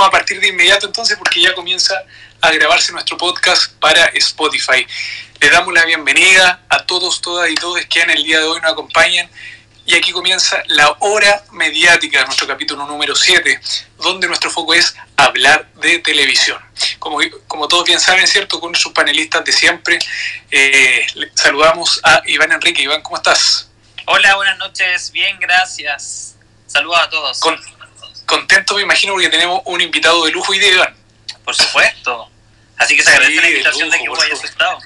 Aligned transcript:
vamos 0.00 0.14
a 0.14 0.18
partir 0.18 0.40
de 0.40 0.48
inmediato 0.48 0.86
entonces 0.86 1.18
porque 1.18 1.42
ya 1.42 1.54
comienza 1.54 1.94
a 2.40 2.50
grabarse 2.52 2.90
nuestro 2.90 3.18
podcast 3.18 3.70
para 3.74 4.06
Spotify. 4.14 4.86
Les 5.38 5.50
damos 5.52 5.74
la 5.74 5.84
bienvenida 5.84 6.64
a 6.70 6.86
todos, 6.86 7.20
todas 7.20 7.50
y 7.50 7.54
todos 7.54 7.84
que 7.84 8.00
en 8.00 8.08
el 8.08 8.24
día 8.24 8.38
de 8.38 8.46
hoy 8.46 8.58
nos 8.62 8.72
acompañan. 8.72 9.28
Y 9.84 9.94
aquí 9.94 10.12
comienza 10.12 10.62
la 10.68 10.96
hora 11.00 11.44
mediática 11.52 12.20
de 12.20 12.24
nuestro 12.24 12.46
capítulo 12.46 12.86
número 12.86 13.14
7, 13.14 13.60
donde 13.98 14.26
nuestro 14.26 14.48
foco 14.50 14.72
es 14.72 14.94
hablar 15.18 15.70
de 15.74 15.98
televisión. 15.98 16.58
Como, 16.98 17.18
como 17.46 17.68
todos 17.68 17.84
bien 17.84 18.00
saben, 18.00 18.26
¿cierto? 18.26 18.58
Con 18.58 18.74
sus 18.74 18.92
panelistas 18.92 19.44
de 19.44 19.52
siempre, 19.52 19.98
eh, 20.50 21.06
saludamos 21.34 22.00
a 22.04 22.22
Iván 22.24 22.52
Enrique. 22.52 22.80
Iván, 22.80 23.02
¿cómo 23.02 23.16
estás? 23.16 23.68
Hola, 24.06 24.34
buenas 24.36 24.56
noches. 24.56 25.10
Bien, 25.12 25.38
gracias. 25.38 26.36
Saludos 26.66 27.00
a 27.00 27.10
todos. 27.10 27.40
Contento, 28.30 28.76
me 28.76 28.82
imagino, 28.82 29.12
porque 29.12 29.28
tenemos 29.28 29.60
un 29.64 29.80
invitado 29.80 30.24
de 30.24 30.30
lujo 30.30 30.54
y 30.54 30.58
de 30.58 30.68
Iván. 30.68 30.94
Por 31.44 31.54
supuesto. 31.54 32.30
Así 32.78 32.96
que 32.96 33.02
se 33.02 33.10
agradece 33.10 33.40
la 33.40 33.48
invitación 33.50 33.90
de, 33.90 33.98
que 33.98 34.08
vos 34.08 34.22
hayas 34.22 34.42
estado. 34.42 34.78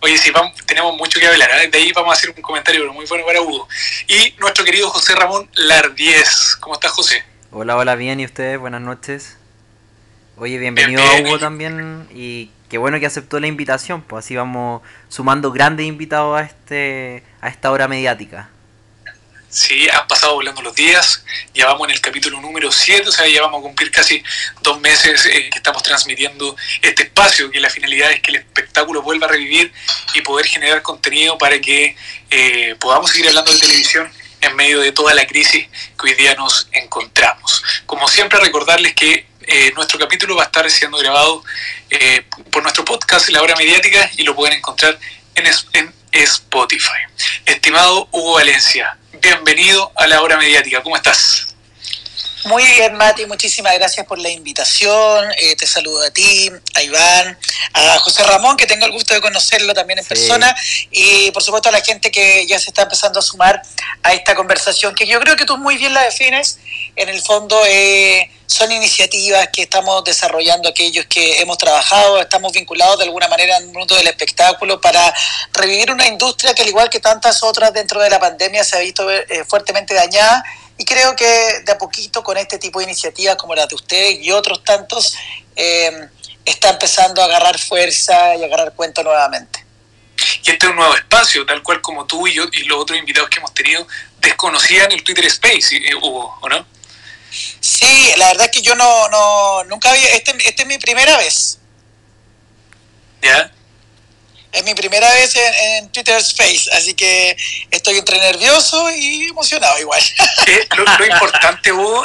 Oye, 0.00 0.18
sí, 0.18 0.30
vamos, 0.30 0.54
tenemos 0.66 0.96
mucho 0.96 1.20
que 1.20 1.26
hablar. 1.26 1.48
¿eh? 1.62 1.68
De 1.68 1.78
ahí 1.78 1.92
vamos 1.92 2.10
a 2.10 2.12
hacer 2.14 2.30
un 2.30 2.42
comentario 2.42 2.92
muy 2.92 3.06
bueno 3.06 3.24
para 3.24 3.40
Hugo. 3.40 3.68
Y 4.08 4.34
nuestro 4.38 4.64
querido 4.64 4.90
José 4.90 5.14
Ramón 5.14 5.48
Lardiez. 5.54 6.56
¿Cómo 6.60 6.74
estás, 6.74 6.92
José? 6.92 7.24
Hola, 7.52 7.76
hola, 7.76 7.94
bien. 7.94 8.18
¿Y 8.18 8.24
ustedes? 8.24 8.58
Buenas 8.58 8.80
noches. 8.80 9.36
Oye, 10.36 10.58
bienvenido 10.58 11.02
a 11.02 11.20
Hugo 11.20 11.38
también. 11.38 12.08
Y 12.12 12.50
qué 12.68 12.78
bueno 12.78 12.98
que 12.98 13.06
aceptó 13.06 13.38
la 13.40 13.46
invitación. 13.46 14.02
Pues 14.02 14.24
así 14.24 14.34
vamos 14.34 14.82
sumando 15.08 15.52
grandes 15.52 15.86
invitados 15.86 16.38
a, 16.38 16.42
este, 16.42 17.22
a 17.40 17.48
esta 17.48 17.70
hora 17.70 17.88
mediática. 17.88 18.50
Sí, 19.54 19.88
han 19.88 20.08
pasado 20.08 20.34
volando 20.34 20.62
los 20.62 20.74
días, 20.74 21.22
ya 21.54 21.66
vamos 21.66 21.86
en 21.86 21.94
el 21.94 22.00
capítulo 22.00 22.40
número 22.40 22.72
7, 22.72 23.08
o 23.08 23.12
sea, 23.12 23.28
ya 23.28 23.40
vamos 23.40 23.60
a 23.60 23.62
cumplir 23.62 23.88
casi 23.92 24.20
dos 24.62 24.80
meses 24.80 25.26
eh, 25.26 25.48
que 25.48 25.58
estamos 25.58 25.80
transmitiendo 25.84 26.56
este 26.82 27.04
espacio, 27.04 27.52
que 27.52 27.60
la 27.60 27.70
finalidad 27.70 28.10
es 28.10 28.20
que 28.20 28.32
el 28.32 28.38
espectáculo 28.38 29.00
vuelva 29.02 29.28
a 29.28 29.30
revivir 29.30 29.72
y 30.12 30.22
poder 30.22 30.46
generar 30.46 30.82
contenido 30.82 31.38
para 31.38 31.60
que 31.60 31.94
eh, 32.32 32.74
podamos 32.80 33.12
seguir 33.12 33.28
hablando 33.28 33.52
de 33.52 33.60
televisión 33.60 34.12
en 34.40 34.56
medio 34.56 34.80
de 34.80 34.90
toda 34.90 35.14
la 35.14 35.24
crisis 35.24 35.68
que 35.68 36.06
hoy 36.08 36.14
día 36.14 36.34
nos 36.34 36.66
encontramos. 36.72 37.62
Como 37.86 38.08
siempre, 38.08 38.40
recordarles 38.40 38.92
que 38.94 39.24
eh, 39.42 39.72
nuestro 39.76 40.00
capítulo 40.00 40.34
va 40.34 40.42
a 40.42 40.46
estar 40.46 40.68
siendo 40.68 40.98
grabado 40.98 41.44
por 42.50 42.64
nuestro 42.64 42.84
podcast 42.84 43.28
La 43.28 43.40
Hora 43.40 43.54
Mediática 43.54 44.10
y 44.16 44.24
lo 44.24 44.34
pueden 44.34 44.58
encontrar 44.58 44.98
en, 45.36 45.46
en 45.74 45.94
Spotify. 46.10 47.06
Estimado 47.46 48.08
Hugo 48.10 48.32
Valencia, 48.32 48.98
bienvenido 49.24 49.90
a 49.96 50.06
la 50.06 50.20
hora 50.20 50.36
mediática. 50.36 50.82
¿Cómo 50.82 50.96
estás? 50.96 51.53
Muy 52.44 52.62
bien, 52.62 52.94
Mati, 52.94 53.24
muchísimas 53.24 53.72
gracias 53.74 54.04
por 54.04 54.18
la 54.18 54.28
invitación. 54.28 55.32
Eh, 55.38 55.56
te 55.56 55.66
saludo 55.66 56.02
a 56.02 56.10
ti, 56.10 56.50
a 56.74 56.82
Iván, 56.82 57.38
a 57.72 57.98
José 58.00 58.22
Ramón, 58.22 58.58
que 58.58 58.66
tengo 58.66 58.84
el 58.84 58.92
gusto 58.92 59.14
de 59.14 59.22
conocerlo 59.22 59.72
también 59.72 59.98
en 59.98 60.04
persona, 60.04 60.54
y 60.90 61.30
por 61.30 61.42
supuesto 61.42 61.70
a 61.70 61.72
la 61.72 61.80
gente 61.80 62.10
que 62.10 62.46
ya 62.46 62.58
se 62.58 62.68
está 62.68 62.82
empezando 62.82 63.18
a 63.20 63.22
sumar 63.22 63.62
a 64.02 64.12
esta 64.12 64.34
conversación, 64.34 64.94
que 64.94 65.06
yo 65.06 65.20
creo 65.20 65.36
que 65.36 65.46
tú 65.46 65.56
muy 65.56 65.78
bien 65.78 65.94
la 65.94 66.02
defines. 66.02 66.58
En 66.96 67.08
el 67.08 67.22
fondo 67.22 67.58
eh, 67.66 68.30
son 68.46 68.70
iniciativas 68.70 69.48
que 69.48 69.62
estamos 69.62 70.04
desarrollando 70.04 70.68
aquellos 70.68 71.06
que 71.06 71.40
hemos 71.40 71.56
trabajado, 71.56 72.20
estamos 72.20 72.52
vinculados 72.52 72.98
de 72.98 73.04
alguna 73.04 73.26
manera 73.26 73.56
el 73.56 73.68
mundo 73.68 73.96
del 73.96 74.06
espectáculo 74.06 74.82
para 74.82 75.14
revivir 75.54 75.90
una 75.90 76.06
industria 76.06 76.54
que 76.54 76.60
al 76.60 76.68
igual 76.68 76.90
que 76.90 77.00
tantas 77.00 77.42
otras 77.42 77.72
dentro 77.72 78.02
de 78.02 78.10
la 78.10 78.20
pandemia 78.20 78.62
se 78.64 78.76
ha 78.76 78.80
visto 78.80 79.10
eh, 79.10 79.44
fuertemente 79.48 79.94
dañada 79.94 80.44
y 80.76 80.84
creo 80.84 81.14
que 81.14 81.60
de 81.64 81.72
a 81.72 81.78
poquito 81.78 82.22
con 82.22 82.36
este 82.36 82.58
tipo 82.58 82.78
de 82.78 82.86
iniciativas 82.86 83.36
como 83.36 83.54
la 83.54 83.66
de 83.66 83.74
ustedes 83.74 84.18
y 84.20 84.30
otros 84.32 84.64
tantos, 84.64 85.14
eh, 85.56 86.08
está 86.44 86.70
empezando 86.70 87.22
a 87.22 87.26
agarrar 87.26 87.58
fuerza 87.58 88.34
y 88.36 88.42
a 88.42 88.46
agarrar 88.46 88.74
cuento 88.74 89.02
nuevamente. 89.02 89.64
Y 90.42 90.50
este 90.50 90.66
es 90.66 90.70
un 90.70 90.76
nuevo 90.76 90.94
espacio, 90.94 91.46
tal 91.46 91.62
cual 91.62 91.80
como 91.80 92.06
tú 92.06 92.26
y 92.26 92.34
yo 92.34 92.44
y 92.52 92.64
los 92.64 92.78
otros 92.78 92.98
invitados 92.98 93.30
que 93.30 93.38
hemos 93.38 93.54
tenido 93.54 93.86
desconocían 94.20 94.90
el 94.92 95.02
Twitter 95.02 95.24
Space, 95.26 95.76
eh, 95.76 95.94
Hugo, 95.94 96.38
¿o 96.40 96.48
no? 96.48 96.66
Sí, 97.60 98.12
la 98.16 98.28
verdad 98.28 98.46
es 98.46 98.52
que 98.52 98.62
yo 98.62 98.74
no, 98.74 99.08
no 99.08 99.64
nunca 99.64 99.90
había, 99.90 100.08
este, 100.10 100.32
este 100.46 100.62
es 100.62 100.68
mi 100.68 100.78
primera 100.78 101.16
vez. 101.16 101.58
¿Ya? 103.22 103.50
Es 104.54 104.64
mi 104.64 104.74
primera 104.74 105.12
vez 105.12 105.34
en, 105.34 105.88
Twitter 105.90 106.16
Space, 106.18 106.70
así 106.72 106.94
que 106.94 107.36
estoy 107.72 107.98
entre 107.98 108.18
nervioso 108.20 108.88
y 108.94 109.24
emocionado 109.28 109.78
igual. 109.80 110.00
lo, 110.76 111.06
importante 111.06 111.72
hubo, 111.72 112.04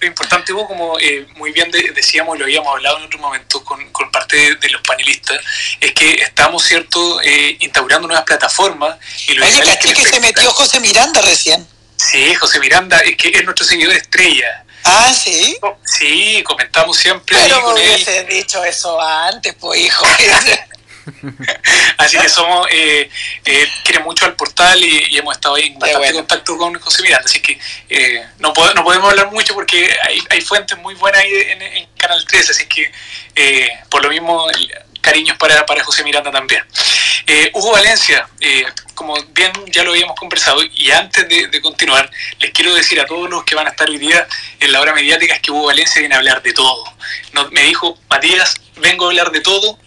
lo 0.00 0.06
importante 0.06 0.52
como 0.52 0.98
eh, 1.00 1.26
muy 1.34 1.50
bien 1.50 1.70
decíamos 1.70 2.36
y 2.36 2.38
lo 2.38 2.44
habíamos 2.44 2.72
hablado 2.72 2.98
en 2.98 3.04
otro 3.04 3.18
momento 3.18 3.64
con, 3.64 3.90
con 3.90 4.10
parte 4.10 4.56
de, 4.56 4.68
los 4.68 4.80
panelistas, 4.82 5.40
es 5.80 5.92
que 5.92 6.14
estamos, 6.22 6.62
¿cierto?, 6.64 7.20
eh, 7.22 7.56
instaurando 7.60 8.06
nuevas 8.06 8.24
plataformas. 8.24 8.96
Y 9.26 9.34
lo 9.34 9.44
Oye, 9.44 9.60
caché 9.60 9.92
que, 9.92 10.04
se 10.04 10.20
metió 10.20 10.50
José 10.52 10.78
Miranda 10.78 11.20
recién. 11.22 11.66
Sí, 11.96 12.34
José 12.36 12.60
Miranda, 12.60 12.98
es 12.98 13.16
que 13.16 13.28
es 13.28 13.44
nuestro 13.44 13.66
seguidor 13.66 13.94
estrella. 13.94 14.64
Ah, 14.84 15.12
sí. 15.12 15.58
Sí, 15.84 16.42
comentamos 16.44 16.96
siempre. 16.96 17.36
Pero 17.42 17.74
me 17.74 17.74
hubiese 17.74 18.24
dicho 18.24 18.64
eso 18.64 19.00
antes, 19.00 19.54
pues, 19.58 19.80
hijo. 19.80 20.06
Así 21.98 22.18
que 22.18 22.28
somos, 22.28 22.66
eh, 22.70 23.10
eh, 23.44 23.68
quiere 23.84 24.00
mucho 24.00 24.24
al 24.24 24.34
portal 24.34 24.82
y, 24.82 25.16
hemos 25.16 25.34
estado 25.34 25.56
ahí 25.56 25.66
en 25.66 25.78
bastante 25.78 26.12
contacto 26.12 26.56
con 26.56 26.74
José 26.78 27.02
Miranda, 27.02 27.26
así 27.26 27.40
que 27.40 27.58
eh, 27.88 28.24
no, 28.38 28.52
no 28.74 28.84
podemos 28.84 29.10
hablar 29.10 29.30
mucho 29.30 29.54
porque 29.54 29.90
hay, 30.02 30.22
hay 30.30 30.40
fuentes 30.40 30.78
muy 30.78 30.94
buenas 30.94 31.20
ahí 31.20 31.32
en, 31.32 31.88
Canal 31.96 32.24
13, 32.24 32.52
así 32.52 32.66
que 32.66 32.90
eh, 33.34 33.68
por 33.90 34.02
lo 34.02 34.08
mismo 34.08 34.46
cariños 35.02 35.36
para, 35.36 35.66
para 35.66 35.84
José 35.84 36.02
Miranda 36.02 36.30
también. 36.30 36.64
Hugo 37.52 37.72
Valencia, 37.72 38.28
como 38.94 39.14
bien 39.32 39.52
ya 39.68 39.84
lo 39.84 39.92
habíamos 39.92 40.16
conversado, 40.16 40.62
y 40.64 40.90
antes 40.90 41.28
de, 41.28 41.60
continuar, 41.60 42.10
les 42.40 42.50
quiero 42.50 42.74
decir 42.74 43.00
a 43.00 43.06
todos 43.06 43.30
los 43.30 43.44
que 43.44 43.54
van 43.54 43.66
a 43.66 43.70
estar 43.70 43.88
hoy 43.88 43.98
día 43.98 44.26
en 44.58 44.72
la 44.72 44.80
hora 44.80 44.92
mediática 44.94 45.34
es 45.34 45.40
que 45.40 45.52
Hugo 45.52 45.66
Valencia 45.66 46.00
viene 46.00 46.16
a 46.16 46.18
hablar 46.18 46.42
de 46.42 46.52
todo. 46.52 46.84
me 47.52 47.62
dijo, 47.62 47.96
Matías, 48.08 48.54
vengo 48.76 49.04
a 49.04 49.08
hablar 49.08 49.30
de 49.30 49.40
todo, 49.40 49.78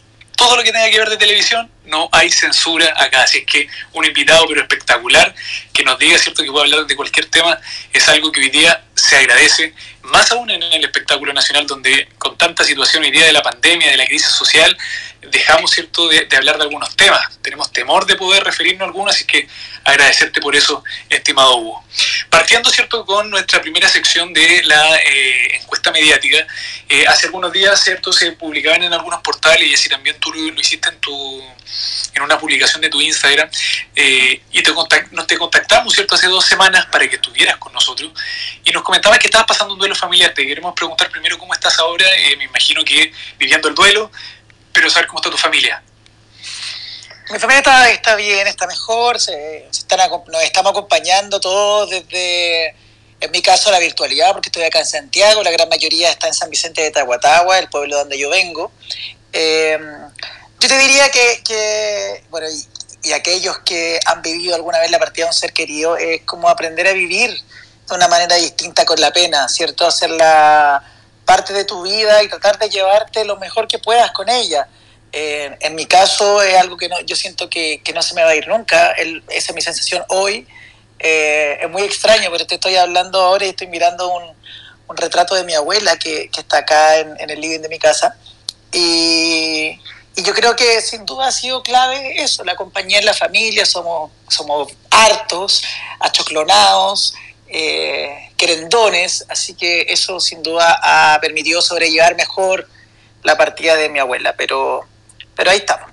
todo 0.43 0.57
lo 0.57 0.63
que 0.63 0.73
tenga 0.73 0.89
que 0.89 0.99
ver 0.99 1.09
de 1.09 1.17
televisión, 1.17 1.71
no 1.85 2.09
hay 2.11 2.29
censura 2.29 2.93
acá. 2.97 3.23
Así 3.23 3.39
es 3.39 3.45
que 3.45 3.67
un 3.93 4.05
invitado, 4.05 4.45
pero 4.47 4.61
espectacular, 4.61 5.33
que 5.73 5.83
nos 5.83 5.97
diga, 5.97 6.17
¿cierto?, 6.17 6.43
que 6.43 6.51
puede 6.51 6.65
hablar 6.65 6.85
de 6.85 6.95
cualquier 6.95 7.27
tema, 7.27 7.57
es 7.93 8.09
algo 8.09 8.31
que 8.31 8.41
hoy 8.41 8.49
día 8.49 8.83
se 8.93 9.15
agradece, 9.15 9.73
más 10.01 10.31
aún 10.31 10.49
en 10.49 10.61
el 10.61 10.83
espectáculo 10.83 11.31
nacional, 11.31 11.65
donde 11.65 12.09
con 12.17 12.37
tanta 12.37 12.65
situación 12.65 13.03
hoy 13.03 13.11
día 13.11 13.25
de 13.25 13.31
la 13.31 13.41
pandemia, 13.41 13.89
de 13.89 13.97
la 13.97 14.05
crisis 14.05 14.27
social, 14.27 14.77
dejamos, 15.31 15.71
¿cierto?, 15.71 16.07
de, 16.07 16.27
hablar 16.35 16.57
de 16.57 16.63
algunos 16.63 16.95
temas. 16.95 17.21
Tenemos 17.41 17.71
temor 17.71 18.05
de 18.05 18.15
poder 18.15 18.43
referirnos 18.43 18.81
a 18.81 18.85
algunos, 18.85 19.15
así 19.15 19.25
que 19.25 19.47
agradecerte 19.83 20.41
por 20.41 20.55
eso, 20.55 20.83
estimado 21.09 21.57
Hugo. 21.57 21.83
Partiendo, 22.29 22.69
¿cierto?, 22.69 23.05
con 23.05 23.29
nuestra 23.29 23.61
primera 23.61 23.87
sección 23.87 24.33
de 24.33 24.63
la 24.63 24.97
eh, 24.97 25.57
encuesta 25.61 25.91
mediática, 25.91 26.45
eh, 26.89 27.05
hace 27.07 27.27
algunos 27.27 27.51
días, 27.51 27.83
¿cierto?, 27.83 28.11
se 28.11 28.31
publicaban 28.33 28.83
en 28.83 28.93
algunos 28.93 29.21
portales, 29.21 29.67
y 29.67 29.73
así 29.73 29.89
también 29.89 30.17
tú 30.19 30.31
lo, 30.33 30.59
hiciste 30.59 30.89
en 30.89 30.99
tu 30.99 31.43
en 32.15 32.21
una 32.21 32.37
publicación 32.37 32.81
de 32.81 32.89
tu 32.89 33.01
Instagram, 33.01 33.49
eh, 33.95 34.41
y 34.51 34.61
te 34.61 34.71
nos 35.11 35.27
te 35.27 35.37
contactamos, 35.37 35.93
¿cierto?, 35.93 36.15
hace 36.15 36.27
dos 36.27 36.45
semanas 36.45 36.85
para 36.87 37.07
que 37.07 37.15
estuvieras 37.15 37.57
con 37.57 37.73
nosotros, 37.73 38.11
y 38.63 38.71
nos 38.71 38.83
comentabas 38.83 39.19
que 39.19 39.27
estabas 39.27 39.47
pasando 39.47 39.73
un 39.73 39.79
duelo 39.79 39.95
familiar. 39.95 40.33
Te 40.33 40.45
queremos 40.45 40.73
preguntar 40.73 41.09
primero 41.09 41.37
cómo 41.37 41.53
estás 41.53 41.79
ahora, 41.79 42.05
me 42.37 42.45
imagino 42.45 42.83
que 42.83 43.11
viviendo 43.37 43.67
el 43.67 43.75
duelo, 43.75 44.11
pero 44.73 44.89
saber 44.89 45.07
cómo 45.07 45.19
está 45.19 45.29
tu 45.29 45.37
familia. 45.37 45.81
Mi 47.29 47.39
familia 47.39 47.59
está, 47.59 47.89
está 47.89 48.15
bien, 48.15 48.47
está 48.47 48.67
mejor, 48.67 49.19
se, 49.19 49.67
están, 49.67 49.99
nos 50.27 50.43
estamos 50.43 50.71
acompañando 50.71 51.39
todos 51.39 51.89
desde, 51.89 52.75
en 53.21 53.31
mi 53.31 53.41
caso, 53.41 53.71
la 53.71 53.79
virtualidad, 53.79 54.33
porque 54.33 54.49
estoy 54.49 54.63
acá 54.63 54.79
en 54.79 54.85
Santiago, 54.85 55.41
la 55.41 55.51
gran 55.51 55.69
mayoría 55.69 56.09
está 56.09 56.27
en 56.27 56.33
San 56.33 56.49
Vicente 56.49 56.81
de 56.81 56.91
Tahuatahua, 56.91 57.59
el 57.59 57.69
pueblo 57.69 57.97
donde 57.97 58.17
yo 58.19 58.29
vengo. 58.29 58.71
Eh, 59.31 59.79
yo 60.59 60.67
te 60.67 60.77
diría 60.77 61.09
que, 61.11 62.23
bueno, 62.29 62.47
y, 62.49 63.07
y, 63.07 63.13
aquellos 63.13 63.59
que 63.59 63.99
han 64.05 64.21
vivido 64.21 64.55
alguna 64.55 64.79
vez 64.79 64.91
la 64.91 64.99
partida 64.99 65.25
de 65.25 65.29
un 65.29 65.33
ser 65.33 65.53
querido, 65.53 65.95
es 65.95 66.21
como 66.23 66.49
aprender 66.49 66.87
a 66.87 66.93
vivir 66.93 67.31
de 67.31 67.95
una 67.95 68.07
manera 68.09 68.35
distinta 68.35 68.85
con 68.85 68.99
la 68.99 69.11
pena, 69.11 69.47
¿cierto? 69.47 69.87
Hacerla 69.87 70.83
parte 71.25 71.53
de 71.53 71.65
tu 71.65 71.81
vida 71.83 72.23
y 72.23 72.27
tratar 72.27 72.57
de 72.57 72.69
llevarte 72.69 73.25
lo 73.25 73.37
mejor 73.37 73.67
que 73.67 73.79
puedas 73.79 74.11
con 74.11 74.29
ella. 74.29 74.67
Eh, 75.11 75.55
en 75.59 75.75
mi 75.75 75.85
caso 75.85 76.41
es 76.41 76.55
algo 76.55 76.75
que 76.75 76.89
no, 76.89 76.99
yo 77.01 77.15
siento 77.15 77.49
que, 77.49 77.81
que 77.83 77.93
no 77.93 78.01
se 78.01 78.15
me 78.15 78.23
va 78.23 78.31
a 78.31 78.35
ir 78.35 78.47
nunca, 78.47 78.91
esa 78.91 79.51
es 79.51 79.53
mi 79.53 79.61
sensación 79.61 80.03
hoy. 80.09 80.47
Eh, 80.99 81.59
es 81.61 81.69
muy 81.69 81.83
extraño, 81.83 82.29
pero 82.31 82.47
te 82.47 82.55
estoy 82.55 82.75
hablando 82.77 83.21
ahora 83.21 83.45
y 83.45 83.49
estoy 83.49 83.67
mirando 83.67 84.09
un, 84.09 84.23
un 84.87 84.97
retrato 84.97 85.35
de 85.35 85.43
mi 85.43 85.53
abuela 85.53 85.97
que, 85.97 86.29
que 86.29 86.41
está 86.41 86.59
acá 86.59 86.97
en, 86.97 87.19
en, 87.19 87.29
el 87.29 87.39
living 87.41 87.59
de 87.59 87.69
mi 87.69 87.77
casa. 87.77 88.15
Y, 88.71 89.79
y, 90.15 90.23
yo 90.23 90.33
creo 90.33 90.55
que 90.55 90.81
sin 90.81 91.05
duda 91.05 91.27
ha 91.27 91.31
sido 91.31 91.61
clave 91.61 92.21
eso, 92.23 92.43
la 92.43 92.55
compañía 92.55 92.99
en 92.99 93.05
la 93.05 93.13
familia, 93.13 93.65
somos, 93.65 94.11
somos 94.29 94.71
hartos, 94.89 95.63
achoclonados, 95.99 97.13
eh, 97.47 98.22
querendones, 98.45 99.25
así 99.29 99.53
que 99.53 99.85
eso 99.87 100.19
sin 100.19 100.43
duda 100.43 100.79
ha 100.83 101.19
permitido 101.21 101.61
sobrellevar 101.61 102.13
mejor 102.15 102.67
la 103.23 103.37
partida 103.37 103.75
de 103.75 103.87
mi 103.87 103.99
abuela, 103.99 104.35
pero, 104.37 104.81
pero 105.33 105.49
ahí 105.49 105.59
estamos. 105.59 105.89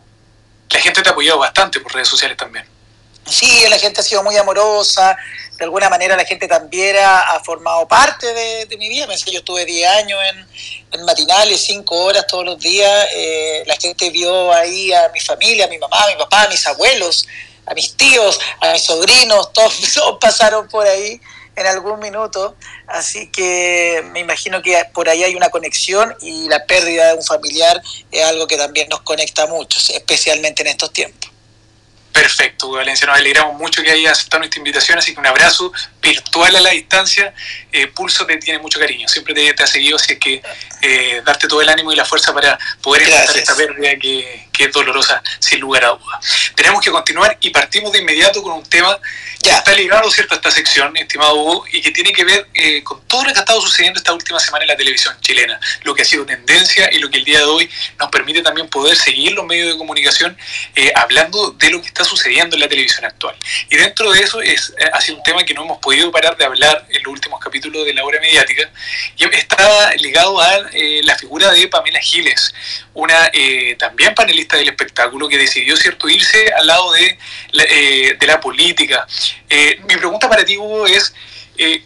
La 0.71 0.81
gente 0.81 1.01
te 1.01 1.09
ha 1.09 1.13
apoyado 1.13 1.39
bastante 1.39 1.79
por 1.79 1.95
redes 1.95 2.09
sociales 2.09 2.37
también. 2.37 2.65
Sí, 3.25 3.65
la 3.69 3.79
gente 3.79 4.01
ha 4.01 4.03
sido 4.03 4.25
muy 4.25 4.37
amorosa, 4.37 5.17
de 5.59 5.65
alguna 5.65 5.89
manera 5.89 6.17
la 6.17 6.25
gente 6.25 6.49
también 6.49 6.97
ha, 7.01 7.41
formado 7.45 7.87
parte 7.87 8.27
de, 8.35 8.77
mi 8.79 8.89
vida. 8.89 9.07
Yo 9.27 9.39
estuve 9.39 9.65
10 9.65 9.91
años 9.91 10.19
en, 10.33 10.49
en 10.99 11.05
matinales, 11.05 11.61
5 11.61 11.97
horas 11.97 12.27
todos 12.27 12.45
los 12.45 12.59
días. 12.59 13.07
Eh, 13.15 13.63
la 13.67 13.77
gente 13.77 14.11
vio 14.11 14.53
ahí 14.53 14.93
a 14.93 15.09
mi 15.11 15.21
familia, 15.21 15.67
a 15.67 15.69
mi 15.69 15.79
mamá, 15.79 16.03
a 16.03 16.09
mi 16.09 16.17
papá, 16.17 16.43
a 16.43 16.49
mis 16.49 16.67
abuelos, 16.67 17.29
a 17.67 17.75
mis 17.75 17.97
tíos, 17.97 18.41
a 18.61 18.73
mis 18.73 18.83
sobrinos, 18.83 19.53
todos, 19.53 19.81
todos 19.95 20.19
pasaron 20.21 20.67
por 20.67 20.85
ahí 20.85 21.21
en 21.61 21.69
algún 21.69 22.01
minuto. 22.01 22.57
Así 22.87 23.29
que 23.29 24.05
me 24.13 24.21
imagino 24.21 24.63
que 24.63 24.83
por 24.93 25.09
ahí 25.09 25.25
hay 25.25 25.35
una 25.35 25.51
conexión 25.51 26.15
y 26.21 26.49
la 26.49 26.65
pérdida 26.67 27.09
de 27.09 27.15
un 27.15 27.25
familiar 27.25 27.81
es 28.11 28.25
algo 28.25 28.47
que 28.47 28.57
también 28.57 28.89
nos 28.89 29.01
conecta 29.03 29.47
mucho, 29.47 29.79
especialmente 29.93 30.63
en 30.63 30.69
estos 30.69 30.93
tiempos. 30.93 31.31
Perfecto, 32.13 32.73
Valencia, 32.73 33.07
nos 33.07 33.17
alegramos 33.17 33.57
mucho 33.57 33.83
que 33.83 33.91
hayas 33.91 34.19
aceptado 34.19 34.41
nuestra 34.41 34.59
invitación, 34.59 34.99
así 34.99 35.15
que 35.15 35.21
un 35.21 35.27
abrazo 35.27 35.73
virtual 36.03 36.57
a 36.57 36.61
la 36.61 36.71
distancia. 36.71 37.33
Eh, 37.71 37.87
Pulso 37.87 38.27
te 38.27 38.37
tiene 38.39 38.59
mucho 38.59 38.81
cariño, 38.81 39.07
siempre 39.07 39.33
te, 39.33 39.63
ha 39.63 39.67
seguido, 39.67 39.97
así 39.97 40.19
que 40.19 40.43
eh, 40.83 41.23
darte 41.25 41.47
todo 41.47 41.63
el 41.63 41.69
ánimo 41.69 41.93
y 41.93 41.97
la 41.97 42.05
fuerza 42.05 42.35
para 42.35 42.59
poder 42.83 43.03
enfrentar 43.03 43.37
esta 43.37 43.55
pérdida 43.55 43.97
que, 43.97 44.49
es 44.65 44.73
dolorosa, 44.73 45.23
sin 45.39 45.61
lugar 45.61 45.85
a 45.85 45.89
duda. 45.89 46.21
Tenemos 46.55 46.83
que 46.85 46.91
continuar 46.91 47.37
y 47.41 47.51
partimos 47.51 47.93
de 47.93 47.99
inmediato 47.99 48.43
con 48.43 48.53
un 48.53 48.65
tema 48.65 48.99
que 49.43 49.51
está 49.51 49.73
ligado 49.73 50.11
¿cierto? 50.11 50.35
a 50.35 50.37
esta 50.37 50.51
sección, 50.51 50.97
estimado 50.97 51.35
Hugo, 51.35 51.65
y 51.73 51.81
que 51.81 51.91
tiene 51.91 52.13
que 52.13 52.25
ver 52.25 52.49
eh, 52.55 52.83
con 52.83 53.01
todo 53.07 53.25
lo 53.25 53.33
que 53.33 53.39
ha 53.39 53.41
estado 53.41 53.61
sucediendo 53.61 53.99
esta 53.99 54.13
última 54.13 54.39
semana 54.39 54.65
en 54.65 54.69
la 54.69 54.77
televisión 54.77 55.17
chilena, 55.21 55.59
lo 55.85 55.95
que 55.95 56.03
ha 56.03 56.05
sido 56.05 56.27
tendencia 56.27 56.93
y 56.93 56.99
lo 56.99 57.11
que 57.11 57.19
el 57.19 57.25
día 57.25 57.39
de 57.39 57.45
hoy 57.45 57.71
nos 57.99 58.11
permite 58.11 58.43
también 58.43 58.69
poder 58.69 58.97
seguir 58.97 59.33
los 59.33 59.47
medios 59.47 59.73
de 59.73 59.79
comunicación 59.79 60.37
hablando 60.95 61.51
de 61.53 61.71
lo 61.71 61.81
que 61.81 61.89
está 61.89 62.05
sucediendo 62.05 62.57
en 62.57 62.61
la 62.61 62.69
televisión 62.69 63.05
actual. 63.05 63.35
Y 63.71 63.77
dentro 63.77 64.11
de 64.13 64.21
eso 64.21 64.41
es, 64.43 64.73
ha 64.93 65.01
sido 65.01 65.19
un 65.19 65.23
tema 65.23 65.45
que 65.45 65.55
no 65.55 65.65
hemos 65.65 65.79
podido 65.79 66.11
parar 66.11 66.37
de 66.37 66.45
hablar 66.45 66.87
en 66.89 67.03
los 67.03 67.13
últimos 67.13 67.41
capítulos 67.41 67.85
de 67.85 67.95
la 67.95 68.05
obra 68.05 68.21
mediática, 68.21 68.71
y 69.17 69.25
está 69.25 69.95
ligado 69.97 70.41
a 70.41 70.57
eh, 70.73 71.01
la 71.05 71.17
figura 71.17 71.51
de 71.51 71.69
Pamela 71.69 72.01
Giles, 72.01 72.55
una 72.95 73.31
eh, 73.33 73.77
también 73.79 74.15
panelista 74.15 74.50
del 74.57 74.69
espectáculo 74.69 75.29
que 75.29 75.39
decidió 75.39 75.77
cierto 75.77 76.09
irse 76.09 76.53
al 76.53 76.67
lado 76.67 76.93
de 76.93 77.19
la, 77.53 77.65
eh, 77.65 78.17
de 78.19 78.27
la 78.27 78.41
política. 78.41 79.07
mi 79.89 79.97
pregunta 79.97 80.29
para 80.29 80.45
ti, 80.45 80.57
Hugo, 80.57 80.87
es, 80.87 81.13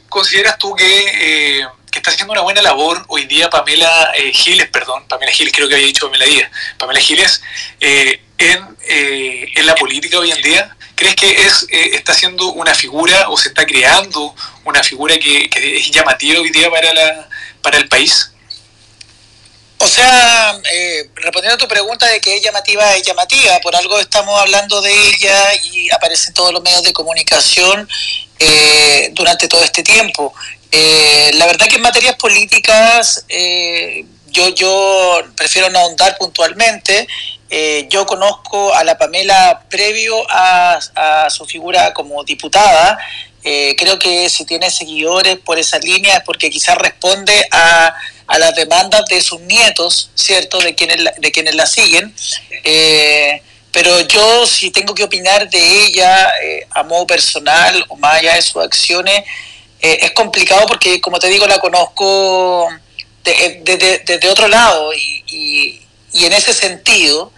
¿consideras 0.09 0.59
tú 0.59 0.75
que 0.75 1.67
que 1.91 2.01
está 2.01 2.11
haciendo 2.11 2.33
una 2.33 2.43
buena 2.43 2.61
labor 2.61 3.05
hoy 3.07 3.25
día 3.27 3.49
Pamela 3.49 4.13
Giles, 4.33 4.69
perdón, 4.69 5.07
Pamela 5.07 5.31
Giles, 5.31 5.53
creo 5.53 5.69
que 5.69 5.75
había 5.75 5.87
dicho 5.87 6.07
Pamela 6.07 6.25
Díaz, 6.25 6.51
Pamela 6.77 6.99
Giles, 6.99 7.41
en, 7.79 8.77
en 8.89 9.67
la 9.67 9.77
política 9.77 10.19
hoy 10.19 10.33
en 10.33 10.43
día? 10.43 10.77
¿Crees 10.95 11.17
que 11.17 11.47
es, 11.47 11.67
eh, 11.71 11.91
está 11.95 12.15
siendo 12.15 12.53
una 12.53 12.75
figura 12.75 13.29
o 13.29 13.37
se 13.37 13.49
está 13.49 13.67
creando 13.67 14.35
una 14.65 14.83
figura 14.83 15.19
que, 15.19 15.51
es 15.53 15.91
llamativa 15.91 16.41
hoy 16.41 16.51
día 16.51 16.71
para, 16.71 16.95
la, 16.95 17.29
para 17.63 17.79
el 17.79 17.89
país? 17.89 18.31
O 19.85 19.87
sea, 19.87 20.59
eh, 20.73 21.11
respondiendo 21.15 21.57
a 21.57 21.59
tu 21.59 21.69
pregunta 21.69 22.07
de 22.07 22.19
que 22.19 22.37
es 22.37 22.43
llamativa, 22.43 22.97
es 22.97 23.03
llamativa. 23.03 23.61
Por 23.61 23.77
algo 23.77 23.99
estamos 24.01 24.41
hablando 24.41 24.81
de 24.81 24.91
ella 24.93 25.55
y 25.63 25.91
aparece 25.93 26.29
en 26.29 26.35
todos 26.35 26.55
los 26.55 26.63
medios 26.63 26.83
de 26.83 26.95
comunicación 26.95 27.87
eh, 28.39 29.11
durante 29.13 29.47
todo 29.47 29.63
este 29.63 29.83
tiempo. 29.83 30.33
la 31.35 31.47
verdad 31.47 31.69
que 31.69 31.77
en 31.77 31.83
materias 31.83 32.17
políticas 32.17 33.27
yo, 34.29 34.49
yo 34.49 35.23
prefiero 35.37 35.69
no 35.69 35.81
ahondar 35.81 36.17
puntualmente 36.17 37.07
eh, 37.57 37.87
yo 37.89 38.05
conozco 38.05 38.75
a 38.75 38.83
la 38.83 38.99
Pamela 38.99 39.63
previo 39.71 40.17
a, 40.29 41.29
su 41.31 41.45
figura 41.45 41.93
como 41.95 42.25
diputada. 42.25 42.99
Eh, 43.45 43.77
creo 43.77 43.99
que 43.99 44.29
si 44.31 44.45
tiene 44.45 44.71
seguidores 44.71 45.39
por 45.39 45.59
esa 45.59 45.79
línea 45.79 46.17
es 46.17 46.25
porque 46.25 46.51
quizás 46.51 46.77
responde 46.79 47.47
a, 47.51 47.95
las 48.39 48.55
demandas 48.57 49.05
de 49.07 49.21
sus 49.21 49.41
nietos, 49.41 50.11
¿cierto? 50.15 50.59
De 50.59 50.75
quienes 50.75 51.01
la, 51.01 51.13
de 51.19 51.31
quienes 51.31 51.55
la 51.55 51.67
siguen. 51.67 52.15
Eh, 52.65 53.43
pero 53.71 54.01
yo 54.01 54.47
si 54.47 54.71
tengo 54.71 54.95
que 54.95 55.05
opinar 55.05 55.51
de 55.51 55.85
ella 55.85 56.33
a 56.71 56.83
modo 56.85 57.07
personal 57.07 57.85
o 57.89 57.97
más 57.97 58.21
allá 58.21 58.37
de 58.37 58.43
sus 58.43 58.63
acciones, 58.63 59.25
es 59.81 60.13
complicado 60.13 60.65
porque, 60.67 61.01
como 61.01 61.19
te 61.19 61.27
digo, 61.27 61.47
la 61.47 61.59
conozco 61.59 62.69
desde 63.23 64.29
otro 64.31 64.49
lado 64.49 64.95
y, 64.95 65.85
y 66.15 66.25
en 66.25 66.33
ese 66.33 66.55
sentido, 66.55 67.33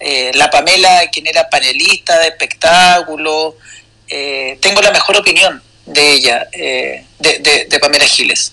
eh, 0.00 0.32
la 0.34 0.50
Pamela, 0.50 1.02
quien 1.12 1.26
era 1.26 1.48
panelista 1.50 2.18
de 2.18 2.28
espectáculo, 2.28 3.56
eh, 4.14 4.58
tengo 4.60 4.82
la 4.82 4.90
mejor 4.90 5.16
opinión 5.16 5.62
de 5.86 6.12
ella, 6.12 6.46
eh, 6.52 7.02
de, 7.18 7.66
de, 7.66 7.80
Pamela 7.80 8.04
Giles. 8.04 8.52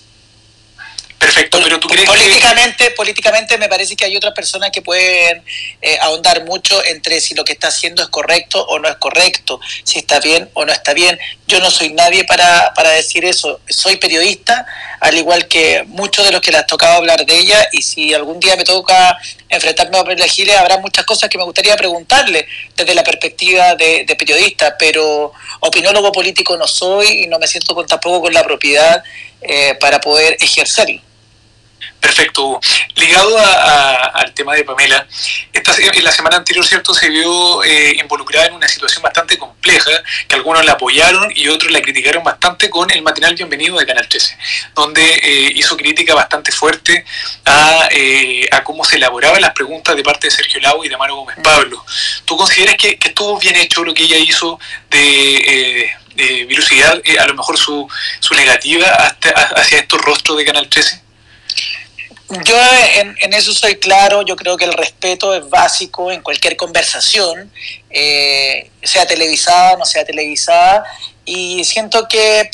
Perfecto, 1.18 1.60
pero 1.62 1.78
tú 1.78 1.86
crees 1.86 2.08
políticamente, 2.08 2.90
políticamente 2.92 3.58
me 3.58 3.68
parece 3.68 3.94
que 3.94 4.06
hay 4.06 4.16
otras 4.16 4.32
personas 4.32 4.70
que 4.70 4.80
pueden 4.80 5.44
eh, 5.82 5.98
ahondar 6.00 6.46
mucho 6.46 6.82
entre 6.86 7.20
si 7.20 7.34
lo 7.34 7.44
que 7.44 7.52
está 7.52 7.68
haciendo 7.68 8.02
es 8.02 8.08
correcto 8.08 8.64
o 8.68 8.78
no 8.78 8.88
es 8.88 8.96
correcto, 8.96 9.60
si 9.84 9.98
está 9.98 10.18
bien 10.18 10.48
o 10.54 10.64
no 10.64 10.72
está 10.72 10.94
bien. 10.94 11.18
Yo 11.50 11.58
no 11.58 11.68
soy 11.68 11.92
nadie 11.92 12.22
para, 12.22 12.72
para 12.74 12.90
decir 12.90 13.24
eso. 13.24 13.58
Soy 13.68 13.96
periodista, 13.96 14.64
al 15.00 15.18
igual 15.18 15.48
que 15.48 15.82
muchos 15.88 16.24
de 16.24 16.30
los 16.30 16.40
que 16.40 16.52
les 16.52 16.60
ha 16.60 16.66
tocado 16.66 16.98
hablar 16.98 17.26
de 17.26 17.36
ella, 17.36 17.66
y 17.72 17.82
si 17.82 18.14
algún 18.14 18.38
día 18.38 18.54
me 18.54 18.62
toca 18.62 19.18
enfrentarme 19.48 19.98
a 19.98 20.04
Pamela 20.04 20.28
Giles, 20.28 20.54
habrá 20.56 20.78
muchas 20.78 21.04
cosas 21.04 21.28
que 21.28 21.38
me 21.38 21.42
gustaría 21.42 21.76
preguntarle 21.76 22.46
desde 22.76 22.94
la 22.94 23.02
perspectiva 23.02 23.74
de, 23.74 24.16
periodista, 24.16 24.78
pero 24.78 25.32
opinólogo 25.58 26.12
político 26.12 26.56
no 26.56 26.68
soy 26.68 27.24
y 27.24 27.26
no 27.26 27.40
me 27.40 27.48
siento 27.48 27.74
tampoco 27.84 28.20
con 28.20 28.32
la 28.32 28.44
propiedad 28.44 29.02
eh, 29.40 29.74
para 29.80 30.00
poder 30.00 30.36
ejercerlo. 30.40 31.00
Perfecto. 32.00 32.60
Ligado 32.94 33.38
al 33.38 34.32
tema 34.32 34.54
de 34.54 34.64
Pamela, 34.64 35.06
esta, 35.52 35.74
en 35.76 36.04
la 36.04 36.12
semana 36.12 36.36
anterior, 36.38 36.66
¿cierto?, 36.66 36.94
se 36.94 37.10
vio 37.10 37.62
eh, 37.62 37.96
involucrada 38.00 38.46
en 38.46 38.54
una 38.54 38.68
situación 38.68 39.02
bastante 39.02 39.38
compleja, 39.38 39.90
que 40.26 40.34
algunos 40.34 40.64
la 40.64 40.72
apoyaron 40.72 41.30
y 41.34 41.48
otros 41.48 41.70
la 41.70 41.82
criticaron 41.82 42.24
bastante 42.24 42.70
con 42.70 42.90
el 42.90 43.02
matinal 43.02 43.34
Bienvenido 43.34 43.78
de 43.78 43.86
Canal 43.86 44.08
13, 44.08 44.38
donde 44.74 45.02
eh, 45.02 45.52
hizo 45.54 45.76
crítica 45.76 46.14
bastante 46.14 46.52
fuerte 46.52 47.04
a, 47.44 47.88
eh, 47.90 48.48
a, 48.50 48.64
cómo 48.64 48.84
se 48.84 48.96
elaboraban 48.96 49.40
las 49.40 49.52
preguntas 49.52 49.94
de 49.94 50.02
parte 50.02 50.28
de 50.28 50.30
Sergio 50.30 50.60
Lau 50.60 50.82
y 50.84 50.88
de 50.88 50.94
Amaro 50.94 51.16
Gómez 51.16 51.36
Pablo. 51.42 51.84
¿Tú 52.24 52.36
consideras 52.36 52.76
que, 52.76 52.98
estuvo 53.00 53.38
bien 53.38 53.56
hecho 53.56 53.84
lo 53.84 53.92
que 53.92 54.04
ella 54.04 54.16
hizo 54.16 54.58
de... 54.88 55.90
de 56.14 56.44
velocidad, 56.46 57.00
a 57.18 57.26
lo 57.26 57.34
mejor 57.34 57.56
su, 57.56 57.88
su 58.20 58.34
negativa 58.34 58.86
hacia 59.56 59.78
estos 59.78 60.00
rostros 60.00 60.36
de 60.36 60.44
Canal 60.44 60.68
13? 60.68 61.09
Yo 62.44 62.56
en, 62.94 63.34
eso 63.34 63.52
soy 63.52 63.76
claro, 63.76 64.22
yo 64.22 64.36
creo 64.36 64.56
que 64.56 64.64
el 64.64 64.72
respeto 64.72 65.34
es 65.34 65.48
básico 65.50 66.12
en 66.12 66.22
cualquier 66.22 66.56
conversación, 66.56 67.50
eh, 67.90 68.70
sea 68.84 69.04
televisada 69.04 69.72
o 69.72 69.78
no 69.78 69.84
sea 69.84 70.04
televisada, 70.04 70.84
y 71.24 71.64
siento 71.64 72.06
que 72.06 72.48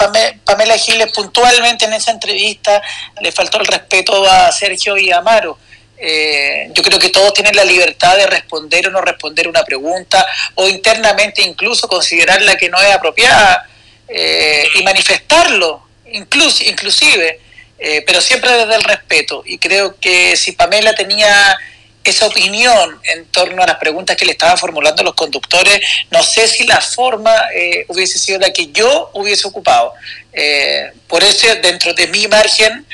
Pamela 0.45 0.79
Giles 0.79 1.13
puntualmente 1.13 1.85
en 1.85 1.93
esa 1.93 2.11
entrevista 2.11 2.81
le 3.21 3.33
faltó 3.33 3.59
el 3.59 3.67
respeto 3.67 4.27
a 4.27 4.51
Sergio 4.51 4.97
y 4.97 5.11
a 5.11 5.19
Amaro. 5.19 5.59
Eh, 5.99 6.71
yo 6.73 6.83
creo 6.83 6.99
que 6.99 7.11
todos 7.11 7.35
tienen 7.35 7.55
la 7.55 7.65
libertad 7.65 8.17
de 8.17 8.27
responder 8.27 8.89
o 8.89 8.91
no 8.91 9.01
responder 9.01 9.49
una 9.49 9.63
pregunta 9.65 10.27
o 10.55 10.69
internamente 10.69 11.41
incluso 11.43 11.89
considerarla 11.89 12.57
que 12.57 12.69
no 12.69 12.79
es 12.81 12.95
apropiada 12.95 13.67
eh, 14.09 14.67
y 14.75 14.83
manifestarlo, 14.83 15.87
incluso, 16.13 16.65
inclusive. 16.65 17.41
Eh, 17.79 18.03
pero 18.07 18.21
siempre 18.21 18.51
desde 18.53 18.75
el 18.75 18.83
respeto. 18.85 19.43
Y 19.45 19.59
creo 19.59 19.97
que 19.99 20.37
si 20.37 20.53
Pamela 20.53 20.95
tenía 20.95 21.59
esa 22.03 22.27
opinión 22.27 23.01
en 23.03 23.27
torno 23.27 23.63
a 23.63 23.67
las 23.67 23.77
preguntas 23.77 24.17
que 24.17 24.25
le 24.25 24.33
estaban 24.33 24.57
formulando 24.57 25.03
los 25.03 25.15
conductores, 25.15 25.81
no 26.11 26.23
sé 26.23 26.47
si 26.47 26.65
la 26.65 26.81
forma 26.81 27.33
eh, 27.53 27.85
hubiese 27.89 28.19
sido 28.19 28.39
la 28.39 28.53
que 28.53 28.69
yo 28.69 29.11
hubiese 29.15 29.49
ocupado. 29.49 29.93
Eh, 30.33 30.93
por 31.09 31.25
eso, 31.25 31.49
dentro 31.57 31.93
de 31.95 32.07
mi 32.09 32.29
margen, 32.29 32.87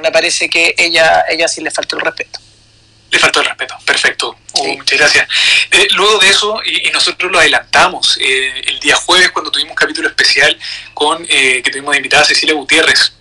me 0.00 0.12
parece 0.12 0.48
que 0.48 0.76
ella, 0.78 1.24
ella 1.28 1.48
sí 1.48 1.60
le 1.60 1.72
faltó 1.72 1.96
el 1.96 2.02
respeto. 2.02 2.38
Le 3.10 3.18
faltó 3.18 3.40
el 3.40 3.46
respeto, 3.46 3.76
perfecto. 3.84 4.36
muchas 4.54 4.96
gracias. 4.96 5.26
luego 5.96 6.18
de 6.18 6.28
eso, 6.28 6.60
y, 6.64 6.88
nosotros 6.90 7.32
lo 7.32 7.40
adelantamos 7.40 8.16
el 8.20 8.78
día 8.78 8.94
jueves 8.94 9.32
cuando 9.32 9.50
tuvimos 9.50 9.70
un 9.70 9.76
capítulo 9.76 10.08
especial 10.08 10.56
con 10.94 11.26
que 11.26 11.68
tuvimos 11.72 11.90
de 11.92 11.96
invitada 11.96 12.24
Cecilia 12.24 12.54
Gutiérrez, 12.54 13.12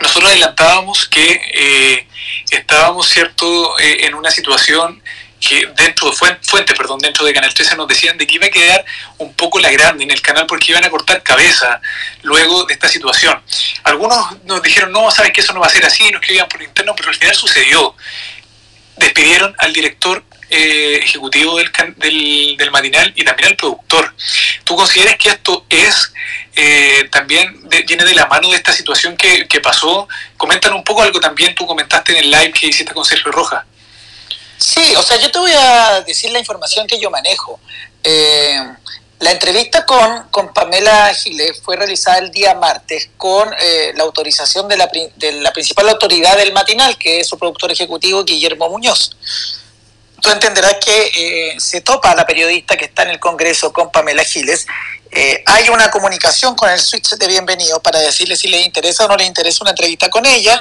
nosotros 0.00 0.30
adelantábamos 0.30 1.06
que 1.06 1.40
eh, 1.54 2.06
estábamos, 2.50 3.08
¿cierto?, 3.08 3.78
eh, 3.78 4.06
en 4.06 4.14
una 4.14 4.30
situación 4.30 5.02
que 5.40 5.66
dentro 5.76 6.10
de 6.10 6.16
Fuente, 6.16 6.74
perdón, 6.74 6.98
dentro 6.98 7.24
de 7.24 7.32
Canal 7.32 7.52
13 7.52 7.76
nos 7.76 7.86
decían 7.86 8.16
de 8.16 8.26
que 8.26 8.36
iba 8.36 8.46
a 8.46 8.50
quedar 8.50 8.84
un 9.18 9.34
poco 9.34 9.58
la 9.58 9.70
grande 9.70 10.04
en 10.04 10.10
el 10.10 10.22
canal 10.22 10.46
porque 10.46 10.72
iban 10.72 10.84
a 10.84 10.90
cortar 10.90 11.22
cabeza 11.22 11.80
luego 12.22 12.64
de 12.64 12.74
esta 12.74 12.88
situación. 12.88 13.40
Algunos 13.84 14.42
nos 14.44 14.62
dijeron, 14.62 14.92
no, 14.92 15.10
sabes 15.10 15.32
que 15.32 15.42
eso 15.42 15.52
no 15.52 15.60
va 15.60 15.66
a 15.66 15.70
ser 15.70 15.84
así, 15.84 16.04
nos 16.10 16.20
escribían 16.22 16.48
por 16.48 16.62
interno, 16.62 16.94
pero 16.96 17.10
al 17.10 17.14
final 17.14 17.34
sucedió. 17.34 17.94
Despidieron 18.96 19.54
al 19.58 19.72
director 19.74 20.24
eh, 20.48 21.00
ejecutivo 21.02 21.58
del, 21.58 21.72
del, 21.96 22.56
del, 22.56 22.70
matinal 22.70 23.12
y 23.16 23.24
también 23.24 23.48
al 23.48 23.56
productor. 23.56 24.14
¿Tú 24.62 24.76
consideras 24.76 25.16
que 25.16 25.30
esto 25.30 25.66
es 25.68 26.12
eh, 26.54 27.08
también 27.10 27.68
viene 27.68 28.04
de 28.04 28.14
la 28.14 28.26
mano 28.26 28.50
de 28.50 28.56
esta 28.56 28.72
situación 28.72 29.16
que, 29.16 29.48
que 29.48 29.60
pasó? 29.60 30.06
Comentan 30.36 30.72
un 30.72 30.84
poco 30.84 31.02
algo 31.02 31.18
también, 31.18 31.52
tú 31.56 31.66
comentaste 31.66 32.12
en 32.12 32.18
el 32.18 32.30
live 32.30 32.52
que 32.52 32.68
hiciste 32.68 32.94
con 32.94 33.04
Sergio 33.04 33.32
Rojas. 33.32 33.64
Sí, 34.56 34.94
o 34.96 35.02
sea, 35.02 35.16
yo 35.16 35.32
te 35.32 35.38
voy 35.40 35.50
a 35.52 36.02
decir 36.02 36.30
la 36.30 36.38
información 36.38 36.86
que 36.86 37.00
yo 37.00 37.10
manejo. 37.10 37.58
Eh, 38.04 38.60
la 39.18 39.32
entrevista 39.32 39.84
con, 39.84 40.28
con 40.30 40.54
Pamela 40.54 41.12
Giles 41.12 41.60
fue 41.60 41.74
realizada 41.74 42.18
el 42.18 42.30
día 42.30 42.54
martes 42.54 43.10
con 43.16 43.50
la 43.50 44.04
autorización 44.04 44.68
de 44.68 44.76
la, 44.76 44.88
de 45.16 45.32
la 45.32 45.52
principal 45.52 45.88
autoridad 45.88 46.36
del 46.36 46.52
matinal, 46.52 46.96
que 46.98 47.18
es 47.18 47.26
su 47.26 47.36
productor 47.36 47.72
ejecutivo, 47.72 48.24
Guillermo 48.24 48.68
Muñoz 48.68 49.10
tú 50.26 50.32
entenderás 50.32 50.74
que 50.84 51.10
eh, 51.14 51.60
se 51.60 51.82
topa 51.82 52.10
a 52.10 52.16
la 52.16 52.26
periodista 52.26 52.76
que 52.76 52.86
está 52.86 53.04
en 53.04 53.10
el 53.10 53.20
Congreso 53.20 53.72
con 53.72 53.92
Pamela 53.92 54.24
Giles. 54.24 54.66
Eh, 55.12 55.40
hay 55.46 55.68
una 55.68 55.88
comunicación 55.88 56.56
con 56.56 56.68
el 56.68 56.80
switch 56.80 57.10
de 57.10 57.28
bienvenido 57.28 57.78
para 57.80 58.00
decirle 58.00 58.34
si 58.34 58.48
le 58.48 58.60
interesa 58.62 59.04
o 59.04 59.08
no 59.08 59.16
le 59.16 59.24
interesa 59.24 59.62
una 59.62 59.70
entrevista 59.70 60.10
con 60.10 60.26
ella 60.26 60.60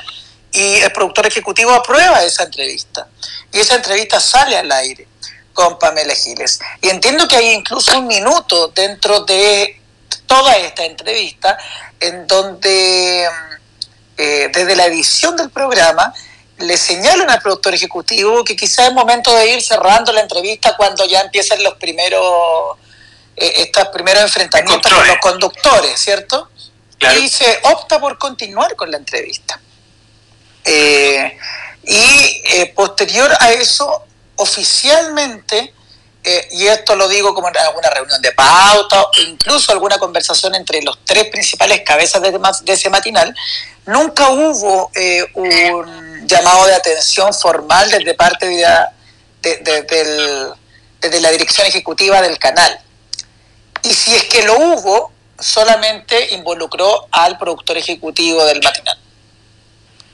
y 0.51 0.75
el 0.75 0.91
productor 0.91 1.25
ejecutivo 1.25 1.72
aprueba 1.72 2.24
esa 2.24 2.43
entrevista. 2.43 3.07
Y 3.51 3.57
esa 3.57 3.74
entrevista 3.74 4.19
sale 4.19 4.55
al 4.55 4.72
aire 4.72 5.07
con 5.51 5.79
Pamela 5.79 6.13
Giles. 6.13 6.60
Y 6.81 6.89
entiendo 6.89 7.27
que 7.27 7.38
hay 7.38 7.50
incluso 7.50 7.98
un 7.98 8.05
minuto 8.05 8.67
dentro 8.67 9.22
de 9.22 9.81
toda 10.27 10.57
esta 10.57 10.86
entrevista 10.86 11.57
en 12.00 12.27
donde 12.27 13.27
eh, 14.15 14.50
desde 14.53 14.75
la 14.75 14.86
edición 14.86 15.36
del 15.36 15.50
programa 15.50 16.13
le 16.57 16.77
señalan 16.77 17.29
al 17.29 17.41
productor 17.41 17.74
ejecutivo 17.74 18.43
que 18.43 18.55
quizás 18.55 18.88
es 18.88 18.93
momento 18.93 19.35
de 19.35 19.50
ir 19.50 19.62
cerrando 19.62 20.12
la 20.13 20.21
entrevista 20.21 20.75
cuando 20.77 21.05
ya 21.05 21.21
empiezan 21.21 21.62
los 21.63 21.75
primeros 21.75 22.77
eh, 23.38 23.63
estos 23.63 23.89
primeros 23.89 24.24
enfrentamientos 24.24 24.91
con 24.91 25.07
los 25.07 25.17
conductores, 25.17 26.00
¿cierto? 26.00 26.50
Y 27.21 27.27
se 27.27 27.59
opta 27.63 28.00
por 28.00 28.17
continuar 28.17 28.75
con 28.75 28.89
la 28.89 28.97
entrevista. 28.97 29.59
Eh, 30.63 31.38
y 31.83 32.41
eh, 32.45 32.74
posterior 32.74 33.29
a 33.39 33.51
eso, 33.51 34.03
oficialmente, 34.38 35.74
y 36.53 36.65
esto 36.65 36.95
lo 36.95 37.07
digo 37.07 37.35
como 37.35 37.50
en 37.50 37.57
alguna 37.57 37.88
reunión 37.91 38.19
de 38.19 38.31
pauta, 38.31 39.03
o 39.03 39.12
incluso 39.27 39.71
alguna 39.71 40.00
conversación 40.00 40.55
entre 40.55 40.81
los 40.81 40.97
tres 41.05 41.25
principales 41.25 41.81
cabezas 41.85 42.19
de, 42.19 42.31
de 42.31 42.74
ese 42.74 42.89
matinal, 42.89 43.35
nunca 43.85 44.29
hubo 44.29 44.91
un 45.35 46.14
llamado 46.25 46.65
de 46.65 46.75
atención 46.75 47.34
formal 47.34 47.89
desde 47.89 48.13
parte 48.13 48.48
de 48.48 48.62
la, 48.62 48.94
desde 49.41 51.22
la 51.22 51.32
dirección 51.32 51.67
ejecutiva 51.67 52.22
del 52.22 52.38
canal. 52.38 52.79
Y 53.84 53.94
si 53.94 54.15
es 54.15 54.24
que 54.25 54.44
lo 54.44 54.58
hubo, 54.58 55.12
solamente 55.39 56.34
involucró 56.34 57.08
al 57.12 57.38
productor 57.38 57.77
ejecutivo 57.77 58.44
del 58.46 58.62
matinal. 58.62 58.98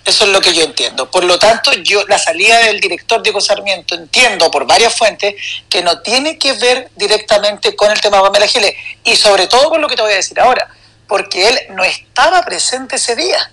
Eso 0.03 0.25
es 0.25 0.32
lo 0.32 0.41
que 0.41 0.53
yo 0.53 0.63
entiendo. 0.63 1.10
Por 1.12 1.24
lo 1.24 1.38
tanto, 1.38 1.72
yo 1.74 2.06
la 2.08 2.18
salida 2.18 2.58
del 2.58 2.80
director 2.80 3.22
Diego 3.22 3.39
Sarmiento 3.39 3.94
entiendo 3.94 4.50
por 4.50 4.65
varias 4.65 4.96
fuentes 4.96 5.36
que 5.70 5.84
no 5.84 6.01
tiene 6.01 6.39
que 6.39 6.53
ver 6.53 6.89
directamente 6.96 7.75
con 7.75 7.91
el 7.91 8.01
tema 8.01 8.18
de 8.18 8.24
Pamela 8.24 8.48
Giles 8.48 8.74
y 9.03 9.15
sobre 9.15 9.48
todo 9.48 9.70
por 9.70 9.80
lo 9.80 9.88
que 9.88 9.96
te 9.96 10.01
voy 10.01 10.13
a 10.13 10.15
decir 10.15 10.39
ahora, 10.39 10.68
porque 11.08 11.48
él 11.48 11.60
no 11.70 11.84
estaba 11.84 12.41
presente 12.41 12.96
ese 12.96 13.15
día 13.15 13.51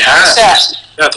o 0.00 0.26
sea, 0.34 0.58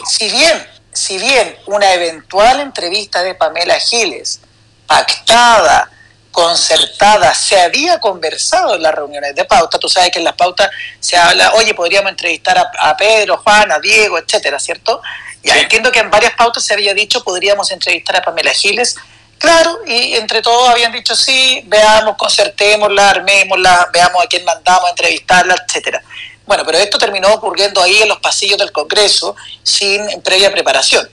si 0.08 0.30
bien, 0.30 0.66
si 0.92 1.18
bien 1.18 1.56
una 1.66 1.92
eventual 1.94 2.60
entrevista 2.60 3.22
de 3.22 3.34
Pamela 3.34 3.78
Giles, 3.78 4.40
pactada, 4.86 5.90
concertada, 6.30 7.34
se 7.34 7.60
había 7.60 7.98
conversado 7.98 8.76
en 8.76 8.82
las 8.82 8.94
reuniones 8.94 9.34
de 9.34 9.44
pauta, 9.44 9.78
tú 9.78 9.88
sabes 9.88 10.10
que 10.10 10.18
en 10.18 10.24
las 10.24 10.34
pautas 10.34 10.70
se 11.00 11.16
habla, 11.16 11.52
oye, 11.54 11.74
podríamos 11.74 12.10
entrevistar 12.10 12.56
a, 12.78 12.96
Pedro, 12.96 13.38
Juan, 13.38 13.72
a 13.72 13.80
Diego, 13.80 14.18
etcétera, 14.18 14.60
¿cierto? 14.60 15.02
Ya 15.42 15.56
entiendo 15.56 15.90
que 15.90 15.98
en 15.98 16.10
varias 16.10 16.34
pautas 16.34 16.64
se 16.64 16.74
había 16.74 16.94
dicho, 16.94 17.24
podríamos 17.24 17.70
entrevistar 17.72 18.16
a 18.16 18.22
Pamela 18.22 18.52
Giles, 18.52 18.96
Claro, 19.38 19.78
y 19.86 20.14
entre 20.14 20.42
todos 20.42 20.68
habían 20.68 20.90
dicho 20.90 21.14
sí, 21.14 21.62
veamos, 21.66 22.16
concertémosla, 22.16 23.10
armémosla, 23.10 23.88
veamos 23.92 24.24
a 24.24 24.26
quién 24.26 24.44
mandamos 24.44 24.86
a 24.86 24.90
entrevistarla, 24.90 25.54
etcétera. 25.64 26.02
Bueno, 26.48 26.64
pero 26.64 26.78
esto 26.78 26.96
terminó 26.96 27.28
ocurriendo 27.34 27.82
ahí 27.82 28.00
en 28.00 28.08
los 28.08 28.20
pasillos 28.20 28.56
del 28.56 28.72
Congreso 28.72 29.36
sin 29.62 30.22
previa 30.22 30.50
preparación. 30.50 31.06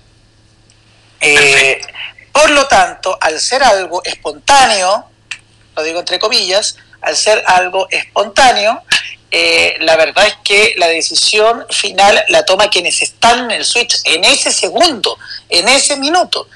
Eh, 1.19 1.81
por 2.31 2.49
lo 2.51 2.65
tanto, 2.67 3.17
al 3.19 3.37
ser 3.41 3.61
algo 3.61 4.01
espontáneo, 4.05 5.03
lo 5.75 5.83
digo 5.83 5.99
entre 5.99 6.19
comillas, 6.19 6.77
al 7.01 7.17
ser 7.17 7.43
algo 7.47 7.85
espontáneo, 7.89 8.81
eh, 9.29 9.75
la 9.81 9.97
verdad 9.97 10.25
es 10.25 10.37
que 10.41 10.73
la 10.77 10.87
decisión 10.87 11.65
final 11.69 12.23
la 12.29 12.45
toma 12.45 12.69
quienes 12.69 13.01
están 13.01 13.39
en 13.39 13.51
el 13.51 13.65
switch 13.65 13.99
en 14.05 14.23
ese 14.23 14.53
segundo, 14.53 15.19
en 15.49 15.67
ese 15.67 15.97
minuto. 15.97 16.47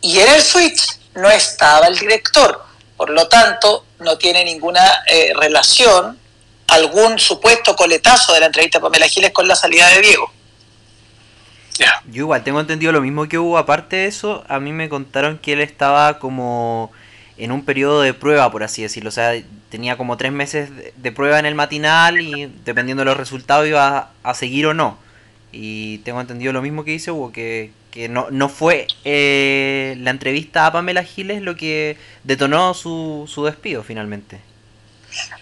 Y 0.00 0.20
en 0.20 0.32
el 0.32 0.42
switch 0.42 0.96
no 1.14 1.28
estaba 1.28 1.88
el 1.88 1.98
director. 1.98 2.64
Por 2.96 3.10
lo 3.10 3.26
tanto, 3.26 3.84
no 3.98 4.16
tiene 4.16 4.44
ninguna 4.44 5.02
eh, 5.08 5.32
relación 5.34 6.20
algún 6.68 7.18
supuesto 7.18 7.74
coletazo 7.74 8.32
de 8.34 8.40
la 8.40 8.46
entrevista 8.46 8.78
de 8.78 8.82
Pamela 8.82 9.08
Giles 9.08 9.32
con 9.32 9.48
la 9.48 9.56
salida 9.56 9.88
de 9.88 10.00
Diego. 10.00 10.32
Yo 12.10 12.22
igual 12.22 12.42
tengo 12.42 12.60
entendido 12.60 12.92
lo 12.92 13.00
mismo 13.00 13.28
que 13.28 13.38
hubo. 13.38 13.58
Aparte 13.58 13.96
de 13.96 14.06
eso, 14.06 14.44
a 14.48 14.58
mí 14.58 14.72
me 14.72 14.88
contaron 14.88 15.38
que 15.38 15.52
él 15.52 15.60
estaba 15.60 16.18
como 16.18 16.90
en 17.36 17.52
un 17.52 17.64
periodo 17.64 18.02
de 18.02 18.14
prueba, 18.14 18.50
por 18.50 18.62
así 18.62 18.82
decirlo. 18.82 19.08
O 19.08 19.12
sea, 19.12 19.32
tenía 19.70 19.96
como 19.96 20.16
tres 20.16 20.32
meses 20.32 20.70
de 20.96 21.12
prueba 21.12 21.38
en 21.38 21.46
el 21.46 21.54
matinal 21.54 22.20
y 22.20 22.50
dependiendo 22.64 23.02
de 23.02 23.06
los 23.06 23.16
resultados 23.16 23.66
iba 23.66 24.10
a, 24.22 24.34
seguir 24.34 24.66
o 24.66 24.74
no. 24.74 24.98
Y 25.52 25.98
tengo 25.98 26.20
entendido 26.20 26.52
lo 26.52 26.62
mismo 26.62 26.84
que 26.84 26.92
dice 26.92 27.10
Hugo, 27.10 27.32
que, 27.32 27.70
que 27.90 28.08
no, 28.08 28.26
no 28.30 28.48
fue 28.48 28.86
eh, 29.04 29.96
la 30.00 30.10
entrevista 30.10 30.66
a 30.66 30.72
Pamela 30.72 31.04
Giles 31.04 31.42
lo 31.42 31.56
que 31.56 31.96
detonó 32.24 32.74
su, 32.74 33.24
su 33.32 33.44
despido 33.44 33.82
finalmente. 33.82 34.40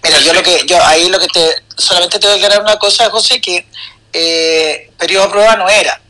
Mira, 0.03 0.19
yo 0.21 0.33
lo 0.33 0.43
que, 0.43 0.65
yo 0.67 0.85
ahí 0.85 1.09
lo 1.09 1.19
que 1.19 1.29
te, 1.29 1.63
solamente 1.77 2.19
te 2.19 2.27
voy 2.27 2.35
a 2.35 2.39
aclarar 2.39 2.63
una 2.63 2.79
cosa, 2.79 3.11
José, 3.11 3.41
que 3.41 3.67
eh, 4.13 4.91
periodo 4.99 5.25
de 5.25 5.31
prueba 5.31 5.57
no 5.57 5.69
era. 5.69 6.01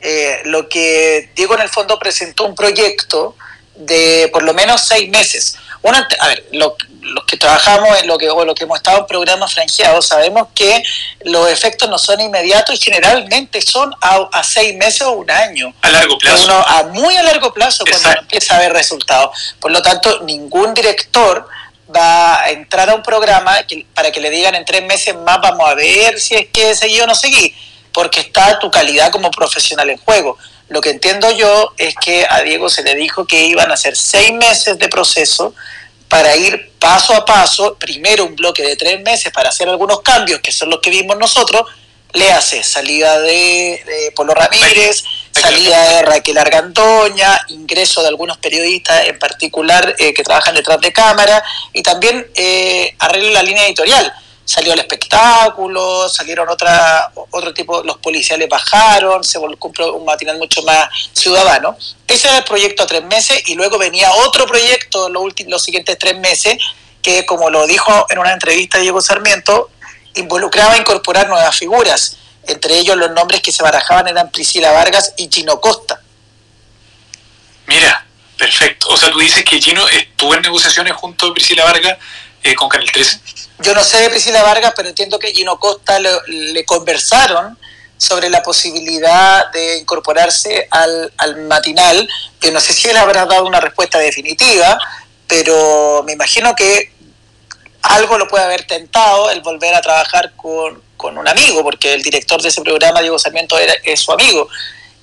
Eh, 0.00 0.42
lo 0.44 0.68
que 0.68 1.30
Diego 1.34 1.54
en 1.54 1.62
el 1.62 1.68
fondo 1.68 1.98
presentó 1.98 2.44
un 2.44 2.54
proyecto 2.54 3.34
de 3.74 4.28
por 4.32 4.42
lo 4.42 4.54
menos 4.54 4.82
seis 4.86 5.08
meses. 5.08 5.56
Una, 5.82 6.06
a 6.20 6.28
ver, 6.28 6.44
los 6.52 6.72
que 7.26 7.36
trabajamos 7.36 8.00
en 8.00 8.06
lo 8.06 8.18
que, 8.18 8.28
o 8.28 8.44
lo 8.44 8.54
que 8.54 8.64
hemos 8.64 8.78
estado 8.78 8.98
en 8.98 9.06
programas 9.06 9.54
franqueados 9.54 10.08
sabemos 10.08 10.48
que 10.54 10.82
los 11.24 11.48
efectos 11.48 11.88
no 11.88 11.98
son 11.98 12.20
inmediatos 12.20 12.74
y 12.74 12.78
generalmente 12.78 13.62
son 13.62 13.92
a, 14.00 14.42
seis 14.42 14.76
meses 14.76 15.02
o 15.02 15.12
un 15.12 15.30
año. 15.30 15.72
A 15.82 15.90
largo 15.90 16.18
plazo. 16.18 16.52
a 16.52 16.84
muy 16.84 17.16
a 17.16 17.22
largo 17.22 17.52
plazo 17.52 17.84
cuando 17.88 18.20
empieza 18.20 18.54
a 18.54 18.58
haber 18.58 18.72
resultados. 18.72 19.54
Por 19.60 19.70
lo 19.70 19.80
tanto, 19.82 20.20
ningún 20.22 20.74
director 20.74 21.48
va 21.94 22.42
a 22.42 22.50
entrar 22.50 22.90
a 22.90 22.94
un 22.94 23.02
programa 23.02 23.56
para 23.94 24.10
que 24.10 24.20
le 24.20 24.30
digan 24.30 24.54
en 24.54 24.64
tres 24.64 24.84
meses 24.84 25.14
más 25.16 25.40
vamos 25.40 25.68
a 25.68 25.74
ver 25.74 26.20
si 26.20 26.34
es 26.34 26.46
que 26.52 26.74
seguí 26.74 27.00
o 27.00 27.06
no 27.06 27.14
seguí, 27.14 27.54
porque 27.92 28.20
está 28.20 28.58
tu 28.58 28.70
calidad 28.70 29.10
como 29.10 29.30
profesional 29.30 29.90
en 29.90 29.98
juego. 29.98 30.36
Lo 30.68 30.80
que 30.80 30.90
entiendo 30.90 31.30
yo 31.30 31.72
es 31.78 31.94
que 31.94 32.26
a 32.28 32.42
Diego 32.42 32.68
se 32.68 32.82
le 32.82 32.94
dijo 32.94 33.26
que 33.26 33.46
iban 33.46 33.70
a 33.72 33.76
ser 33.76 33.96
seis 33.96 34.32
meses 34.32 34.78
de 34.78 34.88
proceso 34.88 35.54
para 36.08 36.36
ir 36.36 36.72
paso 36.78 37.14
a 37.14 37.24
paso, 37.24 37.76
primero 37.78 38.24
un 38.24 38.36
bloque 38.36 38.62
de 38.62 38.76
tres 38.76 39.00
meses 39.02 39.32
para 39.32 39.48
hacer 39.48 39.68
algunos 39.68 40.00
cambios, 40.00 40.40
que 40.40 40.52
son 40.52 40.70
los 40.70 40.80
que 40.80 40.90
vimos 40.90 41.16
nosotros, 41.18 41.62
le 42.12 42.32
hace 42.32 42.62
salida 42.62 43.20
de, 43.20 44.12
Polo 44.14 44.34
Ramírez, 44.34 45.04
salida 45.32 45.88
de 45.88 46.02
Raquel 46.02 46.38
Argandoña, 46.38 47.40
ingreso 47.48 48.02
de 48.02 48.08
algunos 48.08 48.38
periodistas 48.38 49.06
en 49.06 49.18
particular 49.18 49.94
eh, 49.98 50.12
que 50.14 50.22
trabajan 50.22 50.54
detrás 50.54 50.80
de 50.80 50.92
cámara 50.92 51.42
y 51.72 51.82
también 51.82 52.26
eh, 52.34 52.94
arreglo 52.98 53.30
la 53.30 53.42
línea 53.42 53.66
editorial. 53.66 54.12
Salió 54.44 54.72
el 54.72 54.78
espectáculo, 54.78 56.08
salieron 56.08 56.48
otra, 56.48 57.12
otro 57.30 57.52
tipo, 57.52 57.82
los 57.82 57.98
policiales 57.98 58.48
bajaron, 58.48 59.22
se 59.22 59.38
cumplió 59.58 59.94
un 59.94 60.06
matinal 60.06 60.38
mucho 60.38 60.62
más 60.62 60.88
ciudadano. 61.12 61.76
Ese 62.06 62.28
era 62.28 62.38
el 62.38 62.44
proyecto 62.44 62.82
a 62.82 62.86
tres 62.86 63.04
meses 63.04 63.42
y 63.46 63.54
luego 63.54 63.76
venía 63.76 64.10
otro 64.10 64.46
proyecto 64.46 65.10
los, 65.10 65.22
últimos, 65.22 65.50
los 65.50 65.62
siguientes 65.62 65.98
tres 65.98 66.18
meses 66.18 66.56
que, 67.02 67.26
como 67.26 67.50
lo 67.50 67.66
dijo 67.66 68.06
en 68.08 68.18
una 68.18 68.32
entrevista 68.32 68.78
Diego 68.78 69.02
Sarmiento, 69.02 69.68
involucraba 70.14 70.78
incorporar 70.78 71.28
nuevas 71.28 71.56
figuras. 71.56 72.16
Entre 72.48 72.78
ellos 72.78 72.96
los 72.96 73.12
nombres 73.12 73.40
que 73.40 73.52
se 73.52 73.62
barajaban 73.62 74.08
eran 74.08 74.30
Priscila 74.30 74.72
Vargas 74.72 75.14
y 75.16 75.28
Chino 75.28 75.60
Costa. 75.60 76.00
Mira, 77.66 78.08
Perfecto. 78.38 78.88
O 78.88 78.96
sea, 78.96 79.10
tú 79.10 79.18
dices 79.18 79.44
que 79.44 79.60
Gino 79.60 79.86
estuvo 79.88 80.32
en 80.34 80.42
negociaciones 80.42 80.94
junto 80.94 81.26
a 81.26 81.34
Priscila 81.34 81.64
Vargas 81.64 81.98
eh, 82.44 82.54
con 82.54 82.68
Canal 82.68 82.90
13. 82.90 83.20
Yo 83.58 83.74
no 83.74 83.82
sé 83.82 84.00
de 84.00 84.10
Priscila 84.10 84.44
Vargas, 84.44 84.72
pero 84.76 84.88
entiendo 84.88 85.18
que 85.18 85.34
Gino 85.34 85.58
Costa 85.58 85.98
le, 85.98 86.64
conversaron 86.64 87.58
sobre 87.96 88.30
la 88.30 88.44
posibilidad 88.44 89.50
de 89.50 89.78
incorporarse 89.78 90.68
al, 90.70 91.12
al 91.18 91.36
matinal, 91.48 92.08
que 92.40 92.52
no 92.52 92.60
sé 92.60 92.72
si 92.72 92.88
él 92.88 92.96
habrá 92.96 93.26
dado 93.26 93.44
una 93.44 93.60
respuesta 93.60 93.98
definitiva, 93.98 94.78
pero 95.26 96.04
me 96.06 96.12
imagino 96.12 96.54
que 96.54 96.92
algo 97.82 98.18
lo 98.18 98.28
puede 98.28 98.44
haber 98.44 98.68
tentado 98.68 99.30
el 99.30 99.40
volver 99.40 99.74
a 99.74 99.80
trabajar 99.80 100.32
con, 100.36 100.80
con 100.98 101.16
un 101.16 101.26
amigo, 101.26 101.62
porque 101.62 101.94
el 101.94 102.02
director 102.02 102.42
de 102.42 102.50
ese 102.50 102.60
programa, 102.60 103.00
Diego 103.00 103.18
Sarmiento, 103.18 103.58
era, 103.58 103.72
es 103.84 104.00
su 104.00 104.12
amigo. 104.12 104.48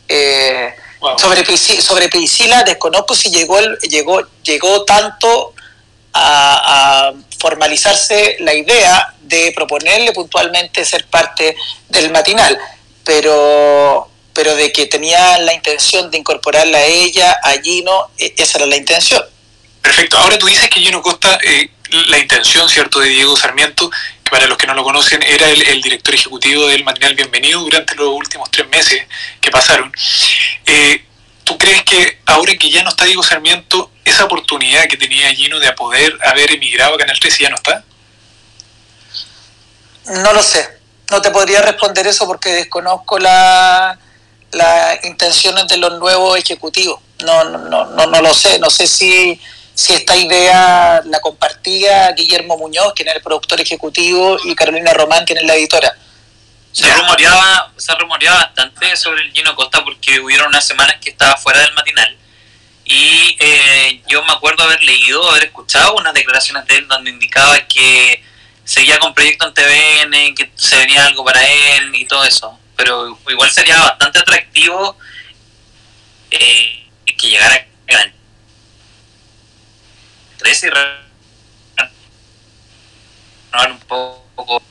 Eh, 0.08 0.76
sobre, 1.18 1.58
sobre 1.58 2.10
Priscila 2.10 2.64
desconozco 2.64 3.16
si 3.16 3.32
llegó, 3.32 3.60
llegó, 3.90 4.22
llegó 4.44 4.86
tanto 4.86 5.54
a, 6.14 7.14
formalizarse 7.40 8.38
la 8.40 8.54
idea 8.54 9.14
de 9.22 9.52
proponerle 9.54 10.14
puntualmente 10.14 10.84
ser 10.86 11.06
parte 11.06 11.56
del 11.90 12.12
matinal, 12.12 12.58
pero, 13.04 14.10
pero 14.34 14.56
de 14.56 14.72
que 14.72 14.88
tenía 14.88 15.38
la 15.40 15.54
intención 15.54 16.10
de 16.10 16.18
incorporarla 16.18 16.80
a 16.80 16.86
ella, 16.86 17.38
a 17.44 17.52
Gino, 17.62 18.10
e, 18.18 18.34
esa 18.38 18.58
era 18.58 18.68
la 18.68 18.78
intención. 18.78 19.24
Perfecto. 19.82 20.18
Ahora 20.18 20.40
tú 20.40 20.48
dices 20.48 20.70
que 20.70 20.80
Gino 20.80 21.02
Costa, 21.04 21.38
eh, 21.44 21.70
la 22.08 22.18
intención, 22.18 22.68
¿cierto?, 22.68 23.00
de 23.00 23.10
Diego 23.10 23.36
Sarmiento, 23.36 23.92
para 24.30 24.48
los 24.48 24.58
que 24.58 24.68
no 24.68 24.74
lo 24.74 24.84
conocen, 24.84 25.22
era 25.24 25.50
el, 25.50 25.82
director 25.82 26.14
ejecutivo 26.14 26.68
del 26.68 26.84
matinal 26.84 27.16
Bienvenido 27.16 27.62
durante 27.62 27.96
los 27.96 28.10
últimos 28.10 28.50
tres 28.52 28.68
meses 28.70 29.06
que 29.40 29.52
pasaron. 29.52 29.92
Eh, 30.66 31.04
¿Tú 31.44 31.58
crees 31.58 31.84
que 31.84 32.20
ahora 32.26 32.56
que 32.58 32.70
ya 32.70 32.84
no 32.84 32.90
está 32.90 33.06
Diego 33.06 33.22
Sarmiento, 33.22 33.92
esa 34.04 34.26
oportunidad 34.26 34.88
que 34.88 34.98
tenía 34.98 35.34
Gino 35.34 35.60
de 35.60 35.72
poder 35.74 36.18
haber 36.26 36.52
emigrado 36.52 36.96
a 36.96 36.98
Canal 36.98 37.20
13 37.20 37.44
ya 37.44 37.50
no 37.50 37.56
está? 37.56 37.84
No 40.08 40.34
lo 40.34 40.42
sé. 40.42 40.68
No 41.12 41.22
te 41.22 41.30
podría 41.30 41.62
responder 41.62 42.08
eso 42.08 42.26
porque 42.26 42.50
desconozco 42.50 43.20
las 43.20 43.98
intenciones 45.04 45.68
de 45.68 45.78
los 45.78 46.00
nuevos 46.00 46.38
ejecutivos. 46.38 47.00
No, 47.24 47.44
no, 47.44 47.86
no, 47.86 48.06
no 48.08 48.22
lo 48.22 48.34
sé. 48.34 48.58
No 48.58 48.72
sé 48.72 48.88
si, 48.88 49.40
si 49.76 49.94
esta 49.94 50.16
idea 50.16 51.02
la 51.06 51.20
compartía 51.20 52.12
Guillermo 52.14 52.58
Muñoz, 52.58 52.94
quien 52.96 53.10
es 53.10 53.16
el 53.16 53.22
productor 53.22 53.60
ejecutivo, 53.60 54.38
y 54.46 54.56
Carolina 54.56 54.94
Román, 54.94 55.26
quien 55.26 55.38
es 55.38 55.44
la 55.44 55.56
editora. 55.56 55.94
Se 56.72 56.94
rumoreaba, 56.94 57.72
se 57.78 57.94
rumoreaba 57.96 58.38
bastante 58.38 58.96
sobre 58.96 59.22
el 59.22 59.32
Gino 59.34 59.56
Costa 59.56 59.84
porque 59.84 60.20
hubieron 60.20 60.48
unas 60.48 60.66
semanas 60.66 60.98
que 61.02 61.10
estaba 61.10 61.36
fuera 61.38 61.60
del 61.60 61.74
matinal. 61.74 62.18
Y 62.86 63.38
eh, 63.40 64.02
yo 64.08 64.24
me 64.24 64.34
acuerdo 64.34 64.64
haber 64.64 64.82
leído, 64.84 65.30
haber 65.30 65.46
escuchado 65.46 65.96
unas 65.96 66.14
declaraciones 66.14 66.66
de 66.68 66.78
él 66.78 66.88
donde 66.88 67.10
indicaba 67.10 67.60
que 67.68 68.24
seguía 68.64 69.00
con 69.00 69.14
proyecto 69.14 69.48
en 69.48 69.54
TVN, 69.54 70.36
que 70.36 70.52
se 70.56 70.78
venía 70.78 71.06
algo 71.06 71.24
para 71.26 71.46
él 71.46 71.94
y 71.96 72.06
todo 72.06 72.24
eso. 72.24 72.58
Pero 72.76 73.18
igual 73.28 73.52
sería 73.52 73.78
bastante 73.80 74.20
atractivo 74.20 74.98
eh, 76.32 76.88
que 77.06 77.30
llegara 77.30 77.56
a 77.56 78.15
13 80.38 80.68
y 80.68 80.72
un 83.72 83.80
poco 83.88 84.62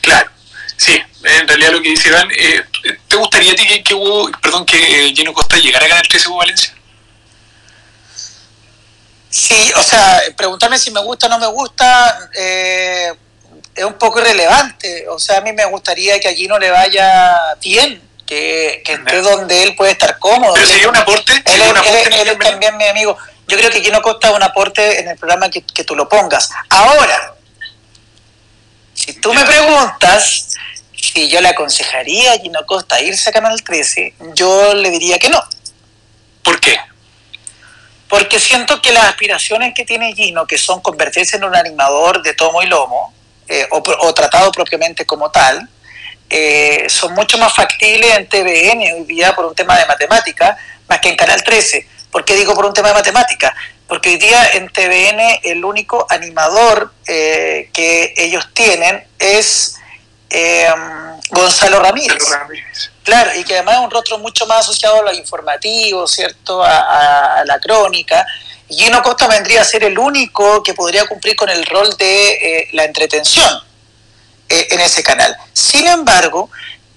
Claro, 0.00 0.30
sí, 0.76 1.02
en 1.24 1.48
realidad 1.48 1.72
lo 1.72 1.82
que 1.82 1.90
dice 1.90 2.08
Iván, 2.08 2.28
eh, 2.30 2.64
¿te 3.08 3.16
gustaría 3.16 3.52
a 3.52 3.56
ti 3.56 3.66
que, 3.66 3.82
que 3.82 3.94
hubo, 3.94 4.30
perdón, 4.40 4.64
que 4.64 5.12
Gino 5.14 5.32
Costa 5.32 5.56
llegara 5.56 5.86
a 5.86 5.88
ganar 5.88 6.06
13 6.06 6.28
Valencia? 6.30 6.74
Sí, 9.28 9.72
o 9.76 9.82
sea, 9.82 10.22
preguntarme 10.36 10.78
si 10.78 10.90
me 10.90 11.00
gusta 11.00 11.26
o 11.26 11.28
no 11.28 11.38
me 11.38 11.48
gusta 11.48 12.30
eh, 12.34 13.12
es 13.78 13.84
un 13.84 13.94
poco 13.94 14.20
irrelevante. 14.20 15.06
O 15.08 15.18
sea, 15.18 15.38
a 15.38 15.40
mí 15.40 15.52
me 15.52 15.64
gustaría 15.66 16.18
que 16.20 16.28
a 16.28 16.32
Gino 16.34 16.58
le 16.58 16.70
vaya 16.70 17.54
bien, 17.62 18.02
que, 18.26 18.82
que 18.84 18.94
esté 18.94 19.20
donde 19.22 19.62
él 19.62 19.76
puede 19.76 19.92
estar 19.92 20.18
cómodo. 20.18 20.54
Pero 20.54 20.66
sería 20.66 20.88
un 20.88 20.96
aporte. 20.96 21.32
Él, 21.32 22.28
es 22.28 22.38
también 22.38 22.76
mi 22.76 22.86
amigo. 22.86 23.16
Yo 23.48 23.56
creo 23.56 23.70
que 23.70 23.82
Gino 23.82 24.00
Costa 24.02 24.28
es 24.28 24.36
un 24.36 24.42
aporte 24.42 25.00
en 25.00 25.08
el 25.08 25.16
programa 25.16 25.50
que, 25.50 25.62
que 25.62 25.84
tú 25.84 25.96
lo 25.96 26.08
pongas. 26.08 26.50
Ahora, 26.68 27.34
si 28.94 29.14
tú 29.14 29.32
me 29.32 29.44
preguntas 29.44 30.48
si 31.00 31.28
yo 31.28 31.40
le 31.40 31.48
aconsejaría 31.48 32.32
a 32.32 32.38
Gino 32.38 32.64
Costa 32.66 33.00
irse 33.00 33.30
a 33.30 33.32
Canal 33.32 33.62
13, 33.62 34.14
yo 34.34 34.74
le 34.74 34.90
diría 34.90 35.18
que 35.18 35.28
no. 35.28 35.42
¿Por 36.42 36.60
qué? 36.60 36.76
Porque 38.08 38.40
siento 38.40 38.80
que 38.80 38.92
las 38.92 39.04
aspiraciones 39.04 39.74
que 39.74 39.84
tiene 39.84 40.14
Gino, 40.14 40.46
que 40.46 40.58
son 40.58 40.80
convertirse 40.80 41.36
en 41.36 41.44
un 41.44 41.54
animador 41.54 42.22
de 42.22 42.34
tomo 42.34 42.62
y 42.62 42.66
lomo, 42.66 43.12
eh, 43.46 43.66
o, 43.70 44.14
tratado 44.14 44.50
propiamente 44.52 45.06
como 45.06 45.30
tal, 45.30 45.68
eh, 46.28 46.86
son 46.88 47.14
mucho 47.14 47.38
más 47.38 47.54
factibles 47.54 48.16
en 48.16 48.28
TVN 48.28 48.94
hoy 48.94 49.04
día 49.04 49.34
por 49.34 49.46
un 49.46 49.54
tema 49.54 49.78
de 49.78 49.86
matemática, 49.86 50.56
más 50.88 51.00
que 51.00 51.10
en 51.10 51.16
Canal 51.16 51.42
13. 51.42 51.88
¿Por 52.10 52.24
qué 52.24 52.34
digo 52.36 52.54
por 52.54 52.66
un 52.66 52.72
tema 52.72 52.88
de 52.88 52.94
matemática? 52.94 53.54
porque 53.88 54.10
hoy 54.10 54.16
día 54.18 54.50
en 54.52 54.68
TVN 54.68 55.40
el 55.44 55.64
único 55.64 56.06
animador 56.10 56.92
eh, 57.06 57.70
que 57.72 58.12
ellos 58.16 58.46
tienen 58.52 59.04
es 59.18 59.76
eh, 60.28 60.68
Gonzalo 61.30 61.80
Ramírez. 61.80 62.22
Claro, 63.02 63.30
y 63.34 63.44
que 63.44 63.54
además 63.54 63.76
es 63.76 63.80
un 63.80 63.90
rostro 63.90 64.18
mucho 64.18 64.46
más 64.46 64.60
asociado 64.60 65.00
a 65.00 65.02
los 65.04 65.16
informativos, 65.16 66.12
¿cierto? 66.12 66.62
A, 66.62 67.42
la 67.46 67.58
crónica. 67.58 68.26
Y 68.68 68.76
Gino 68.76 69.02
Costa 69.02 69.26
vendría 69.26 69.62
a 69.62 69.64
ser 69.64 69.82
el 69.84 69.98
único 69.98 70.62
que 70.62 70.74
podría 70.74 71.06
cumplir 71.06 71.34
con 71.34 71.48
el 71.48 71.64
rol 71.64 71.96
de 71.96 72.30
eh, 72.32 72.68
la 72.72 72.84
entretención 72.84 73.62
en 74.50 74.80
ese 74.80 75.02
canal. 75.02 75.36
Sin 75.52 75.86
embargo, 75.86 76.50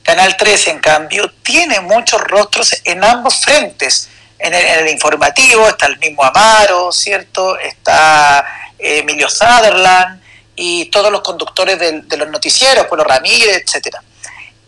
Canal 0.04 0.36
13, 0.36 0.72
en 0.72 0.80
cambio, 0.80 1.32
tiene 1.44 1.80
muchos 1.82 2.20
rostros 2.22 2.76
en 2.86 3.04
ambos 3.04 3.36
frentes 3.36 4.10
en 4.42 4.54
el, 4.54 4.90
informativo 4.90 5.68
está 5.68 5.86
el 5.86 5.98
mismo 6.00 6.24
Amaro, 6.24 6.92
¿cierto? 6.92 7.58
Está 7.60 8.46
eh, 8.78 9.00
Emilio 9.00 9.30
Sutherland 9.30 10.22
y 10.56 10.86
todos 10.86 11.12
los 11.12 11.22
conductores 11.22 11.80
de, 11.80 12.18
los 12.18 12.28
noticieros, 12.30 12.88
Polo 12.88 13.04
Ramírez, 13.04 13.64
etcétera. 13.66 14.02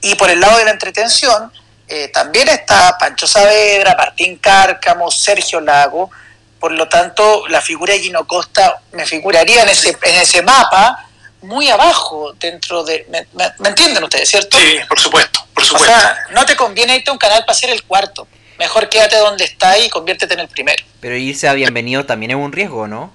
Y 0.01 0.15
por 0.15 0.29
el 0.29 0.39
lado 0.39 0.57
de 0.59 0.65
la 0.65 0.71
entretención, 0.71 1.51
eh, 1.87 2.09
también 2.09 2.49
está 2.49 2.97
Pancho 2.99 3.25
Saavedra, 3.25 3.95
Martín 3.97 4.37
Cárcamo, 4.37 5.09
Sergio 5.09 5.59
Lago. 5.59 6.11
Por 6.59 6.71
lo 6.71 6.87
tanto, 6.87 7.47
la 7.47 7.61
figura 7.61 7.93
de 7.93 7.99
Gino 7.99 8.27
Costa 8.27 8.79
me 8.91 9.05
figuraría 9.05 9.63
en 9.63 9.69
ese, 9.69 9.97
en 10.01 10.15
ese 10.21 10.41
mapa 10.41 11.07
muy 11.41 11.69
abajo 11.69 12.33
dentro 12.39 12.83
de... 12.83 13.05
¿Me, 13.09 13.67
entienden 13.67 14.03
ustedes, 14.03 14.29
cierto? 14.29 14.57
Sí, 14.57 14.77
por 14.87 14.99
supuesto, 14.99 15.45
por 15.53 15.65
supuesto. 15.65 15.93
O 15.93 15.99
sea, 15.99 16.17
no 16.31 16.45
te 16.45 16.55
conviene 16.55 16.95
irte 16.95 17.09
a 17.09 17.13
un 17.13 17.19
canal 17.19 17.43
para 17.43 17.57
ser 17.57 17.71
el 17.71 17.83
cuarto 17.83 18.27
mejor 18.63 18.87
quédate 18.87 19.17
donde 19.17 19.43
está 19.43 19.77
y 19.77 19.89
conviértete 19.89 20.33
en 20.33 20.39
el 20.39 20.47
primero. 20.47 20.81
Pero 21.01 21.17
irse 21.17 21.49
a 21.49 21.53
bienvenido 21.53 22.05
también 22.05 22.31
es 22.31 22.37
un 22.37 22.51
riesgo, 22.51 22.87
¿no? 22.87 23.11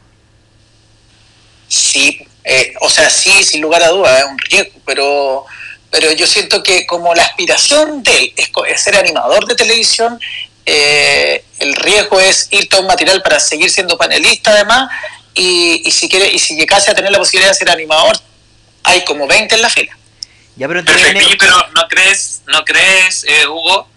Sí, 1.69 2.27
eh, 2.45 2.75
o 2.81 2.91
sea, 2.91 3.09
sí, 3.09 3.43
sin 3.43 3.63
lugar 3.63 3.83
a 3.83 3.89
dudas, 3.89 4.19
es 4.19 4.25
un 4.27 4.39
riesgo, 4.39 4.79
pero, 4.85 5.47
pero 5.91 6.13
yo 6.13 6.27
siento 6.27 6.63
que 6.63 6.87
como 6.87 7.15
la 7.15 7.23
aspiración 7.23 8.03
de 8.03 8.17
él 8.19 8.33
es, 8.37 8.83
ser 8.83 8.97
animador 8.97 9.47
de 9.47 9.55
televisión, 9.55 10.21
eh, 10.67 11.45
el 11.61 11.75
riesgo 11.75 12.21
es 12.21 12.49
irte 12.51 12.77
a 12.77 12.81
un 12.81 12.87
material 12.87 13.23
para 13.23 13.41
seguir 13.41 13.71
siendo 13.71 13.97
panelista 13.97 14.51
además, 14.51 14.91
y, 15.35 15.83
y 15.89 15.91
si 15.93 16.11
quiere, 16.11 16.31
y 16.31 16.39
si 16.39 16.57
llegase 16.57 16.91
a 16.91 16.95
tener 16.95 17.11
la 17.11 17.19
posibilidad 17.19 17.51
de 17.51 17.55
ser 17.57 17.71
animador, 17.71 18.19
hay 18.83 19.03
como 19.05 19.27
20 19.27 19.55
en 19.55 19.63
la 19.63 19.71
fila. 19.71 19.97
Ya, 20.57 20.69
pero, 20.69 20.83
pero 20.85 21.69
¿no 21.75 21.89
crees, 21.89 22.43
no 22.47 22.65
crees 22.65 23.25
eh, 23.29 23.47
Hugo, 23.47 23.89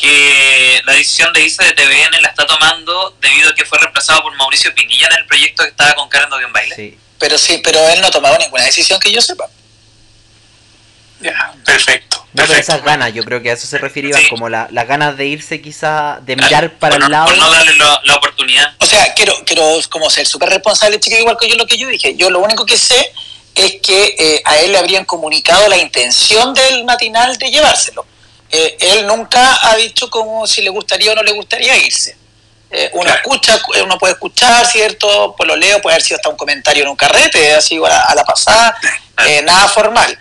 que 0.00 0.80
la 0.84 0.94
decisión 0.94 1.32
de 1.32 1.42
irse 1.42 1.62
de 1.62 1.72
TVN 1.72 2.22
la 2.22 2.28
está 2.28 2.46
tomando 2.46 3.16
debido 3.20 3.50
a 3.50 3.54
que 3.54 3.64
fue 3.64 3.78
reemplazado 3.78 4.22
por 4.22 4.34
Mauricio 4.36 4.74
Pinilla 4.74 5.08
en 5.08 5.18
el 5.18 5.26
proyecto 5.26 5.62
que 5.62 5.70
estaba 5.70 5.94
con 5.94 6.08
Karen 6.08 6.30
Dogen 6.30 6.52
Baile. 6.52 6.74
Sí. 6.74 6.98
Pero 7.18 7.36
sí, 7.36 7.60
pero 7.62 7.86
él 7.88 8.00
no 8.00 8.06
ha 8.06 8.10
tomado 8.10 8.38
ninguna 8.38 8.64
decisión 8.64 8.98
que 8.98 9.12
yo 9.12 9.20
sepa. 9.20 9.46
Ya, 11.20 11.54
perfecto. 11.66 12.26
No, 12.32 12.46
pero 12.46 12.58
esas 12.58 12.82
ganas, 12.82 13.12
yo 13.12 13.22
creo 13.24 13.42
que 13.42 13.50
a 13.50 13.52
eso 13.52 13.66
se 13.66 13.76
refería, 13.76 14.16
como 14.30 14.48
la, 14.48 14.68
las 14.70 14.88
ganas 14.88 15.18
de 15.18 15.26
irse 15.26 15.60
quizá, 15.60 16.18
de 16.22 16.36
mirar 16.36 16.78
para 16.78 16.96
el 16.96 17.10
lado. 17.10 17.26
Por 17.26 17.36
no 17.36 17.50
darle 17.50 17.74
la, 17.76 18.16
oportunidad. 18.16 18.74
O 18.78 18.86
sea, 18.86 19.12
quiero, 19.12 19.34
quiero 19.44 19.78
como 19.90 20.08
ser 20.08 20.26
súper 20.26 20.48
responsable, 20.48 20.98
chico, 20.98 21.18
igual 21.18 21.36
que 21.38 21.48
yo 21.48 21.56
lo 21.56 21.66
que 21.66 21.76
yo 21.76 21.88
dije. 21.88 22.16
Yo 22.16 22.30
lo 22.30 22.38
único 22.40 22.64
que 22.64 22.78
sé 22.78 23.12
es 23.54 23.76
que 23.82 24.14
eh, 24.18 24.42
a 24.46 24.56
él 24.58 24.72
le 24.72 24.78
habrían 24.78 25.04
comunicado 25.04 25.68
la 25.68 25.76
intención 25.76 26.54
del 26.54 26.84
matinal 26.84 27.36
de 27.36 27.50
llevárselo 27.50 28.06
eh, 28.50 28.76
él 28.80 29.06
nunca 29.06 29.58
ha 29.62 29.76
dicho 29.76 30.10
como 30.10 30.46
si 30.46 30.62
le 30.62 30.70
gustaría 30.70 31.12
o 31.12 31.14
no 31.14 31.22
le 31.22 31.32
gustaría 31.32 31.76
irse. 31.76 32.16
Eh, 32.70 32.90
uno 32.94 33.10
escucha, 33.12 33.60
uno 33.82 33.98
puede 33.98 34.14
escuchar, 34.14 34.66
¿cierto? 34.66 35.34
Pues 35.36 35.46
lo 35.46 35.56
leo, 35.56 35.80
puede 35.82 35.94
haber 35.94 36.04
sido 36.04 36.16
hasta 36.16 36.28
un 36.28 36.36
comentario 36.36 36.84
en 36.84 36.88
un 36.88 36.96
carrete, 36.96 37.54
así 37.54 37.76
a, 37.76 38.14
la 38.14 38.24
pasada, 38.24 38.76
eh, 39.26 39.42
nada 39.42 39.68
formal. 39.68 40.16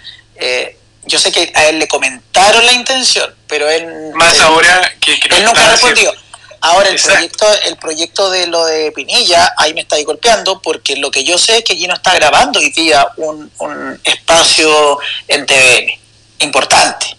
yo 1.05 1.19
sé 1.19 1.31
que 1.31 1.51
a 1.55 1.69
él 1.69 1.79
le 1.79 1.87
comentaron 1.87 2.65
la 2.65 2.73
intención, 2.73 3.33
pero 3.47 3.69
él... 3.69 4.11
Más 4.13 4.39
ahora 4.39 4.91
que, 4.99 5.13
Él 5.13 5.45
nunca 5.45 5.65
ha 5.65 5.71
respondido. 5.71 6.13
Ahora 6.61 6.89
el 6.89 7.01
proyecto, 7.01 7.45
el 7.65 7.77
proyecto 7.77 8.29
de 8.31 8.47
lo 8.47 8.65
de 8.65 8.91
Pinilla, 8.91 9.53
ahí 9.57 9.73
me 9.73 9.81
está 9.81 9.95
ahí 9.95 10.03
golpeando, 10.03 10.61
porque 10.61 10.97
lo 10.97 11.09
que 11.09 11.23
yo 11.23 11.37
sé 11.37 11.59
es 11.59 11.63
que 11.63 11.75
Gino 11.75 11.93
está 11.93 12.13
grabando 12.15 12.59
hoy 12.59 12.69
día 12.71 13.07
un, 13.17 13.49
un 13.59 14.01
espacio 14.03 14.99
en 15.27 15.45
TVN, 15.45 15.99
importante. 16.39 17.18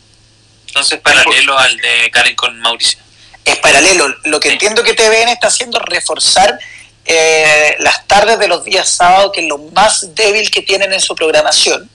Entonces 0.70 1.00
paralelo 1.00 1.59
al 1.59 1.76
de 1.76 2.11
Karen 2.11 2.37
con 2.37 2.59
Mauricio. 2.61 2.98
Es 3.44 3.56
paralelo. 3.56 4.06
Lo 4.24 4.38
que 4.38 4.50
entiendo 4.50 4.83
que 4.83 4.94
TVN 4.94 5.28
está 5.28 5.48
haciendo 5.48 5.78
es 5.78 5.85
reforzar 5.85 6.59
eh, 7.04 7.74
las 7.80 8.06
tardes 8.06 8.38
de 8.38 8.46
los 8.46 8.64
días 8.64 8.88
sábados, 8.88 9.33
que 9.35 9.40
es 9.40 9.48
lo 9.48 9.59
más 9.59 10.14
débil 10.14 10.48
que 10.50 10.62
tienen 10.62 10.92
en 10.92 11.00
su 11.00 11.14
programación. 11.16 11.90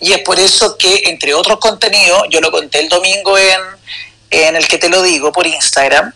Y 0.00 0.12
es 0.12 0.20
por 0.20 0.40
eso 0.40 0.78
que, 0.78 1.02
entre 1.06 1.34
otros 1.34 1.58
contenidos, 1.58 2.22
yo 2.30 2.40
lo 2.40 2.50
conté 2.50 2.80
el 2.80 2.88
domingo 2.88 3.36
en, 3.36 3.60
en 4.30 4.56
el 4.56 4.66
que 4.68 4.78
te 4.78 4.88
lo 4.88 5.02
digo 5.02 5.32
por 5.32 5.46
Instagram, 5.46 6.12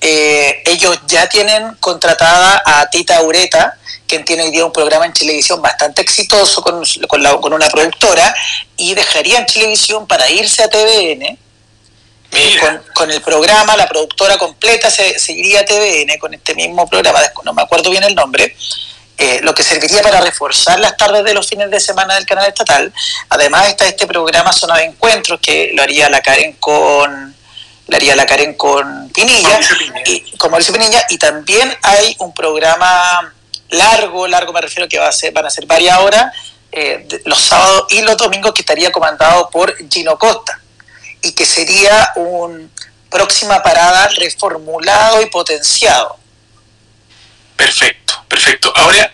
eh, 0.00 0.62
ellos 0.66 0.98
ya 1.06 1.28
tienen 1.28 1.74
contratada 1.80 2.62
a 2.64 2.88
Tita 2.90 3.22
Ureta, 3.22 3.76
quien 4.06 4.24
tiene 4.24 4.44
hoy 4.44 4.50
día 4.50 4.64
un 4.64 4.72
programa 4.72 5.06
en 5.06 5.12
televisión 5.12 5.60
bastante 5.60 6.02
exitoso 6.02 6.62
con, 6.62 6.82
con, 7.08 7.52
una 7.52 7.68
productora, 7.68 8.34
y 8.76 8.94
dejaría 8.94 9.38
en 9.38 9.46
televisión 9.46 10.06
para 10.06 10.30
irse 10.30 10.62
a 10.62 10.68
TVN. 10.68 11.38
Eh, 12.32 12.56
con, 12.94 13.10
el 13.10 13.22
programa, 13.22 13.76
la 13.76 13.88
productora 13.88 14.36
completa 14.36 14.90
se, 14.90 15.18
seguiría 15.18 15.60
a 15.60 15.64
TVN 15.64 16.18
con 16.18 16.34
este 16.34 16.54
mismo 16.54 16.86
programa, 16.88 17.20
no 17.44 17.54
me 17.54 17.62
acuerdo 17.62 17.90
bien 17.90 18.02
el 18.02 18.14
nombre, 18.14 18.54
eh, 19.18 19.40
lo 19.42 19.54
que 19.54 19.62
serviría 19.62 20.02
para 20.02 20.20
reforzar 20.20 20.78
las 20.78 20.96
tardes 20.96 21.24
de 21.24 21.32
los 21.32 21.48
fines 21.48 21.70
de 21.70 21.80
semana 21.80 22.16
del 22.16 22.26
canal 22.26 22.46
estatal. 22.46 22.92
Además 23.30 23.68
está 23.68 23.86
este 23.86 24.06
programa 24.06 24.52
Zona 24.52 24.76
de 24.76 24.84
Encuentros, 24.84 25.40
que 25.40 25.70
lo 25.72 25.82
haría 25.82 26.10
la 26.10 26.20
Karen 26.20 26.52
con 26.54 27.35
la 27.86 27.96
haría 27.96 28.16
la 28.16 28.26
Karen 28.26 28.54
con 28.54 29.10
Pinilla, 29.10 29.60
y, 30.06 30.36
con 30.36 30.50
Mauricio 30.50 30.72
Pinilla, 30.72 31.04
y 31.08 31.18
también 31.18 31.72
hay 31.82 32.16
un 32.18 32.32
programa 32.34 33.32
largo, 33.70 34.26
largo 34.26 34.52
me 34.52 34.60
refiero 34.60 34.88
que 34.88 34.98
va 34.98 35.08
a 35.08 35.12
ser, 35.12 35.32
van 35.32 35.46
a 35.46 35.50
ser 35.50 35.66
varias 35.66 35.98
horas, 35.98 36.32
eh, 36.72 37.06
los 37.24 37.40
sábados 37.40 37.86
y 37.90 38.02
los 38.02 38.16
domingos 38.16 38.52
que 38.52 38.62
estaría 38.62 38.90
comandado 38.90 39.50
por 39.50 39.74
Gino 39.88 40.18
Costa, 40.18 40.60
y 41.22 41.32
que 41.32 41.46
sería 41.46 42.12
un 42.16 42.70
próxima 43.10 43.62
parada 43.62 44.08
reformulado 44.08 45.22
y 45.22 45.26
potenciado. 45.26 46.16
Perfecto, 47.56 48.22
perfecto. 48.28 48.70
Ahora, 48.76 49.10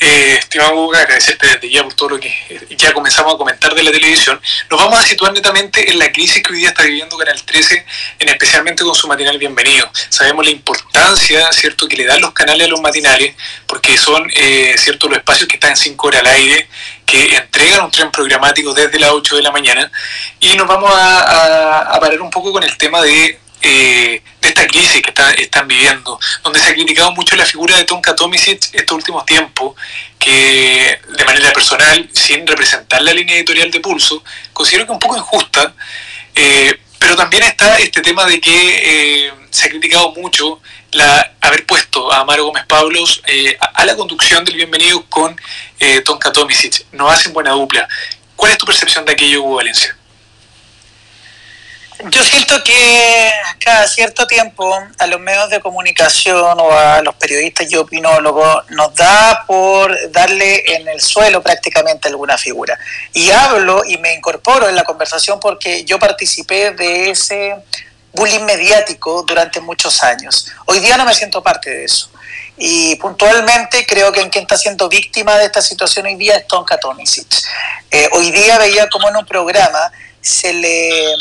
eh, 0.00 0.36
estimado 0.40 0.74
Hugo, 0.74 0.94
agradecerte 0.96 1.46
desde 1.46 1.70
ya 1.70 1.84
por 1.84 1.94
todo 1.94 2.08
lo 2.10 2.20
que 2.20 2.34
ya 2.70 2.92
comenzamos 2.92 3.34
a 3.34 3.38
comentar 3.38 3.74
de 3.74 3.82
la 3.84 3.92
televisión. 3.92 4.40
Nos 4.68 4.80
vamos 4.80 4.98
a 4.98 5.02
situar 5.02 5.32
netamente 5.32 5.88
en 5.90 5.98
la 6.00 6.10
crisis 6.10 6.42
que 6.42 6.52
hoy 6.52 6.58
día 6.58 6.70
está 6.70 6.82
viviendo 6.82 7.16
Canal 7.16 7.40
13, 7.40 7.86
en 8.18 8.28
especialmente 8.28 8.82
con 8.82 8.94
su 8.94 9.06
matinal 9.06 9.38
Bienvenido. 9.38 9.88
Sabemos 10.08 10.44
la 10.44 10.50
importancia, 10.50 11.52
¿cierto?, 11.52 11.86
que 11.86 11.96
le 11.96 12.06
dan 12.06 12.20
los 12.20 12.32
canales 12.32 12.66
a 12.66 12.70
los 12.70 12.80
matinales, 12.80 13.36
porque 13.68 13.96
son, 13.96 14.28
eh, 14.34 14.74
¿cierto?, 14.76 15.08
los 15.08 15.18
espacios 15.18 15.48
que 15.48 15.54
están 15.54 15.76
5 15.76 16.08
horas 16.08 16.22
al 16.22 16.26
aire, 16.26 16.68
que 17.06 17.36
entregan 17.36 17.84
un 17.84 17.90
tren 17.92 18.10
programático 18.10 18.74
desde 18.74 18.98
las 18.98 19.10
8 19.10 19.36
de 19.36 19.42
la 19.42 19.52
mañana. 19.52 19.90
Y 20.40 20.56
nos 20.56 20.66
vamos 20.66 20.90
a 20.92 21.96
parar 22.00 22.20
un 22.20 22.30
poco 22.30 22.52
con 22.52 22.64
el 22.64 22.76
tema 22.76 23.00
de 23.00 23.38
eh, 23.68 24.22
de 24.40 24.48
esta 24.48 24.64
crisis 24.68 25.02
que 25.02 25.12
están 25.42 25.66
viviendo, 25.66 26.20
donde 26.44 26.60
se 26.60 26.70
ha 26.70 26.72
criticado 26.72 27.10
mucho 27.10 27.34
la 27.34 27.44
figura 27.44 27.76
de 27.76 27.82
Tonka 27.82 28.14
Tomisic 28.14 28.72
estos 28.72 28.96
últimos 28.96 29.26
tiempos, 29.26 29.74
que 30.20 31.00
de 31.16 31.24
manera 31.24 31.52
personal, 31.52 32.08
sin 32.12 32.46
representar 32.46 33.02
la 33.02 33.12
línea 33.12 33.34
editorial 33.34 33.72
de 33.72 33.80
Pulso, 33.80 34.22
considero 34.52 34.86
que 34.86 34.92
un 34.92 35.00
poco 35.00 35.16
injusta, 35.16 35.74
eh, 36.36 36.78
pero 37.00 37.16
también 37.16 37.42
está 37.42 37.76
este 37.78 38.02
tema 38.02 38.24
de 38.24 38.40
que 38.40 39.26
eh, 39.26 39.32
se 39.50 39.66
ha 39.66 39.68
criticado 39.68 40.12
mucho 40.12 40.60
la, 40.92 41.32
haber 41.40 41.66
puesto 41.66 42.12
a 42.12 42.20
Amaro 42.20 42.44
Gómez 42.44 42.66
Pablos 42.66 43.20
a, 43.74 43.84
la 43.84 43.96
conducción 43.96 44.44
del 44.44 44.54
Bienvenido 44.54 45.04
con 45.06 45.34
Tonka 46.04 46.30
Tomisic. 46.30 46.86
No 46.92 47.10
hacen 47.10 47.32
buena 47.32 47.50
dupla. 47.50 47.88
¿Cuál 48.36 48.52
es 48.52 48.58
tu 48.58 48.66
percepción 48.66 49.04
de 49.04 49.12
aquello, 49.12 49.44
Valencia? 49.44 49.96
Yo 52.04 52.22
siento 52.22 52.62
que 52.62 53.32
cada 53.58 53.88
cierto 53.88 54.26
tiempo 54.26 54.70
a 54.98 55.06
los 55.06 55.18
medios 55.18 55.48
de 55.48 55.60
comunicación 55.60 56.60
o 56.60 56.70
a 56.70 57.00
los 57.00 57.14
periodistas 57.14 57.72
y 57.72 57.76
opinólogos 57.76 58.70
nos 58.70 58.94
da 58.94 59.44
por 59.46 59.96
darle 60.12 60.62
en 60.74 60.86
el 60.88 61.00
suelo 61.00 61.42
prácticamente 61.42 62.08
alguna 62.08 62.36
figura. 62.36 62.78
Y 63.14 63.30
hablo 63.30 63.82
y 63.84 63.96
me 63.96 64.12
incorporo 64.12 64.68
en 64.68 64.76
la 64.76 64.84
conversación 64.84 65.40
porque 65.40 65.84
yo 65.84 65.98
participé 65.98 66.72
de 66.72 67.10
ese 67.10 67.56
bullying 68.12 68.44
mediático 68.44 69.22
durante 69.22 69.60
muchos 69.60 70.02
años. 70.02 70.46
Hoy 70.66 70.80
día 70.80 70.98
no 70.98 71.06
me 71.06 71.14
siento 71.14 71.42
parte 71.42 71.70
de 71.70 71.84
eso. 71.84 72.10
Y 72.58 72.96
puntualmente 72.96 73.86
creo 73.86 74.12
que 74.12 74.20
en 74.20 74.28
quien 74.28 74.42
está 74.42 74.58
siendo 74.58 74.88
víctima 74.88 75.36
de 75.36 75.46
esta 75.46 75.62
situación 75.62 76.06
hoy 76.06 76.16
día 76.16 76.36
es 76.36 76.46
Tonka 76.46 76.78
Tomisic. 76.78 77.26
Eh, 77.90 78.08
hoy 78.12 78.30
día 78.30 78.58
veía 78.58 78.88
como 78.90 79.08
en 79.08 79.16
un 79.16 79.26
programa 79.26 79.92
se 80.20 80.52
le 80.52 81.14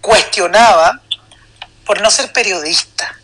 cuestionaba 0.00 1.00
por 1.84 2.00
no 2.00 2.10
ser 2.10 2.32
periodista. 2.32 3.16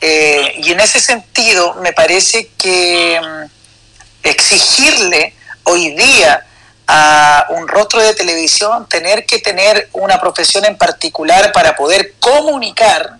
Eh, 0.00 0.54
y 0.58 0.72
en 0.72 0.80
ese 0.80 1.00
sentido 1.00 1.74
me 1.74 1.92
parece 1.92 2.50
que 2.58 3.20
mm, 3.20 4.26
exigirle 4.28 5.34
hoy 5.64 5.94
día 5.94 6.44
a 6.88 7.46
un 7.50 7.68
rostro 7.68 8.02
de 8.02 8.12
televisión 8.14 8.88
tener 8.88 9.24
que 9.24 9.38
tener 9.38 9.88
una 9.92 10.20
profesión 10.20 10.64
en 10.64 10.76
particular 10.76 11.52
para 11.52 11.76
poder 11.76 12.14
comunicar 12.18 13.18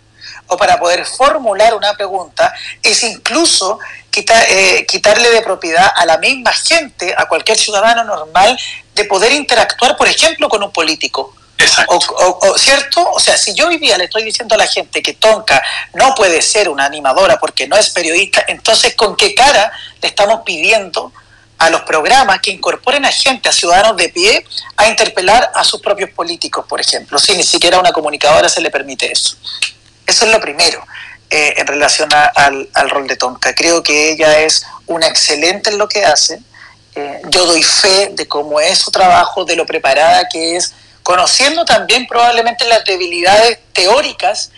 o 0.48 0.56
para 0.56 0.78
poder 0.78 1.06
formular 1.06 1.74
una 1.74 1.94
pregunta 1.94 2.52
es 2.82 3.02
incluso 3.04 3.78
eh, 4.14 4.84
quitarle 4.86 5.30
de 5.30 5.40
propiedad 5.40 5.90
a 5.94 6.04
la 6.04 6.18
misma 6.18 6.52
gente, 6.52 7.14
a 7.16 7.26
cualquier 7.26 7.56
ciudadano 7.56 8.04
normal, 8.04 8.58
de 8.94 9.04
poder 9.06 9.32
interactuar, 9.32 9.96
por 9.96 10.08
ejemplo, 10.08 10.48
con 10.48 10.62
un 10.62 10.72
político 10.72 11.34
¿Cierto? 12.56 13.10
O 13.10 13.20
sea, 13.20 13.36
si 13.36 13.54
yo 13.54 13.68
hoy 13.68 13.78
día 13.78 13.98
le 13.98 14.04
estoy 14.04 14.24
diciendo 14.24 14.54
a 14.54 14.58
la 14.58 14.66
gente 14.66 15.02
que 15.02 15.14
Tonka 15.14 15.62
no 15.94 16.14
puede 16.14 16.42
ser 16.42 16.68
una 16.68 16.84
animadora 16.84 17.38
porque 17.38 17.66
no 17.66 17.76
es 17.76 17.90
periodista, 17.90 18.44
entonces 18.48 18.94
¿con 18.94 19.16
qué 19.16 19.34
cara 19.34 19.72
le 20.00 20.08
estamos 20.08 20.40
pidiendo 20.44 21.12
a 21.58 21.70
los 21.70 21.82
programas 21.82 22.40
que 22.40 22.50
incorporen 22.50 23.04
a 23.04 23.12
gente, 23.12 23.48
a 23.48 23.52
ciudadanos 23.52 23.96
de 23.96 24.08
pie, 24.08 24.44
a 24.76 24.88
interpelar 24.88 25.52
a 25.54 25.62
sus 25.62 25.80
propios 25.80 26.10
políticos, 26.10 26.64
por 26.68 26.80
ejemplo? 26.80 27.18
Si 27.18 27.36
ni 27.36 27.44
siquiera 27.44 27.76
a 27.76 27.80
una 27.80 27.92
comunicadora 27.92 28.48
se 28.48 28.60
le 28.60 28.70
permite 28.70 29.12
eso. 29.12 29.36
Eso 30.06 30.26
es 30.26 30.32
lo 30.32 30.40
primero. 30.40 30.84
Eh, 31.34 31.54
en 31.56 31.66
relación 31.66 32.10
al, 32.12 32.90
rol 32.90 33.06
de 33.06 33.16
Tonka. 33.16 33.54
Creo 33.54 33.82
que 33.82 34.10
ella 34.10 34.40
es 34.40 34.66
una 34.86 35.06
excelente 35.06 35.70
en 35.70 35.78
lo 35.78 35.88
que 35.88 36.04
hace. 36.04 36.38
Eh, 36.94 37.22
yo 37.30 37.46
doy 37.46 37.62
fe 37.62 38.10
de 38.12 38.28
cómo 38.28 38.60
es 38.60 38.80
su 38.80 38.90
trabajo, 38.90 39.46
de 39.46 39.56
lo 39.56 39.64
preparada 39.64 40.28
que 40.30 40.56
es, 40.56 40.74
conociendo 41.02 41.64
también 41.64 42.06
probablemente 42.06 42.64
las 42.66 42.84
debilidades 42.84 43.58
teóricas 43.72 44.52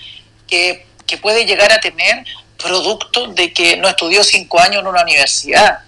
que, 0.47 0.87
puede 1.23 1.47
llegar 1.47 1.71
a 1.71 1.79
tener 1.79 2.25
producto 2.61 3.29
de 3.29 3.53
que 3.53 3.77
no 3.77 3.89
estudió 3.89 4.25
cinco 4.25 4.59
años 4.59 4.81
en 4.81 4.89
una 4.89 5.03
universidad. 5.03 5.79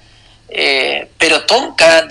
Eh, 0.48 1.10
pero 1.18 1.44
Tonka, 1.44 2.06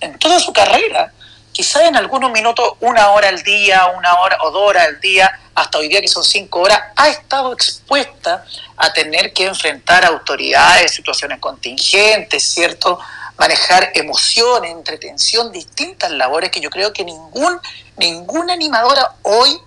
en 0.00 0.18
toda 0.18 0.40
su 0.40 0.52
carrera, 0.52 1.12
quizá 1.52 1.86
en 1.86 1.94
algunos 1.94 2.32
minutos, 2.32 2.72
una 2.80 3.10
hora 3.10 3.28
al 3.28 3.42
día, 3.42 3.86
una 3.96 4.14
hora 4.14 4.38
o 4.42 4.50
dos 4.50 4.70
horas 4.70 4.88
al 4.88 5.00
día, 5.00 5.38
hasta 5.54 5.78
hoy 5.78 5.88
día 5.88 6.00
que 6.00 6.08
son 6.08 6.24
cinco 6.24 6.60
horas, 6.60 6.80
ha 6.96 7.08
estado 7.08 7.52
expuesta 7.52 8.44
a 8.76 8.92
tener 8.92 9.32
que 9.32 9.44
enfrentar 9.44 10.04
autoridades, 10.04 10.92
situaciones 10.92 11.38
contingentes, 11.38 12.42
¿cierto? 12.42 12.98
Manejar 13.38 13.90
emociones, 13.94 14.70
entretención, 14.70 15.52
distintas 15.52 16.10
labores 16.10 16.50
que 16.50 16.60
yo 16.60 16.70
creo 16.70 16.92
que 16.92 17.04
ningún, 17.04 17.60
ninguna 17.96 18.52
animadora 18.52 19.14
hoy 19.22 19.58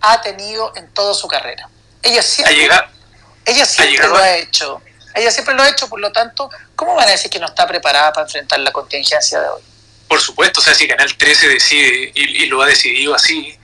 ha 0.00 0.20
tenido 0.20 0.72
en 0.76 0.88
toda 0.92 1.14
su 1.14 1.26
carrera. 1.28 1.68
Ella 2.02 2.22
siempre, 2.22 2.70
ella 3.46 3.66
siempre 3.66 4.08
lo 4.08 4.16
ha 4.16 4.36
hecho. 4.36 4.82
Ella 5.14 5.30
siempre 5.30 5.54
lo 5.54 5.62
ha 5.62 5.68
hecho, 5.68 5.88
por 5.88 6.00
lo 6.00 6.10
tanto, 6.12 6.50
¿cómo 6.74 6.94
van 6.94 7.08
a 7.08 7.12
decir 7.12 7.30
que 7.30 7.38
no 7.38 7.46
está 7.46 7.66
preparada 7.66 8.12
para 8.12 8.26
enfrentar 8.26 8.58
la 8.60 8.72
contingencia 8.72 9.40
de 9.40 9.48
hoy? 9.48 9.62
Por 10.08 10.20
supuesto, 10.20 10.60
o 10.60 10.62
sea, 10.62 10.74
si 10.74 10.88
Canal 10.88 11.16
13 11.16 11.48
decide 11.48 12.12
y, 12.14 12.46
lo 12.46 12.60
ha 12.62 12.66
decidido 12.66 13.14
así, 13.14 13.56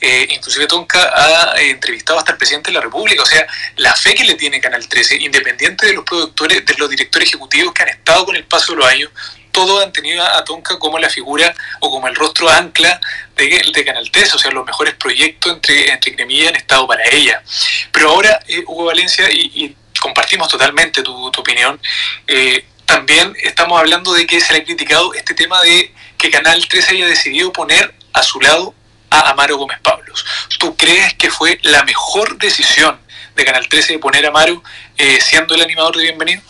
eh, 0.00 0.28
inclusive 0.30 0.66
Tonka 0.66 1.00
ha 1.14 1.60
eh, 1.60 1.70
entrevistado 1.70 2.18
hasta 2.18 2.32
el 2.32 2.38
presidente 2.38 2.70
de 2.70 2.74
la 2.74 2.80
República, 2.80 3.22
o 3.22 3.26
sea, 3.26 3.46
la 3.76 3.94
fe 3.94 4.14
que 4.14 4.24
le 4.24 4.34
tiene 4.34 4.60
Canal 4.60 4.86
13, 4.86 5.16
independiente 5.16 5.86
de 5.86 5.94
los 5.94 6.04
productores, 6.04 6.64
de 6.64 6.74
los 6.74 6.90
directores 6.90 7.28
ejecutivos 7.28 7.72
que 7.72 7.82
han 7.82 7.88
estado 7.88 8.26
con 8.26 8.36
el 8.36 8.44
paso 8.44 8.72
de 8.72 8.78
los 8.78 8.86
años, 8.86 9.10
todos 9.56 9.82
han 9.82 9.90
tenido 9.90 10.22
a 10.22 10.44
Tonka 10.44 10.78
como 10.78 10.98
la 10.98 11.08
figura 11.08 11.54
o 11.80 11.90
como 11.90 12.08
el 12.08 12.14
rostro 12.14 12.50
ancla 12.50 13.00
de, 13.36 13.84
Canal 13.86 14.10
13, 14.10 14.36
o 14.36 14.38
sea, 14.38 14.50
los 14.50 14.66
mejores 14.66 14.94
proyectos 14.94 15.50
entre, 15.50 15.90
entre 15.90 16.12
han 16.46 16.56
estado 16.56 16.86
para 16.86 17.02
ella. 17.10 17.42
Pero 17.90 18.10
ahora, 18.10 18.38
eh, 18.48 18.62
Hugo 18.66 18.84
Valencia, 18.84 19.30
y, 19.30 19.74
compartimos 19.98 20.48
totalmente 20.48 21.02
tu, 21.02 21.30
tu 21.30 21.40
opinión, 21.40 21.80
eh, 22.26 22.66
también 22.84 23.34
estamos 23.42 23.80
hablando 23.80 24.12
de 24.12 24.26
que 24.26 24.40
se 24.40 24.52
le 24.52 24.60
ha 24.60 24.64
criticado 24.64 25.14
este 25.14 25.32
tema 25.32 25.60
de 25.62 25.90
que 26.18 26.30
Canal 26.30 26.68
13 26.68 26.92
haya 26.92 27.06
decidido 27.06 27.50
poner 27.50 27.94
a 28.12 28.22
su 28.22 28.38
lado 28.40 28.74
Amaro 29.20 29.56
Gómez 29.56 29.78
Pablos. 29.80 30.24
¿Tú 30.58 30.76
crees 30.76 31.14
que 31.14 31.30
fue 31.30 31.58
la 31.62 31.82
mejor 31.84 32.38
decisión 32.38 32.98
de 33.34 33.44
Canal 33.44 33.68
13 33.68 33.94
de 33.94 33.98
poner 33.98 34.26
a 34.26 34.30
Maru 34.30 34.62
eh, 34.96 35.18
siendo 35.20 35.54
el 35.54 35.62
animador 35.62 35.96
de 35.96 36.02
Bienvenido? 36.04 36.42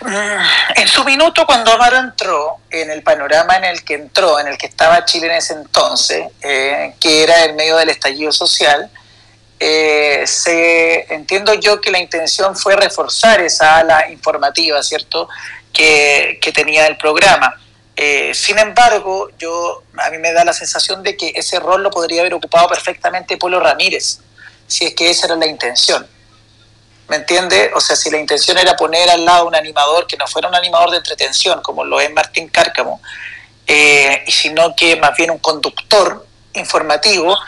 Mm, 0.00 0.76
en 0.76 0.88
su 0.88 1.04
minuto, 1.04 1.46
cuando 1.46 1.72
Amaro 1.72 1.98
entró, 1.98 2.58
en 2.70 2.90
el 2.90 3.02
panorama 3.02 3.56
en 3.56 3.64
el 3.64 3.84
que 3.84 3.94
entró, 3.94 4.38
en 4.38 4.48
el 4.48 4.58
que 4.58 4.66
estaba 4.66 5.04
Chile 5.04 5.26
en 5.26 5.32
ese 5.32 5.54
entonces, 5.54 6.26
eh, 6.42 6.94
que 7.00 7.22
era 7.22 7.44
el 7.44 7.54
medio 7.54 7.76
del 7.76 7.88
estallido 7.88 8.32
social, 8.32 8.90
eh, 9.58 10.24
se, 10.26 11.12
entiendo 11.14 11.54
yo 11.54 11.80
que 11.80 11.90
la 11.90 11.98
intención 11.98 12.54
fue 12.56 12.76
reforzar 12.76 13.40
esa 13.40 13.78
ala 13.78 14.10
informativa, 14.10 14.82
¿cierto?, 14.82 15.28
que 15.72 16.52
tenía 16.54 16.86
el 16.86 16.96
programa. 16.96 17.54
Eh, 17.96 18.34
sin 18.34 18.58
embargo, 18.58 19.30
yo, 19.38 19.82
a 19.96 20.10
mí 20.10 20.18
me 20.18 20.32
da 20.32 20.44
la 20.44 20.52
sensación 20.52 21.02
de 21.02 21.16
que 21.16 21.32
ese 21.34 21.58
rol 21.58 21.82
lo 21.82 21.90
podría 21.90 22.20
haber 22.20 22.34
ocupado 22.34 22.68
perfectamente 22.68 23.38
Polo 23.38 23.58
Ramírez, 23.58 24.18
si 24.66 24.84
es 24.84 24.94
que 24.94 25.08
esa 25.08 25.26
era 25.26 25.36
la 25.36 25.46
intención. 25.46 26.06
¿Me 27.08 27.16
entiende? 27.16 27.70
O 27.74 27.80
sea, 27.80 27.96
si 27.96 28.10
la 28.10 28.18
intención 28.18 28.58
era 28.58 28.76
poner 28.76 29.08
al 29.08 29.24
lado 29.24 29.46
un 29.46 29.54
animador 29.54 30.06
que 30.06 30.16
no 30.16 30.26
fuera 30.26 30.48
un 30.48 30.54
animador 30.54 30.90
de 30.90 30.98
entretención, 30.98 31.62
como 31.62 31.84
lo 31.84 31.98
es 32.00 32.12
Martín 32.12 32.48
Cárcamo, 32.48 33.00
eh, 33.66 34.24
sino 34.28 34.76
que 34.76 34.96
más 34.96 35.16
bien 35.16 35.30
un 35.30 35.38
conductor 35.38 36.26
informativo, 36.52 37.38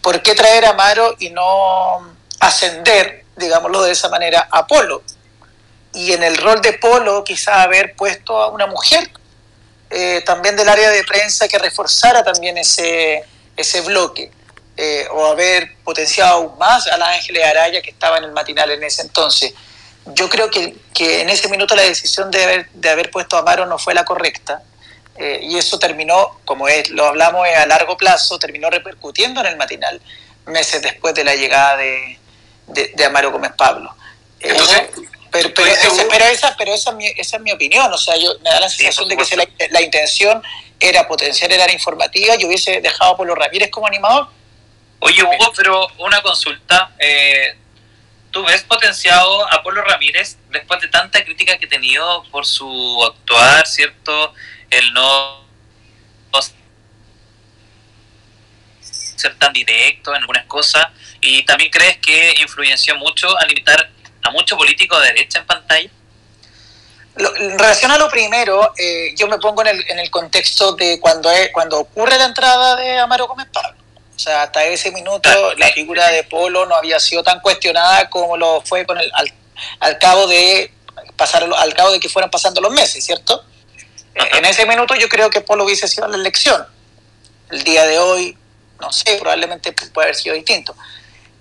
¿por 0.00 0.22
qué 0.22 0.34
traer 0.34 0.64
a 0.64 0.70
Amaro 0.70 1.16
y 1.18 1.30
no 1.30 2.14
ascender, 2.40 3.24
digámoslo 3.36 3.82
de 3.82 3.92
esa 3.92 4.08
manera, 4.08 4.48
a 4.50 4.66
Polo? 4.66 5.02
Y 5.92 6.12
en 6.12 6.22
el 6.22 6.36
rol 6.36 6.62
de 6.62 6.74
Polo 6.74 7.24
quizá 7.24 7.62
haber 7.62 7.94
puesto 7.96 8.40
a 8.40 8.48
una 8.48 8.66
mujer 8.66 9.10
eh, 9.90 10.22
también 10.24 10.56
del 10.56 10.68
área 10.68 10.90
de 10.90 11.04
prensa 11.04 11.48
que 11.48 11.58
reforzara 11.58 12.22
también 12.22 12.58
ese, 12.58 13.24
ese 13.56 13.80
bloque. 13.82 14.30
Eh, 14.80 15.08
o 15.10 15.26
haber 15.26 15.74
potenciado 15.82 16.34
aún 16.34 16.56
más 16.56 16.86
a 16.86 16.96
la 16.96 17.10
Ángeles 17.10 17.44
Araya 17.44 17.82
que 17.82 17.90
estaba 17.90 18.18
en 18.18 18.24
el 18.24 18.30
matinal 18.30 18.70
en 18.70 18.84
ese 18.84 19.02
entonces. 19.02 19.52
Yo 20.14 20.28
creo 20.28 20.50
que, 20.50 20.76
que 20.94 21.20
en 21.20 21.28
ese 21.30 21.48
minuto 21.48 21.74
la 21.74 21.82
decisión 21.82 22.30
de 22.30 22.44
haber, 22.44 22.70
de 22.70 22.88
haber 22.88 23.10
puesto 23.10 23.36
a 23.36 23.40
Amaro 23.40 23.66
no 23.66 23.76
fue 23.76 23.92
la 23.92 24.04
correcta. 24.04 24.62
Eh, 25.16 25.40
y 25.42 25.58
eso 25.58 25.80
terminó, 25.80 26.38
como 26.44 26.68
es, 26.68 26.90
lo 26.90 27.06
hablamos 27.06 27.44
a 27.48 27.66
largo 27.66 27.96
plazo, 27.96 28.38
terminó 28.38 28.70
repercutiendo 28.70 29.40
en 29.40 29.48
el 29.48 29.56
matinal 29.56 30.00
meses 30.46 30.80
después 30.80 31.12
de 31.12 31.24
la 31.24 31.34
llegada 31.34 31.76
de, 31.76 32.18
de, 32.68 33.04
Amaro 33.04 33.32
Gómez 33.32 33.50
Pablo. 33.56 33.92
Eh, 34.38 34.56
pero, 35.30 35.52
pero, 35.54 35.66
esa, 36.24 36.56
pero 36.56 36.72
esa, 36.72 36.90
es 36.90 36.96
mi, 36.96 37.06
esa 37.06 37.36
es 37.36 37.42
mi 37.42 37.52
opinión, 37.52 37.92
o 37.92 37.98
sea, 37.98 38.16
yo 38.16 38.34
me 38.42 38.50
da 38.50 38.60
la 38.60 38.68
sensación 38.68 39.08
de 39.08 39.16
que 39.16 39.36
la, 39.36 39.48
la, 39.70 39.82
intención 39.82 40.42
era 40.80 41.06
potenciar 41.06 41.52
el 41.52 41.60
área 41.60 41.74
informativa, 41.74 42.36
yo 42.36 42.46
hubiese 42.46 42.80
dejado 42.80 43.12
a 43.12 43.16
Polo 43.16 43.34
Ramírez 43.34 43.70
como 43.70 43.86
animador, 43.86 44.28
Oye, 45.00 45.22
Hugo, 45.22 45.52
pero 45.56 45.86
una 45.98 46.20
consulta. 46.22 46.90
Eh, 46.98 47.56
¿Tú 48.30 48.44
ves 48.44 48.62
potenciado 48.64 49.50
a 49.50 49.62
Polo 49.62 49.82
Ramírez 49.82 50.36
después 50.50 50.80
de 50.80 50.88
tanta 50.88 51.24
crítica 51.24 51.56
que 51.56 51.66
ha 51.66 51.68
tenido 51.68 52.24
por 52.30 52.44
su 52.44 53.04
actuar, 53.04 53.66
¿cierto? 53.66 54.34
El 54.70 54.92
no 54.92 55.46
ser 59.16 59.36
tan 59.36 59.52
directo 59.52 60.14
en 60.14 60.20
algunas 60.20 60.44
cosas. 60.46 60.86
¿Y 61.20 61.42
también 61.44 61.70
crees 61.70 61.98
que 61.98 62.34
influenció 62.40 62.96
mucho 62.96 63.36
al 63.38 63.48
limitar 63.48 63.90
a 64.22 64.30
muchos 64.30 64.58
políticos 64.58 65.00
de 65.00 65.08
derecha 65.08 65.38
en 65.38 65.46
pantalla? 65.46 65.90
en 67.18 67.58
relación 67.58 67.90
a 67.90 67.98
lo 67.98 68.08
primero, 68.08 68.72
eh, 68.76 69.12
yo 69.16 69.26
me 69.26 69.38
pongo 69.38 69.62
en 69.62 69.68
el, 69.68 69.90
en 69.90 69.98
el 69.98 70.10
contexto 70.10 70.72
de 70.72 71.00
cuando, 71.00 71.30
cuando 71.52 71.80
ocurre 71.80 72.16
la 72.16 72.26
entrada 72.26 72.76
de 72.76 72.98
Amaro 72.98 73.26
Gómez 73.26 73.48
Pablo. 73.52 73.76
O 74.14 74.18
sea, 74.18 74.42
hasta 74.42 74.64
ese 74.64 74.90
minuto 74.90 75.28
la 75.56 75.68
figura 75.68 76.08
de 76.08 76.24
Polo 76.24 76.66
no 76.66 76.74
había 76.74 76.98
sido 76.98 77.22
tan 77.22 77.40
cuestionada 77.40 78.10
como 78.10 78.36
lo 78.36 78.60
fue 78.62 78.84
con 78.84 78.98
el, 78.98 79.10
al, 79.80 79.98
cabo 79.98 80.26
de 80.26 80.72
pasar 81.16 81.44
al 81.56 81.74
cabo 81.74 81.92
de 81.92 82.00
que 82.00 82.08
fueran 82.08 82.30
pasando 82.30 82.60
los 82.60 82.72
meses, 82.72 83.04
¿cierto? 83.04 83.44
En 84.14 84.44
ese 84.44 84.66
minuto 84.66 84.96
yo 84.96 85.08
creo 85.08 85.30
que 85.30 85.40
Polo 85.40 85.64
hubiese 85.64 85.86
sido 85.86 86.08
la 86.08 86.16
elección. 86.16 86.66
El 87.50 87.62
día 87.62 87.86
de 87.86 87.98
hoy, 87.98 88.36
no 88.80 88.92
sé, 88.92 89.16
probablemente 89.16 89.72
puede 89.72 90.06
haber 90.06 90.16
sido 90.16 90.34
distinto. 90.34 90.74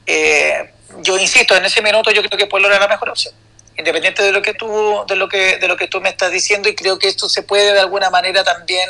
Eh, 0.06 0.72
yo 1.02 1.18
insisto, 1.18 1.56
en 1.56 1.66
ese 1.66 1.82
minuto 1.82 2.12
yo 2.12 2.24
creo 2.24 2.38
que 2.38 2.48
Polo 2.48 2.68
era 2.68 2.80
la 2.80 2.88
mejor 2.88 3.10
opción, 3.10 3.34
independiente 3.78 4.24
de 4.24 4.32
lo 4.32 4.42
que 4.42 4.54
tú, 4.54 5.04
de 5.08 5.16
lo 5.16 5.30
que, 5.30 5.58
de 5.58 5.68
lo 5.68 5.78
que 5.78 5.88
tú 5.88 6.02
me 6.02 6.10
estás 6.10 6.32
diciendo, 6.32 6.70
y 6.70 6.76
creo 6.76 6.98
que 6.98 7.08
esto 7.08 7.30
se 7.30 7.44
puede 7.44 7.74
de 7.74 7.80
alguna 7.80 8.10
manera 8.10 8.44
también 8.44 8.90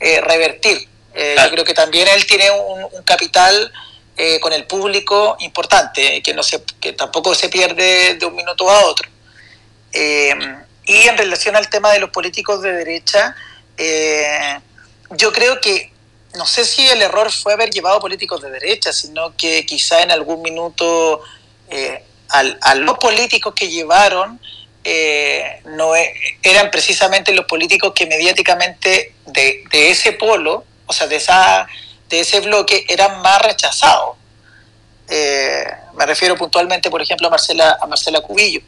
eh, 0.00 0.20
revertir. 0.20 0.88
Eh, 1.14 1.36
yo 1.42 1.50
creo 1.50 1.64
que 1.64 1.74
también 1.74 2.08
él 2.08 2.26
tiene 2.26 2.50
un, 2.50 3.02
capital 3.04 3.72
eh, 4.16 4.40
con 4.40 4.52
el 4.52 4.66
público 4.66 5.36
importante, 5.40 6.22
que, 6.22 6.34
no 6.34 6.42
se, 6.42 6.62
que 6.80 6.92
tampoco 6.92 7.34
se 7.34 7.48
pierde 7.48 8.14
de 8.14 8.26
un 8.26 8.34
minuto 8.34 8.70
a 8.70 8.84
otro. 8.86 9.08
Eh, 9.92 10.34
y 10.84 11.08
en 11.08 11.18
relación 11.18 11.56
al 11.56 11.68
tema 11.68 11.92
de 11.92 12.00
los 12.00 12.10
políticos 12.10 12.62
de 12.62 12.72
derecha, 12.72 13.36
yo 15.10 15.32
creo 15.32 15.60
que, 15.60 15.91
no 16.34 16.46
sé 16.46 16.64
si 16.64 16.86
el 16.88 17.02
error 17.02 17.30
fue 17.30 17.52
haber 17.52 17.70
llevado 17.70 18.00
políticos 18.00 18.40
de 18.42 18.50
derecha, 18.50 18.92
sino 18.92 19.36
que 19.36 19.66
quizá 19.66 20.02
en 20.02 20.10
algún 20.10 20.42
minuto 20.42 21.20
a 22.28 22.74
los 22.74 22.98
políticos 22.98 23.54
que 23.54 23.68
llevaron 23.68 24.40
no 25.64 25.96
e, 25.96 26.38
eran 26.42 26.70
precisamente 26.70 27.32
los 27.32 27.46
políticos 27.46 27.92
que 27.94 28.06
mediáticamente 28.06 29.14
de, 29.26 29.64
de 29.70 29.90
ese 29.90 30.12
polo 30.12 30.64
o 30.92 30.94
sea, 30.94 31.06
de, 31.06 31.16
esa, 31.16 31.66
de 32.08 32.20
ese 32.20 32.40
bloque 32.40 32.84
eran 32.88 33.22
más 33.22 33.40
rechazados. 33.40 34.16
Eh, 35.08 35.64
me 35.94 36.04
refiero 36.06 36.36
puntualmente, 36.36 36.90
por 36.90 37.00
ejemplo, 37.00 37.28
a 37.28 37.30
Marcela, 37.30 37.78
a 37.80 37.86
Marcela 37.86 38.20
Cubillo. 38.20 38.60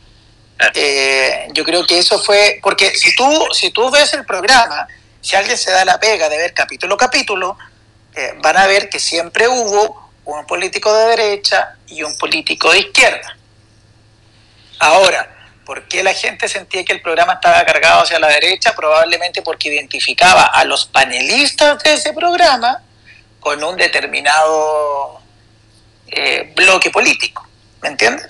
Eh, 0.74 1.48
yo 1.53 1.64
creo 1.64 1.87
que 1.87 1.98
eso 1.98 2.18
fue, 2.18 2.61
porque 2.62 2.94
si 2.96 3.14
tú, 3.14 3.46
si 3.53 3.70
tú 3.70 3.90
ves 3.90 4.14
el 4.14 4.24
programa, 4.24 4.88
si 5.24 5.37
alguien 5.37 5.56
se 5.56 5.70
da 5.70 5.84
la 5.84 5.98
pega 5.98 6.28
de 6.28 6.37
ver 6.37 6.52
capítulo 6.52 6.94
a 6.94 6.98
capítulo, 6.98 7.58
eh, 8.14 8.34
van 8.42 8.56
a 8.58 8.66
ver 8.66 8.88
que 8.88 9.00
siempre 9.00 9.48
hubo 9.48 10.10
un 10.26 10.46
político 10.46 10.94
de 10.94 11.16
derecha 11.16 11.76
y 11.87 12.02
un 12.02 12.16
político 12.18 12.70
de 12.70 12.80
izquierda. 12.80 13.37
Ahora, 14.78 15.30
¿Por 15.64 15.88
qué 15.88 16.02
la 16.02 16.12
gente 16.12 16.46
sentía 16.46 16.84
que 16.84 16.92
el 16.92 17.00
programa 17.00 17.34
estaba 17.34 17.64
cargado 17.64 18.02
hacia 18.02 18.18
la 18.18 18.28
derecha? 18.28 18.74
Probablemente 18.74 19.40
porque 19.40 19.70
identificaba 19.70 20.44
a 20.44 20.64
los 20.64 20.84
panelistas 20.84 21.82
de 21.82 21.94
ese 21.94 22.12
programa 22.12 22.82
con 23.40 23.64
un 23.64 23.76
determinado 23.76 25.22
eh, 26.08 26.52
bloque 26.54 26.90
político. 26.90 27.48
¿Me 27.80 27.88
entiendes? 27.88 28.26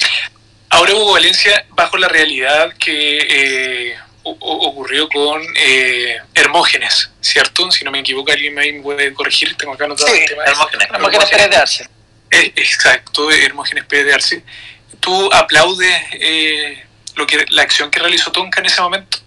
Ahora 0.70 0.94
Hugo 0.94 1.12
Valencia, 1.12 1.66
bajo 1.70 1.96
la 1.96 2.08
realidad 2.08 2.72
que 2.78 3.18
eh, 3.18 3.96
ocurrió 4.24 5.08
con 5.08 5.42
eh, 5.56 6.16
Hermógenes, 6.34 7.10
¿cierto? 7.20 7.70
Si 7.70 7.84
no 7.84 7.90
me 7.90 8.00
equivoco, 8.00 8.32
alguien 8.32 8.54
me 8.54 8.72
puede 8.80 9.12
corregir, 9.12 9.56
tengo 9.56 9.74
acá 9.74 9.84
anotado 9.84 10.12
el 10.12 10.24
tema. 10.24 10.44
Hermógenes, 10.44 10.88
Hermógenes 10.90 11.30
Pérez 11.30 11.50
de 11.50 11.56
Arce. 11.56 11.88
exacto, 12.30 13.30
Hermógenes 13.30 13.84
Pérez 13.84 14.06
de 14.06 14.14
Arce. 14.14 14.44
¿Tú 15.00 15.30
aplaudes 15.32 15.94
lo 17.14 17.26
que, 17.26 17.44
la 17.50 17.62
acción 17.62 17.90
que 17.90 18.00
realizó 18.00 18.32
Tonka 18.32 18.60
en 18.60 18.66
ese 18.66 18.80
momento? 18.80 19.18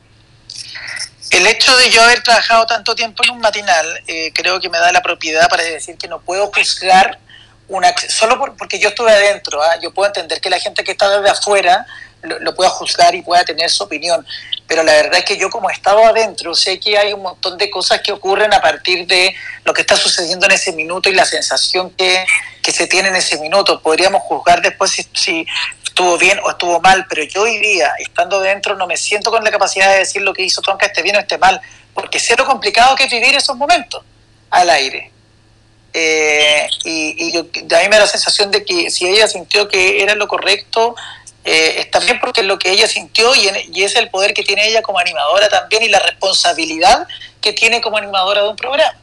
El 1.32 1.46
hecho 1.46 1.76
de 1.78 1.90
yo 1.92 2.02
haber 2.02 2.22
trabajado 2.24 2.66
tanto 2.66 2.96
tiempo 2.96 3.24
en 3.24 3.32
un 3.32 3.40
matinal, 3.40 3.86
eh, 4.08 4.32
creo 4.34 4.60
que 4.60 4.70
me 4.70 4.78
da 4.78 4.92
la 4.92 5.02
propiedad 5.02 5.50
para 5.50 5.64
decir 5.64 5.98
que 5.98 6.08
no 6.08 6.22
puedo 6.22 6.48
juzgar 6.48 7.20
una 7.68 7.94
solo 8.08 8.56
porque 8.58 8.80
yo 8.80 8.90
estuve 8.90 9.12
adentro. 9.12 9.62
¿ah? 9.62 9.78
Yo 9.82 9.94
puedo 9.94 10.08
entender 10.08 10.40
que 10.40 10.50
la 10.50 10.60
gente 10.60 10.84
que 10.84 10.92
está 10.92 11.10
desde 11.10 11.30
afuera 11.30 11.86
lo, 12.22 12.56
pueda 12.56 12.70
juzgar 12.70 13.14
y 13.14 13.22
pueda 13.22 13.44
tener 13.44 13.70
su 13.70 13.84
opinión, 13.84 14.26
pero 14.68 14.84
la 14.84 14.92
verdad 14.94 15.20
es 15.20 15.26
que 15.26 15.38
yo 15.38 15.50
como 15.50 15.70
he 15.70 15.74
estado 15.74 16.06
adentro 16.06 16.54
sé 16.54 16.80
que 16.80 16.98
hay 16.98 17.14
un 17.14 17.22
montón 17.22 17.58
de 17.58 17.70
cosas 17.70 18.02
que 18.02 18.12
ocurren 18.12 18.54
a 18.54 18.62
partir 18.62 19.08
de 19.08 19.34
lo 19.64 19.74
que 19.74 19.82
está 19.82 19.96
sucediendo 19.96 20.46
en 20.46 20.52
ese 20.52 20.74
minuto 20.74 21.10
y 21.10 21.14
la 21.14 21.26
sensación 21.26 21.92
que, 21.92 22.26
que 22.62 22.72
se 22.72 22.86
tiene 22.88 23.08
en 23.08 23.16
ese 23.16 23.40
minuto. 23.40 23.82
Podríamos 23.82 24.22
juzgar 24.24 24.62
después 24.62 24.92
si, 24.92 25.46
estuvo 25.86 26.18
bien 26.18 26.38
o 26.44 26.52
estuvo 26.52 26.80
mal, 26.82 27.06
pero 27.10 27.24
yo 27.24 27.44
hoy 27.44 27.58
día, 27.58 27.92
estando 27.98 28.42
dentro, 28.42 28.76
no 28.76 28.86
me 28.86 28.98
siento 28.98 29.32
con 29.32 29.44
la 29.44 29.50
capacidad 29.50 29.92
de 29.94 30.00
decir 30.00 30.22
lo 30.22 30.34
que 30.34 30.44
hizo 30.44 30.62
Tonka 30.62 30.86
esté 30.86 31.02
bien 31.02 31.16
o 31.16 31.20
esté 31.20 31.38
mal, 31.38 31.60
porque 31.94 32.20
sé 32.20 32.36
lo 32.36 32.46
complicado 32.46 32.96
que 32.96 33.06
es 33.06 33.10
vivir 33.10 33.36
esos 33.36 33.56
momentos 33.56 34.04
al 34.52 34.70
aire. 34.70 35.12
Eh, 35.94 36.68
y, 36.84 37.32
yo, 37.32 37.40
a 37.40 37.82
mí 37.82 37.90
me 37.90 37.96
da 37.96 38.02
la 38.02 38.08
sensación 38.08 38.52
de 38.52 38.64
que 38.64 38.92
si 38.92 39.08
ella 39.08 39.28
sintió 39.28 39.68
que 39.68 40.04
era 40.04 40.14
lo 40.14 40.28
correcto, 40.28 40.96
eh, 41.50 41.80
está 41.80 42.00
bien 42.00 42.20
porque 42.20 42.42
es 42.42 42.46
lo 42.46 42.60
que 42.60 42.70
ella 42.70 42.90
sintió 42.90 43.34
y, 43.34 43.50
y, 43.74 43.84
es 43.84 43.96
el 43.96 44.10
poder 44.10 44.34
que 44.34 44.44
tiene 44.44 44.68
ella 44.68 44.82
como 44.82 45.00
animadora 45.00 45.48
también 45.48 45.82
y 45.82 45.88
la 45.88 46.00
responsabilidad 46.00 47.08
que 47.40 47.54
tiene 47.54 47.80
como 47.80 47.98
animadora 47.98 48.44
de 48.44 48.50
un 48.50 48.58
programa. 48.58 49.00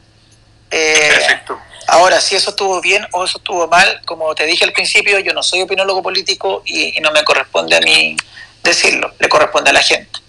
Eh, 0.69 1.09
Perfecto. 1.09 1.59
Ahora, 1.87 2.21
si 2.21 2.35
eso 2.35 2.51
estuvo 2.51 2.79
bien 2.81 3.07
o 3.13 3.25
eso 3.25 3.39
estuvo 3.39 3.67
mal, 3.67 3.99
como 4.05 4.35
te 4.35 4.45
dije 4.45 4.63
al 4.63 4.73
principio, 4.73 5.17
yo 5.17 5.33
no 5.33 5.41
soy 5.41 5.63
opinólogo 5.63 6.03
político 6.03 6.61
y, 6.67 6.91
no 7.01 7.11
me 7.11 7.23
corresponde 7.23 7.77
a 7.77 7.79
mí 7.79 8.15
decirlo, 8.61 9.11
le 9.17 9.27
corresponde 9.27 9.71
a 9.71 9.73
la 9.73 9.81
gente. 9.81 10.19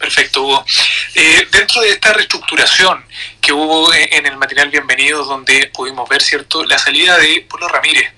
Perfecto, 0.00 0.42
Hugo. 0.42 0.64
Eh, 1.14 1.46
dentro 1.52 1.80
de 1.80 1.90
esta 1.90 2.12
reestructuración 2.12 3.06
que 3.40 3.52
hubo 3.52 3.94
en 3.94 4.26
el 4.26 4.36
material 4.36 4.68
Bienvenido, 4.70 5.24
donde 5.24 5.70
pudimos 5.72 6.08
ver, 6.08 6.22
¿cierto?, 6.22 6.64
la 6.64 6.76
salida 6.76 7.16
de 7.18 7.46
Polo 7.48 7.68
Ramírez, 7.68 8.10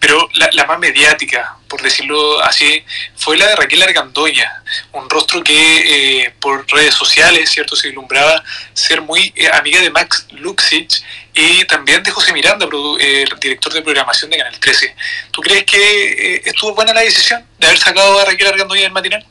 pero 0.00 0.30
la, 0.52 0.64
más 0.64 0.78
mediática, 0.78 1.58
por 1.68 1.82
decirlo 1.82 2.40
así, 2.42 2.82
fue 3.16 3.36
la 3.36 3.46
de 3.48 3.56
Raquel 3.56 3.82
Argandoña, 3.82 4.64
un 4.92 5.10
rostro 5.10 5.44
que 5.44 6.22
eh, 6.22 6.34
por 6.40 6.66
redes 6.72 6.94
sociales, 6.94 7.50
¿cierto?, 7.50 7.76
se 7.76 7.88
ilumbraba 7.88 8.42
ser 8.72 9.02
muy 9.02 9.30
eh, 9.36 9.50
amiga 9.52 9.78
de 9.78 9.90
Max 9.90 10.26
Luxich 10.30 11.04
y 11.34 11.66
también 11.66 12.02
de 12.02 12.10
José 12.10 12.32
Miranda, 12.32 12.66
eh, 12.98 13.26
director 13.40 13.74
de 13.74 13.82
programación 13.82 14.30
de 14.30 14.38
Canal 14.38 14.58
13. 14.58 14.96
¿Tú 15.30 15.42
crees 15.42 15.64
que 15.64 16.42
estuvo 16.46 16.74
buena 16.74 16.94
la 16.94 17.02
decisión 17.02 17.46
de 17.58 17.66
haber 17.66 17.78
sacado 17.78 18.18
a 18.20 18.24
Raquel 18.24 18.48
Argandoña 18.48 18.82
del 18.82 18.92
matinal? 18.92 19.26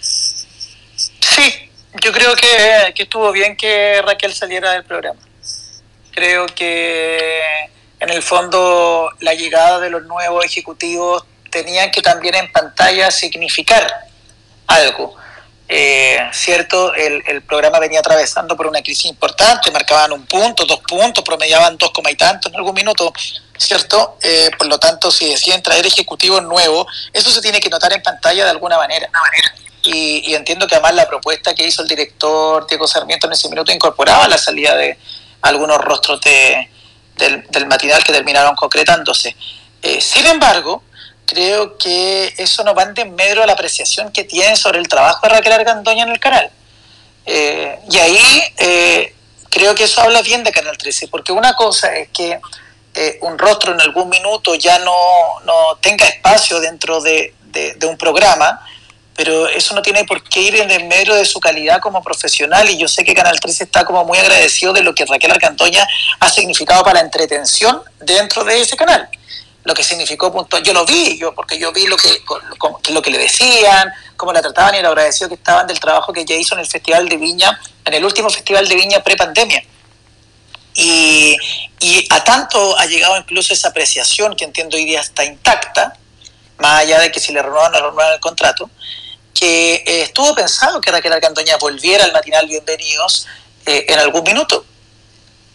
Sí, 0.00 1.70
yo 2.02 2.12
creo 2.12 2.34
que 2.34 2.94
estuvo 2.96 3.30
bien 3.30 3.56
que 3.56 4.00
Raquel 4.00 4.32
saliera 4.32 4.72
del 4.72 4.84
programa. 4.84 5.20
Creo 6.12 6.46
que 6.46 7.75
en 8.06 8.14
el 8.14 8.22
fondo 8.22 9.10
la 9.20 9.34
llegada 9.34 9.80
de 9.80 9.90
los 9.90 10.04
nuevos 10.04 10.44
ejecutivos 10.44 11.24
tenían 11.50 11.90
que 11.90 12.02
también 12.02 12.36
en 12.36 12.50
pantalla 12.52 13.10
significar 13.10 13.86
algo. 14.66 15.16
Eh, 15.68 16.16
cierto, 16.32 16.94
el, 16.94 17.42
programa 17.42 17.80
venía 17.80 17.98
atravesando 17.98 18.56
por 18.56 18.68
una 18.68 18.80
crisis 18.82 19.06
importante, 19.06 19.72
marcaban 19.72 20.12
un 20.12 20.24
punto, 20.24 20.64
dos 20.64 20.80
puntos, 20.86 21.24
promediaban 21.24 21.76
dos 21.76 21.90
coma 21.90 22.12
y 22.12 22.14
tanto 22.14 22.48
en 22.48 22.54
algún 22.54 22.74
minuto, 22.74 23.12
¿cierto? 23.58 24.16
Eh, 24.22 24.50
por 24.56 24.68
lo 24.68 24.78
tanto, 24.78 25.10
si 25.10 25.28
deciden 25.28 25.60
traer 25.62 25.84
ejecutivos 25.84 26.42
nuevos, 26.44 26.86
eso 27.12 27.30
se 27.32 27.40
tiene 27.40 27.58
que 27.58 27.68
notar 27.68 27.92
en 27.92 28.02
pantalla 28.02 28.44
de 28.44 28.50
alguna 28.50 28.76
manera. 28.76 29.10
Y, 29.82 30.30
y 30.30 30.34
entiendo 30.36 30.68
que 30.68 30.76
además 30.76 30.94
la 30.94 31.08
propuesta 31.08 31.54
que 31.54 31.66
hizo 31.66 31.82
el 31.82 31.88
director 31.88 32.66
Diego 32.68 32.86
Sarmiento 32.86 33.26
en 33.26 33.32
ese 33.32 33.48
minuto 33.48 33.72
incorporaba 33.72 34.28
la 34.28 34.38
salida 34.38 34.76
de 34.76 34.96
algunos 35.42 35.78
rostros 35.78 36.20
de, 36.20 36.68
del, 37.16 37.46
del 37.48 37.66
matinal 37.66 38.02
que 38.04 38.12
terminaron 38.12 38.54
concretándose. 38.54 39.36
Eh, 39.82 40.00
sin 40.00 40.26
embargo, 40.26 40.82
creo 41.24 41.76
que 41.76 42.34
eso 42.38 42.62
no 42.64 42.74
va 42.74 42.84
en 42.84 42.94
desmedro 42.94 43.42
a 43.42 43.46
la 43.46 43.54
apreciación 43.54 44.12
que 44.12 44.24
tiene 44.24 44.56
sobre 44.56 44.78
el 44.78 44.88
trabajo 44.88 45.26
de 45.26 45.34
Raquel 45.34 45.52
Argandoña 45.52 46.04
en 46.04 46.10
el 46.10 46.20
canal. 46.20 46.50
Eh, 47.24 47.78
y 47.90 47.98
ahí 47.98 48.42
eh, 48.58 49.14
creo 49.50 49.74
que 49.74 49.84
eso 49.84 50.00
habla 50.00 50.22
bien 50.22 50.44
de 50.44 50.52
Canal 50.52 50.78
13, 50.78 51.08
porque 51.08 51.32
una 51.32 51.54
cosa 51.54 51.94
es 51.96 52.08
que 52.08 52.40
un 53.20 53.36
rostro 53.36 53.74
en 53.74 53.80
algún 53.82 54.08
minuto 54.08 54.54
ya 54.54 54.78
no, 54.78 54.94
no 55.44 55.76
tenga 55.82 56.06
espacio 56.06 56.60
dentro 56.60 57.02
de, 57.02 57.34
de, 57.42 57.74
de 57.74 57.86
un 57.86 57.98
programa, 57.98 58.58
pero 59.16 59.48
eso 59.48 59.74
no 59.74 59.82
tiene 59.82 60.04
por 60.04 60.22
qué 60.22 60.42
ir 60.42 60.56
en 60.56 60.70
el 60.70 60.84
medio 60.84 61.14
de 61.14 61.24
su 61.24 61.40
calidad 61.40 61.80
como 61.80 62.02
profesional 62.02 62.68
y 62.68 62.76
yo 62.76 62.86
sé 62.86 63.02
que 63.02 63.14
Canal 63.14 63.40
13 63.40 63.64
está 63.64 63.84
como 63.84 64.04
muy 64.04 64.18
agradecido 64.18 64.72
de 64.74 64.82
lo 64.82 64.94
que 64.94 65.06
Raquel 65.06 65.32
Arcantoña 65.32 65.86
ha 66.20 66.28
significado 66.28 66.82
para 66.84 67.00
la 67.00 67.00
entretención 67.00 67.82
dentro 68.00 68.44
de 68.44 68.60
ese 68.60 68.76
canal. 68.76 69.08
Lo 69.64 69.74
que 69.74 69.82
significó 69.82 70.32
punto, 70.32 70.58
yo 70.58 70.72
lo 70.72 70.84
vi, 70.84 71.18
yo 71.18 71.34
porque 71.34 71.58
yo 71.58 71.72
vi 71.72 71.86
lo 71.86 71.96
que 71.96 72.08
lo 72.92 73.02
que 73.02 73.10
le 73.10 73.18
decían, 73.18 73.90
cómo 74.16 74.32
la 74.32 74.42
trataban 74.42 74.74
y 74.74 74.82
lo 74.82 74.88
agradecido 74.88 75.28
que 75.28 75.34
estaban 75.34 75.66
del 75.66 75.80
trabajo 75.80 76.12
que 76.12 76.20
ella 76.20 76.36
hizo 76.36 76.54
en 76.54 76.60
el 76.60 76.66
Festival 76.66 77.08
de 77.08 77.16
Viña, 77.16 77.58
en 77.84 77.94
el 77.94 78.04
último 78.04 78.30
Festival 78.30 78.68
de 78.68 78.74
Viña 78.76 79.02
pre-pandemia. 79.02 79.64
Y, 80.74 81.36
y 81.80 82.06
a 82.10 82.22
tanto 82.22 82.78
ha 82.78 82.84
llegado 82.84 83.16
incluso 83.16 83.54
esa 83.54 83.68
apreciación 83.68 84.36
que 84.36 84.44
entiendo 84.44 84.76
hoy 84.76 84.84
día 84.84 85.00
está 85.00 85.24
intacta, 85.24 85.96
más 86.58 86.82
allá 86.82 87.00
de 87.00 87.10
que 87.10 87.18
si 87.18 87.32
le 87.32 87.42
renuevan 87.42 87.74
o 87.74 87.80
no 87.80 87.90
renuevan 87.90 88.14
el 88.14 88.20
contrato, 88.20 88.70
que 89.38 89.74
eh, 89.74 90.02
estuvo 90.02 90.34
pensado 90.34 90.80
que 90.80 90.90
Raquel 90.90 91.12
Arcandoña 91.12 91.56
volviera 91.58 92.04
al 92.04 92.12
matinal 92.12 92.46
Bienvenidos 92.46 93.26
eh, 93.66 93.84
en 93.88 93.98
algún 93.98 94.22
minuto. 94.22 94.64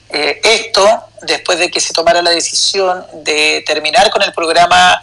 Eh, 0.10 0.39
esto 0.44 1.06
después 1.24 1.58
de 1.58 1.72
que 1.72 1.80
se 1.80 1.91
tomara 1.91 2.22
la 2.22 2.30
decisión 2.30 3.04
de 3.24 3.63
terminar 3.65 4.12
con 4.12 4.22
el 4.22 4.34
programa 4.34 5.02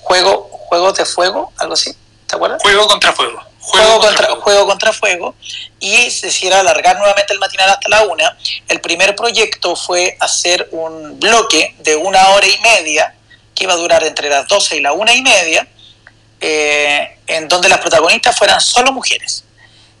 Juego, 0.00 0.50
Juegos 0.50 0.94
de 0.98 1.06
Fuego, 1.06 1.52
algo 1.56 1.74
así, 1.74 1.96
¿te 2.26 2.36
acuerdas? 2.36 2.60
Juego 2.60 2.86
contra 2.86 3.12
Fuego. 3.12 3.42
Juego, 3.60 4.00
contra, 4.00 4.26
fuego. 4.26 4.40
juego 4.42 4.66
contra 4.66 4.92
Fuego 4.92 5.34
y 5.78 6.10
se 6.10 6.28
hiciera 6.28 6.60
alargar 6.60 6.98
nuevamente 6.98 7.32
el 7.32 7.38
matinal 7.38 7.70
hasta 7.70 7.88
la 7.88 8.02
una. 8.02 8.36
El 8.66 8.80
primer 8.80 9.14
proyecto 9.16 9.76
fue 9.76 10.16
hacer 10.20 10.68
un 10.72 11.18
bloque 11.18 11.74
de 11.78 11.96
una 11.96 12.28
hora 12.30 12.46
y 12.46 12.58
media 12.60 13.14
que 13.54 13.64
iba 13.64 13.72
a 13.72 13.76
durar 13.76 14.04
entre 14.04 14.28
las 14.28 14.46
12 14.46 14.76
y 14.76 14.80
la 14.80 14.92
una 14.92 15.14
y 15.14 15.22
media, 15.22 15.66
eh, 16.40 17.18
en 17.26 17.48
donde 17.48 17.68
las 17.68 17.78
protagonistas 17.78 18.36
fueran 18.36 18.60
solo 18.60 18.92
mujeres. 18.92 19.44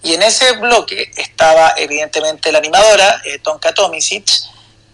Y 0.02 0.14
en 0.14 0.22
ese 0.22 0.52
bloque 0.52 1.10
estaba 1.16 1.74
evidentemente 1.76 2.52
la 2.52 2.58
animadora, 2.58 3.20
eh, 3.24 3.38
Tonka 3.40 3.72
Tomisic, 3.74 4.30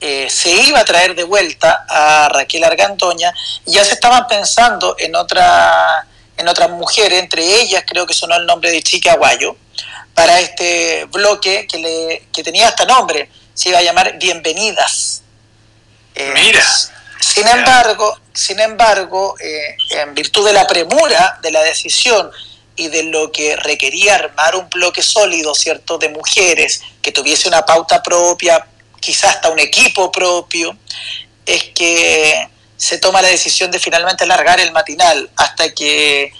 eh, 0.00 0.28
se 0.30 0.50
iba 0.50 0.80
a 0.80 0.84
traer 0.84 1.14
de 1.14 1.24
vuelta 1.24 1.84
a 1.88 2.28
Raquel 2.28 2.64
Argandoña, 2.64 3.32
y 3.66 3.72
ya 3.72 3.84
se 3.84 3.94
estaban 3.94 4.26
pensando 4.26 4.96
en 4.98 5.14
otra 5.14 6.06
en 6.36 6.48
otras 6.48 6.68
mujeres, 6.70 7.20
entre 7.20 7.60
ellas 7.60 7.84
creo 7.86 8.06
que 8.06 8.14
sonó 8.14 8.34
el 8.34 8.44
nombre 8.44 8.72
de 8.72 8.82
Chica 8.82 9.12
Aguayo, 9.12 9.56
para 10.14 10.40
este 10.40 11.04
bloque 11.06 11.66
que, 11.68 11.78
le, 11.78 12.26
que 12.32 12.42
tenía 12.42 12.68
hasta 12.68 12.84
nombre, 12.84 13.30
se 13.54 13.68
iba 13.68 13.78
a 13.78 13.82
llamar 13.82 14.18
Bienvenidas. 14.18 15.22
Mira. 16.16 16.64
Sin 17.34 17.48
embargo, 17.48 18.16
sin 18.32 18.60
embargo, 18.60 19.34
eh, 19.40 19.76
en 19.90 20.14
virtud 20.14 20.46
de 20.46 20.52
la 20.52 20.68
premura 20.68 21.40
de 21.42 21.50
la 21.50 21.64
decisión 21.64 22.30
y 22.76 22.86
de 22.86 23.02
lo 23.02 23.32
que 23.32 23.56
requería 23.56 24.14
armar 24.14 24.54
un 24.54 24.70
bloque 24.70 25.02
sólido, 25.02 25.52
¿cierto?, 25.52 25.98
de 25.98 26.10
mujeres 26.10 26.82
que 27.02 27.10
tuviese 27.10 27.48
una 27.48 27.66
pauta 27.66 28.00
propia, 28.04 28.64
quizás 29.00 29.34
hasta 29.34 29.50
un 29.50 29.58
equipo 29.58 30.12
propio, 30.12 30.78
es 31.44 31.64
que 31.74 32.48
se 32.76 32.98
toma 32.98 33.20
la 33.20 33.28
decisión 33.28 33.72
de 33.72 33.80
finalmente 33.80 34.22
alargar 34.22 34.60
el 34.60 34.70
matinal 34.70 35.28
hasta 35.34 35.74
que 35.74 36.32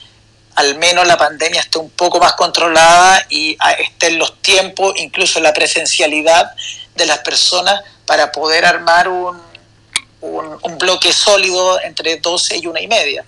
al 0.55 0.77
menos 0.77 1.09
la 1.09 1.17
pandemia 1.17 1.61
esté 1.61 1.79
un 1.79 1.91
poco 1.91 2.21
más 2.21 2.35
controlada 2.35 3.27
y 3.31 3.59
estén 3.81 4.17
los 4.17 4.41
tiempos, 4.41 4.95
incluso 4.99 5.41
la 5.41 5.53
presencialidad 5.53 6.53
de 6.95 7.07
las 7.07 7.19
personas 7.19 7.81
para 8.07 8.31
poder 8.31 8.65
armar 8.65 9.09
un, 9.09 9.43
un, 10.25 10.79
bloque 10.79 11.13
sólido 11.13 11.81
entre 11.83 12.17
12 12.17 12.59
y 12.59 12.67
una 12.67 12.81
y 12.81 12.89
media. 12.89 13.25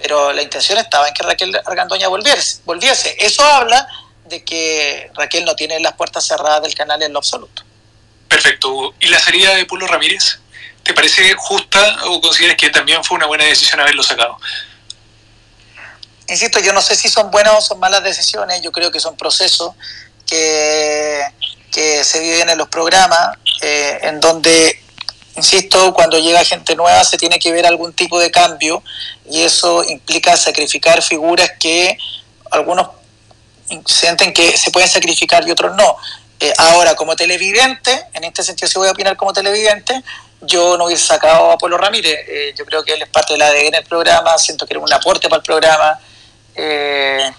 Pero 0.00 0.32
la 0.32 0.42
intención 0.42 0.78
estaba 0.78 1.08
en 1.08 1.14
que 1.14 1.22
Raquel 1.22 1.60
Argandoña 1.64 2.08
volviese. 2.08 2.60
volviese. 2.64 3.16
Eso 3.18 3.44
habla 3.44 3.86
de 4.24 4.44
que 4.44 5.10
Raquel 5.14 5.44
no 5.44 5.54
tiene 5.54 5.80
las 5.80 5.94
puertas 5.94 6.26
cerradas 6.26 6.62
del 6.62 6.74
canal 6.74 7.02
en 7.02 7.12
lo 7.12 7.18
absoluto. 7.18 7.62
Perfecto. 8.28 8.94
¿Y 9.00 9.08
la 9.08 9.18
salida 9.18 9.54
de 9.54 9.64
Pulo 9.66 9.86
Ramírez? 9.86 10.38
¿Te 10.82 10.94
parece 10.94 11.34
justa 11.34 11.98
o 12.06 12.20
consideras 12.20 12.56
que 12.56 12.70
también 12.70 13.02
fue 13.02 13.16
una 13.16 13.26
buena 13.26 13.44
decisión 13.44 13.80
haberlo 13.80 14.02
sacado? 14.02 14.38
Insisto, 16.28 16.60
yo 16.60 16.72
no 16.72 16.82
sé 16.82 16.96
si 16.96 17.08
son 17.08 17.30
buenas 17.30 17.54
o 17.54 17.60
son 17.60 17.78
malas 17.78 18.02
decisiones, 18.02 18.60
yo 18.60 18.72
creo 18.72 18.90
que 18.90 18.98
son 18.98 19.16
procesos 19.16 19.72
que, 20.26 21.22
que 21.72 22.04
se 22.04 22.20
viven 22.20 22.48
en 22.48 22.58
los 22.58 22.68
programas, 22.68 23.36
eh, 23.62 24.00
en 24.02 24.20
donde 24.20 24.82
Insisto, 25.36 25.92
cuando 25.92 26.18
llega 26.18 26.44
gente 26.44 26.74
nueva 26.74 27.04
se 27.04 27.18
tiene 27.18 27.38
que 27.38 27.52
ver 27.52 27.66
algún 27.66 27.92
tipo 27.92 28.18
de 28.18 28.30
cambio 28.30 28.82
y 29.28 29.42
eso 29.42 29.84
implica 29.84 30.36
sacrificar 30.36 31.02
figuras 31.02 31.52
que 31.60 31.98
algunos 32.50 32.88
sienten 33.84 34.32
que 34.32 34.56
se 34.56 34.70
pueden 34.70 34.88
sacrificar 34.88 35.46
y 35.46 35.50
otros 35.50 35.76
no. 35.76 35.96
Eh, 36.40 36.52
ahora, 36.58 36.94
como 36.94 37.16
televidente, 37.16 38.06
en 38.14 38.24
este 38.24 38.42
sentido 38.42 38.68
si 38.68 38.78
voy 38.78 38.88
a 38.88 38.92
opinar 38.92 39.16
como 39.16 39.32
televidente, 39.32 40.02
yo 40.40 40.76
no 40.76 40.86
hubiese 40.86 41.06
sacado 41.06 41.50
a 41.50 41.58
Polo 41.58 41.76
Ramírez. 41.76 42.18
Eh, 42.28 42.54
yo 42.56 42.64
creo 42.64 42.84
que 42.84 42.94
él 42.94 43.02
es 43.02 43.08
parte 43.08 43.34
de 43.34 43.38
la 43.38 43.46
ADN 43.48 43.72
del 43.72 43.84
programa, 43.84 44.38
siento 44.38 44.66
que 44.66 44.74
era 44.74 44.80
un 44.80 44.92
aporte 44.92 45.28
para 45.28 45.38
el 45.38 45.42
programa. 45.42 45.98
Eh, 46.54 47.30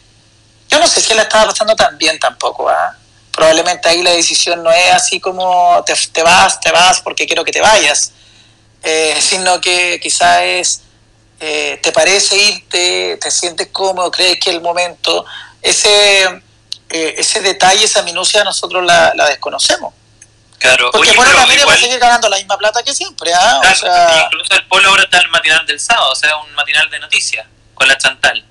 yo 0.70 0.80
no 0.80 0.88
sé 0.88 1.02
si 1.02 1.14
él 1.14 1.20
estaba 1.20 1.46
pasando 1.46 1.76
tan 1.76 1.98
bien 1.98 2.20
tampoco. 2.20 2.70
¿ah? 2.70 2.96
Probablemente 3.38 3.88
ahí 3.88 4.02
la 4.02 4.14
decisión 4.14 4.64
no 4.64 4.72
es 4.72 4.92
así 4.92 5.20
como 5.20 5.84
te, 5.86 5.94
te 6.12 6.24
vas, 6.24 6.60
te 6.60 6.72
vas 6.72 7.02
porque 7.02 7.28
quiero 7.28 7.46
que 7.46 7.52
te 7.52 7.62
vayas, 7.62 8.12
eh, 8.82 9.16
sino 9.22 9.62
que 9.62 10.00
quizás 10.02 10.42
es, 10.42 10.82
eh, 11.40 11.80
te 11.84 11.92
parece 11.92 12.36
irte, 12.36 13.20
te 13.22 13.30
sientes 13.30 13.68
cómodo, 13.72 14.10
crees 14.10 14.40
que 14.40 14.50
el 14.50 14.60
momento, 14.60 15.24
ese, 15.62 16.24
eh, 16.90 17.14
ese 17.16 17.42
detalle, 17.42 17.86
esa 17.86 18.02
minucia 18.02 18.44
nosotros 18.44 18.84
la, 18.84 19.14
la 19.14 19.28
desconocemos. 19.28 19.94
Claro. 20.58 20.90
Porque 20.92 21.14
Polo 21.14 21.32
Ramírez 21.32 21.68
va 21.68 21.74
a 21.74 21.78
seguir 21.78 22.00
ganando 22.00 22.30
la 22.30 22.38
misma 22.38 22.58
plata 22.58 22.82
que 22.82 22.96
siempre. 22.96 23.32
¿ah? 23.36 23.60
Claro, 23.62 23.76
o 23.76 23.80
sea, 23.80 24.24
incluso 24.26 24.56
el 24.56 24.66
Polo 24.66 24.90
ahora 24.90 25.04
está 25.04 25.18
en 25.18 25.26
el 25.26 25.30
matinal 25.30 25.64
del 25.68 25.80
sábado, 25.80 26.12
o 26.12 26.16
sea, 26.16 26.36
un 26.38 26.52
matinal 26.56 26.90
de 26.90 27.00
noticias 27.00 27.46
con 27.76 27.88
la 27.88 28.00
Chantal. 28.00 28.44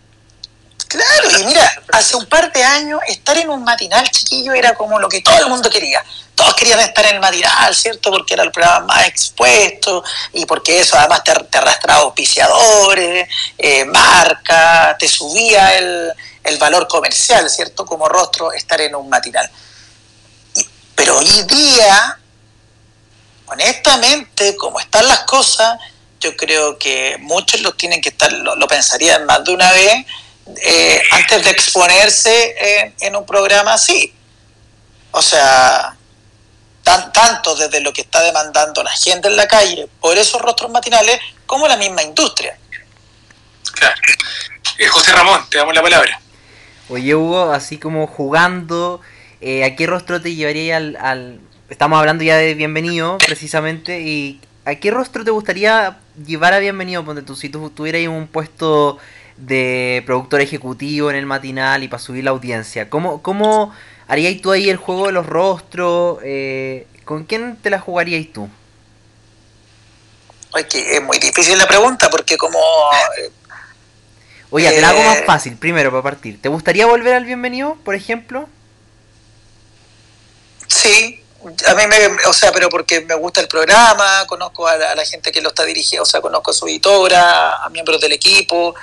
Claro, 0.97 1.41
y 1.41 1.45
mira, 1.45 1.83
hace 1.93 2.17
un 2.17 2.27
par 2.27 2.51
de 2.53 2.65
años 2.65 3.01
estar 3.09 3.37
en 3.37 3.51
un 3.51 3.63
matinal 3.65 4.09
chiquillo 4.11 4.55
era 4.55 4.75
como 4.75 4.99
lo 4.99 5.09
que 5.09 5.21
todo 5.21 5.39
el 5.39 5.49
mundo 5.49 5.69
quería. 5.69 6.03
Todos 6.35 6.55
querían 6.55 6.81
estar 6.81 7.05
en 7.07 7.17
el 7.17 7.21
matinal, 7.21 7.75
¿cierto? 7.75 8.11
Porque 8.11 8.35
era 8.35 8.43
el 8.43 8.51
programa 8.51 8.87
más 8.87 9.07
expuesto 9.07 10.03
y 10.33 10.47
porque 10.47 10.81
eso 10.81 10.97
además 10.99 11.23
te, 11.25 11.33
arrastraba 11.59 12.01
auspiciadores, 12.01 13.29
eh, 13.59 13.85
marca, 13.85 14.97
te 14.99 15.09
subía 15.09 15.77
el, 15.77 16.13
el 16.45 16.59
valor 16.59 16.89
comercial, 16.89 17.49
¿cierto? 17.51 17.85
Como 17.85 18.09
rostro 18.09 18.53
estar 18.53 18.81
en 18.81 18.95
un 18.95 19.09
matinal. 19.09 19.51
pero 20.95 21.19
hoy 21.19 21.43
día 21.43 22.19
honestamente, 23.47 24.57
como 24.57 24.81
están 24.81 25.07
las 25.09 25.21
cosas, 25.21 25.79
yo 26.21 26.37
creo 26.37 26.79
que 26.79 27.17
muchos 27.21 27.61
lo 27.61 27.73
tienen 27.75 28.01
que 28.01 28.11
estar, 28.11 28.33
lo, 28.33 28.67
pensarían 28.69 29.27
más 29.27 29.45
de 29.45 29.53
una 29.53 29.71
vez 29.73 30.07
eh, 30.63 31.03
antes 31.11 31.45
de 31.45 31.51
exponerse 31.51 32.93
en, 33.01 33.17
un 33.17 33.27
programa 33.27 33.75
así. 33.75 34.15
O 35.11 35.23
sea, 35.23 35.97
tan, 36.83 37.13
tanto 37.13 37.55
desde 37.57 37.81
lo 37.81 37.93
que 37.93 38.03
está 38.03 38.23
demandando 38.23 38.83
la 38.83 38.93
gente 38.93 39.29
en 39.29 39.37
la 39.37 39.49
calle 39.49 39.89
por 40.01 40.17
esos 40.19 40.41
rostros 40.41 40.71
matinales, 40.71 41.19
como 41.47 41.67
la 41.67 41.77
misma 41.77 42.03
industria. 42.03 42.59
Claro. 43.73 43.97
Eh, 44.79 44.89
José 44.89 45.13
Ramón, 45.13 45.45
te 45.51 45.59
damos 45.59 45.75
la 45.75 45.83
palabra. 45.83 46.21
Oye, 46.89 47.15
Hugo, 47.15 47.53
así 47.53 47.79
como 47.79 48.07
jugando, 48.07 49.01
eh, 49.41 49.65
¿a 49.65 49.75
qué 49.75 49.87
rostro 49.87 50.21
te 50.21 50.35
llevaría 50.35 50.77
al, 50.77 51.41
Estamos 51.69 51.99
hablando 51.99 52.23
ya 52.23 52.37
de 52.37 52.55
bienvenido, 52.55 53.19
precisamente, 53.19 54.01
y 54.01 54.41
¿a 54.65 54.77
qué 54.77 54.93
rostro 54.93 55.25
te 55.25 55.33
gustaría 55.33 55.99
llevar 56.25 56.53
a 56.53 56.61
bienvenido? 56.61 57.05
Ponte 57.05 57.23
tú, 57.23 57.35
si 57.35 57.49
tú 57.49 57.71
tuvieras 57.71 58.07
un 58.07 58.29
puesto 58.29 58.99
de 59.37 60.03
productor 60.07 60.41
ejecutivo 60.41 61.11
en 61.11 61.17
el 61.17 61.27
matinal 61.27 61.83
y 61.83 61.89
para 61.89 62.03
subir 62.03 62.25
la 62.25 62.31
audiencia, 62.31 62.89
¿cómo, 62.89 63.23
cómo 63.23 63.75
harías 64.09 64.41
tú 64.41 64.53
ahí 64.53 64.71
el 64.71 64.77
juego 64.77 65.07
de 65.07 65.13
los 65.13 65.27
rostros? 65.27 66.19
Eh, 66.25 66.87
¿Con 67.05 67.25
quién 67.25 67.57
te 67.57 67.71
la 67.71 67.79
jugarías 67.79 68.27
tú? 68.33 68.49
Oye, 70.53 70.97
es 70.97 71.03
muy 71.03 71.19
difícil 71.19 71.59
la 71.59 71.67
pregunta 71.67 72.09
porque 72.09 72.37
como... 72.37 72.59
Eh, 73.19 73.31
Oye, 74.51 74.71
te 74.71 74.81
la 74.81 74.91
hago 74.91 75.03
más 75.03 75.25
fácil, 75.27 75.57
primero 75.57 75.91
para 75.91 76.03
partir. 76.03 76.41
¿Te 76.41 76.49
gustaría 76.49 76.87
volver 76.87 77.15
al 77.15 77.25
bienvenido, 77.25 77.77
por 77.85 77.95
ejemplo? 77.95 78.49
Sí, 80.69 81.21
a 81.67 81.75
mí 81.75 81.87
me, 81.87 82.25
o 82.27 82.33
sea, 82.33 82.53
pero 82.53 82.69
porque 82.69 83.01
me 83.03 83.15
gusta 83.15 83.41
el 83.41 83.49
programa, 83.49 84.25
conozco 84.27 84.67
a 84.67 84.77
la, 84.77 85.05
gente 85.05 85.31
que 85.31 85.41
lo 85.41 85.51
está 85.51 85.65
dirigiendo, 85.65 86.03
o 86.03 86.07
sea, 86.07 86.21
conozco 86.21 86.51
a 86.51 86.55
su 86.55 86.67
editora, 86.67 87.65
a 87.65 87.69
miembros 87.71 88.01
del 88.01 88.13
equipo. 88.13 88.75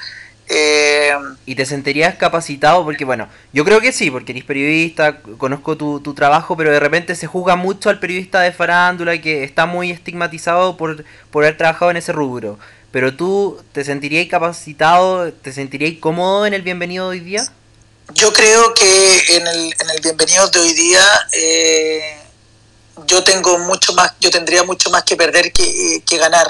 Eh, 0.50 1.14
¿Y 1.46 1.56
te 1.56 1.66
sentirías 1.66 2.16
capacitado? 2.16 2.84
Porque 2.84 3.06
bueno, 3.06 3.30
yo 3.54 3.64
creo 3.64 3.82
que 3.82 3.92
sí, 3.92 4.12
porque 4.12 4.34
eres 4.34 4.44
periodista, 4.44 5.22
conozco 5.38 5.78
tu, 5.78 6.00
tu 6.00 6.14
trabajo, 6.14 6.58
pero 6.58 6.72
de 6.72 6.80
repente 6.80 7.16
se 7.16 7.28
juzga 7.28 7.56
mucho 7.56 7.90
al 7.90 8.00
periodista 8.00 8.42
de 8.42 8.52
farándula 8.52 9.20
que 9.22 9.44
está 9.44 9.66
muy 9.66 9.92
estigmatizado 9.92 10.78
por, 10.78 11.06
por 11.32 11.44
haber 11.44 11.58
trabajado 11.58 11.92
en 11.92 11.98
ese 11.98 12.12
rubro. 12.12 12.60
Pero 12.92 13.16
tú, 13.16 13.60
¿te 13.72 13.84
sentirías 13.84 14.28
capacitado, 14.28 15.34
te 15.34 15.52
sentirías 15.52 16.00
cómodo 16.00 16.46
en 16.46 16.54
el 16.54 16.62
bienvenido 16.62 17.10
de 17.10 17.18
hoy 17.18 17.24
día? 17.24 17.44
Yo 18.14 18.32
creo 18.34 18.74
que 18.74 19.36
en 19.38 19.48
el, 19.48 19.74
en 19.80 19.90
el 19.90 20.02
bienvenido 20.02 20.48
de 20.50 20.60
hoy 20.60 20.74
día 20.74 21.02
eh, 21.32 22.18
yo 23.08 23.24
tengo 23.24 23.58
mucho 23.60 23.94
más, 23.94 24.14
yo 24.20 24.30
tendría 24.30 24.64
mucho 24.64 24.90
más 24.90 25.04
que 25.04 25.16
perder 25.16 25.52
que, 25.52 26.18
ganar. 26.18 26.48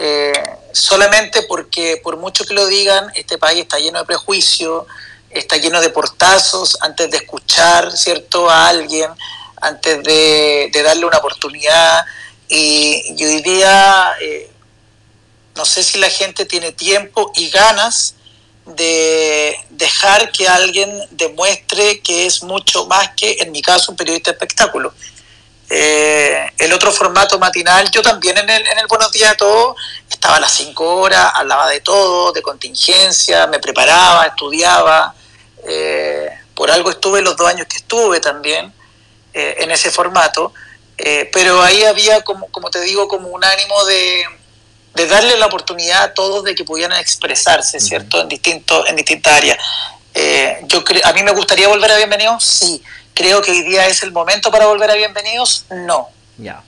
Eh, 0.00 0.32
solamente 0.72 1.42
porque 1.42 2.00
por 2.02 2.16
mucho 2.16 2.44
que 2.44 2.54
lo 2.54 2.66
digan, 2.66 3.10
este 3.16 3.36
país 3.36 3.62
está 3.62 3.78
lleno 3.78 3.98
de 3.98 4.04
prejuicios, 4.04 4.86
está 5.30 5.56
lleno 5.56 5.80
de 5.80 5.90
portazos 5.90 6.78
antes 6.80 7.10
de 7.10 7.16
escuchar 7.16 7.90
cierto 7.96 8.48
a 8.48 8.68
alguien, 8.68 9.10
antes 9.60 10.02
de, 10.04 10.70
darle 10.84 11.04
una 11.04 11.18
oportunidad. 11.18 12.04
Y, 12.48 13.24
hoy 13.24 13.42
día 13.42 14.12
eh, 14.20 14.50
no 15.56 15.64
sé 15.64 15.82
si 15.82 15.98
la 15.98 16.08
gente 16.08 16.44
tiene 16.44 16.70
tiempo 16.70 17.32
y 17.34 17.50
ganas 17.50 18.14
de 18.64 19.58
dejar 19.70 20.30
que 20.30 20.46
alguien 20.46 20.90
demuestre 21.10 22.00
que 22.00 22.26
es 22.26 22.42
mucho 22.42 22.86
más 22.86 23.10
que, 23.16 23.38
en 23.40 23.50
mi 23.50 23.62
caso, 23.62 23.90
un 23.90 23.96
periodista 23.96 24.30
de 24.30 24.36
espectáculo. 24.36 24.94
Eh, 25.70 26.50
el 26.58 26.72
otro 26.72 26.90
formato 26.90 27.38
matinal, 27.38 27.90
yo 27.90 28.00
también 28.00 28.38
en 28.38 28.48
el, 28.48 28.66
en 28.66 28.78
el 28.78 28.86
Buenos 28.86 29.12
Días 29.12 29.32
a 29.32 29.36
Todos 29.36 29.76
estaba 30.08 30.36
a 30.36 30.40
las 30.40 30.52
5 30.52 30.94
horas, 30.96 31.30
hablaba 31.34 31.68
de 31.68 31.80
todo, 31.80 32.32
de 32.32 32.40
contingencia, 32.40 33.46
me 33.48 33.58
preparaba, 33.58 34.24
estudiaba. 34.24 35.14
Eh, 35.66 36.30
por 36.54 36.70
algo 36.70 36.90
estuve 36.90 37.20
los 37.20 37.36
dos 37.36 37.46
años 37.48 37.66
que 37.66 37.76
estuve 37.76 38.18
también 38.20 38.72
eh, 39.34 39.56
en 39.58 39.70
ese 39.70 39.90
formato, 39.90 40.52
pero 41.32 41.62
ahí 41.62 41.84
había, 41.84 42.22
como, 42.22 42.48
como 42.48 42.70
te 42.70 42.80
digo, 42.80 43.06
como 43.06 43.28
un 43.28 43.44
ánimo 43.44 43.84
de, 43.84 44.24
de 44.94 45.06
darle 45.06 45.36
la 45.36 45.46
oportunidad 45.46 46.02
a 46.02 46.14
todos 46.14 46.42
de 46.42 46.56
que 46.56 46.64
pudieran 46.64 46.98
expresarse, 46.98 47.78
¿cierto?, 47.78 48.20
en, 48.20 48.28
distintos 48.28 48.88
en 48.88 48.96
distintas 48.96 49.34
áreas. 49.34 49.58
yo 50.64 50.82
a 51.04 51.12
mí 51.12 51.22
me 51.22 51.30
gustaría 51.30 51.68
volver 51.68 51.92
a 51.92 51.96
Bienvenidos, 51.98 52.42
sí 52.42 52.82
¿Creo 53.18 53.42
que 53.42 53.50
hoy 53.50 53.62
día 53.62 53.84
es 53.88 54.04
el 54.04 54.12
momento 54.12 54.48
para 54.52 54.66
volver 54.66 54.92
a 54.92 54.94
Bienvenidos? 54.94 55.64
No. 55.70 56.08
Ya. 56.36 56.62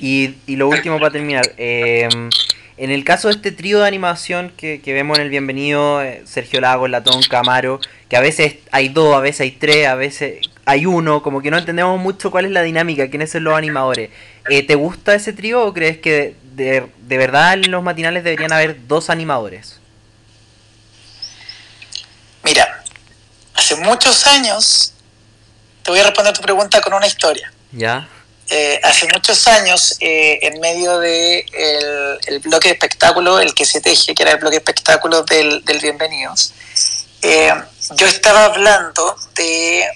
Y, 0.00 0.34
y 0.44 0.56
lo 0.56 0.68
último 0.68 0.98
para 0.98 1.12
terminar. 1.12 1.54
Em, 1.56 2.30
en 2.76 2.90
el 2.90 3.04
caso 3.04 3.28
de 3.28 3.34
este 3.34 3.52
trío 3.52 3.78
de 3.78 3.86
animación 3.86 4.52
que, 4.56 4.82
vemos 4.84 5.18
en 5.18 5.26
el 5.26 5.30
Bienvenido, 5.30 6.02
eh, 6.02 6.24
Sergio 6.26 6.60
Lago, 6.60 6.88
Latón, 6.88 7.22
Camaro, 7.22 7.78
que 8.08 8.16
a 8.16 8.20
veces 8.20 8.56
hay 8.72 8.88
dos, 8.88 9.14
a 9.14 9.20
veces 9.20 9.42
hay 9.42 9.52
tres, 9.52 9.86
a 9.86 9.94
veces 9.94 10.40
hay 10.64 10.84
uno, 10.84 11.22
como 11.22 11.42
que 11.42 11.52
no 11.52 11.58
entendemos 11.58 12.00
mucho 12.00 12.32
cuál 12.32 12.46
es 12.46 12.50
la 12.50 12.62
dinámica, 12.62 13.08
quiénes 13.08 13.30
son 13.30 13.44
los 13.44 13.54
animadores. 13.54 14.10
Eh, 14.50 14.64
¿Te 14.64 14.74
gusta 14.74 15.14
ese 15.14 15.32
trío 15.32 15.64
o 15.64 15.72
crees 15.72 15.98
que 15.98 16.34
de, 16.54 16.88
de 17.02 17.18
verdad 17.18 17.52
en 17.52 17.70
los 17.70 17.84
matinales 17.84 18.24
deberían 18.24 18.52
haber 18.52 18.88
dos 18.88 19.10
animadores? 19.10 19.78
Mira, 22.42 22.82
hace 23.54 23.76
muchos 23.76 24.26
años 24.26 24.92
te 25.88 25.92
voy 25.92 26.00
a 26.00 26.04
responder 26.04 26.34
tu 26.34 26.42
pregunta 26.42 26.82
con 26.82 26.92
una 26.92 27.06
historia. 27.06 27.50
Ya. 27.72 28.06
Eh, 28.50 28.78
hace 28.84 29.08
muchos 29.10 29.48
años, 29.48 29.96
eh, 30.00 30.38
en 30.42 30.60
medio 30.60 30.98
de 30.98 31.38
el, 32.26 32.40
bloque 32.40 32.68
de 32.68 32.74
espectáculos, 32.74 33.40
el 33.40 33.54
que 33.54 33.64
se 33.64 33.80
teje, 33.80 34.14
que 34.14 34.22
era 34.22 34.32
el 34.32 34.38
bloque 34.38 34.56
de 34.56 34.58
espectáculos 34.58 35.24
del, 35.24 35.62
Bienvenidos, 35.80 36.52
eh, 37.22 37.54
yo 37.94 38.06
estaba 38.06 38.44
hablando 38.44 39.16
de 39.34 39.88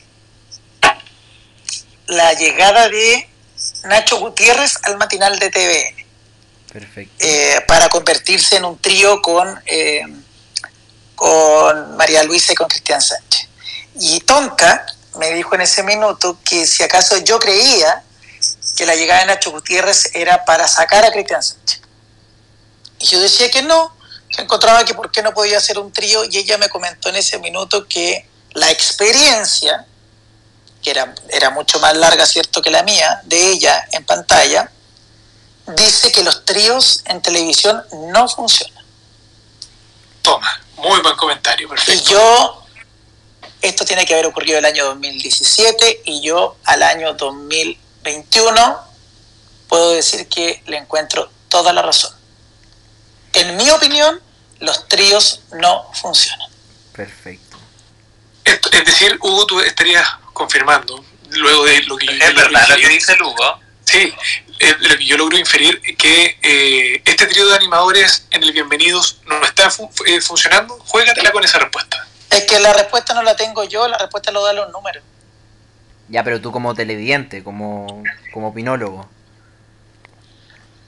la 2.06 2.32
llegada 2.32 2.88
de 2.88 3.28
Nacho 3.84 4.18
Gutiérrez 4.18 4.78
al 4.84 4.96
matinal 4.96 5.38
de 5.38 5.50
TV. 5.50 6.06
Perfecto. 6.72 7.26
para 7.68 7.90
convertirse 7.90 8.56
en 8.56 8.64
un 8.64 8.78
trío 8.78 9.20
con, 9.20 9.60
con 11.16 11.96
María 11.98 12.22
Luisa 12.24 12.54
y 12.54 12.54
con 12.54 12.66
Cristian 12.66 13.02
Sánchez. 13.02 13.46
Y 14.00 14.20
Tonka, 14.20 14.86
me 15.16 15.30
dijo 15.32 15.54
en 15.54 15.62
ese 15.62 15.82
minuto 15.82 16.38
que 16.44 16.66
si 16.66 16.82
acaso 16.82 17.16
yo 17.18 17.38
creía 17.38 18.02
que 18.76 18.86
la 18.86 18.94
llegada 18.94 19.20
de 19.20 19.26
Nacho 19.26 19.50
Gutiérrez 19.50 20.10
era 20.14 20.44
para 20.44 20.66
sacar 20.66 21.04
a 21.04 21.12
Cristian 21.12 21.42
Sánchez. 21.42 21.80
Y 23.00 23.06
yo 23.06 23.20
decía 23.20 23.50
que 23.50 23.62
no, 23.62 23.94
que 24.30 24.42
encontraba 24.42 24.84
que 24.84 24.94
por 24.94 25.10
qué 25.10 25.22
no 25.22 25.34
podía 25.34 25.58
hacer 25.58 25.78
un 25.78 25.92
trío 25.92 26.24
y 26.24 26.38
ella 26.38 26.56
me 26.58 26.68
comentó 26.68 27.08
en 27.10 27.16
ese 27.16 27.38
minuto 27.38 27.86
que 27.86 28.26
la 28.52 28.70
experiencia, 28.70 29.86
que 30.82 30.90
era, 30.90 31.14
era 31.28 31.50
mucho 31.50 31.78
más 31.80 31.96
larga, 31.96 32.26
cierto, 32.26 32.62
que 32.62 32.70
la 32.70 32.82
mía, 32.82 33.20
de 33.24 33.50
ella 33.50 33.86
en 33.92 34.04
pantalla, 34.04 34.70
dice 35.66 36.12
que 36.12 36.22
los 36.22 36.44
tríos 36.44 37.02
en 37.06 37.20
televisión 37.22 37.82
no 38.10 38.28
funcionan. 38.28 38.84
Toma, 40.22 40.60
muy 40.76 41.00
buen 41.00 41.16
comentario, 41.16 41.68
perfecto. 41.68 41.92
Y 41.92 42.12
yo 42.12 42.61
esto 43.62 43.84
tiene 43.84 44.04
que 44.04 44.14
haber 44.14 44.26
ocurrido 44.26 44.58
el 44.58 44.64
año 44.64 44.84
2017 44.86 46.02
y 46.04 46.20
yo 46.20 46.56
al 46.64 46.82
año 46.82 47.14
2021 47.14 48.80
puedo 49.68 49.92
decir 49.92 50.26
que 50.28 50.62
le 50.66 50.76
encuentro 50.76 51.30
toda 51.48 51.72
la 51.72 51.82
razón. 51.82 52.12
En 53.32 53.56
mi 53.56 53.70
opinión, 53.70 54.20
los 54.58 54.88
tríos 54.88 55.40
no 55.52 55.90
funcionan. 55.94 56.50
Perfecto. 56.92 57.56
Es 58.44 58.84
decir, 58.84 59.16
Hugo, 59.20 59.46
tú 59.46 59.60
estarías 59.60 60.06
confirmando, 60.32 61.02
luego 61.30 61.64
de 61.64 61.82
lo 61.84 61.96
que 61.96 62.06
yo... 62.06 62.12
Es 62.12 62.34
verdad 62.34 62.68
lo 62.68 62.76
que 62.76 62.88
dice 62.88 63.16
Hugo. 63.20 63.60
Sí, 63.84 64.12
lo 64.80 64.96
que 64.96 65.04
yo 65.04 65.16
logro 65.16 65.38
inferir 65.38 65.80
que 65.96 66.38
eh, 66.42 67.02
este 67.04 67.26
trío 67.26 67.46
de 67.48 67.56
animadores 67.56 68.26
en 68.30 68.42
el 68.42 68.52
Bienvenidos 68.52 69.18
no 69.26 69.42
está 69.44 69.72
eh, 70.06 70.20
funcionando. 70.20 70.78
Juégatela 70.86 71.32
con 71.32 71.44
esa 71.44 71.58
respuesta. 71.58 72.06
Es 72.32 72.44
que 72.44 72.58
la 72.60 72.72
respuesta 72.72 73.14
no 73.14 73.22
la 73.22 73.36
tengo 73.36 73.64
yo, 73.64 73.86
la 73.88 73.98
respuesta 73.98 74.30
lo 74.30 74.42
dan 74.44 74.56
los 74.56 74.70
números. 74.72 75.02
Ya, 76.08 76.24
pero 76.24 76.40
tú 76.40 76.50
como 76.50 76.74
televidente, 76.74 77.44
como, 77.44 78.02
como 78.32 78.48
opinólogo. 78.48 79.08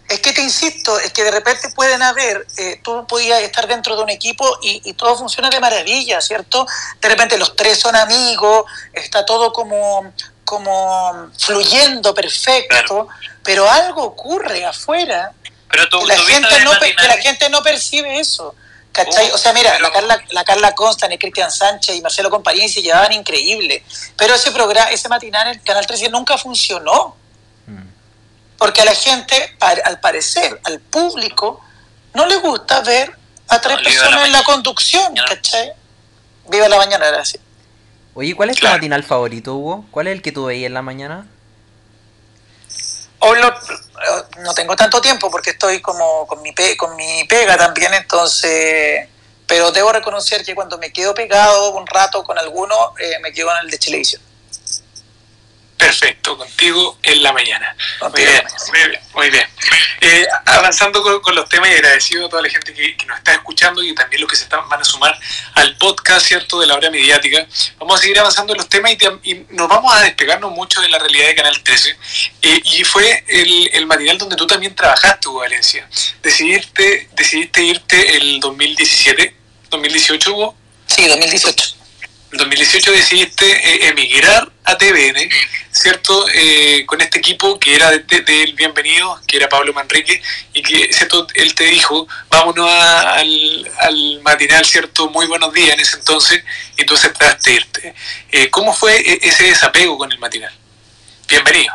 Es 0.09 0.21
que 0.21 0.33
te 0.33 0.43
insisto, 0.43 0.99
es 1.01 1.13
que 1.13 1.25
de 1.25 1.31
repente 1.31 1.71
pueden 1.71 2.03
haber, 2.03 2.47
eh, 2.59 2.81
tú 2.83 3.07
podías 3.07 3.41
estar 3.41 3.67
dentro 3.67 3.97
de 3.97 4.03
un 4.03 4.11
equipo 4.11 4.59
y, 4.63 4.93
todo 4.95 5.17
funciona 5.17 5.49
de 5.49 5.61
maravilla, 5.61 6.21
¿cierto? 6.21 6.67
De 7.01 7.09
repente 7.09 7.39
los 7.39 7.57
tres 7.57 7.79
son 7.79 7.97
amigos, 7.97 8.65
está 8.93 9.25
todo 9.25 9.53
como, 9.53 10.13
como 10.45 11.31
fluyendo 11.39 12.15
perfecto, 12.15 13.09
pero 13.43 13.69
algo 13.69 14.03
ocurre 14.03 14.65
afuera. 14.65 15.33
Pero 15.71 15.89
tú, 15.89 16.05
la 16.07 16.19
gente 16.19 16.61
no, 16.61 16.79
que 16.79 16.95
la 17.09 17.17
gente 17.17 17.49
no 17.49 17.63
percibe 17.63 18.21
eso. 18.21 18.55
¿Cachai? 18.95 19.33
o 19.33 19.39
sea, 19.39 19.53
mira, 19.53 19.77
la 19.81 19.91
Carla, 19.91 20.25
la 20.31 20.45
Carla 20.45 20.73
Constant 20.73 21.13
y 21.13 21.19
Cristian 21.19 21.51
Sánchez 21.51 21.97
y 21.97 22.01
Marcelo 22.01 22.31
Compañía 22.31 22.69
se 22.69 22.81
llevaban 22.81 23.13
increíble. 23.13 23.85
Pero 24.17 24.37
ese 24.37 24.53
programa, 24.53 24.91
ese 24.93 25.09
matinal 25.09 25.49
en 25.49 25.55
el 25.55 25.63
Canal 25.63 25.85
13 25.85 26.09
nunca 26.11 26.39
funcionó. 26.39 27.17
Mm. 27.67 27.89
porque 28.57 28.83
a 28.83 28.85
la 28.85 28.95
gente, 28.95 29.57
al 29.61 29.99
parecer, 30.01 30.61
al 30.65 30.79
público, 30.81 31.61
no 32.15 32.25
le 32.27 32.37
gusta 32.37 32.81
ver 32.83 33.13
a 33.49 33.61
tres 33.61 33.79
personas 33.83 34.27
en 34.27 34.33
la 34.33 34.43
conducción, 34.45 35.15
¿cachai? 35.29 35.73
Viva 36.49 36.69
la 36.69 36.77
mañana, 36.77 37.07
gracias. 37.07 37.43
Oye, 38.15 38.35
¿cuál 38.37 38.51
es 38.51 38.61
tu 38.61 38.67
matinal 38.67 39.03
favorito, 39.03 39.55
Hugo? 39.55 39.87
¿Cuál 39.91 40.07
es 40.07 40.13
el 40.13 40.23
que 40.23 40.31
tú 40.31 40.45
veías 40.45 40.69
en 40.69 40.75
la 40.75 40.83
mañana? 40.83 41.27
Hoy 43.27 43.39
no 44.41 44.55
tengo 44.55 44.77
tanto 44.77 45.01
tiempo 45.01 45.31
porque 45.31 45.51
estoy 45.51 45.81
como 45.81 46.27
con 46.27 46.43
mi, 46.43 46.53
pe, 46.53 46.77
con 46.77 46.95
mi 46.97 47.25
pega 47.25 47.57
también, 47.57 47.95
entonces... 47.95 49.09
Pero 49.47 49.71
debo 49.73 49.93
reconocer 49.93 50.45
que 50.45 50.55
cuando 50.55 50.79
me 50.79 50.91
quedo 50.91 51.15
pegado 51.15 51.75
un 51.75 51.87
rato 51.87 52.25
con 52.25 52.39
alguno, 52.39 52.95
eh, 52.99 53.19
me 53.21 53.31
quedo 53.33 53.51
en 53.53 53.59
el 53.65 53.71
de 53.71 53.79
televisión. 53.79 54.23
Perfecto, 55.85 56.39
contigo 56.39 56.99
en 57.03 57.23
la 57.23 57.31
mañana. 57.35 57.77
Muy 58.01 58.23
bien, 58.23 58.43
muy 58.71 58.89
bien, 58.89 59.01
muy 59.13 59.31
bien. 59.31 59.47
Eh, 60.01 60.27
avanzando 60.47 61.03
con, 61.21 61.35
los 61.35 61.47
temas 61.47 61.69
y 61.69 61.73
agradecido 61.75 62.25
a 62.25 62.29
toda 62.31 62.41
la 62.41 62.49
gente 62.49 62.73
que, 62.73 62.97
nos 63.05 63.19
está 63.19 63.35
escuchando 63.35 63.83
y 63.83 63.95
también 63.95 64.23
los 64.23 64.31
que 64.31 64.37
se 64.37 64.45
están, 64.45 64.67
van 64.71 64.81
a 64.81 64.85
sumar 64.85 65.15
al 65.57 65.77
podcast, 65.77 66.27
¿cierto?, 66.27 66.59
de 66.59 66.69
la 66.69 66.77
hora 66.77 66.91
mediática. 66.91 67.47
Vamos 67.77 67.99
a 67.99 68.03
seguir 68.03 68.19
avanzando 68.19 68.55
en 68.55 68.59
los 68.61 68.69
temas 68.71 68.93
y, 68.93 69.45
nos 69.51 69.69
vamos 69.69 69.95
a 69.95 70.01
despegarnos 70.01 70.53
mucho 70.53 70.81
de 70.81 70.89
la 70.89 70.99
realidad 70.99 71.27
de 71.27 71.35
Canal 71.35 71.63
13. 71.63 71.99
Eh, 72.41 72.63
y 72.65 72.85
fue 72.85 73.23
el, 73.29 73.69
el, 73.75 73.85
material 73.85 74.17
donde 74.17 74.37
tú 74.37 74.47
también 74.47 74.75
trabajaste, 74.75 75.29
Hugo 75.29 75.41
Valencia. 75.41 75.87
Decidiste, 76.23 77.11
decidiste 77.13 77.63
irte 77.63 78.17
el 78.17 78.41
2017, 78.41 79.37
2018, 79.69 80.33
Hugo. 80.33 80.57
Sí, 80.87 81.07
2018 81.07 81.85
en 82.35 82.39
2018 82.39 82.93
decidiste 82.93 83.47
eh, 83.47 83.89
emigrar 83.89 84.51
a 84.65 84.77
TVN, 84.77 85.29
¿cierto? 85.75 86.27
Eh, 86.33 86.87
con 86.87 87.01
este 87.01 87.19
equipo 87.19 87.59
que 87.59 87.75
era 87.75 87.91
del 87.91 88.55
bienvenido, 88.55 89.21
que 89.27 89.37
era 89.37 89.49
Pablo 89.49 89.73
Manrique, 89.73 90.23
y 90.53 90.63
que, 90.63 90.93
¿cierto? 90.93 91.27
Él 91.35 91.53
te 91.55 91.65
dijo, 91.65 92.07
vámonos 92.31 92.71
al, 92.71 93.73
al, 93.81 94.21
matinal, 94.23 94.65
¿cierto? 94.65 95.11
Muy 95.11 95.27
buenos 95.27 95.53
días 95.53 95.75
en 95.75 95.81
ese 95.81 95.97
entonces, 95.97 96.45
y 96.77 96.85
tú 96.85 96.95
aceptaste 96.95 97.53
irte. 97.53 97.95
Eh, 98.31 98.51
¿Cómo 98.51 98.73
fue 98.73 98.97
e-, 98.97 99.19
ese 99.23 99.45
desapego 99.45 99.99
con 99.99 100.13
el 100.13 100.19
matinal? 100.19 100.53
Bienvenido. 101.29 101.75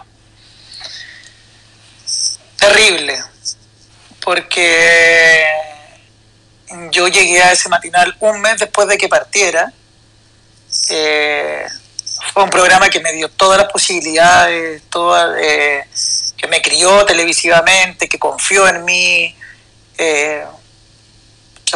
Terrible, 2.57 3.21
porque 4.21 5.45
yo 6.91 7.07
llegué 7.09 7.41
a 7.41 7.51
ese 7.51 7.67
matinal 7.67 8.15
un 8.21 8.39
mes 8.39 8.59
después 8.59 8.87
de 8.87 8.97
que 8.97 9.09
partiera 9.09 9.73
eh, 10.89 11.65
fue 12.33 12.43
un 12.43 12.49
programa 12.49 12.89
que 12.89 12.99
me 12.99 13.11
dio 13.13 13.29
todas 13.29 13.57
las 13.57 13.71
posibilidades, 13.71 14.83
eh, 15.41 15.85
que 16.37 16.47
me 16.47 16.61
crió 16.61 17.05
televisivamente, 17.05 18.07
que 18.07 18.19
confió 18.19 18.67
en 18.67 18.85
mí. 18.85 19.35
Eh, 19.97 20.45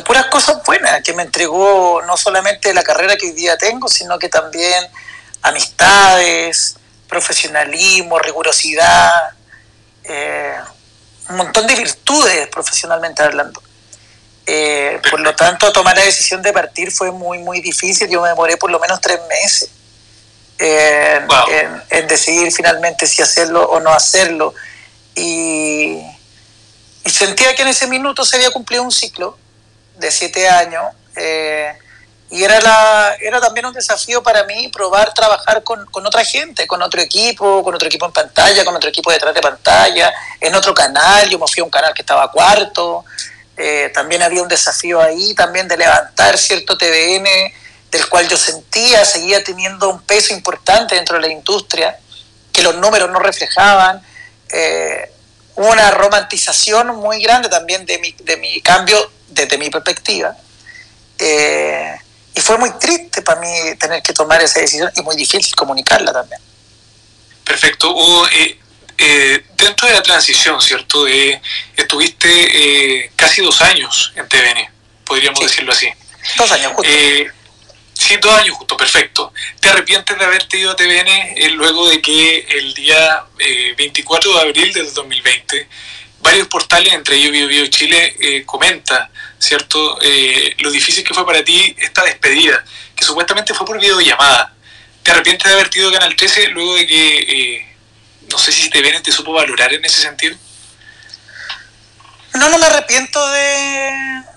puras 0.06 0.28
cosas 0.28 0.64
buenas, 0.64 1.01
que 1.01 1.14
me 1.14 1.24
entregó 1.24 2.01
no 2.06 2.18
solamente 2.18 2.74
la 2.74 2.84
carrera 2.84 3.16
que 3.16 3.28
hoy 3.28 3.32
día 3.34 3.58
tengo, 3.58 3.88
sino 3.88 4.18
que 4.20 4.30
también 4.30 4.86
amistades, 5.41 6.78
profesionalismo, 7.08 8.18
rigurosidad, 8.20 9.32
eh, 10.04 10.56
un 11.30 11.38
montón 11.38 11.68
de 11.68 11.76
virtudes 11.76 12.47
profesionalmente 12.47 13.24
hablando. 13.24 13.62
Eh, 14.45 14.99
por 15.10 15.20
lo 15.20 15.36
tanto, 15.36 15.72
tomar 15.72 15.95
la 15.95 16.04
decisión 16.04 16.41
de 16.41 16.51
partir 16.54 16.91
fue 16.91 17.12
muy, 17.12 17.39
muy 17.39 17.62
difícil. 17.62 18.10
Yo 18.10 18.22
me 18.22 18.30
demoré 18.30 18.58
por 18.58 18.70
lo 18.70 18.80
menos 18.80 18.99
tres 18.99 19.20
meses 19.30 19.70
en, 20.60 22.08
decidir 22.08 22.51
finalmente 22.51 23.08
si 23.08 23.22
hacerlo 23.22 23.64
o 23.70 23.80
no 23.80 23.91
hacerlo. 23.91 24.54
Y, 25.16 26.01
sentía 27.06 27.54
que 27.56 27.64
en 27.64 27.68
ese 27.68 27.88
minuto 27.88 28.24
se 28.24 28.38
había 28.38 28.51
cumplido 28.51 28.84
un 28.84 28.91
ciclo 28.91 29.38
de 29.97 30.12
siete 30.12 30.47
años. 30.47 30.84
Eh, 31.16 31.74
y 32.32 32.43
era, 32.43 32.60
la, 32.62 33.16
era 33.22 33.39
también 33.39 33.68
un 33.68 33.74
desafío 33.74 34.24
para 34.24 34.43
mí 34.45 34.68
probar 34.70 35.14
trabajar 35.14 35.62
con, 35.62 35.86
con, 35.88 36.06
otra 36.08 36.26
gente, 36.26 36.66
con 36.66 36.82
otro 36.82 36.99
equipo, 36.99 37.62
con 37.64 37.76
otro 37.76 37.88
equipo 37.88 38.08
en 38.08 38.12
pantalla, 38.12 38.66
con 38.66 38.76
otro 38.76 38.89
equipo 38.89 39.12
detrás 39.12 39.36
de 39.36 39.41
pantalla, 39.41 40.12
en 40.39 40.56
otro 40.56 40.74
canal. 40.74 41.30
Yo 41.30 41.38
me 41.38 41.45
fui 41.47 41.62
a 41.62 41.64
un 41.64 41.70
canal 41.70 41.93
que 41.93 42.01
estaba 42.01 42.32
cuarto. 42.32 43.06
Eh, 43.56 43.91
también 43.93 44.24
había 44.24 44.41
un 44.41 44.47
desafío 44.47 44.99
ahí, 44.99 45.36
también 45.36 45.68
de 45.68 45.78
levantar 45.78 46.38
cierto 46.38 46.76
TVN, 46.76 47.28
del 47.94 48.10
cual 48.10 48.28
yo 48.28 48.36
sentía, 48.36 49.06
seguía 49.06 49.44
teniendo 49.44 49.88
un 49.88 50.02
peso 50.02 50.34
importante 50.34 50.96
dentro 50.96 51.16
de 51.16 51.22
la 51.22 51.32
industria, 51.32 51.96
que 52.52 52.64
los 52.64 52.76
números 52.76 53.10
no 53.12 53.20
reflejaban. 53.20 54.02
Eh, 54.50 55.12
una 55.56 55.91
romantización 55.91 56.88
muy 56.96 57.22
grande 57.22 57.50
también 57.50 57.86
de 57.86 58.00
mi, 58.00 58.12
de 58.12 58.38
mi 58.38 58.60
cambio 58.62 59.12
desde 59.28 59.60
mi 59.60 59.70
perspectiva. 59.70 60.36
Eh, 61.20 61.96
y 62.34 62.41
fue 62.41 62.58
muy 62.58 62.72
triste 62.80 63.22
para 63.22 63.39
mí 63.39 63.48
tener 63.80 64.02
que 64.02 64.12
tomar 64.12 64.41
esa 64.41 64.60
decisión 64.60 64.91
y 64.96 65.02
muy 65.04 65.16
difícil 65.16 65.54
comunicarla 65.56 66.12
también. 66.12 66.41
Perfecto. 67.46 67.91
Hugo, 67.91 68.28
eh, 68.98 69.46
dentro 69.56 69.88
de 69.88 69.94
la 69.94 70.02
transición, 70.02 70.60
¿cierto? 70.60 71.06
estuviste 71.78 72.28
eh, 72.28 73.12
casi 73.16 73.44
dos 73.44 73.62
años 73.62 74.14
en 74.16 74.28
TVN, 74.28 74.68
podríamos 75.06 75.39
decirlo 75.41 75.74
así. 75.74 75.88
Dos 76.38 76.52
años, 76.52 76.74
justo. 76.74 76.91
Eh, 78.00 78.20
sí, 78.22 78.30
años 78.30 78.56
justo, 78.56 78.78
perfecto. 78.78 79.34
¿Te 79.60 79.70
arrepientes 79.70 80.18
de 80.18 80.26
haberte 80.26 80.58
ido 80.58 80.72
a 80.72 80.76
TVN 80.76 81.08
eh, 81.08 81.50
luego 81.52 81.89
de 81.89 82.02
que 82.02 82.46
el 82.50 82.74
día 82.74 83.26
24 83.78 84.34
de 84.34 84.41
abril 84.41 84.74
del 84.74 84.94
2020 84.94 85.68
varios 86.20 86.48
portales, 86.48 86.94
entre 86.94 87.18
ellos 87.18 87.32
Bio, 87.32 87.48
Bio 87.48 87.68
Chile, 87.68 88.44
comenta, 88.46 89.10
¿cierto?, 89.38 90.00
lo 90.60 90.72
difícil 90.72 91.04
que 91.04 91.14
fue 91.14 91.26
para 91.26 91.44
ti 91.44 91.76
esta 91.78 92.02
despedida, 92.06 92.64
que 92.96 93.04
supuestamente 93.04 93.54
fue 93.54 93.66
por 93.66 93.78
videollamada. 93.78 94.54
¿Te 95.04 95.12
arrepientes 95.12 95.46
de 95.46 95.54
haberte 95.54 95.80
ido 95.80 95.89
a 95.89 95.94
Canal 95.94 96.16
13 96.16 96.48
luego 96.48 96.76
de 96.76 96.88
que 96.88 97.74
no 98.34 98.39
sé 98.39 98.52
si 98.52 98.70
te 98.70 98.82
ven 98.82 99.02
te 99.04 99.12
supo 99.12 99.32
valorar 99.32 99.74
en 99.74 99.86
ese 99.86 100.02
sentido. 100.02 100.36
No, 102.34 102.50
no 102.50 102.58
me 102.58 102.66
arrepiento 102.66 103.30
de, 103.30 103.91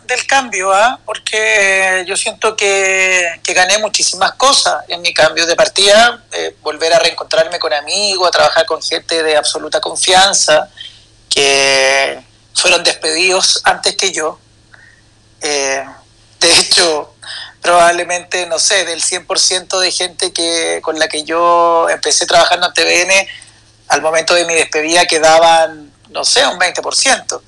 del 0.07 0.26
cambio, 0.26 0.72
¿ah? 0.72 0.98
porque 1.04 2.04
yo 2.07 2.16
siento 2.16 2.57
que, 2.57 3.40
gané 3.54 3.78
muchísimas 3.78 4.32
cosas 4.32 4.84
en 4.88 5.00
mi 5.02 5.14
cambio 5.14 5.46
de 5.46 5.57
partida, 5.57 6.22
eh, 6.32 6.54
volver 6.62 6.92
a 6.92 6.98
reencontrarme 6.98 7.59
con 7.59 7.72
amigos, 7.72 8.28
a 8.28 8.30
trabajar 8.30 8.66
con 8.66 8.82
gente 8.82 9.22
de 9.22 9.36
absoluta 9.36 9.80
confianza, 9.80 10.68
que 11.28 12.20
fueron 12.54 12.84
despedidos 12.84 13.61
antes 13.64 13.96
que 13.96 14.12
yo. 14.12 14.38
Eh, 15.40 15.84
de 16.40 16.52
hecho, 16.59 17.14
probablemente, 17.62 18.46
no 18.46 18.59
sé, 18.59 18.84
del 18.84 19.02
100% 19.02 19.78
de 19.78 19.90
gente 19.90 20.32
que 20.32 20.80
con 20.82 20.98
la 20.98 21.09
que 21.09 21.24
yo 21.24 21.88
empecé 21.88 22.26
trabajando 22.26 22.66
en 22.68 22.74
TVN, 22.74 23.28
al 23.88 24.02
momento 24.02 24.34
de 24.34 24.44
mi 24.44 24.54
despedida 24.54 25.07
quedaban, 25.07 25.92
no 26.11 26.24
sé, 26.24 26.46
un 26.46 26.59
20%. 26.59 27.40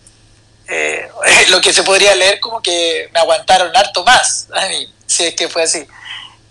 Eh, 0.69 1.11
lo 1.49 1.61
que 1.61 1.73
se 1.73 1.83
podría 1.83 2.15
leer 2.15 2.41
como 2.41 2.61
que 2.61 3.09
me 3.13 3.21
aguantaron 3.21 3.75
harto 3.75 4.05
más, 4.05 4.49
a 4.55 4.69
mí, 4.69 4.93
si 5.07 5.25
es 5.25 5.35
que 5.35 5.49
fue 5.49 5.63
así. 5.63 5.87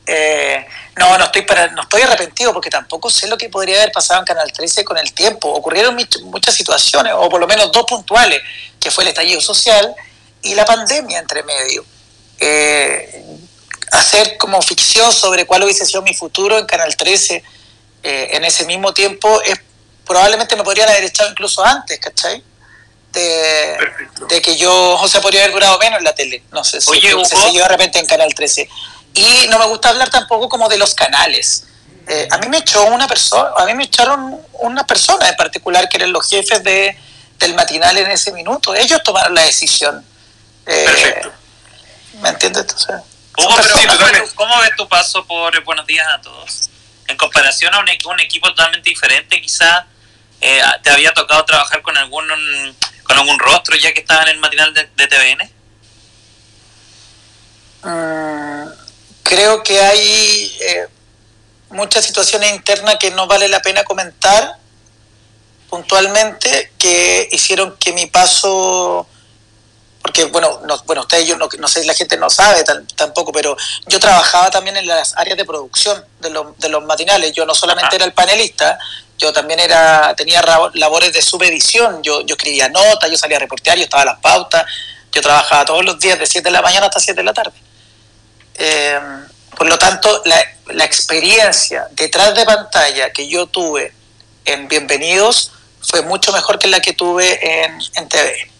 Eh, 0.05 0.65
no, 0.95 1.17
no 1.17 1.25
estoy, 1.25 1.41
para, 1.43 1.67
no 1.67 1.83
estoy 1.83 2.01
arrepentido 2.01 2.53
porque 2.53 2.69
tampoco 2.69 3.09
sé 3.09 3.27
lo 3.27 3.37
que 3.37 3.49
podría 3.49 3.75
haber 3.77 3.91
pasado 3.91 4.21
en 4.21 4.25
Canal 4.25 4.51
13 4.51 4.83
con 4.83 4.97
el 4.97 5.13
tiempo. 5.13 5.49
Ocurrieron 5.49 5.95
muchas 6.23 6.55
situaciones, 6.55 7.13
o 7.15 7.29
por 7.29 7.39
lo 7.39 7.47
menos 7.47 7.71
dos 7.71 7.85
puntuales, 7.85 8.41
que 8.79 8.89
fue 8.89 9.03
el 9.03 9.09
estallido 9.09 9.41
social 9.41 9.93
y 10.41 10.55
la 10.55 10.65
pandemia 10.65 11.19
entre 11.19 11.43
medio. 11.43 11.85
Eh, 12.39 13.23
hacer 13.91 14.37
como 14.37 14.61
ficción 14.61 15.11
sobre 15.11 15.45
cuál 15.45 15.63
hubiese 15.63 15.85
sido 15.85 16.01
mi 16.01 16.13
futuro 16.13 16.57
en 16.57 16.65
Canal 16.65 16.95
13 16.95 17.43
en 18.03 18.43
ese 18.45 18.63
mismo 18.65 18.93
tiempo 18.93 19.41
probablemente 20.07 20.55
me 20.55 20.63
podrían 20.63 20.89
haber 20.89 21.03
echado 21.03 21.29
incluso 21.29 21.63
antes, 21.63 21.99
¿cachai? 21.99 22.41
De, 23.17 23.77
de, 24.27 24.41
que 24.41 24.57
yo, 24.57 25.01
sea, 25.07 25.21
podría 25.21 25.41
haber 25.41 25.53
durado 25.53 25.77
menos 25.79 25.99
en 25.99 26.03
la 26.03 26.13
tele. 26.13 26.43
No 26.51 26.63
sé, 26.63 26.81
si 26.81 27.01
se 27.01 27.35
siguió 27.35 27.63
de 27.63 27.69
repente 27.69 27.99
en 27.99 28.05
Canal 28.05 28.33
13. 28.33 28.69
Y 29.13 29.47
no 29.49 29.57
me 29.59 29.65
gusta 29.67 29.89
hablar 29.89 30.09
tampoco 30.09 30.47
como 30.49 30.69
de 30.69 30.77
los 30.77 30.93
canales. 30.93 31.63
Eh, 32.07 32.27
a 32.31 32.37
mí 32.37 32.47
me 32.47 32.59
echó 32.59 32.85
una 32.85 33.07
persona, 33.07 33.49
a 33.57 33.65
mí 33.65 33.73
me 33.73 33.85
echaron 33.85 34.39
una 34.53 34.85
persona 34.85 35.27
en 35.27 35.35
particular 35.35 35.89
que 35.89 35.97
eran 35.97 36.13
los 36.13 36.29
jefes 36.29 36.63
de, 36.63 36.97
del 37.39 37.55
matinal 37.55 37.97
en 37.97 38.11
ese 38.11 38.31
minuto. 38.31 38.75
Ellos 38.75 39.01
tomaron 39.03 39.33
la 39.33 39.41
decisión. 39.43 40.05
Eh, 40.65 40.85
Perfecto. 40.85 41.31
¿Me 42.21 42.29
entiendes? 42.29 42.63
Entonces, 42.63 42.95
¿Cómo 44.35 44.59
ves 44.61 44.75
tu 44.75 44.87
paso 44.87 45.25
por 45.25 45.63
Buenos 45.63 45.85
Días 45.85 46.07
a 46.07 46.21
Todos? 46.21 46.69
En 47.07 47.17
comparación 47.17 47.73
a 47.73 47.79
un, 47.79 47.87
un 48.05 48.19
equipo 48.19 48.49
totalmente 48.49 48.89
diferente, 48.89 49.41
quizá 49.41 49.87
eh, 50.41 50.61
¿Te 50.83 50.91
había 50.91 51.13
tocado 51.13 51.43
trabajar 51.45 51.81
con 51.81 51.97
algún 51.97 52.27
con 53.07 53.17
algún 53.17 53.39
rostro 53.39 53.75
ya 53.77 53.93
que 53.93 54.01
estaba 54.01 54.23
en 54.23 54.29
el 54.29 54.39
matinal 54.39 54.73
de, 54.73 55.07
TVN? 55.07 55.51
Mm, 57.83 58.69
creo 59.23 59.63
que 59.63 59.79
hay 59.79 60.57
eh, 60.61 60.87
muchas 61.69 62.05
situaciones 62.05 62.53
internas 62.53 62.97
que 62.99 63.11
no 63.11 63.27
vale 63.27 63.47
la 63.47 63.61
pena 63.61 63.83
comentar, 63.83 64.57
puntualmente 65.69 66.71
que 66.77 67.29
hicieron 67.31 67.77
que 67.77 67.93
mi 67.93 68.05
paso 68.07 69.07
porque 70.07 70.23
bueno, 70.25 70.61
no, 70.65 70.81
bueno, 70.85 71.01
ustedes 71.01 71.27
yo 71.27 71.37
no, 71.37 71.49
no 71.59 71.67
sé 71.67 71.81
si 71.81 71.87
la 71.87 71.93
gente 71.93 72.15
no 72.15 72.29
sabe 72.29 72.63
tampoco, 72.95 73.33
pero 73.33 73.57
yo 73.87 73.99
trabajaba 73.99 74.49
también 74.49 74.77
en 74.77 74.87
las 74.87 75.17
áreas 75.17 75.37
de 75.37 75.43
producción 75.43 76.01
de, 76.21 76.29
de 76.59 76.69
los 76.69 76.85
matinales. 76.85 77.33
Yo 77.33 77.45
no 77.45 77.53
solamente 77.53 77.97
era 77.97 78.05
el 78.05 78.13
panelista, 78.13 78.79
yo 79.17 79.33
también 79.33 79.59
era 79.59 80.13
tenía 80.15 80.41
labores 80.73 81.13
de 81.13 81.21
subedición. 81.21 82.01
Yo, 82.03 82.21
yo 82.21 82.35
escribía 82.35 82.69
notas, 82.69 83.09
yo 83.09 83.17
salía 83.17 83.37
a 83.37 83.39
reportear, 83.39 83.77
yo 83.77 83.83
estaba 83.83 84.03
a 84.03 84.05
las 84.05 84.19
pautas. 84.19 84.65
Yo 85.11 85.21
trabajaba 85.21 85.65
todos 85.65 85.83
los 85.83 85.99
días 85.99 86.19
de 86.19 86.27
7 86.27 86.47
de 86.47 86.51
la 86.51 86.61
mañana 86.61 86.87
hasta 86.87 86.99
7 86.99 87.19
de 87.19 87.23
la 87.23 87.33
tarde. 87.33 87.57
Eh, 88.55 88.99
por 89.57 89.67
lo 89.67 89.77
tanto, 89.77 90.21
la, 90.25 90.39
la 90.67 90.85
experiencia 90.85 91.87
detrás 91.91 92.35
de 92.35 92.45
pantalla 92.45 93.11
que 93.11 93.27
yo 93.27 93.47
tuve 93.47 93.93
en 94.45 94.67
Bienvenidos 94.67 95.51
fue 95.81 96.01
mucho 96.01 96.31
mejor 96.31 96.59
que 96.59 96.67
la 96.67 96.79
que 96.79 96.93
tuve 96.93 97.63
en, 97.63 97.79
en 97.95 98.09
TV 98.09 98.51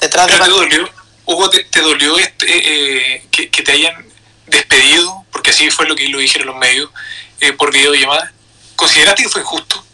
detrás 0.00 0.26
de 0.26 0.38
te 0.38 0.50
dolió, 0.50 0.90
Hugo, 1.26 1.50
te, 1.50 1.80
dolió 1.80 2.18
este, 2.18 2.46
eh, 2.46 3.14
eh, 3.16 3.48
que, 3.50 3.62
te 3.62 3.72
hayan 3.72 4.06
despedido, 4.46 5.24
porque 5.30 5.50
así 5.50 5.70
fue 5.70 5.86
lo 5.86 5.94
que 5.94 6.08
lo 6.08 6.18
dijeron 6.18 6.46
los 6.46 6.56
medios, 6.56 6.90
eh, 7.40 7.52
por 7.52 7.72
videollamada. 7.72 8.32
¿Consideraste 8.76 9.24
que 9.24 9.28
fue 9.28 9.42
injusto? 9.42 9.84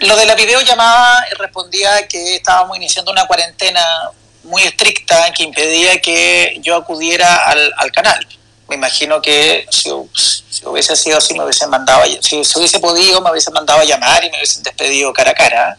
Lo 0.00 0.16
de 0.16 0.26
la 0.26 0.34
videollamada 0.34 1.26
respondía 1.38 2.06
que 2.06 2.36
estábamos 2.36 2.76
iniciando 2.76 3.10
una 3.10 3.26
cuarentena 3.26 4.10
muy 4.44 4.62
estricta 4.62 5.32
que 5.32 5.42
impedía 5.42 6.00
que 6.00 6.58
yo 6.62 6.76
acudiera 6.76 7.48
al, 7.48 7.72
al 7.76 7.92
canal. 7.92 8.26
Me 8.68 8.76
imagino 8.76 9.20
que 9.20 9.66
si, 9.70 9.90
hubiese 9.90 10.94
sido 10.94 11.18
así, 11.18 11.34
me 11.34 11.42
hubiesen 11.42 11.70
mandado, 11.70 12.04
si, 12.20 12.44
si 12.44 12.58
hubiese 12.58 12.78
podido, 12.80 13.20
me 13.22 13.30
hubiesen 13.30 13.54
mandado 13.54 13.80
a 13.80 13.84
llamar 13.84 14.22
y 14.24 14.30
me 14.30 14.36
hubiesen 14.36 14.62
despedido 14.62 15.12
cara 15.12 15.32
a 15.32 15.34
cara. 15.34 15.76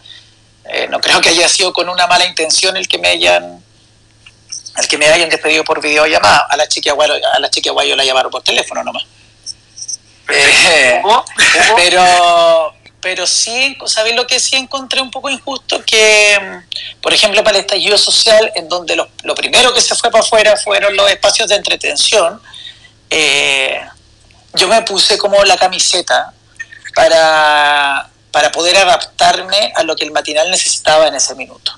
Eh, 0.66 0.88
no 0.90 1.00
creo 1.00 1.22
que 1.22 1.30
haya 1.30 1.48
sido 1.48 1.72
con 1.72 1.88
una 1.88 2.08
mala 2.08 2.26
intención 2.26 2.76
el 2.78 2.88
que 2.88 2.98
me 2.98 3.10
hayan 3.10 3.64
el 4.78 4.88
que 4.88 4.98
me 4.98 5.08
hayan 5.08 5.30
despedido 5.30 5.64
por 5.64 5.82
videollamada. 5.82 6.48
A 6.50 6.58
la 6.58 6.68
chica 6.68 6.94
a 6.94 7.40
la 7.40 7.50
chica 7.50 7.72
la 7.74 8.04
llamaron 8.04 8.32
por 8.32 8.44
teléfono 8.44 8.84
nomás. 8.84 9.04
Eh, 10.30 11.02
pero 11.76 12.74
pero 13.02 13.26
sí, 13.26 13.78
¿sabéis 13.86 14.16
lo 14.16 14.28
que 14.28 14.40
sí 14.40 14.56
encontré 14.56 15.02
un 15.02 15.12
poco 15.12 15.30
injusto? 15.30 15.84
Que, 15.86 16.62
por 17.02 17.14
ejemplo, 17.14 17.44
para 17.44 17.58
el 17.58 17.62
estallido 17.62 17.98
social, 17.98 18.52
en 18.56 18.68
donde 18.68 18.96
lo, 18.96 19.36
primero 19.36 19.74
que 19.74 19.82
se 19.82 19.96
fue 19.96 20.12
para 20.12 20.24
afuera 20.24 20.58
fueron 20.58 20.96
los 20.96 21.10
espacios 21.10 21.50
de 21.50 21.56
entretención, 21.56 22.42
eh, 23.10 23.80
yo 24.54 24.68
me 24.68 24.82
puse 24.82 25.18
como 25.18 25.44
la 25.44 25.58
camiseta 25.58 26.34
para 26.96 28.10
para 28.32 28.52
poder 28.52 28.78
adaptarme 28.78 29.74
a 29.76 29.84
lo 29.84 29.96
que 29.96 30.06
el 30.06 30.12
matinal 30.12 30.50
necesitaba 30.52 31.08
en 31.08 31.16
ese 31.16 31.36
minuto. 31.36 31.72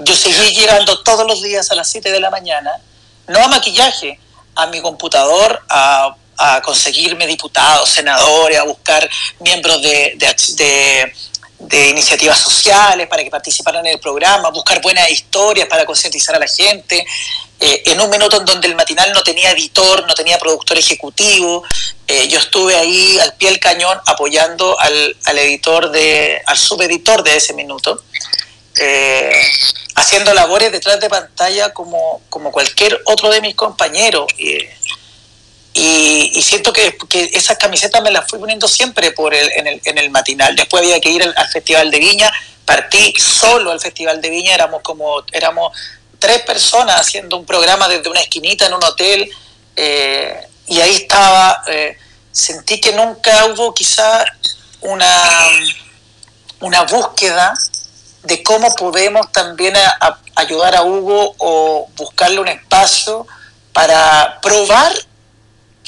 Yo 0.00 0.14
seguí 0.14 0.54
llegando 0.54 1.00
todos 1.00 1.26
los 1.26 1.42
días 1.42 1.70
a 1.70 1.74
las 1.74 1.90
7 1.90 2.12
de 2.12 2.20
la 2.20 2.30
mañana, 2.30 2.70
no 3.26 3.40
a 3.40 3.48
maquillaje, 3.48 4.20
a 4.54 4.66
mi 4.66 4.80
computador, 4.80 5.62
a, 5.68 6.14
conseguirme 6.62 7.26
diputados, 7.26 7.88
senadores, 7.88 8.58
a 8.58 8.62
buscar 8.64 9.08
miembros 9.40 9.82
de, 9.82 10.14
de, 10.16 11.12
de, 11.58 11.88
iniciativas 11.88 12.38
sociales 12.38 13.06
para 13.08 13.24
que 13.24 13.30
participaran 13.30 13.84
en 13.86 13.94
el 13.94 14.00
programa, 14.00 14.50
buscar 14.50 14.80
buenas 14.80 15.10
historias 15.10 15.66
para 15.68 15.84
concientizar 15.84 16.34
a 16.36 16.38
la 16.38 16.46
gente, 16.46 17.04
eh, 17.60 17.82
en 17.86 18.00
un 18.00 18.08
minuto 18.08 18.36
en 18.36 18.44
donde 18.44 18.68
el 18.68 18.76
matinal 18.76 19.12
no 19.12 19.22
tenía 19.22 19.50
editor, 19.50 20.06
no 20.06 20.14
tenía 20.14 20.38
productor 20.38 20.78
ejecutivo, 20.78 21.64
eh, 22.06 22.28
yo 22.28 22.38
estuve 22.38 22.76
ahí 22.76 23.18
al 23.18 23.34
pie 23.34 23.50
del 23.50 23.58
cañón 23.58 23.98
apoyando 24.06 24.78
al, 24.78 25.16
al 25.24 25.38
editor 25.38 25.90
de, 25.90 26.40
al 26.46 26.56
subeditor 26.56 27.24
de 27.24 27.36
ese 27.36 27.54
minuto, 27.54 28.00
eh, 28.80 29.42
haciendo 29.96 30.32
labores 30.34 30.70
detrás 30.70 31.00
de 31.00 31.08
pantalla 31.08 31.74
como, 31.74 32.22
como 32.28 32.52
cualquier 32.52 33.00
otro 33.06 33.28
de 33.28 33.40
mis 33.40 33.56
compañeros. 33.56 34.26
Y, 35.80 36.42
siento 36.42 36.72
que, 36.72 36.96
que, 37.08 37.30
esas 37.34 37.56
camisetas 37.56 38.02
me 38.02 38.10
las 38.10 38.28
fui 38.28 38.38
poniendo 38.38 38.66
siempre 38.66 39.12
por 39.12 39.32
el, 39.32 39.50
en, 39.52 39.66
el, 39.68 39.80
en 39.84 39.98
el 39.98 40.10
matinal. 40.10 40.56
Después 40.56 40.82
había 40.82 41.00
que 41.00 41.10
ir 41.10 41.22
al, 41.22 41.32
al 41.36 41.48
Festival 41.48 41.90
de 41.90 41.98
Viña, 41.98 42.32
partí 42.64 43.14
solo 43.16 43.70
al 43.70 43.80
Festival 43.80 44.20
de 44.20 44.30
Viña, 44.30 44.54
éramos 44.54 44.82
como, 44.82 45.22
éramos 45.32 45.72
tres 46.18 46.42
personas 46.42 47.00
haciendo 47.00 47.36
un 47.36 47.46
programa 47.46 47.88
desde 47.88 48.10
una 48.10 48.20
esquinita 48.20 48.66
en 48.66 48.74
un 48.74 48.82
hotel 48.82 49.30
eh, 49.76 50.48
y 50.66 50.80
ahí 50.80 50.96
estaba, 50.96 51.62
eh, 51.68 51.96
sentí 52.32 52.80
que 52.80 52.92
nunca 52.92 53.46
hubo 53.46 53.72
quizá 53.72 54.24
una, 54.80 55.48
una 56.60 56.82
búsqueda 56.82 57.54
de 58.24 58.42
cómo 58.42 58.74
podemos 58.74 59.30
también 59.30 59.74
ayudar 60.34 60.74
a 60.74 60.82
Hugo 60.82 61.36
o 61.38 61.88
buscarle 61.96 62.40
un 62.40 62.48
espacio 62.48 63.26
para 63.72 64.40
probar 64.42 64.92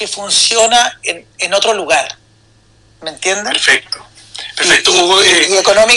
que 0.01 0.09
funciona 0.09 0.98
en, 1.03 1.26
en 1.36 1.53
otro 1.53 1.74
lugar. 1.74 2.16
¿Me 3.03 3.11
entiendes? 3.11 3.53
Perfecto. 3.53 3.98
Perfecto, 4.57 5.22
eh, 5.22 5.48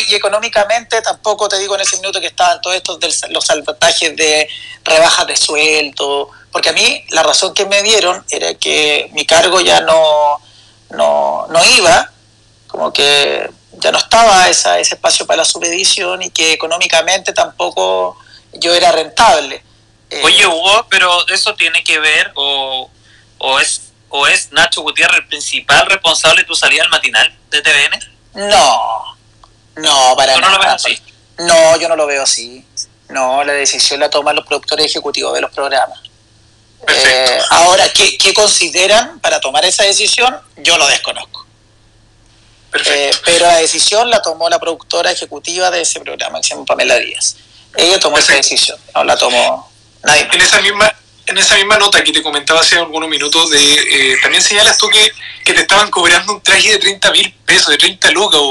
y, 0.10 0.16
económicamente 0.16 1.01
tampoco 1.01 1.47
te 1.47 1.58
digo 1.58 1.76
en 1.76 1.82
ese 1.82 1.95
minuto 1.95 2.20
que 2.20 2.28
estaban 2.28 2.60
todos 2.60 2.76
estos 2.76 2.99
los 3.30 3.45
salvatajes 3.45 4.14
de 4.18 4.49
rebajas 4.84 5.26
de 5.28 5.38
sueldo, 5.38 6.30
porque 6.51 6.70
a 6.70 6.74
mí 6.74 7.06
la 7.12 7.24
razón 7.24 7.54
que 7.54 7.66
me 7.66 7.82
dieron 7.82 8.26
era 8.30 8.54
que 8.56 9.10
mi 9.14 9.26
cargo 9.26 9.62
ya 9.62 9.80
no, 9.80 10.41
no, 10.89 11.66
iba, 11.78 12.12
como 12.68 12.91
que 12.91 13.49
ya 13.72 13.93
no 13.93 13.99
estaba 13.99 14.49
esa, 14.49 14.80
ese 14.80 14.95
espacio 14.95 15.26
para 15.26 15.38
la 15.38 15.45
subedición 15.45 16.22
y 16.24 16.30
que 16.30 16.51
económicamente 16.51 17.32
tampoco 17.32 18.18
yo 18.51 18.76
era 18.76 18.91
rentable. 18.91 19.64
Eh, 20.10 20.22
Oye, 20.26 20.45
Hugo, 20.45 20.88
pero 20.89 21.26
eso 21.30 21.56
tiene 21.56 21.82
que 21.86 21.99
ver 21.99 22.34
o, 22.36 22.89
o 23.38 23.60
es 23.62 23.93
o 24.16 24.28
es 24.28 24.51
Nacho 24.51 24.82
Gutiérrez 24.82 25.18
el 25.18 25.28
principal 25.28 25.88
responsable 25.88 26.41
de 26.41 26.47
tu 26.47 26.53
salida 26.53 26.84
al 26.84 26.89
matinal 26.89 27.36
de 27.49 27.61
TVN? 27.64 28.47
No, 28.47 29.18
no, 29.76 30.16
para 30.16 30.38
nada. 30.38 30.57
No, 30.57 30.64
lo 30.64 30.70
así? 30.70 31.01
no, 31.39 31.78
yo 31.78 31.89
no 31.89 31.95
lo 31.95 32.05
veo 32.05 32.22
así. 32.22 32.64
No, 33.09 33.43
la 33.43 33.53
decisión 33.53 33.99
la 33.99 34.11
toman 34.11 34.36
los 34.36 34.45
productores 34.45 34.86
ejecutivos 34.86 35.34
de 35.34 35.41
los 35.41 35.51
programas. 35.51 35.99
Eh, 36.88 37.39
ahora, 37.49 37.91
¿qué, 37.91 38.16
¿qué, 38.20 38.36
consideran 38.36 39.20
para 39.20 39.39
tomar 39.39 39.66
esa 39.66 39.84
decisión? 39.84 40.39
Yo 40.57 40.78
lo 40.78 40.86
desconozco. 40.88 41.47
Eh, 42.86 43.11
pero 43.26 43.47
la 43.47 43.57
decisión 43.57 44.11
la 44.11 44.22
tomó 44.22 44.47
la 44.47 44.59
productora 44.59 45.09
ejecutiva 45.11 45.72
de 45.72 45.82
ese 45.82 45.99
programa, 46.01 46.39
que 46.39 46.49
se 46.49 46.53
llama 46.53 46.66
Pamela 46.66 46.97
Díaz. 46.99 47.38
Ella 47.76 47.99
tomó 47.99 48.20
esa 48.20 48.34
decisión, 48.34 48.78
no 48.93 49.03
la 49.03 49.18
tomó 49.18 49.72
nadie. 50.03 50.28
En 50.32 50.41
esa 50.41 50.61
misma, 50.61 50.93
en 51.26 51.38
esa 51.38 51.56
misma 51.56 51.78
nota 51.78 52.04
que 52.04 52.12
te 52.12 52.22
comentaba 52.22 52.62
hace 52.62 52.78
algunos 52.78 53.10
minutos, 53.10 53.50
de, 53.50 53.60
eh, 53.60 54.18
también 54.22 54.44
señalas 54.44 54.78
tú 54.78 54.90
que, 54.90 55.12
que, 55.46 55.54
te 55.54 55.62
estaban 55.62 55.90
cobrando 55.90 56.34
un 56.34 56.42
traje 56.42 56.72
de 56.72 56.80
30 56.80 57.12
mil 57.12 57.34
pesos, 57.46 57.70
de 57.70 57.78
30 57.78 58.12
lucas, 58.12 58.42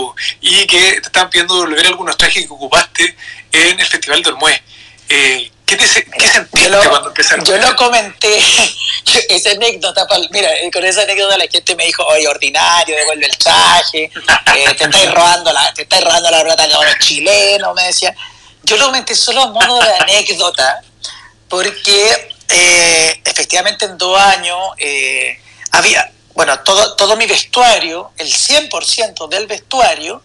y 0.40 0.66
que 0.66 1.00
te 1.00 1.06
estaban 1.06 1.30
pidiendo 1.30 1.54
devolver 1.54 1.86
algunos 1.86 2.16
trajes 2.16 2.46
que 2.46 2.52
ocupaste 2.52 3.16
en 3.52 3.78
el 3.78 3.86
Festival 3.86 4.22
de 4.22 4.30
Olmué. 4.30 4.62
Eh, 5.08 5.50
¿Qué, 5.66 5.76
te, 5.76 5.84
¿Qué 5.84 6.28
sentiste 6.28 6.70
cuando 6.88 7.08
empezaron? 7.08 7.44
Yo 7.44 7.56
lo 7.56 7.76
comenté, 7.76 8.38
esa 9.28 9.50
anécdota, 9.50 10.06
mira, 10.30 10.50
eh, 10.58 10.70
con 10.70 10.84
esa 10.84 11.02
anécdota 11.02 11.36
la 11.36 11.46
gente 11.46 11.76
me 11.76 11.86
dijo, 11.86 12.04
oye, 12.04 12.26
ordinario, 12.28 12.96
devuelve 12.96 13.26
el 13.26 13.38
traje, 13.38 14.04
eh, 14.04 14.74
te 14.76 14.84
estáis 14.84 15.10
robando 15.14 15.52
la, 15.52 15.72
te 15.74 15.82
estáis 15.82 16.04
robando 16.04 16.30
la 16.30 16.42
plata 16.42 16.66
de 16.66 16.74
los 16.74 16.98
chilenos, 16.98 17.74
me 17.74 17.84
decía. 17.84 18.14
Yo 18.64 18.76
lo 18.76 18.86
comenté 18.86 19.14
solo 19.16 19.42
a 19.42 19.46
modo 19.48 19.80
de 19.80 19.94
anécdota, 19.96 20.82
porque 21.48 22.31
eh, 22.52 23.22
efectivamente 23.24 23.86
en 23.86 23.96
dos 23.96 24.18
años 24.18 24.58
eh, 24.78 25.40
había, 25.70 26.12
bueno, 26.34 26.58
todo, 26.60 26.94
todo 26.96 27.16
mi 27.16 27.26
vestuario, 27.26 28.12
el 28.18 28.28
100% 28.28 29.28
del 29.28 29.46
vestuario 29.46 30.22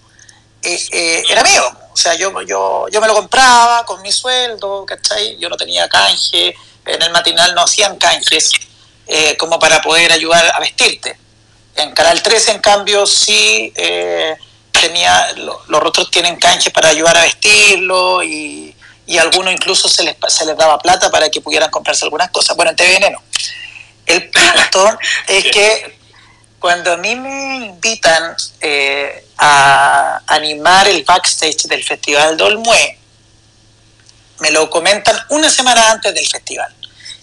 eh, 0.62 1.24
era 1.30 1.44
mío. 1.44 1.64
O 1.94 1.98
sea, 1.98 2.16
yo, 2.16 2.32
yo, 2.42 2.88
yo 2.92 3.02
me 3.02 3.08
lo 3.08 3.14
compraba 3.14 3.86
con 3.86 4.02
mi 4.02 4.12
sueldo, 4.12 4.86
¿cachai? 4.86 5.38
Yo 5.40 5.50
no 5.50 5.58
tenía 5.58 5.88
canje, 5.90 6.56
en 6.86 7.02
el 7.02 7.12
matinal 7.12 7.56
no 7.56 7.62
hacían 7.62 7.98
canjes 7.98 8.52
como 9.40 9.58
para 9.58 9.82
poder 9.82 10.12
ayudar 10.12 10.52
a 10.54 10.60
vestirte. 10.60 11.18
En 11.76 11.94
Canal 11.94 12.22
13, 12.22 12.52
en 12.52 12.60
cambio, 12.60 13.08
sí 13.08 13.74
tenía, 14.72 15.32
los 15.34 15.82
otros 15.84 16.12
tienen 16.12 16.36
canjes 16.36 16.72
para 16.72 16.90
ayudar 16.90 17.18
a 17.18 17.22
vestirlo 17.22 18.22
y 18.22 18.76
y 19.08 19.18
a 19.18 19.22
algunos 19.24 19.54
incluso 19.54 19.90
se 19.90 20.04
les, 20.04 20.16
se 20.28 20.46
les 20.46 20.56
daba 20.58 20.78
plata 20.80 21.10
para 21.10 21.30
que 21.30 21.42
pudieran 21.42 21.72
comprarse 21.72 22.06
algunas 22.06 22.30
cosas. 22.30 22.56
Bueno, 22.56 22.72
en 22.72 22.76
TVN 22.76 23.12
no. 23.14 23.24
El 24.06 24.30
punto 24.30 25.00
es 25.28 25.46
que 25.46 25.98
cuando 26.60 26.94
a 26.94 26.98
mí 26.98 27.16
me 27.16 27.56
invitan 27.68 28.36
eh, 28.62 29.26
a 29.38 30.22
animar 30.28 30.88
el 30.88 31.04
backstage 31.04 31.64
del 31.64 31.84
Festival 31.84 32.36
Dolmue, 32.36 32.98
me 34.40 34.52
lo 34.52 34.70
comentan 34.70 35.18
una 35.30 35.50
semana 35.50 35.92
antes 35.92 36.14
del 36.14 36.28
festival. 36.28 36.74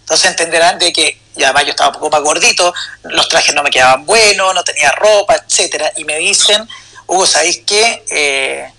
Entonces 0.01 0.31
entenderán 0.31 0.79
de 0.79 0.93
que 0.93 1.19
ya 1.37 1.53
yo 1.63 1.71
estaba 1.71 1.89
un 1.89 1.95
poco 1.95 2.11
más 2.11 2.23
gordito, 2.23 2.73
los 3.05 3.29
trajes 3.29 3.55
no 3.55 3.63
me 3.63 3.71
quedaban 3.71 4.05
buenos, 4.07 4.55
no 4.55 4.63
tenía 4.63 4.91
ropa, 4.93 5.35
etcétera, 5.37 5.93
y 5.97 6.05
me 6.05 6.19
dicen, 6.19 6.69
Hugo, 7.07 7.27
¿sabéis 7.27 7.63
qué? 7.67 8.05
Eh, 8.11 8.73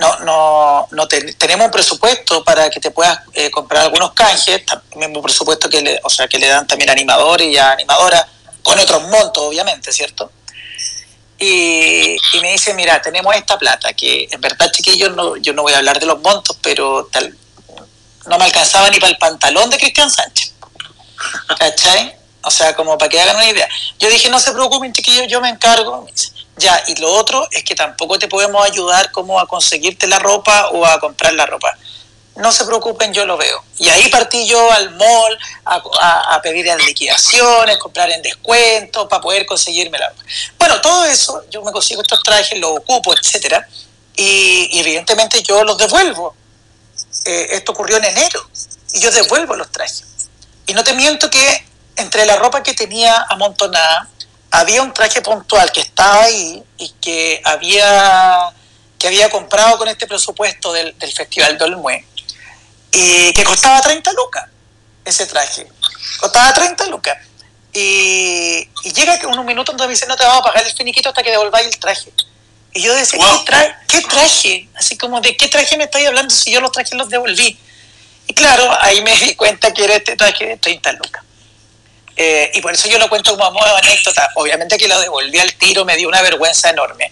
no, 0.00 0.18
no, 0.20 0.88
no 0.90 1.08
tenemos 1.08 1.66
un 1.66 1.70
presupuesto 1.70 2.42
para 2.42 2.70
que 2.70 2.80
te 2.80 2.90
puedas 2.90 3.20
eh, 3.34 3.50
comprar 3.50 3.84
algunos 3.84 4.12
canjes, 4.14 4.64
también 4.64 5.14
un 5.14 5.22
presupuesto 5.22 5.68
que 5.68 5.82
le, 5.82 6.00
o 6.02 6.08
sea, 6.08 6.26
que 6.26 6.38
le 6.38 6.48
dan 6.48 6.66
también 6.66 6.88
animadores 6.88 7.46
y 7.46 7.58
animadoras, 7.58 8.24
con 8.62 8.78
otros 8.78 9.02
montos, 9.08 9.42
obviamente, 9.42 9.92
¿cierto? 9.92 10.32
Y, 11.38 12.16
me 12.40 12.52
dice, 12.52 12.74
mira, 12.74 13.00
tenemos 13.00 13.34
esta 13.34 13.58
plata, 13.58 13.92
que 13.92 14.28
en 14.30 14.40
verdad, 14.40 14.70
chiquillos, 14.72 15.14
no, 15.14 15.36
yo 15.36 15.52
no 15.52 15.62
voy 15.62 15.74
a 15.74 15.78
hablar 15.78 16.00
de 16.00 16.06
los 16.06 16.20
montos, 16.20 16.56
pero 16.62 17.08
tal, 17.12 17.36
no 18.26 18.38
me 18.38 18.44
alcanzaba 18.44 18.90
ni 18.90 18.98
para 18.98 19.12
el 19.12 19.18
pantalón 19.18 19.68
de 19.70 19.78
Cristian 19.78 20.10
Sánchez. 20.10 20.54
¿Cachai? 21.58 22.16
O 22.42 22.50
sea, 22.50 22.74
como 22.74 22.96
para 22.96 23.08
que 23.10 23.20
hagan 23.20 23.36
una 23.36 23.48
idea. 23.48 23.68
Yo 23.98 24.08
dije, 24.08 24.30
no 24.30 24.38
se 24.38 24.52
preocupen, 24.52 24.92
chiquillos, 24.92 25.26
yo 25.28 25.40
me 25.40 25.50
encargo. 25.50 26.06
Ya, 26.60 26.82
y 26.86 26.94
lo 27.00 27.12
otro 27.12 27.48
es 27.50 27.64
que 27.64 27.74
tampoco 27.74 28.18
te 28.18 28.28
podemos 28.28 28.64
ayudar 28.64 29.10
como 29.10 29.40
a 29.40 29.48
conseguirte 29.48 30.06
la 30.06 30.18
ropa 30.18 30.68
o 30.68 30.86
a 30.86 31.00
comprar 31.00 31.32
la 31.34 31.46
ropa 31.46 31.76
no 32.40 32.52
se 32.52 32.64
preocupen, 32.64 33.12
yo 33.12 33.26
lo 33.26 33.36
veo. 33.36 33.62
Y 33.78 33.88
ahí 33.88 34.08
partí 34.08 34.46
yo 34.46 34.70
al 34.72 34.90
mall 34.92 35.38
a, 35.64 36.34
a, 36.34 36.42
pedir 36.42 36.66
en 36.68 36.78
liquidaciones, 36.78 37.76
comprar 37.78 38.10
en 38.10 38.22
descuento 38.22 39.08
para 39.08 39.20
poder 39.20 39.46
conseguirme 39.46 39.98
la... 39.98 40.12
Bueno, 40.58 40.80
todo 40.80 41.04
eso, 41.04 41.44
yo 41.50 41.62
me 41.62 41.72
consigo 41.72 42.02
estos 42.02 42.22
trajes, 42.22 42.58
los 42.58 42.78
ocupo, 42.78 43.14
etcétera, 43.14 43.66
y, 44.16 44.80
evidentemente 44.80 45.42
yo 45.42 45.64
los 45.64 45.76
devuelvo. 45.76 46.34
Eh, 47.24 47.48
esto 47.50 47.72
ocurrió 47.72 47.98
en 47.98 48.04
enero, 48.04 48.48
y 48.94 49.00
yo 49.00 49.10
devuelvo 49.10 49.54
los 49.56 49.70
trajes. 49.70 50.04
Y 50.66 50.72
no 50.72 50.84
te 50.84 50.94
miento 50.94 51.28
que 51.28 51.66
entre 51.96 52.24
la 52.26 52.36
ropa 52.36 52.62
que 52.62 52.74
tenía 52.74 53.26
amontonada, 53.28 54.08
había 54.50 54.82
un 54.82 54.92
traje 54.92 55.22
puntual 55.22 55.70
que 55.72 55.80
estaba 55.80 56.24
ahí 56.24 56.62
y 56.78 56.88
que 57.00 57.40
había 57.44 58.52
que 58.98 59.06
había 59.06 59.30
comprado 59.30 59.78
con 59.78 59.88
este 59.88 60.06
presupuesto 60.06 60.72
del, 60.74 60.96
del 60.98 61.12
Festival 61.12 61.56
de 61.56 61.64
Olmué 61.64 62.04
y 62.92 63.32
que 63.32 63.44
costaba 63.44 63.80
30 63.80 64.12
lucas 64.12 64.44
ese 65.04 65.26
traje. 65.26 65.66
Costaba 66.18 66.52
30 66.52 66.86
lucas. 66.86 67.16
Y, 67.72 68.68
y 68.84 68.92
llega 68.92 69.18
un 69.28 69.46
minuto 69.46 69.72
donde 69.72 69.86
me 69.86 69.92
dice, 69.92 70.06
no 70.06 70.16
te 70.16 70.24
vamos 70.24 70.40
a 70.40 70.44
pagar 70.44 70.66
el 70.66 70.72
finiquito 70.72 71.08
hasta 71.08 71.22
que 71.22 71.30
devolváis 71.30 71.68
el 71.68 71.78
traje. 71.78 72.12
Y 72.72 72.82
yo 72.82 72.94
decía, 72.94 73.24
¿qué, 73.88 74.02
traje? 74.02 74.68
Así 74.74 74.96
como, 74.96 75.20
¿de 75.20 75.36
qué 75.36 75.48
traje 75.48 75.76
me 75.76 75.84
estáis 75.84 76.06
hablando 76.06 76.34
si 76.34 76.52
yo 76.52 76.60
los 76.60 76.72
trajes 76.72 76.94
los 76.94 77.08
devolví? 77.08 77.58
Y 78.26 78.34
claro, 78.34 78.70
ahí 78.80 79.02
me 79.02 79.16
di 79.16 79.34
cuenta 79.34 79.72
que 79.72 79.84
era 79.84 79.96
este 79.96 80.16
traje 80.16 80.46
de 80.46 80.56
30 80.56 80.92
lucas. 80.92 81.24
Eh, 82.22 82.50
y 82.52 82.60
por 82.60 82.74
eso 82.74 82.86
yo 82.86 82.98
lo 82.98 83.08
cuento 83.08 83.34
como 83.34 83.50
modo 83.50 83.76
anécdota. 83.78 84.28
Obviamente 84.34 84.76
que 84.76 84.86
lo 84.86 85.00
devolví 85.00 85.38
al 85.38 85.54
tiro, 85.54 85.86
me 85.86 85.96
dio 85.96 86.06
una 86.06 86.20
vergüenza 86.20 86.68
enorme. 86.68 87.10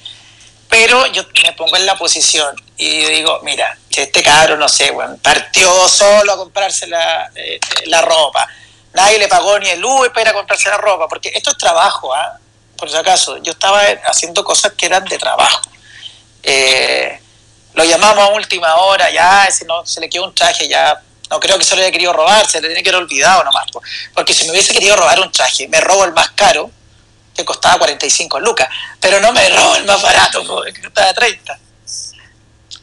Pero 0.68 1.06
yo 1.06 1.22
me 1.44 1.54
pongo 1.54 1.78
en 1.78 1.86
la 1.86 1.96
posición 1.96 2.54
y 2.76 3.06
digo, 3.06 3.40
mira, 3.42 3.78
este 3.88 4.22
cabro, 4.22 4.58
no 4.58 4.68
sé, 4.68 4.90
bueno, 4.90 5.16
partió 5.22 5.88
solo 5.88 6.30
a 6.30 6.36
comprarse 6.36 6.86
la, 6.88 7.30
eh, 7.34 7.58
la 7.86 8.02
ropa. 8.02 8.46
Nadie 8.92 9.18
le 9.18 9.28
pagó 9.28 9.58
ni 9.58 9.70
el 9.70 9.82
Uber 9.82 10.12
para 10.12 10.32
a 10.32 10.34
comprarse 10.34 10.68
la 10.68 10.76
ropa, 10.76 11.08
porque 11.08 11.32
esto 11.34 11.52
es 11.52 11.56
trabajo, 11.56 12.14
¿ah? 12.14 12.36
Por 12.76 12.90
si 12.90 12.96
acaso, 12.96 13.38
yo 13.38 13.52
estaba 13.52 13.80
haciendo 14.04 14.44
cosas 14.44 14.74
que 14.74 14.84
eran 14.84 15.06
de 15.06 15.16
trabajo. 15.16 15.62
Eh, 16.42 17.18
lo 17.72 17.82
llamamos 17.82 18.24
a 18.24 18.34
última 18.34 18.76
hora, 18.76 19.10
ya, 19.10 19.46
ese 19.46 19.64
no, 19.64 19.86
se 19.86 20.02
le 20.02 20.10
quedó 20.10 20.24
un 20.24 20.34
traje, 20.34 20.68
ya 20.68 21.00
no 21.30 21.40
creo 21.40 21.58
que 21.58 21.64
se 21.64 21.76
lo 21.76 21.82
haya 21.82 21.90
querido 21.90 22.12
robar, 22.12 22.46
se 22.46 22.60
le 22.60 22.68
tiene 22.68 22.82
que 22.82 22.90
haber 22.90 23.02
olvidado 23.02 23.44
nomás. 23.44 23.66
Porque 24.14 24.34
si 24.34 24.44
me 24.44 24.52
hubiese 24.52 24.72
querido 24.72 24.96
robar 24.96 25.20
un 25.20 25.30
traje, 25.30 25.68
me 25.68 25.80
robo 25.80 26.04
el 26.04 26.12
más 26.12 26.30
caro, 26.30 26.70
que 27.34 27.44
costaba 27.44 27.78
45 27.78 28.40
lucas, 28.40 28.68
pero 29.00 29.20
no 29.20 29.32
me 29.32 29.48
robo 29.50 29.76
el 29.76 29.84
más 29.84 30.02
barato, 30.02 30.62
que 30.64 30.80
costaba 30.82 31.12
30. 31.12 31.58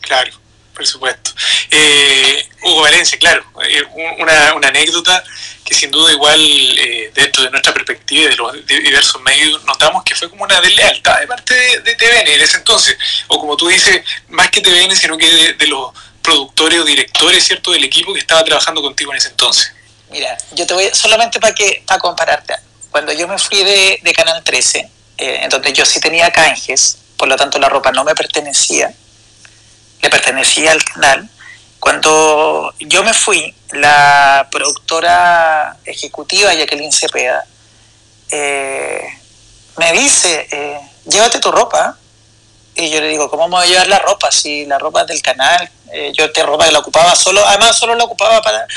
Claro, 0.02 0.32
por 0.74 0.86
supuesto. 0.86 1.32
Eh, 1.72 2.50
Hugo 2.64 2.82
Valencia, 2.82 3.18
claro, 3.18 3.44
eh, 3.64 3.84
una, 4.20 4.54
una, 4.54 4.68
anécdota 4.68 5.24
que 5.64 5.74
sin 5.74 5.90
duda 5.90 6.12
igual 6.12 6.40
eh, 6.40 7.12
dentro 7.14 7.44
de 7.44 7.50
nuestra 7.50 7.74
perspectiva 7.74 8.30
de 8.30 8.36
los 8.36 8.66
diversos 8.68 9.20
medios 9.22 9.64
notamos 9.66 10.04
que 10.04 10.14
fue 10.14 10.30
como 10.30 10.44
una 10.44 10.62
deslealtad 10.62 11.20
de 11.20 11.28
parte 11.28 11.56
de, 11.82 11.96
TVN 11.96 12.28
en 12.28 12.42
ese 12.42 12.58
entonces, 12.58 12.98
o 13.28 13.40
como 13.40 13.58
tú 13.58 13.68
dices, 13.68 14.02
más 14.30 14.50
que 14.52 14.62
TVN, 14.62 14.96
sino 14.96 15.18
que 15.18 15.54
de, 15.54 15.68
los 15.68 15.92
productores 16.26 16.80
o 16.80 16.84
directores, 16.84 17.44
¿cierto?, 17.46 17.72
del 17.72 17.84
equipo 17.84 18.14
que 18.14 18.20
estaba 18.20 18.44
trabajando 18.44 18.82
contigo 18.82 19.12
en 19.12 19.18
ese 19.18 19.30
entonces. 19.30 19.72
Mira, 20.10 20.38
yo 20.54 20.66
te 20.66 20.74
voy, 20.74 20.90
solamente 20.94 21.40
para 21.40 21.54
que 21.54 21.84
para 21.86 22.00
compararte, 22.00 22.54
cuando 22.92 23.12
yo 23.14 23.28
me 23.28 23.38
fui 23.38 23.64
de, 23.64 24.14
Canal 24.16 24.44
13, 24.44 24.90
en 25.18 25.50
donde 25.50 25.74
yo 25.74 25.86
sí 25.86 26.00
tenía 26.00 26.32
canjes, 26.32 26.98
por 27.18 27.28
lo 27.28 27.36
tanto 27.36 27.60
la 27.60 27.70
ropa 27.70 27.92
no 27.92 28.04
me 28.04 28.16
pertenecía, 28.16 28.94
le 30.02 30.10
pertenecía 30.10 30.72
al 30.72 30.84
canal. 30.84 31.30
Cuando 31.80 32.74
yo 32.80 33.04
me 33.04 33.14
fui, 33.14 33.54
la 33.72 34.48
productora 34.52 35.78
ejecutiva 35.86 36.54
Jacqueline 36.54 36.92
Cepeda 36.92 37.46
eh, 38.30 39.20
me 39.78 39.92
dice, 39.94 40.48
eh, 40.52 40.80
llévate 41.06 41.40
tu 41.40 41.52
ropa. 41.52 41.98
Y 42.76 42.90
yo 42.90 43.00
le 43.00 43.08
digo, 43.08 43.30
¿cómo 43.30 43.48
me 43.48 43.56
voy 43.56 43.66
a 43.66 43.70
llevar 43.70 43.88
la 43.88 44.00
ropa? 44.00 44.32
Si 44.32 44.66
la 44.66 44.78
ropa 44.78 45.02
es 45.02 45.08
del 45.08 45.22
canal, 45.22 45.70
eh, 45.96 46.12
yo 46.14 46.30
te 46.32 46.44
ropa 46.44 46.70
la 46.70 46.80
ocupaba 46.80 47.16
solo, 47.16 47.46
además 47.48 47.78
solo 47.78 47.96
la 47.96 48.04
ocupaba 48.04 48.42
para, 48.42 48.68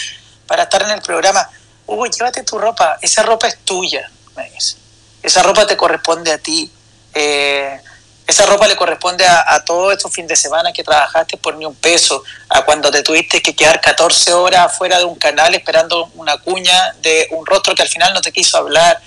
para 0.46 0.62
estar 0.62 0.82
en 0.82 0.90
el 0.90 1.02
programa. 1.02 1.50
Hugo, 1.84 2.06
llévate 2.06 2.44
tu 2.44 2.58
ropa, 2.58 2.96
esa 3.02 3.24
ropa 3.24 3.48
es 3.48 3.58
tuya, 3.64 4.08
me 4.36 4.48
dice. 4.50 4.76
Esa 5.20 5.42
ropa 5.42 5.66
te 5.66 5.76
corresponde 5.76 6.30
a 6.30 6.38
ti. 6.38 6.70
Eh, 7.12 7.80
esa 8.24 8.46
ropa 8.46 8.68
le 8.68 8.76
corresponde 8.76 9.26
a, 9.26 9.64
todos 9.64 9.94
estos 9.94 10.12
fines 10.12 10.28
de 10.28 10.36
semana 10.36 10.72
que 10.72 10.84
trabajaste 10.84 11.38
por 11.38 11.56
ni 11.56 11.64
un 11.64 11.74
peso, 11.74 12.22
a 12.50 12.62
cuando 12.62 12.90
te 12.90 13.02
tuviste 13.02 13.42
que 13.42 13.56
quedar 13.56 13.80
14 13.80 14.34
horas 14.34 14.66
afuera 14.66 14.98
de 14.98 15.04
un 15.04 15.16
canal 15.16 15.54
esperando 15.54 16.10
una 16.14 16.36
cuña 16.36 16.92
de 17.00 17.26
un 17.32 17.44
rostro 17.46 17.74
que 17.74 17.82
al 17.82 17.88
final 17.88 18.14
no 18.14 18.20
te 18.20 18.30
quiso 18.30 18.58
hablar. 18.58 19.00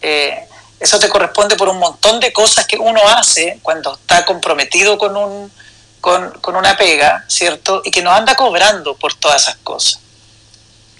Eh, 0.00 0.46
eso 0.78 0.98
te 0.98 1.10
corresponde 1.10 1.56
por 1.56 1.68
un 1.68 1.78
montón 1.78 2.20
de 2.20 2.32
cosas 2.32 2.64
que 2.66 2.78
uno 2.78 3.00
hace 3.08 3.58
cuando 3.60 3.92
está 3.92 4.24
comprometido 4.24 4.96
con, 4.96 5.16
un, 5.16 5.52
con, 6.00 6.32
una 6.56 6.76
pega, 6.76 7.24
¿cierto? 7.28 7.82
Y 7.84 7.90
que 7.90 8.02
no 8.02 8.10
anda 8.10 8.34
cobrando 8.34 8.94
por 8.96 9.14
todas 9.14 9.42
esas 9.42 9.56
cosas. 9.56 10.00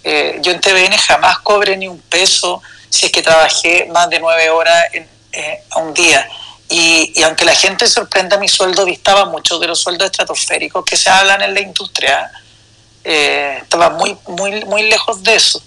Eh, 0.03 0.39
yo 0.41 0.53
en 0.53 0.61
TVN 0.61 0.97
jamás 0.97 1.39
cobré 1.41 1.77
ni 1.77 1.87
un 1.87 2.01
peso 2.01 2.63
si 2.89 3.07
es 3.07 3.13
que 3.13 3.23
trabajé 3.23 3.89
más 3.93 4.09
de 4.09 4.19
nueve 4.19 4.51
horas 4.51 4.85
eh, 5.33 5.65
a 5.71 5.79
un 5.79 5.95
día 5.95 6.27
y, 6.73 7.21
aunque 7.25 7.45
la 7.45 7.55
gente 7.55 7.89
sorprenda, 7.89 8.39
mi 8.39 8.49
sueldo 8.49 8.85
distaba 8.85 9.25
mucho 9.25 9.59
de 9.59 9.67
los 9.67 9.81
sueldos 9.81 10.07
estratosféricos 10.07 10.85
que 10.85 10.97
se 10.97 11.11
hablan 11.11 11.43
en 11.43 11.53
la 11.53 11.61
industria. 11.61 12.31
Eh, 13.03 13.59
estaba 13.61 13.91
muy, 13.91 14.17
muy, 14.29 14.65
muy 14.67 14.89
lejos 14.89 15.21
de 15.25 15.35
eso. 15.35 15.61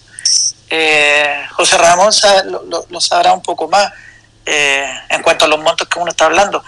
Eh, 0.70 1.46
José 1.52 1.78
Ramón 1.78 2.14
lo, 2.90 3.02
sabrá 3.02 3.34
un 3.34 3.42
poco 3.42 3.68
más 3.68 3.92
eh, 4.46 4.90
en 5.10 5.22
cuanto 5.22 5.44
a 5.44 5.50
los 5.50 5.60
montos 5.60 5.90
que 5.90 6.00
uno 6.00 6.12
está 6.12 6.26
hablando. 6.26 6.64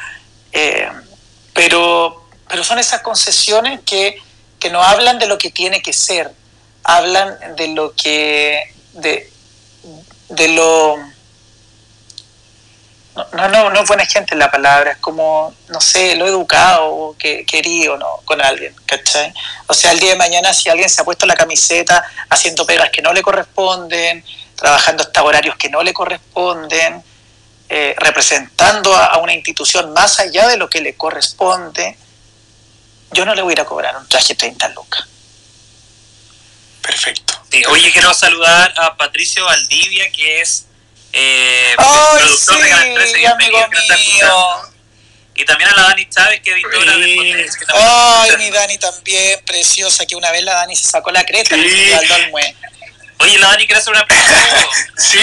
pero, 1.53 2.24
pero 2.55 2.63
son 2.63 2.79
esas 2.79 3.01
concesiones 3.01 3.81
que, 3.85 4.15
que 4.57 4.69
no 4.69 4.81
hablan 4.81 5.19
de 5.19 5.27
lo 5.27 5.37
que 5.37 5.51
tiene 5.51 5.81
que 5.81 5.91
ser, 5.91 6.31
hablan 6.85 7.57
de 7.57 7.67
lo 7.67 7.93
que. 7.93 8.73
de, 8.93 9.29
de 10.29 10.47
lo 10.47 10.95
no, 13.33 13.49
no, 13.49 13.69
no 13.71 13.81
es 13.81 13.87
buena 13.89 14.05
gente 14.05 14.35
la 14.35 14.49
palabra, 14.49 14.91
es 14.91 14.97
como, 14.99 15.53
no 15.67 15.81
sé, 15.81 16.15
lo 16.15 16.27
educado 16.27 17.13
que 17.19 17.45
querido 17.45 17.97
no, 17.97 18.21
con 18.23 18.41
alguien, 18.41 18.73
¿cachai? 18.85 19.33
O 19.67 19.73
sea, 19.73 19.91
el 19.91 19.99
día 19.99 20.11
de 20.11 20.17
mañana 20.17 20.53
si 20.53 20.69
alguien 20.69 20.89
se 20.89 21.01
ha 21.01 21.03
puesto 21.03 21.25
la 21.25 21.35
camiseta 21.35 22.05
haciendo 22.29 22.65
pegas 22.65 22.89
que 22.89 23.01
no 23.01 23.11
le 23.11 23.21
corresponden, 23.21 24.23
trabajando 24.55 25.03
hasta 25.03 25.23
horarios 25.23 25.57
que 25.57 25.69
no 25.69 25.83
le 25.83 25.91
corresponden, 25.91 27.03
eh, 27.67 27.95
representando 27.97 28.95
a, 28.95 29.17
una 29.17 29.33
institución 29.33 29.91
más 29.91 30.19
allá 30.21 30.47
de 30.47 30.55
lo 30.55 30.69
que 30.69 30.79
le 30.79 30.95
corresponde, 30.95 31.97
yo 33.11 33.25
no 33.25 33.35
le 33.35 33.41
voy 33.41 33.51
a 33.51 33.53
ir 33.53 33.61
a 33.61 33.65
cobrar 33.65 33.95
un 33.97 34.07
traje 34.07 34.35
30 34.35 34.69
lucas. 34.69 35.05
Perfecto. 36.81 37.33
oye, 37.69 37.91
quiero 37.91 38.13
saludar 38.13 38.73
a 38.77 38.95
Patricio 38.95 39.43
Valdivia, 39.45 40.11
que 40.11 40.41
es 40.41 40.65
eh, 41.13 41.73
productor 41.77 42.61
de 42.61 42.69
Canal 42.69 42.93
13 42.93 43.21
y 43.21 43.25
amigo 43.25 43.57
Y 45.35 45.45
también 45.45 45.69
a 45.71 45.75
la 45.75 45.81
Dani 45.83 46.07
Chávez, 46.07 46.41
que 46.41 46.51
editora 46.51 46.97
de 46.97 47.49
Ay, 47.73 48.31
mi 48.37 48.51
Dani 48.51 48.77
también, 48.77 49.39
preciosa, 49.45 50.05
que 50.05 50.15
una 50.15 50.31
vez 50.31 50.43
la 50.43 50.53
Dani 50.55 50.75
se 50.75 50.87
sacó 50.89 51.09
la 51.11 51.25
creta 51.25 51.55
sí. 51.55 51.91
Oye, 53.17 53.39
la 53.39 53.47
Dani 53.47 53.65
quiere 53.65 53.81
hacer 53.81 53.93
una 53.93 54.05
pregunta. 54.05 54.67
sí, 54.97 55.19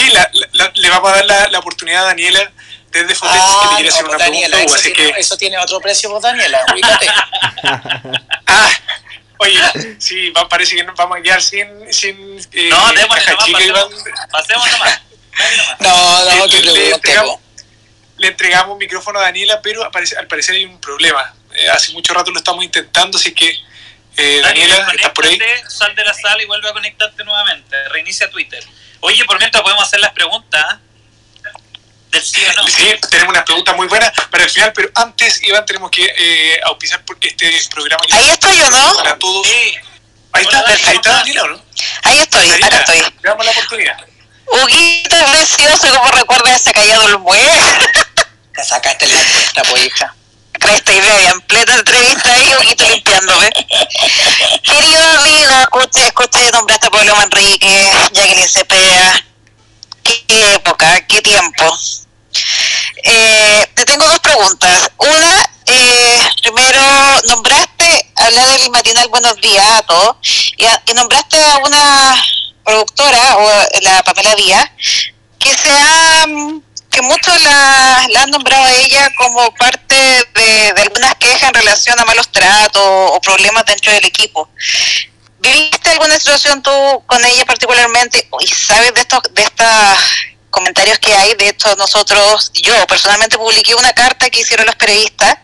le 0.75 0.89
vamos 0.91 1.13
a 1.13 1.17
dar 1.17 1.25
la, 1.27 1.49
la 1.49 1.59
oportunidad 1.59 2.05
a 2.05 2.07
Daniela 2.07 2.51
desde 2.93 3.15
Fotex 3.15 3.41
ah, 3.41 3.59
que 3.61 3.69
le 3.69 3.75
quiere 3.75 3.89
hacer 3.89 4.05
una 4.05 4.19
Daniela, 4.19 4.57
pregunta. 4.57 4.81
Eso, 4.81 4.93
tiene, 4.93 5.13
que... 5.13 5.21
eso 5.21 5.37
tiene 5.37 5.59
otro 5.59 5.81
precio 5.81 6.11
vos, 6.11 6.23
Daniela, 6.23 6.65
ubícate. 6.73 7.07
ah, 8.47 8.71
Oye, 9.39 9.61
sí, 9.99 10.33
parece 10.49 10.77
que 10.77 10.85
nos 10.85 10.95
vamos 10.95 11.19
a 11.19 11.23
quedar 11.23 11.43
sin. 11.43 11.93
sin 11.93 12.39
eh, 12.53 12.69
no, 12.69 12.93
démosle 12.93 13.33
nomás, 13.33 13.51
pasemos, 13.51 14.05
pasemos 14.31 14.71
nomás. 14.71 15.03
No, 15.81 16.25
no, 16.37 16.47
le, 16.47 16.61
le, 16.61 16.91
entregamos, 16.91 17.41
le 18.19 18.29
entregamos 18.29 18.73
un 18.75 18.79
micrófono 18.79 19.19
a 19.19 19.23
Daniela, 19.23 19.61
pero 19.61 19.83
al 19.85 20.27
parecer 20.29 20.55
hay 20.55 20.65
un 20.65 20.81
problema. 20.81 21.35
eh, 21.57 21.69
hace 21.71 21.93
mucho 21.93 22.15
rato 22.15 22.31
lo 22.31 22.39
estamos 22.39 22.63
intentando, 22.63 23.19
así 23.19 23.35
que 23.35 23.53
eh, 24.17 24.41
Daniela, 24.43 24.87
¿estás 24.95 25.11
por 25.11 25.27
ahí? 25.27 25.39
Sal 25.69 25.95
de 25.97 26.05
la 26.05 26.15
sala 26.15 26.41
y 26.43 26.47
vuelve 26.47 26.69
a 26.69 26.73
conectarte 26.73 27.25
nuevamente, 27.25 27.89
reinicia 27.89 28.31
Twitter. 28.31 28.63
Oye, 29.01 29.25
por 29.25 29.39
mientras 29.39 29.63
podemos 29.63 29.83
hacer 29.83 29.99
las 29.99 30.13
preguntas 30.13 30.79
del 32.13 32.23
sí 32.23 32.41
o 32.45 32.53
no. 32.53 32.69
Sí, 32.69 32.95
tenemos 33.11 33.33
una 33.33 33.45
pregunta 33.45 33.73
muy 33.73 33.89
buena 33.89 34.13
para 34.31 34.45
el 34.45 34.51
final, 34.51 34.73
pero 34.75 34.91
antes, 34.95 35.43
Iván, 35.43 35.65
tenemos 35.67 35.91
que 35.91 36.05
eh, 36.05 36.61
auspiciar 36.65 37.05
porque 37.05 37.29
este 37.29 37.51
programa... 37.71 38.05
Ahí 38.13 38.31
estoy 38.31 38.57
yo, 38.59 38.71
¿no? 38.71 38.95
Para 38.97 39.19
todos. 39.19 39.47
Ahí 40.33 40.45
está, 40.45 40.65
ahí 40.67 40.97
está 40.97 41.13
Daniela, 41.13 41.43
¿no? 41.49 41.63
Ahí 42.05 42.19
estoy, 42.19 42.51
ahora 42.51 42.79
estoy. 42.79 42.99
Le 43.01 43.29
damos 43.29 43.45
la 43.45 43.53
oportunidad. 43.53 43.97
Huguito 44.47 45.17
es 45.17 45.23
precioso, 45.31 45.89
como 45.97 46.11
recuerda 46.13 46.55
ese 46.55 46.73
callado 46.73 47.09
el 47.09 47.19
muelle. 47.21 47.51
Te 48.55 48.65
sacaste 48.65 49.07
la 49.07 49.19
cresta, 49.19 49.63
pues, 49.65 49.87
hija. 49.87 50.15
Cresta 50.53 50.93
y 50.93 51.01
media, 51.01 51.31
en 51.31 51.41
plena 51.41 51.75
entrevista 51.75 52.35
ahí, 52.35 52.53
Huguito 52.61 52.89
limpiándome. 52.89 53.51
Querido 54.63 55.05
amigo, 55.19 55.51
escuche, 55.63 56.07
escuche, 56.07 56.51
nombraste 56.53 56.87
a 56.87 56.91
Pueblo 56.91 57.17
Manrique, 57.17 57.91
Jacqueline 58.13 58.49
Cepeda. 58.49 59.25
Qué 60.03 60.55
época, 60.55 61.01
qué 61.07 61.23
tiempo. 61.23 61.79
Eh, 63.05 63.67
te 63.75 63.85
tengo 63.85 64.07
dos 64.07 64.21
preguntas. 64.21 64.91
Una, 64.99 65.51
eh, 65.67 66.19
primero, 66.43 66.81
nombraste, 67.29 68.13
hablar 68.17 68.47
del 68.59 68.71
matinal 68.71 69.09
Buenos 69.09 69.37
Días 69.41 69.65
a 69.71 69.83
todos, 69.83 70.17
y, 70.23 70.65
y 70.65 70.95
nombraste 70.95 71.37
a 71.43 71.57
una 71.59 72.25
productora, 72.65 73.37
o 73.39 73.51
la 73.83 74.03
Pamela 74.05 74.35
Díaz, 74.37 74.71
que 75.39 75.57
se 75.57 75.71
ha, 75.71 76.27
que 76.91 77.03
muchos 77.03 77.43
la, 77.43 78.07
la 78.11 78.23
han 78.23 78.31
nombrado 78.31 78.65
a 78.65 78.73
ella 78.73 79.11
como 79.17 79.53
parte 79.55 79.97
de, 80.35 80.73
de, 80.73 80.83
algunas 80.83 81.15
quejas 81.17 81.43
en 81.49 81.55
relación 81.55 81.99
a 81.99 82.05
malos 82.05 82.31
tratos 82.31 82.83
o 82.85 83.21
problemas 83.21 83.65
dentro 83.67 83.93
del 83.93 84.05
equipo. 84.05 84.49
¿Viviste 85.41 85.91
alguna 85.91 86.17
situación 86.19 86.63
tú 86.63 86.71
con 87.07 87.25
ella 87.25 87.45
particularmente 87.45 88.29
y 88.39 88.47
sabes 88.47 88.95
de 88.95 89.01
estos 89.01 89.23
de 89.33 89.43
estos 89.43 89.67
comentarios 90.53 91.01
que 91.01 91.13
hay? 91.13 91.35
De 91.35 91.49
hecho, 91.49 91.75
nosotros, 91.77 92.53
yo 92.55 92.87
personalmente 92.87 93.37
publiqué 93.37 93.75
una 93.75 93.93
carta 93.93 94.31
que 94.31 94.41
hicieron 94.41 94.67
los 94.67 94.77
periodistas 94.77 95.39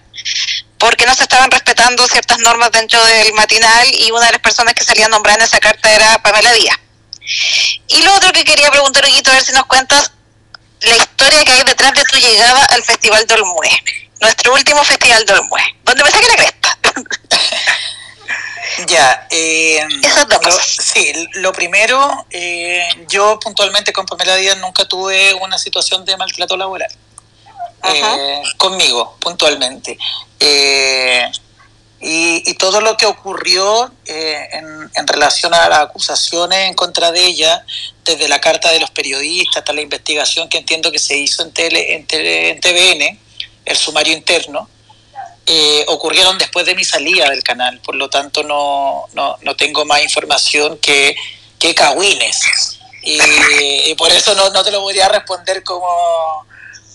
porque 0.79 1.07
no 1.07 1.15
se 1.15 1.25
estaban 1.25 1.51
respetando 1.51 2.07
ciertas 2.07 2.39
normas 2.39 2.71
dentro 2.71 3.05
del 3.05 3.33
matinal 3.33 3.89
y 3.93 4.13
una 4.13 4.27
de 4.27 4.33
las 4.33 4.41
personas 4.41 4.75
que 4.75 4.85
salía 4.85 5.09
nombrada 5.09 5.39
en 5.39 5.45
esa 5.45 5.59
carta 5.59 5.91
era 5.91 6.23
Pamela 6.23 6.53
Díaz. 6.53 6.79
Y 7.89 8.03
lo 8.03 8.15
otro 8.15 8.33
que 8.33 8.45
quería 8.45 8.71
preguntar, 8.71 9.05
Huguito, 9.05 9.31
a 9.31 9.35
ver 9.35 9.43
si 9.43 9.53
nos 9.53 9.67
cuentas 9.67 10.13
la 10.83 10.97
historia 10.97 11.45
que 11.45 11.53
hay 11.53 11.65
detrás 11.65 11.93
de 11.93 12.05
tu 12.05 12.19
llegada 12.19 12.65
al 12.67 12.85
Festival 12.85 13.27
de 13.27 13.35
Olmué, 13.35 13.71
nuestro 14.21 14.55
último 14.55 14.85
Festival 14.85 15.27
de 15.27 15.33
Olmué, 15.33 15.63
donde 15.83 16.05
me 16.05 16.11
saqué 16.11 16.29
la 16.29 16.37
cresta. 16.37 16.79
Ya, 18.87 19.27
eh, 19.31 19.87
lo, 20.43 20.53
sí, 20.53 21.13
lo 21.35 21.53
primero, 21.53 22.27
eh, 22.31 22.87
yo 23.09 23.39
puntualmente 23.41 23.93
con 23.93 24.07
Pamela 24.07 24.37
Díaz 24.37 24.59
nunca 24.59 24.87
tuve 24.87 25.35
una 25.35 25.59
situación 25.59 26.05
de 26.05 26.17
maltrato 26.17 26.57
laboral. 26.57 26.91
Eh, 27.85 28.43
conmigo, 28.57 29.17
puntualmente. 29.21 29.97
Eh, 30.41 31.31
y, 32.01 32.49
y, 32.49 32.55
todo 32.55 32.81
lo 32.81 32.97
que 32.97 33.07
ocurrió 33.07 33.93
eh, 34.05 34.49
en, 34.53 34.91
en, 34.95 35.07
relación 35.07 35.53
a 35.53 35.69
las 35.69 35.81
acusaciones 35.81 36.69
en 36.69 36.75
contra 36.75 37.11
de 37.11 37.25
ella, 37.25 37.65
desde 38.05 38.29
la 38.29 38.41
carta 38.41 38.71
de 38.71 38.79
los 38.79 38.91
periodistas 38.91 39.59
hasta 39.59 39.73
la 39.73 39.81
investigación 39.81 40.49
que 40.49 40.59
entiendo 40.59 40.93
que 40.93 41.01
se 41.01 41.17
hizo 41.17 41.43
en, 41.43 41.53
tele, 41.53 41.95
en, 41.95 42.07
tele, 42.07 42.51
en 42.51 42.61
TVN, 42.61 43.19
el 43.65 43.77
sumario 43.77 44.13
interno, 44.13 44.69
eh, 45.51 45.85
ocurrieron 45.89 46.37
después 46.37 46.67
de 46.67 46.75
mi 46.75 46.85
salida 46.85 47.31
del 47.31 47.43
canal. 47.43 47.81
Por 47.81 47.95
lo 47.95 48.11
tanto, 48.11 48.43
no, 48.43 49.07
no, 49.15 49.39
no 49.41 49.57
tengo 49.57 49.87
más 49.87 50.03
información 50.03 50.77
que, 50.79 51.17
que 51.59 51.75
cagüines. 51.75 52.79
Y, 53.03 53.95
por 53.95 54.13
eso 54.13 54.35
no, 54.35 54.51
no 54.51 54.63
te 54.63 54.71
lo 54.71 54.83
podría 54.83 55.09
responder 55.09 55.65
como, 55.65 56.47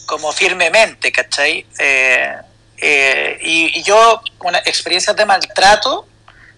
como 0.05 0.31
firmemente, 0.31 1.11
¿cachai? 1.11 1.65
Eh, 1.79 2.33
eh, 2.77 3.39
y, 3.41 3.79
y, 3.79 3.83
yo, 3.83 4.21
una 4.41 4.59
experiencias 4.59 5.15
de 5.15 5.25
maltrato 5.25 6.05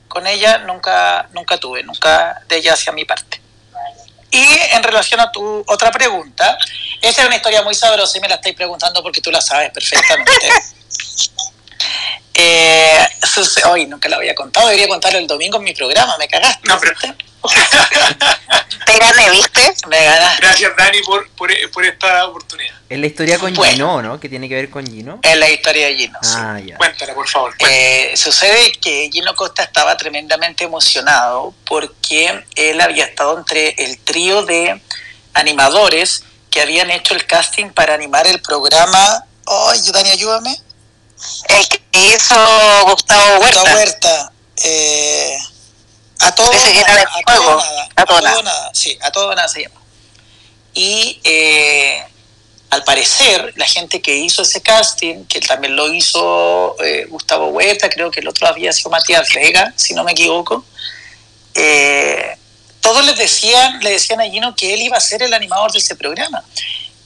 con 0.09 0.27
ella 0.27 0.57
nunca, 0.59 1.29
nunca 1.31 1.57
tuve, 1.57 1.83
nunca 1.83 2.41
de 2.49 2.57
ella 2.57 2.73
hacia 2.73 2.91
mi 2.91 3.05
parte. 3.05 3.39
Y 4.31 4.45
en 4.73 4.83
relación 4.83 5.21
a 5.21 5.31
tu 5.31 5.63
otra 5.65 5.91
pregunta, 5.91 6.57
esa 7.01 7.21
es 7.21 7.27
una 7.27 7.37
historia 7.37 7.61
muy 7.61 7.73
sabrosa 7.73 8.17
y 8.17 8.21
me 8.21 8.27
la 8.27 8.35
estáis 8.35 8.55
preguntando 8.55 9.01
porque 9.01 9.21
tú 9.21 9.31
la 9.31 9.39
sabes 9.39 9.71
perfectamente. 9.71 10.49
eh, 12.33 13.07
hoy 13.69 13.85
nunca 13.87 14.09
la 14.09 14.17
había 14.17 14.35
contado, 14.35 14.67
debería 14.67 14.87
contarlo 14.87 15.19
el 15.19 15.27
domingo 15.27 15.57
en 15.57 15.63
mi 15.63 15.73
programa, 15.73 16.17
me 16.17 16.27
cagaste. 16.27 16.67
No, 16.67 16.79
pero... 16.79 16.93
Te 18.85 18.97
gané, 18.97 19.29
¿viste? 19.31 19.61
Me 19.87 20.03
ganaste. 20.03 20.41
Gracias, 20.41 20.75
Dani, 20.77 21.01
por, 21.01 21.29
por, 21.31 21.49
por, 21.71 21.85
esta 21.85 22.27
oportunidad. 22.27 22.75
Es 22.89 22.99
la 22.99 23.07
historia 23.07 23.39
con 23.39 23.53
bueno, 23.53 23.73
Gino, 23.73 24.01
¿no? 24.01 24.19
¿Qué 24.19 24.29
tiene 24.29 24.49
que 24.49 24.55
ver 24.55 24.69
con 24.69 24.85
Gino? 24.85 25.19
Es 25.21 25.37
la 25.37 25.49
historia 25.49 25.87
de 25.87 25.95
Gino. 25.95 26.19
Ah, 26.23 26.57
sí. 26.59 26.67
ya. 26.67 26.77
Cuéntala, 26.77 27.13
por 27.13 27.27
favor. 27.27 27.53
Eh, 27.59 28.13
sucede 28.15 28.71
que 28.73 29.09
Gino 29.11 29.33
Costa 29.35 29.63
estaba 29.63 29.95
tremendamente 29.97 30.63
emocionado 30.63 31.53
porque 31.65 32.43
él 32.55 32.81
había 32.81 33.05
estado 33.05 33.37
entre 33.37 33.69
el 33.77 33.97
trío 33.99 34.43
de 34.43 34.81
animadores 35.33 36.23
que 36.49 36.61
habían 36.61 36.91
hecho 36.91 37.13
el 37.13 37.25
casting 37.25 37.69
para 37.69 37.93
animar 37.93 38.27
el 38.27 38.41
programa. 38.41 39.25
Ay, 39.47 39.79
oh, 39.87 39.91
Dani, 39.91 40.09
ayúdame. 40.09 40.57
El 41.47 41.67
que 41.67 41.81
hizo 41.91 42.35
Gustavo 42.85 43.39
Huerta. 43.39 43.59
Gustavo 43.59 43.75
Huerta. 43.77 44.31
Eh, 44.63 45.37
a 46.19 46.33
todo, 46.33 46.51
nada, 46.51 47.01
a, 47.03 47.33
todo 47.35 47.57
nada, 47.57 47.89
a, 47.95 48.05
todo, 48.05 48.17
a 48.17 48.21
todo 48.21 48.43
nada. 48.43 48.71
Sí, 48.73 48.97
a 49.01 49.11
todo 49.11 49.35
nada 49.35 49.47
se 49.47 49.63
llama. 49.63 49.81
Y 50.73 51.19
eh, 51.23 52.03
al 52.69 52.83
parecer, 52.83 53.53
la 53.55 53.65
gente 53.65 54.01
que 54.01 54.15
hizo 54.15 54.41
ese 54.41 54.61
casting, 54.61 55.25
que 55.25 55.39
también 55.39 55.75
lo 55.75 55.91
hizo 55.93 56.75
eh, 56.83 57.05
Gustavo 57.09 57.47
Huerta, 57.47 57.89
creo 57.89 58.11
que 58.11 58.19
el 58.19 58.27
otro 58.27 58.47
había 58.47 58.73
sido 58.73 58.89
Matías 58.89 59.33
Vega, 59.33 59.73
si 59.75 59.93
no 59.93 60.03
me 60.03 60.11
equivoco, 60.11 60.65
eh, 61.53 62.37
todos 62.81 63.05
les 63.05 63.17
decían, 63.17 63.79
le 63.81 63.91
decían 63.91 64.19
a 64.19 64.25
Gino 64.25 64.55
que 64.55 64.73
él 64.73 64.81
iba 64.81 64.97
a 64.97 65.01
ser 65.01 65.23
el 65.23 65.33
animador 65.33 65.71
de 65.71 65.79
ese 65.79 65.95
programa. 65.95 66.43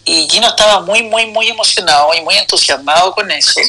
Y 0.03 0.27
Gino 0.27 0.47
estaba 0.47 0.81
muy, 0.81 1.03
muy, 1.03 1.27
muy 1.27 1.47
emocionado 1.47 2.13
y 2.15 2.21
muy 2.21 2.35
entusiasmado 2.35 3.13
con 3.13 3.29
eso. 3.29 3.61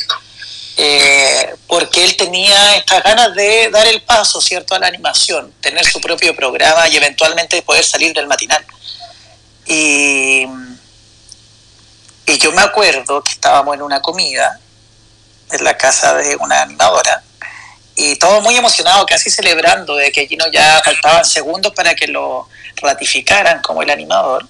Eh, 0.82 1.56
porque 1.66 2.02
él 2.02 2.16
tenía 2.16 2.76
estas 2.76 3.02
ganas 3.02 3.34
de 3.34 3.68
dar 3.68 3.86
el 3.86 4.00
paso, 4.00 4.40
¿cierto?, 4.40 4.74
a 4.74 4.78
la 4.78 4.86
animación, 4.86 5.52
tener 5.60 5.84
su 5.84 6.00
propio 6.00 6.34
programa 6.34 6.88
y 6.88 6.96
eventualmente 6.96 7.60
poder 7.60 7.84
salir 7.84 8.14
del 8.14 8.26
matinal. 8.26 8.64
Y, 9.66 10.46
yo 12.38 12.50
me 12.52 12.62
acuerdo 12.62 13.22
que 13.22 13.32
estábamos 13.32 13.74
en 13.74 13.82
una 13.82 14.00
comida 14.00 14.58
en 15.50 15.64
la 15.64 15.76
casa 15.76 16.14
de 16.14 16.36
una 16.36 16.62
animadora 16.62 17.22
y 17.94 18.16
todos 18.16 18.42
muy 18.42 18.56
emocionados, 18.56 19.04
casi 19.04 19.30
celebrando 19.30 19.96
de 19.96 20.10
que 20.10 20.26
Gino 20.26 20.50
ya 20.50 20.80
faltaban 20.82 21.26
segundos 21.26 21.74
para 21.74 21.94
que 21.94 22.06
lo 22.06 22.48
ratificaran 22.76 23.60
como 23.60 23.82
el 23.82 23.90
animador. 23.90 24.48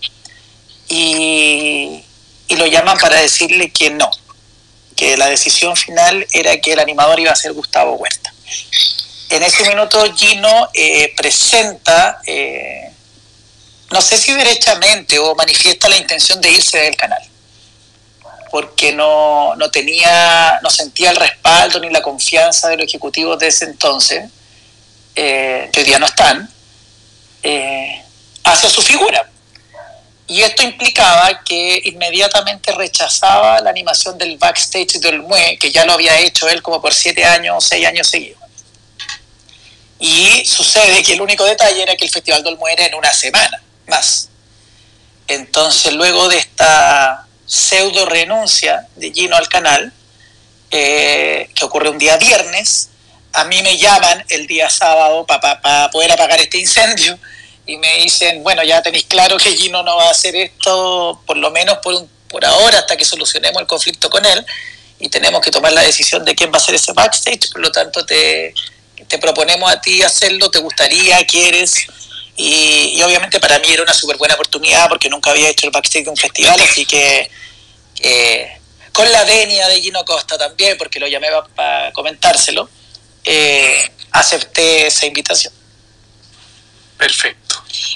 Y, 0.87 2.05
y 2.47 2.57
lo 2.57 2.67
llaman 2.67 2.99
para 2.99 3.17
decirle 3.17 3.73
que 3.73 3.91
no, 3.91 4.09
que 5.01 5.17
la 5.17 5.29
decisión 5.29 5.75
final 5.79 6.27
era 6.31 6.61
que 6.61 6.75
el 6.75 6.79
animador 6.79 7.19
iba 7.19 7.33
a 7.33 7.35
ser 7.35 7.55
Gustavo 7.55 7.95
Huerta. 7.95 8.35
En 9.31 9.43
ese 9.43 9.67
minuto 9.67 10.05
Gino 10.15 10.69
eh, 10.75 11.15
presenta, 11.17 12.21
eh, 12.27 12.93
no 13.91 14.03
sé 14.03 14.19
si 14.19 14.35
derechamente 14.35 15.19
o 15.19 15.35
manifiesta 15.35 15.89
la 15.89 15.97
intención 15.97 16.39
de 16.43 16.51
irse 16.51 16.77
del 16.81 16.97
canal, 16.97 17.23
porque 18.51 18.93
no, 18.93 19.57
no 19.57 19.71
tenía, 19.71 20.61
no 20.63 20.69
sentía 20.69 21.13
el 21.13 21.17
respaldo 21.17 21.81
ni 21.81 21.89
la 21.89 22.03
confianza 22.03 22.69
de 22.69 22.77
los 22.77 22.85
ejecutivos 22.85 23.39
de 23.39 23.47
ese 23.47 23.65
entonces, 23.65 24.29
eh, 25.17 25.71
que 25.73 25.81
hoy 25.81 25.87
día 25.87 25.99
no 25.99 26.05
están, 26.05 26.47
hacia 28.45 28.69
su 28.69 28.83
figura 28.83 29.31
y 30.31 30.43
esto 30.43 30.63
implicaba 30.63 31.43
que 31.43 31.83
inmediatamente 31.87 32.71
rechazaba 32.71 33.61
la 33.63 33.71
animación 33.71 34.17
del 34.17 34.39
backstage 34.39 35.01
del 35.01 35.23
MUE, 35.23 35.59
que 35.59 35.73
ya 35.73 35.85
lo 35.85 35.95
había 35.95 36.21
hecho 36.21 36.49
él 36.49 36.63
como 36.63 36.81
por 36.81 36.95
siete 36.95 37.25
años 37.25 37.57
o 37.59 37.61
seis 37.61 37.85
años 37.85 38.07
seguidos. 38.07 38.39
Y 39.99 40.45
sucede 40.47 41.03
que 41.03 41.15
el 41.15 41.21
único 41.21 41.45
detalle 41.45 41.83
era 41.83 41.97
que 41.97 42.05
el 42.05 42.13
Festival 42.13 42.45
del 42.45 42.57
MUE 42.59 42.75
era 42.75 42.87
en 42.87 42.95
una 42.95 43.13
semana 43.13 43.61
más. 43.89 44.29
Entonces, 45.27 45.95
luego 45.95 46.29
de 46.29 46.39
esta 46.39 47.27
pseudo 47.45 48.07
renuncia 48.07 48.87
de 48.95 49.11
Gino 49.11 49.35
al 49.35 49.49
canal, 49.49 49.93
eh, 50.71 51.51
que 51.57 51.65
ocurre 51.65 51.91
un 51.91 51.99
día 51.99 52.17
viernes, 52.19 52.91
a 53.33 53.43
mí 53.47 53.61
me 53.65 53.77
llaman 53.79 54.25
el 54.29 54.47
día 54.47 54.71
sábado 54.71 55.27
para 55.27 55.41
pa, 55.41 55.61
pa 55.61 55.91
poder 55.91 56.13
apagar 56.13 56.39
este 56.39 56.59
incendio 56.59 57.19
y 57.71 57.77
me 57.77 57.99
dicen, 57.99 58.43
bueno, 58.43 58.65
ya 58.65 58.83
tenéis 58.83 59.05
claro 59.05 59.37
que 59.37 59.57
Gino 59.57 59.83
no 59.85 59.97
va 59.97 60.09
a 60.09 60.11
hacer 60.11 60.35
esto, 60.35 61.23
por 61.25 61.37
lo 61.37 61.53
menos 61.53 61.79
por, 61.79 61.95
un, 61.95 62.11
por 62.29 62.45
ahora, 62.45 62.81
hasta 62.81 62.97
que 62.97 63.05
solucionemos 63.05 63.61
el 63.61 63.69
conflicto 63.69 64.11
con 64.11 64.27
él. 64.27 64.45
y 64.99 65.09
tenemos 65.09 65.41
que 65.41 65.51
tomar 65.51 65.73
la 65.73 65.83
decisión 65.83 66.25
de 66.25 66.35
quién 66.35 66.53
va 66.53 66.57
a 66.59 66.61
ser 66.61 66.75
ese 66.75 66.93
backstage, 66.93 67.53
por 67.53 67.61
lo 67.61 67.71
tanto 67.71 68.05
te, 68.05 68.53
te 69.07 69.19
proponemos 69.19 69.71
a 69.71 69.81
ti 69.81 70.03
hacerlo, 70.03 70.51
te 70.51 70.59
gustaría, 70.59 71.25
quieres, 71.27 71.87
y, 72.37 73.01
obviamente 73.03 73.39
para 73.39 73.59
mí 73.61 73.69
era 73.71 73.83
una 73.83 73.95
súper 73.95 74.17
buena 74.17 74.35
oportunidad 74.35 74.89
porque 74.89 75.09
nunca 75.09 75.31
había 75.31 75.49
hecho 75.49 75.67
el 75.67 75.73
backstage 75.73 76.05
de 76.05 76.11
un 76.11 76.17
festival, 76.17 76.61
así 76.61 76.85
que 76.85 77.31
eh, 78.01 78.59
con 78.93 79.11
la 79.13 79.25
venia 79.25 79.69
de 79.69 79.81
Gino 79.81 80.05
Costa 80.05 80.37
también, 80.37 80.77
porque 80.77 80.99
lo 80.99 81.07
llamé 81.07 81.29
para 81.55 81.93
comentárselo, 81.93 82.69
eh, 83.25 83.91
acepté 84.11 84.89
esa 84.89 85.07
invitación. 85.07 85.53
Perfecto. 86.99 87.40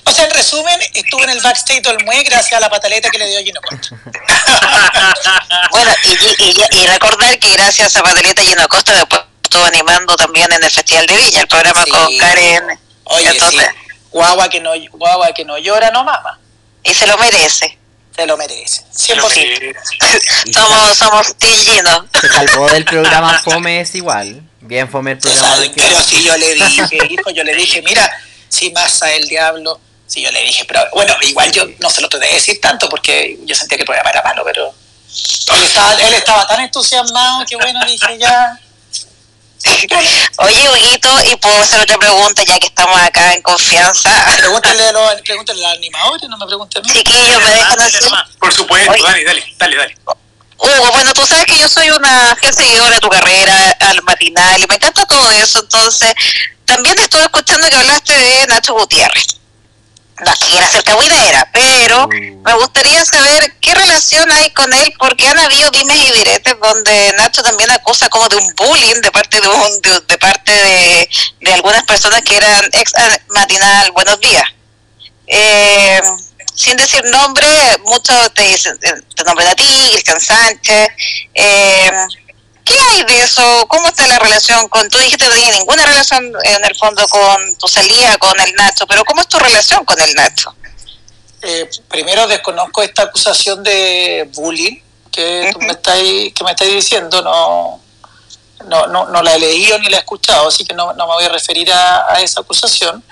O 0.05 0.13
sea, 0.13 0.27
en 0.27 0.31
resumen, 0.31 0.79
estuve 0.93 1.25
en 1.25 1.31
el 1.31 1.41
backstage 1.41 1.83
del 1.83 2.05
Mue 2.05 2.23
gracias 2.25 2.53
a 2.53 2.61
la 2.61 2.69
pataleta 2.69 3.11
que 3.11 3.19
le 3.19 3.27
dio 3.27 3.43
Gino 3.43 3.61
Costa. 3.63 3.97
bueno, 5.71 5.91
y, 6.05 6.87
recordar 6.87 7.39
que 7.39 7.53
gracias 7.53 7.97
a 7.97 8.03
pataleta 8.03 8.43
Gino 8.43 8.69
Costa 8.69 8.95
después 8.95 9.23
estuvo 9.43 9.65
animando 9.65 10.17
también 10.17 10.53
en 10.53 10.63
el 10.63 10.71
Festival 10.71 11.07
de 11.07 11.17
Villa, 11.17 11.41
el 11.41 11.49
programa 11.49 11.85
con 11.87 12.19
Karen. 12.19 12.79
Oye, 13.05 13.29
Entonces, 13.31 13.69
guagua 14.11 14.49
que 14.49 14.61
no 14.61 14.73
guagua 14.93 15.33
que 15.33 15.45
no 15.45 15.59
llora 15.59 15.91
no 15.91 16.05
mama. 16.05 16.39
Y 16.83 16.93
se 16.93 17.07
lo 17.07 17.17
merece. 17.17 17.79
Se 18.15 18.27
lo 18.27 18.37
merece. 18.37 18.83
100%. 18.95 19.75
somos 20.53 20.97
somos 20.97 21.35
Gino. 21.41 22.09
Se 22.21 22.29
salvó 22.29 22.69
del 22.69 22.85
programa 22.85 23.41
Fome 23.43 23.81
es 23.81 23.95
igual. 23.95 24.43
Bien 24.61 24.89
Fome 24.89 25.13
el 25.13 25.19
programa. 25.19 25.57
pero 25.75 26.01
si 26.01 26.23
yo 26.23 26.37
le 26.37 26.55
dije, 26.55 26.99
hijo, 27.11 27.31
yo 27.31 27.43
le 27.43 27.55
dije, 27.55 27.83
mira, 27.83 28.11
si 28.49 28.71
masa 28.71 29.13
el 29.13 29.29
diablo, 29.29 29.81
si 30.07 30.23
yo 30.23 30.31
le 30.31 30.43
dije, 30.43 30.65
pero 30.65 30.81
bueno, 30.93 31.15
igual 31.23 31.51
yo 31.53 31.67
no 31.81 31.91
se 31.91 32.01
lo 32.01 32.09
tuve 32.09 32.29
que 32.29 32.35
decir 32.35 32.61
tanto 32.61 32.89
porque 32.89 33.39
yo 33.45 33.55
sentía 33.55 33.77
que 33.77 33.83
el 33.83 33.87
programa 33.87 34.11
era 34.11 34.23
malo, 34.23 34.43
pero 34.45 34.67
él 34.67 35.63
estaba, 35.63 35.95
él 35.95 36.15
estaba 36.15 36.47
tan 36.47 36.61
entusiasmado 36.61 37.45
que 37.47 37.57
bueno, 37.57 37.81
dije 37.87 38.19
ya, 38.19 38.59
Oye, 40.39 40.69
Huguito, 40.69 41.09
y 41.31 41.37
puedo 41.37 41.63
hacer 41.63 41.81
otra 41.81 41.97
pregunta 41.97 42.43
ya 42.45 42.59
que 42.59 42.67
estamos 42.67 43.01
acá 43.01 43.33
en 43.33 43.43
confianza. 43.43 44.11
Pregúntale 44.37 44.89
a 44.89 44.93
los, 44.93 45.23
pregúntale 45.23 45.65
a 45.65 45.69
los 45.69 45.79
animadores, 45.79 46.29
no 46.29 46.37
me 46.37 46.47
pregunten 46.47 46.83
a 46.83 46.87
mí. 46.87 46.93
Chiquillos, 46.93 47.43
me 47.43 47.51
dejan 47.51 47.81
así. 47.81 47.99
Por 48.39 48.53
supuesto, 48.53 48.93
dale, 49.03 49.25
dale, 49.25 49.45
dale, 49.59 49.77
dale. 49.77 49.97
Hugo, 50.59 50.93
bueno, 50.93 51.13
tú 51.15 51.27
sabes 51.27 51.47
que 51.47 51.59
yo 51.59 51.69
soy 51.69 51.91
una 51.91 52.37
fiel 52.41 52.55
seguidora 52.55 52.95
de 52.95 53.01
tu 53.01 53.09
carrera, 53.09 53.77
al 53.81 54.03
matinal, 54.03 54.63
y 54.63 54.67
me 54.67 54.75
encanta 54.75 55.05
todo 55.07 55.31
eso. 55.31 55.61
Entonces, 55.61 56.15
también 56.65 56.99
estuve 56.99 57.23
escuchando 57.23 57.69
que 57.69 57.77
hablaste 57.77 58.17
de 58.17 58.47
Nacho 58.47 58.75
Gutiérrez 58.75 59.35
no 60.23 60.33
quiero 60.49 60.67
ser 60.69 60.85
cahuidera, 60.85 61.49
pero 61.53 62.07
mm. 62.07 62.43
me 62.43 62.55
gustaría 62.55 63.05
saber 63.05 63.53
qué 63.61 63.75
relación 63.75 64.31
hay 64.31 64.51
con 64.51 64.73
él, 64.73 64.95
porque 64.99 65.27
han 65.27 65.39
habido 65.39 65.71
dimes 65.71 65.97
y 65.97 66.12
diretes 66.19 66.55
donde 66.61 67.15
Nacho 67.17 67.43
también 67.43 67.71
acusa 67.71 68.09
como 68.09 68.29
de 68.29 68.37
un 68.37 68.55
bullying 68.55 69.01
de 69.03 69.11
parte 69.11 69.41
de, 69.41 69.49
un, 69.49 69.81
de, 70.07 70.19
parte 70.19 70.53
de, 70.53 71.09
de, 71.41 71.53
algunas 71.53 71.83
personas 71.85 72.23
que 72.23 72.37
eran 72.37 72.65
ex 72.73 72.93
matinal 73.29 73.91
Buenos 73.93 74.21
Días. 74.21 74.45
Eh, 75.27 76.01
sin 76.55 76.77
decir 76.77 77.03
nombre, 77.07 77.47
muchos 77.85 78.33
te, 78.35 78.43
dicen, 78.47 78.79
te 78.79 79.25
nombran 79.25 79.49
a 79.49 79.55
ti, 79.55 79.65
Cristian 79.93 80.21
Sánchez. 80.21 80.89
Eh, 81.35 81.91
¿Qué 82.65 82.75
hay 82.91 83.05
de 83.05 83.23
eso? 83.23 83.67
¿Cómo 83.69 83.89
está 83.89 84.07
la 84.07 84.19
relación 84.19 84.69
con, 84.69 84.89
tú 84.89 84.99
dijiste 84.99 85.25
que 85.25 85.29
no 85.29 85.35
tenía 85.35 85.53
ninguna 85.53 85.85
relación 85.85 86.33
en 86.43 86.65
el 86.65 86.75
fondo 86.77 87.07
con 87.09 87.57
tu 87.59 87.69
salida 87.69 88.17
con 88.17 88.39
el 88.41 88.55
Nacho, 88.55 88.87
pero 88.87 89.05
¿cómo 89.05 89.21
es 89.21 89.29
tu 89.29 89.39
relación 89.39 89.85
con 89.85 90.01
el 90.01 90.15
Nacho? 90.15 90.55
Eh, 91.43 91.69
primero 91.89 92.27
desconozco 92.27 92.83
esta 92.83 93.03
acusación 93.03 93.62
de 93.62 94.31
bullying 94.35 94.81
que 95.12 95.51
tú 95.53 95.59
me 95.61 95.73
estás, 95.73 95.99
que 95.99 96.45
me 96.45 96.53
estás 96.53 96.69
diciendo, 96.69 97.21
no, 97.21 97.81
no, 98.67 98.87
no, 98.87 99.09
no, 99.09 99.23
la 99.23 99.35
he 99.35 99.39
leído 99.39 99.79
ni 99.79 99.89
la 99.89 99.99
he 99.99 100.01
escuchado, 100.01 100.49
así 100.49 100.65
que 100.65 100.75
no, 100.75 100.95
no 100.95 101.07
me 101.07 101.15
voy 101.15 101.25
a 101.25 101.29
referir 101.29 101.71
a, 101.71 102.21
esa 102.21 102.41
acusación. 102.41 103.05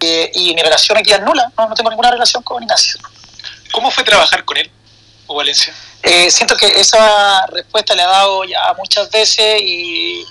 Eh, 0.00 0.30
y 0.34 0.54
mi 0.54 0.62
relación 0.62 0.98
aquí 0.98 1.12
es 1.12 1.20
nula, 1.22 1.52
no, 1.56 1.68
no 1.68 1.74
tengo 1.74 1.90
ninguna 1.90 2.10
relación 2.10 2.42
con 2.42 2.62
Ignacio. 2.62 3.00
¿Cómo 3.72 3.90
fue 3.90 4.02
trabajar 4.02 4.44
con 4.44 4.56
él? 4.56 4.70
Valencia? 5.34 5.74
Eh, 6.02 6.30
siento 6.30 6.56
que 6.56 6.66
esa 6.66 7.46
respuesta 7.48 7.94
la 7.94 8.02
he 8.02 8.06
dado 8.06 8.44
ya 8.44 8.74
muchas 8.78 9.10
veces 9.10 9.60
y 9.62 10.24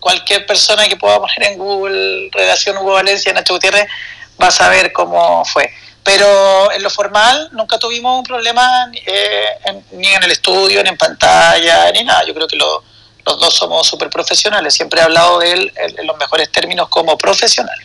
cualquier 0.00 0.44
persona 0.44 0.88
que 0.88 0.96
pueda 0.96 1.18
poner 1.18 1.44
en 1.44 1.58
Google 1.58 2.28
relación 2.32 2.76
Hugo 2.76 2.92
Valencia, 2.92 3.32
Nacho 3.32 3.54
Gutiérrez, 3.54 3.86
va 4.40 4.48
a 4.48 4.50
saber 4.50 4.92
cómo 4.92 5.44
fue. 5.44 5.72
Pero 6.02 6.72
en 6.72 6.82
lo 6.82 6.90
formal 6.90 7.48
nunca 7.52 7.78
tuvimos 7.78 8.18
un 8.18 8.24
problema 8.24 8.90
eh, 9.06 9.46
ni 9.92 10.08
en 10.08 10.22
el 10.24 10.32
estudio, 10.32 10.82
ni 10.82 10.88
en 10.88 10.98
pantalla, 10.98 11.90
ni 11.92 12.02
nada. 12.02 12.24
Yo 12.24 12.34
creo 12.34 12.48
que 12.48 12.56
los 12.56 12.82
dos 13.24 13.54
somos 13.54 13.86
súper 13.86 14.10
profesionales. 14.10 14.74
Siempre 14.74 15.00
he 15.00 15.04
hablado 15.04 15.38
de 15.38 15.52
él 15.52 15.72
en, 15.76 16.06
los 16.06 16.16
mejores 16.18 16.50
términos 16.50 16.88
como 16.88 17.16
profesional. 17.16 17.78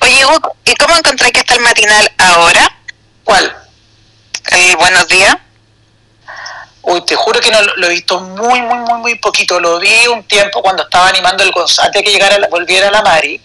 Oye, 0.00 0.24
Hugo, 0.24 0.56
¿y 0.64 0.74
cómo 0.76 0.96
encontré 0.96 1.30
que 1.30 1.40
está 1.40 1.54
el 1.54 1.60
matinal 1.60 2.10
ahora? 2.16 2.74
¿Cuál? 3.22 3.67
El 4.50 4.76
Buenos 4.76 5.08
Días? 5.08 5.36
Uy, 6.82 7.04
te 7.04 7.14
juro 7.16 7.40
que 7.40 7.50
no 7.50 7.60
lo 7.60 7.86
he 7.86 7.90
visto 7.90 8.20
muy, 8.20 8.62
muy, 8.62 8.78
muy, 8.78 9.00
muy 9.00 9.14
poquito. 9.16 9.60
Lo 9.60 9.78
vi 9.78 10.06
un 10.06 10.24
tiempo 10.24 10.62
cuando 10.62 10.84
estaba 10.84 11.08
animando 11.08 11.42
el 11.42 11.52
antes 11.54 11.92
de 11.92 12.02
que 12.02 12.12
llegara, 12.12 12.38
volviera 12.48 12.90
la 12.90 13.02
Mari. 13.02 13.40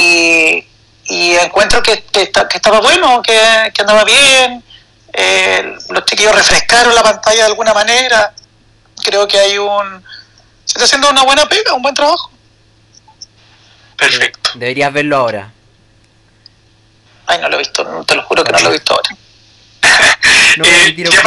Y, 0.00 1.34
encuentro 1.36 1.82
que, 1.82 2.04
estaba 2.12 2.80
bueno, 2.80 3.22
que, 3.22 3.72
andaba 3.78 4.04
bien. 4.04 4.62
Eh, 5.12 5.76
los 5.90 6.04
chiquillos 6.04 6.34
refrescaron 6.34 6.94
la 6.94 7.02
pantalla 7.02 7.38
de 7.38 7.50
alguna 7.50 7.74
manera. 7.74 8.32
Creo 9.02 9.26
que 9.26 9.38
hay 9.38 9.58
un. 9.58 10.04
Se 10.64 10.74
está 10.74 10.84
haciendo 10.84 11.10
una 11.10 11.22
buena 11.22 11.46
pega, 11.46 11.74
un 11.74 11.82
buen 11.82 11.94
trabajo. 11.94 12.30
Perfecto. 13.96 14.50
Deberías 14.54 14.92
verlo 14.92 15.16
ahora. 15.16 15.52
Ay, 17.26 17.38
no 17.40 17.48
lo 17.48 17.56
he 17.56 17.58
visto, 17.58 18.04
te 18.06 18.14
lo 18.14 18.22
juro 18.22 18.44
que 18.44 18.52
no 18.52 18.58
lo 18.60 18.68
he 18.68 18.72
visto 18.72 18.94
ahora. 18.94 19.16
eh, 20.64 20.94
ya 20.96 21.22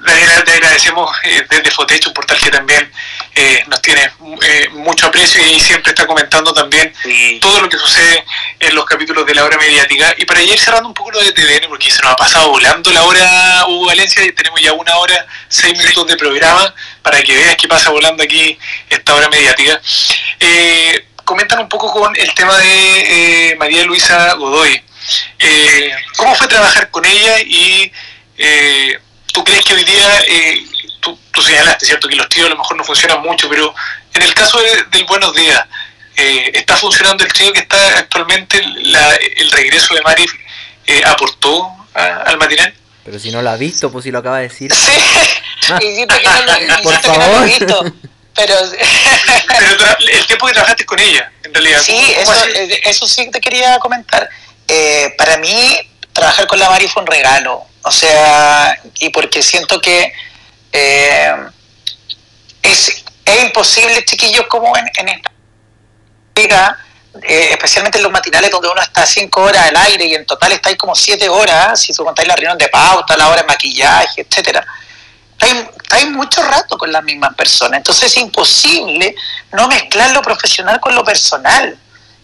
Daniela, 0.00 0.44
te 0.44 0.52
agradecemos 0.52 1.16
eh, 1.24 1.44
desde 1.50 1.70
Fotecho, 1.70 2.10
un 2.10 2.14
portal 2.14 2.38
que 2.38 2.50
también 2.50 2.90
eh, 3.34 3.64
nos 3.66 3.82
tiene 3.82 4.10
eh, 4.42 4.68
mucho 4.72 5.06
aprecio 5.08 5.44
y 5.44 5.58
siempre 5.58 5.90
está 5.90 6.06
comentando 6.06 6.52
también 6.52 6.92
todo 7.40 7.60
lo 7.60 7.68
que 7.68 7.76
sucede 7.76 8.24
en 8.60 8.74
los 8.74 8.84
capítulos 8.86 9.26
de 9.26 9.34
la 9.34 9.44
hora 9.44 9.58
mediática. 9.58 10.14
Y 10.16 10.24
para 10.24 10.42
ir 10.42 10.58
cerrando 10.58 10.88
un 10.88 10.94
poco 10.94 11.10
lo 11.10 11.22
de 11.22 11.32
TVN, 11.32 11.68
porque 11.68 11.90
se 11.90 12.00
nos 12.02 12.12
ha 12.12 12.16
pasado 12.16 12.50
volando 12.50 12.90
la 12.92 13.02
hora 13.02 13.66
Hugo 13.66 13.86
Valencia 13.86 14.24
y 14.24 14.32
tenemos 14.32 14.60
ya 14.60 14.72
una 14.72 14.96
hora, 14.96 15.26
seis 15.48 15.76
minutos 15.76 16.06
de 16.06 16.16
programa 16.16 16.72
para 17.02 17.22
que 17.22 17.36
veas 17.36 17.56
qué 17.56 17.68
pasa 17.68 17.90
volando 17.90 18.22
aquí 18.22 18.58
esta 18.88 19.14
hora 19.14 19.28
mediática. 19.28 19.80
Eh, 20.38 21.06
comentan 21.26 21.58
un 21.58 21.68
poco 21.68 21.92
con 21.92 22.16
el 22.16 22.32
tema 22.34 22.56
de 22.56 23.50
eh, 23.50 23.56
María 23.56 23.84
Luisa 23.84 24.32
Godoy. 24.34 24.80
Eh, 25.38 25.90
¿Cómo 26.16 26.34
fue 26.34 26.48
trabajar 26.48 26.90
con 26.90 27.04
ella 27.04 27.40
y 27.40 27.92
eh, 28.38 28.98
tú 29.32 29.44
crees 29.44 29.64
que 29.64 29.74
hoy 29.74 29.84
día, 29.84 30.24
tú, 31.00 31.18
señalaste, 31.42 31.84
¿cierto? 31.84 32.08
Que 32.08 32.16
los 32.16 32.28
tíos 32.28 32.46
a 32.46 32.50
lo 32.50 32.56
mejor 32.56 32.76
no 32.76 32.84
funcionan 32.84 33.20
mucho, 33.20 33.48
pero 33.50 33.74
en 34.14 34.22
el 34.22 34.32
caso 34.32 34.58
del 34.90 35.04
Buenos 35.04 35.34
Días, 35.34 35.66
¿está 36.14 36.76
funcionando 36.76 37.24
el 37.24 37.32
trío 37.32 37.52
que 37.52 37.60
está 37.60 37.98
actualmente? 37.98 38.58
¿El 38.58 39.50
regreso 39.50 39.94
de 39.94 40.02
Mari 40.02 40.24
aportó 41.04 41.70
al 41.94 42.38
matinal? 42.38 42.72
Pero 43.04 43.18
si 43.18 43.30
no 43.30 43.42
lo 43.42 43.50
ha 43.50 43.56
visto, 43.56 43.90
pues 43.92 44.04
si 44.04 44.10
lo 44.10 44.18
acaba 44.18 44.38
de 44.38 44.44
decir. 44.44 44.72
Sí, 44.74 44.92
ah. 45.70 45.78
que 45.78 46.06
no 46.06 46.76
Por 46.82 47.00
favor. 47.00 47.48
Pero, 48.36 48.54
el 50.12 50.26
tiempo 50.26 50.46
que 50.46 50.52
trabajaste 50.52 50.84
con 50.84 50.98
ella, 50.98 51.32
en 51.42 51.54
realidad. 51.54 51.80
Sí, 51.82 52.14
eso, 52.18 52.46
eh, 52.54 52.80
eso 52.84 53.08
sí 53.08 53.30
te 53.30 53.40
quería 53.40 53.78
comentar. 53.78 54.28
Eh, 54.68 55.14
para 55.16 55.38
mí, 55.38 55.78
trabajar 56.12 56.46
con 56.46 56.58
la 56.58 56.68
Mari 56.68 56.86
fue 56.86 57.02
un 57.02 57.06
regalo. 57.06 57.64
O 57.82 57.90
sea, 57.90 58.78
y 59.00 59.08
porque 59.08 59.42
siento 59.42 59.80
que 59.80 60.12
eh, 60.72 61.34
es, 62.62 63.04
es 63.24 63.42
imposible, 63.42 64.04
chiquillos, 64.04 64.46
como 64.48 64.76
en, 64.76 64.86
en 64.98 65.08
esta 65.08 65.30
liga, 66.34 66.78
especialmente 67.22 67.96
en 67.96 68.04
los 68.04 68.12
matinales 68.12 68.50
donde 68.50 68.68
uno 68.68 68.82
está 68.82 69.06
cinco 69.06 69.44
horas 69.44 69.68
al 69.68 69.76
aire 69.76 70.04
y 70.04 70.14
en 70.14 70.26
total 70.26 70.52
está 70.52 70.68
ahí 70.68 70.76
como 70.76 70.94
siete 70.94 71.28
horas, 71.30 71.80
si 71.80 71.94
tú 71.94 72.04
contáis 72.04 72.28
la 72.28 72.36
reunión 72.36 72.58
de 72.58 72.68
pauta, 72.68 73.16
la 73.16 73.28
hora 73.28 73.40
de 73.40 73.46
maquillaje, 73.46 74.20
etcétera 74.20 74.66
hay, 75.40 75.68
hay 75.90 76.06
mucho 76.10 76.42
rato 76.42 76.78
con 76.78 76.90
las 76.90 77.02
mismas 77.04 77.34
personas, 77.34 77.78
entonces 77.78 78.12
es 78.12 78.16
imposible 78.18 79.14
no 79.52 79.68
mezclar 79.68 80.10
lo 80.10 80.22
profesional 80.22 80.80
con 80.80 80.94
lo 80.94 81.04
personal. 81.04 81.78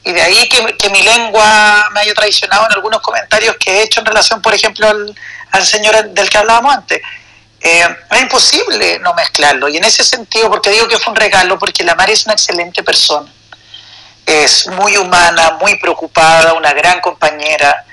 Y 0.04 0.12
de 0.12 0.20
ahí 0.20 0.48
que, 0.48 0.90
mi 0.90 1.02
lengua 1.02 1.88
me 1.92 2.00
haya 2.00 2.14
traicionado 2.14 2.66
en 2.66 2.72
algunos 2.72 3.00
comentarios 3.00 3.56
que 3.56 3.70
he 3.70 3.82
hecho 3.82 4.00
en 4.00 4.06
relación, 4.06 4.42
por 4.42 4.52
ejemplo, 4.52 4.88
al, 4.88 5.66
señor 5.66 6.08
del 6.08 6.28
que 6.28 6.38
hablábamos 6.38 6.74
antes. 6.74 7.00
Eh, 7.60 7.96
es 8.10 8.20
imposible 8.20 8.98
no 8.98 9.14
mezclarlo. 9.14 9.68
Y 9.68 9.76
en 9.76 9.84
ese 9.84 10.02
sentido, 10.02 10.50
porque 10.50 10.70
digo 10.70 10.88
que 10.88 10.98
fue 10.98 11.12
un 11.12 11.16
regalo, 11.16 11.56
porque 11.56 11.84
la 11.84 11.94
Mari 11.94 12.14
es 12.14 12.24
una 12.24 12.34
excelente 12.34 12.82
persona. 12.82 13.32
es 14.26 14.66
muy 14.68 14.96
humana, 14.96 15.56
muy 15.60 15.78
preocupada, 15.78 16.54
una 16.54 16.72
gran 16.72 17.00
compañera. 17.00 17.84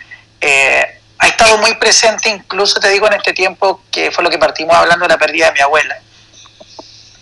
Eh, 0.42 0.99
ha 1.20 1.28
estado 1.28 1.58
muy 1.58 1.76
presente, 1.76 2.30
incluso 2.30 2.80
te 2.80 2.90
digo 2.90 3.08
en 3.08 3.14
este 3.14 3.34
tiempo, 3.34 3.82
que 3.92 4.10
fue 4.10 4.24
lo 4.24 4.30
que 4.30 4.38
partimos 4.38 4.76
hablando 4.76 5.04
de 5.04 5.10
la 5.10 5.18
pérdida 5.18 5.48
de 5.48 5.52
mi 5.52 5.60
abuela. 5.60 6.00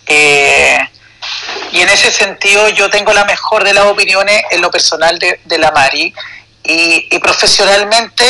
Eh, 0.06 0.78
y 1.72 1.80
en 1.80 1.88
ese 1.88 2.10
sentido 2.12 2.68
yo 2.70 2.88
tengo 2.88 3.12
la 3.12 3.24
mejor 3.24 3.64
de 3.64 3.74
las 3.74 3.84
opiniones 3.86 4.42
en 4.50 4.62
lo 4.62 4.70
personal 4.70 5.18
de, 5.18 5.58
la 5.58 5.72
Mari 5.72 6.14
y, 6.62 7.18
profesionalmente 7.18 8.24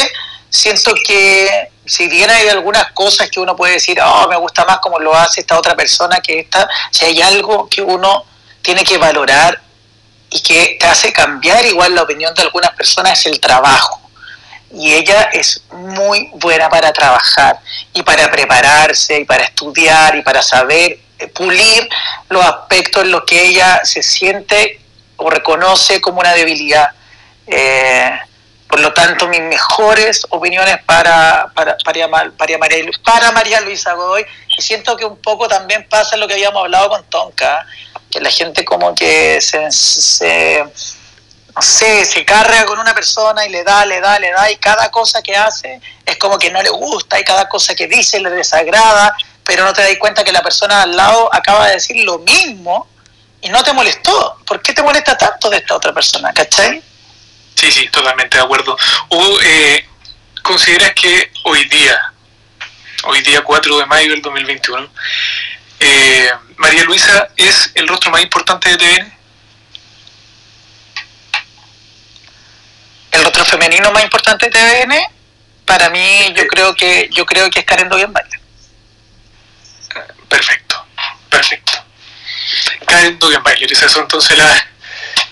siento 0.50 0.94
que 1.06 1.70
si 1.84 2.08
bien 2.08 2.30
hay 2.30 2.48
algunas 2.48 2.92
cosas 2.92 3.30
que 3.30 3.38
uno 3.38 3.54
puede 3.54 3.74
decir, 3.74 4.00
oh, 4.00 4.26
me 4.28 4.36
gusta 4.36 4.64
más 4.64 4.78
como 4.78 4.98
lo 4.98 5.14
hace 5.14 5.40
esta 5.40 5.58
otra 5.58 5.76
persona 5.76 6.20
que 6.20 6.40
esta, 6.40 6.68
si 6.90 7.04
hay 7.04 7.20
algo 7.22 7.68
que 7.68 7.82
uno 7.82 8.24
tiene 8.62 8.84
que 8.84 8.98
valorar 8.98 9.60
y 10.30 10.40
que 10.40 10.76
te 10.80 10.86
hace 10.86 11.12
cambiar 11.12 11.64
igual 11.64 11.94
la 11.94 12.02
opinión 12.02 12.34
de 12.34 12.42
algunas 12.42 12.72
personas 12.72 13.20
es 13.20 13.26
el 13.26 13.40
trabajo. 13.40 13.97
Y 14.72 14.92
ella 14.92 15.30
es 15.32 15.62
muy 15.72 16.30
buena 16.34 16.68
para 16.68 16.92
trabajar 16.92 17.58
y 17.94 18.02
para 18.02 18.30
prepararse 18.30 19.20
y 19.20 19.24
para 19.24 19.44
estudiar 19.44 20.16
y 20.16 20.22
para 20.22 20.42
saber 20.42 20.98
pulir 21.34 21.88
los 22.28 22.44
aspectos 22.44 23.02
en 23.02 23.10
los 23.10 23.24
que 23.24 23.46
ella 23.46 23.80
se 23.84 24.02
siente 24.02 24.80
o 25.16 25.30
reconoce 25.30 26.00
como 26.00 26.20
una 26.20 26.32
debilidad. 26.32 26.90
Eh, 27.46 28.18
por 28.68 28.80
lo 28.80 28.92
tanto, 28.92 29.26
mis 29.28 29.40
mejores 29.40 30.26
opiniones 30.28 30.78
para, 30.84 31.50
para, 31.54 31.76
para, 31.78 32.06
María, 32.06 32.58
para 33.02 33.32
María 33.32 33.60
Luisa 33.62 33.94
Godoy, 33.94 34.26
y 34.58 34.62
siento 34.62 34.96
que 34.96 35.06
un 35.06 35.16
poco 35.16 35.48
también 35.48 35.86
pasa 35.88 36.18
lo 36.18 36.28
que 36.28 36.34
habíamos 36.34 36.64
hablado 36.64 36.90
con 36.90 37.02
Tonka, 37.04 37.64
que 38.10 38.20
la 38.20 38.30
gente 38.30 38.64
como 38.66 38.94
que 38.94 39.40
se, 39.40 39.70
se 39.70 40.64
sé, 41.62 42.04
se 42.04 42.24
carga 42.24 42.64
con 42.66 42.78
una 42.78 42.94
persona 42.94 43.46
y 43.46 43.50
le 43.50 43.64
da, 43.64 43.84
le 43.86 44.00
da, 44.00 44.18
le 44.18 44.30
da, 44.30 44.50
y 44.50 44.56
cada 44.56 44.90
cosa 44.90 45.22
que 45.22 45.36
hace 45.36 45.80
es 46.04 46.16
como 46.16 46.38
que 46.38 46.50
no 46.50 46.62
le 46.62 46.70
gusta, 46.70 47.18
y 47.18 47.24
cada 47.24 47.48
cosa 47.48 47.74
que 47.74 47.86
dice 47.86 48.20
le 48.20 48.30
desagrada, 48.30 49.16
pero 49.44 49.64
no 49.64 49.72
te 49.72 49.82
das 49.82 49.96
cuenta 49.98 50.24
que 50.24 50.32
la 50.32 50.42
persona 50.42 50.82
al 50.82 50.96
lado 50.96 51.28
acaba 51.34 51.68
de 51.68 51.74
decir 51.74 52.04
lo 52.04 52.18
mismo 52.18 52.86
y 53.40 53.48
no 53.48 53.62
te 53.62 53.72
molestó. 53.72 54.38
¿Por 54.46 54.60
qué 54.60 54.72
te 54.72 54.82
molesta 54.82 55.16
tanto 55.16 55.48
de 55.48 55.58
esta 55.58 55.74
otra 55.74 55.92
persona? 55.92 56.32
¿Cachai? 56.32 56.82
Sí, 57.54 57.72
sí, 57.72 57.88
totalmente 57.88 58.36
de 58.36 58.44
acuerdo. 58.44 58.76
Eh, 59.42 59.86
¿Consideras 60.42 60.92
que 60.94 61.32
hoy 61.44 61.64
día, 61.64 62.12
hoy 63.04 63.20
día 63.22 63.42
4 63.42 63.78
de 63.78 63.86
mayo 63.86 64.10
del 64.10 64.22
2021, 64.22 64.88
eh, 65.80 66.30
María 66.56 66.84
Luisa 66.84 67.28
es 67.36 67.70
el 67.74 67.88
rostro 67.88 68.10
más 68.10 68.22
importante 68.22 68.68
de 68.70 68.76
TVN? 68.76 69.17
El 73.18 73.24
rostro 73.24 73.44
femenino 73.44 73.90
más 73.90 74.04
importante 74.04 74.48
de 74.48 74.52
TVN, 74.52 74.94
para 75.64 75.90
mí 75.90 76.32
yo 76.36 76.46
creo 76.46 76.74
que 76.74 77.08
yo 77.12 77.26
creo 77.26 77.50
que 77.50 77.60
es 77.60 77.64
Karen 77.64 77.88
Doyen 77.88 78.12
Baile. 78.12 78.38
Perfecto, 80.28 80.86
perfecto. 81.28 81.72
Karen 82.86 83.18
Dugenbailer, 83.18 83.72
es 83.72 83.82
eso 83.82 84.00
entonces 84.00 84.36
la, 84.38 84.68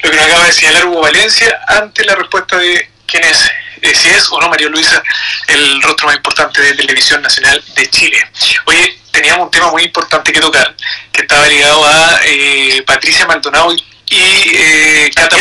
lo 0.02 0.10
que 0.10 0.16
nos 0.16 0.26
acaba 0.26 0.44
de 0.44 0.52
señalar 0.52 0.86
Hugo 0.86 1.00
Valencia 1.02 1.58
ante 1.68 2.04
la 2.04 2.14
respuesta 2.14 2.56
de 2.58 2.90
quién 3.06 3.24
es, 3.24 3.48
eh, 3.82 3.94
si 3.94 4.08
es 4.08 4.28
o 4.30 4.40
no 4.40 4.48
María 4.48 4.68
Luisa, 4.68 5.02
el 5.46 5.80
rostro 5.82 6.08
más 6.08 6.16
importante 6.16 6.60
de 6.60 6.74
Televisión 6.74 7.22
Nacional 7.22 7.62
de 7.74 7.90
Chile. 7.90 8.18
Oye, 8.66 8.98
teníamos 9.10 9.46
un 9.46 9.50
tema 9.50 9.70
muy 9.70 9.84
importante 9.84 10.32
que 10.32 10.40
tocar, 10.40 10.74
que 11.12 11.22
estaba 11.22 11.46
ligado 11.46 11.86
a 11.86 12.20
eh, 12.24 12.82
Patricia 12.86 13.26
Maldonado 13.26 13.72
y, 13.72 13.82
eh, 14.10 15.10
Cata 15.14 15.36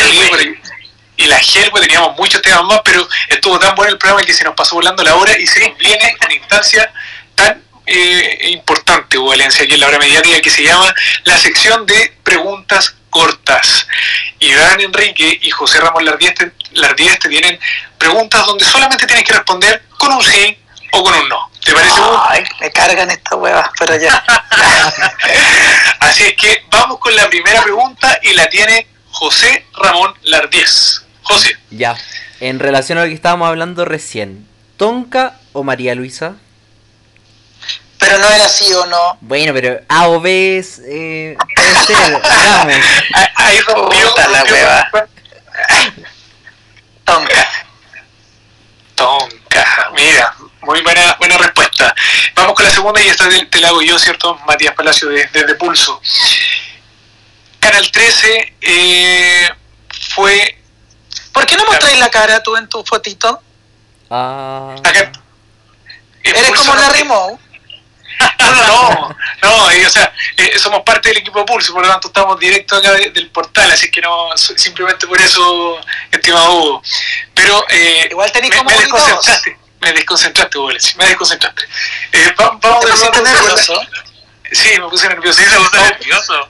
y 1.16 1.26
la 1.26 1.38
GEL, 1.38 1.70
pues 1.70 1.82
teníamos 1.82 2.16
muchos 2.16 2.42
temas 2.42 2.64
más, 2.64 2.80
pero 2.84 3.06
estuvo 3.28 3.58
tan 3.58 3.74
bueno 3.74 3.92
el 3.92 3.98
programa 3.98 4.22
que 4.22 4.34
se 4.34 4.44
nos 4.44 4.54
pasó 4.54 4.76
volando 4.76 5.02
la 5.02 5.14
hora 5.16 5.38
y 5.38 5.46
se 5.46 5.60
nos 5.60 5.78
viene 5.78 6.16
una 6.24 6.34
instancia 6.34 6.92
tan 7.34 7.62
eh, 7.86 8.50
importante, 8.50 9.16
Valencia, 9.16 9.64
aquí 9.64 9.74
en 9.74 9.80
la 9.80 9.88
hora 9.88 9.98
mediática, 9.98 10.40
que 10.40 10.50
se 10.50 10.62
llama 10.62 10.92
la 11.24 11.38
sección 11.38 11.86
de 11.86 12.16
preguntas 12.22 12.96
cortas. 13.10 13.86
Iván 14.40 14.80
Enrique 14.80 15.38
y 15.40 15.50
José 15.50 15.80
Ramón 15.80 16.04
Lardieste, 16.04 16.52
Lardieste 16.72 17.28
tienen 17.28 17.58
preguntas 17.96 18.44
donde 18.44 18.64
solamente 18.64 19.06
tienes 19.06 19.24
que 19.24 19.32
responder 19.32 19.84
con 19.96 20.12
un 20.12 20.22
sí 20.22 20.58
o 20.92 21.02
con 21.02 21.14
un 21.14 21.28
no. 21.28 21.50
¿Te 21.64 21.72
parece? 21.72 22.00
Ay, 22.28 22.44
me 22.60 22.70
cargan 22.70 23.10
estas 23.10 23.38
huevas, 23.38 23.70
pero 23.78 23.96
ya. 23.96 24.22
Así 26.00 26.24
es 26.24 26.34
que 26.34 26.64
vamos 26.70 26.98
con 26.98 27.14
la 27.16 27.28
primera 27.28 27.62
pregunta 27.62 28.18
y 28.22 28.34
la 28.34 28.48
tiene 28.48 28.86
José 29.10 29.66
Ramón 29.72 30.14
Lardies. 30.22 31.05
José. 31.26 31.56
Ya. 31.70 31.96
En 32.40 32.58
relación 32.58 32.98
a 32.98 33.02
lo 33.02 33.08
que 33.08 33.14
estábamos 33.14 33.48
hablando 33.48 33.84
recién, 33.84 34.46
¿Tonka 34.76 35.38
o 35.52 35.62
María 35.62 35.94
Luisa? 35.94 36.36
Pero 37.98 38.18
no 38.18 38.28
era 38.28 38.48
sí 38.48 38.72
o 38.74 38.86
no. 38.86 39.18
Bueno, 39.20 39.52
pero 39.54 39.80
A 39.88 40.08
o 40.08 40.20
B 40.20 40.58
es. 40.58 40.80
Eh, 40.86 41.36
puede 41.54 41.74
ser, 41.86 41.96
Ahí 43.36 43.60
rompió 43.60 44.14
la 44.30 44.44
hueva. 44.44 44.90
Tonka. 47.04 47.48
Tonka. 48.94 49.90
Mira, 49.94 50.34
muy 50.62 50.82
buena, 50.82 51.16
buena 51.18 51.38
respuesta. 51.38 51.94
Vamos 52.34 52.54
con 52.54 52.64
la 52.64 52.70
segunda 52.70 53.00
y 53.00 53.08
esta 53.08 53.28
te, 53.28 53.60
la 53.60 53.68
hago 53.68 53.82
yo, 53.82 53.98
¿cierto? 53.98 54.38
Matías 54.46 54.74
Palacio 54.74 55.08
desde 55.08 55.44
de 55.44 55.54
Pulso. 55.54 56.00
Canal 57.60 57.90
13 57.90 58.56
eh, 58.60 59.48
fue. 60.10 60.55
¿Por 61.36 61.44
qué 61.44 61.54
no 61.54 61.66
mostráis 61.66 61.98
la 61.98 62.08
cara 62.08 62.42
tú 62.42 62.56
en 62.56 62.66
tu 62.66 62.82
fotito? 62.82 63.42
Ah. 64.10 64.74
Eres 66.22 66.50
como 66.52 66.74
la 66.74 67.04
Moe. 67.04 67.38
No, 68.38 68.52
no, 68.52 69.16
no, 69.42 69.64
o 69.66 69.90
sea, 69.90 70.10
eh, 70.38 70.58
somos 70.58 70.80
parte 70.80 71.10
del 71.10 71.18
equipo 71.18 71.44
Pulso, 71.44 71.74
por 71.74 71.84
lo 71.84 71.92
tanto 71.92 72.08
estamos 72.08 72.40
directo 72.40 72.76
acá 72.76 72.92
del 72.92 73.30
portal, 73.30 73.70
así 73.70 73.90
que 73.90 74.00
no, 74.00 74.30
simplemente 74.36 75.06
por 75.06 75.20
eso, 75.20 75.78
estimado 76.10 76.54
Hugo. 76.54 76.82
Pero 77.34 77.66
eh, 77.68 78.08
igual 78.10 78.32
tenéis 78.32 78.56
como 78.56 78.70
me 78.70 78.76
desconcentraste, 78.78 79.58
me 79.80 79.92
desconcentraste, 79.92 80.58
Hugo, 80.58 80.68
me 80.68 81.06
desconcentraste. 81.06 81.62
Eh, 82.12 82.34
vamos 82.38 82.80
¿Te 82.80 82.86
pusiste 82.86 83.22
nervioso? 83.22 83.78
Sí, 84.56 84.80
me 84.80 84.88
puse 84.88 85.08
nervioso. 85.08 85.38
Sí, 85.38 85.46
nervioso. 85.72 86.48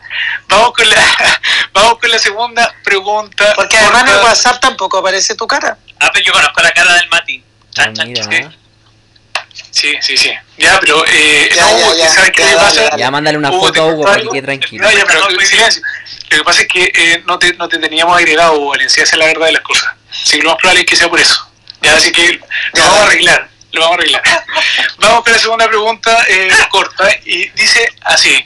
Vamos 0.48 0.72
con 0.72 0.88
la, 0.88 0.96
vamos 1.72 1.98
con 1.98 2.10
la 2.10 2.18
segunda 2.18 2.74
pregunta. 2.84 3.52
Porque 3.56 3.76
además 3.76 4.02
en 4.02 4.08
el 4.16 4.24
WhatsApp 4.24 4.60
tampoco 4.60 4.98
aparece 4.98 5.34
tu 5.34 5.46
cara. 5.46 5.76
Ah, 5.98 6.10
pero 6.12 6.24
yo 6.24 6.32
conozco 6.32 6.62
la 6.62 6.72
cara 6.72 6.94
del 6.94 7.08
Mati. 7.08 7.42
Chan, 7.72 7.94
chan, 7.94 8.14
chan. 8.14 8.56
Sí, 9.70 9.96
sí, 10.00 10.16
sí. 10.16 10.32
Ya, 10.56 10.78
pero 10.80 11.04
eh, 11.06 11.50
ya, 11.54 11.62
no, 11.62 11.96
ya, 11.96 12.08
¿sabes 12.08 12.30
qué 12.30 12.42
ya, 12.42 12.56
pasa? 12.56 12.96
Ya, 12.96 13.10
mándale 13.10 13.36
una 13.36 13.50
foto 13.50 13.82
a 13.82 13.86
Hugo 13.86 14.04
para 14.04 14.22
que 14.22 14.28
quede 14.28 14.42
tranquilo. 14.42 14.84
No, 14.84 14.90
ya, 14.90 15.04
pero 15.04 15.28
no, 15.28 15.40
silencio. 15.40 15.82
Lo 16.30 16.38
que 16.38 16.44
pasa 16.44 16.62
es 16.62 16.68
que 16.68 16.92
eh, 16.94 17.22
no, 17.26 17.38
te, 17.38 17.54
no 17.54 17.68
te 17.68 17.78
teníamos 17.78 18.16
agregado, 18.16 18.68
Valencia, 18.68 19.02
esa 19.02 19.16
es 19.16 19.18
la 19.18 19.26
verdad 19.26 19.46
de 19.46 19.52
las 19.52 19.62
cosas. 19.62 19.92
Sí, 20.10 20.40
lo 20.40 20.50
más 20.50 20.58
probable 20.58 20.80
es 20.80 20.86
que 20.86 20.96
sea 20.96 21.08
por 21.08 21.20
eso. 21.20 21.50
Ya, 21.82 21.94
así 21.94 22.12
que 22.12 22.40
lo 22.72 22.82
vamos 22.82 23.00
a 23.00 23.02
arreglar. 23.04 23.48
Lo 23.72 23.80
vamos 23.80 23.96
a 23.96 24.00
arreglar. 24.00 24.22
vamos 24.98 25.24
con 25.24 25.32
la 25.32 25.38
segunda 25.38 25.68
pregunta 25.68 26.24
eh, 26.28 26.50
corta 26.70 27.08
y 27.24 27.48
dice 27.50 27.92
así. 28.02 28.44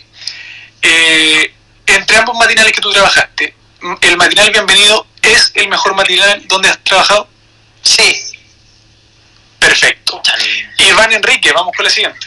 Eh, 0.83 1.55
entre 1.87 2.17
ambos 2.17 2.37
matinales 2.37 2.73
que 2.73 2.81
tú 2.81 2.91
trabajaste, 2.93 3.55
¿el 4.01 4.17
matinal 4.17 4.51
Bienvenido 4.51 5.07
es 5.23 5.53
el 5.55 5.69
mejor 5.69 5.95
matinal 5.95 6.47
donde 6.47 6.71
has 6.71 6.83
trabajado? 6.85 7.29
Sí. 7.83 8.39
Perfecto. 9.59 10.23
Iván 10.79 11.13
Enrique, 11.13 11.53
vamos 11.53 11.75
con 11.77 11.85
la 11.85 11.91
siguiente. 11.91 12.27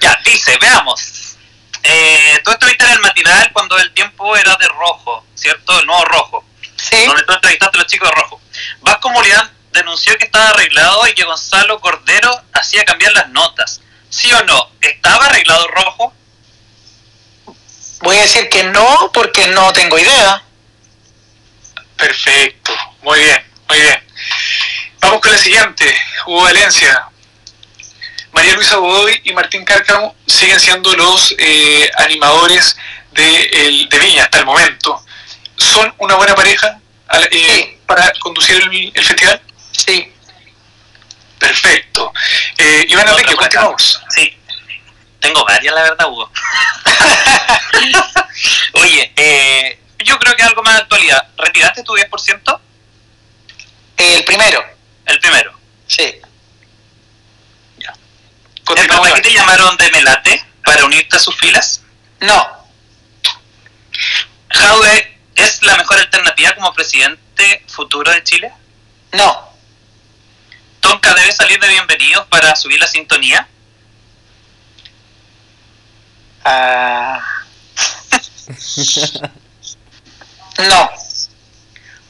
Ya, 0.00 0.18
dice, 0.24 0.58
veamos. 0.60 1.36
Eh, 1.82 2.40
tú 2.44 2.50
estuviste 2.50 2.84
en 2.84 2.92
el 2.92 3.00
matinal 3.00 3.50
cuando 3.52 3.78
el 3.78 3.92
tiempo 3.92 4.36
era 4.36 4.56
de 4.56 4.68
rojo, 4.68 5.24
¿cierto? 5.34 5.84
No 5.84 6.04
rojo. 6.04 6.44
Sí. 6.76 7.04
Donde 7.06 7.22
tú 7.22 7.32
entrevistaste 7.32 7.76
a 7.76 7.80
los 7.80 7.90
chicos 7.90 8.08
de 8.08 8.14
rojo. 8.14 8.40
Vasco 8.80 9.10
Murián 9.10 9.50
denunció 9.72 10.16
que 10.18 10.26
estaba 10.26 10.50
arreglado 10.50 11.06
y 11.06 11.14
que 11.14 11.24
Gonzalo 11.24 11.80
Cordero 11.80 12.42
hacía 12.52 12.84
cambiar 12.84 13.12
las 13.12 13.28
notas. 13.30 13.80
¿Sí 14.10 14.32
o 14.32 14.44
no? 14.44 14.70
¿Estaba 14.80 15.26
arreglado 15.26 15.66
rojo? 15.68 16.14
Voy 18.02 18.16
a 18.16 18.22
decir 18.22 18.48
que 18.48 18.64
no, 18.64 19.10
porque 19.12 19.46
no 19.48 19.72
tengo 19.72 19.98
idea. 19.98 20.42
Perfecto. 21.96 22.72
Muy 23.02 23.20
bien, 23.20 23.44
muy 23.68 23.78
bien. 23.78 24.02
Vamos 25.00 25.20
con 25.20 25.32
la 25.32 25.38
siguiente, 25.38 25.96
Hugo 26.26 26.42
Valencia. 26.42 27.06
María 28.32 28.54
Luisa 28.54 28.76
Godoy 28.76 29.20
y 29.24 29.32
Martín 29.32 29.64
Cárcamo 29.64 30.16
siguen 30.26 30.58
siendo 30.58 30.94
los 30.96 31.34
eh, 31.38 31.90
animadores 31.98 32.76
de, 33.12 33.88
Viña 34.00 34.24
hasta 34.24 34.38
el 34.38 34.46
momento. 34.46 35.04
¿Son 35.56 35.94
una 35.98 36.16
buena 36.16 36.34
pareja 36.34 36.80
eh, 37.30 37.78
para 37.86 38.12
conducir 38.20 38.56
el, 38.94 39.04
festival? 39.04 39.40
Sí. 39.86 40.12
Perfecto. 41.38 42.12
Eh, 42.56 42.86
Iván 42.88 43.08
Enrique, 43.08 43.34
continuamos. 43.34 44.00
Sí. 44.10 44.36
Tengo 45.20 45.44
varias, 45.44 45.74
la 45.74 45.82
verdad, 45.82 46.06
Hugo. 46.08 46.30
Oye, 48.74 49.78
yo 50.04 50.18
creo 50.18 50.36
que 50.36 50.42
algo 50.42 50.62
más 50.62 50.74
de 50.74 50.80
actualidad 50.82 51.28
¿retiraste 51.36 51.82
tu 51.82 51.94
10%? 51.94 52.60
El 53.96 54.24
primero. 54.24 54.64
El 55.06 55.18
primero. 55.20 55.52
Sí. 55.86 56.20
Ya. 57.78 57.92
¿Es 58.76 59.14
que 59.14 59.20
te 59.20 59.32
llamaron 59.32 59.76
de 59.76 59.90
Melate 59.90 60.44
para 60.64 60.84
unirte 60.84 61.16
a 61.16 61.20
sus 61.20 61.36
filas? 61.36 61.82
No. 62.20 62.66
¿Jaude 64.50 65.18
es 65.34 65.62
la 65.62 65.76
mejor 65.76 65.98
alternativa 65.98 66.54
como 66.54 66.72
presidente 66.72 67.64
futuro 67.68 68.10
de 68.10 68.22
Chile? 68.22 68.52
No. 69.12 69.51
¿Tonka 70.82 71.14
debe 71.14 71.32
salir 71.32 71.58
de 71.60 71.68
bienvenidos 71.68 72.26
para 72.26 72.54
subir 72.56 72.78
la 72.80 72.86
sintonía? 72.88 73.48
Ah. 76.44 77.22
no. 80.58 80.90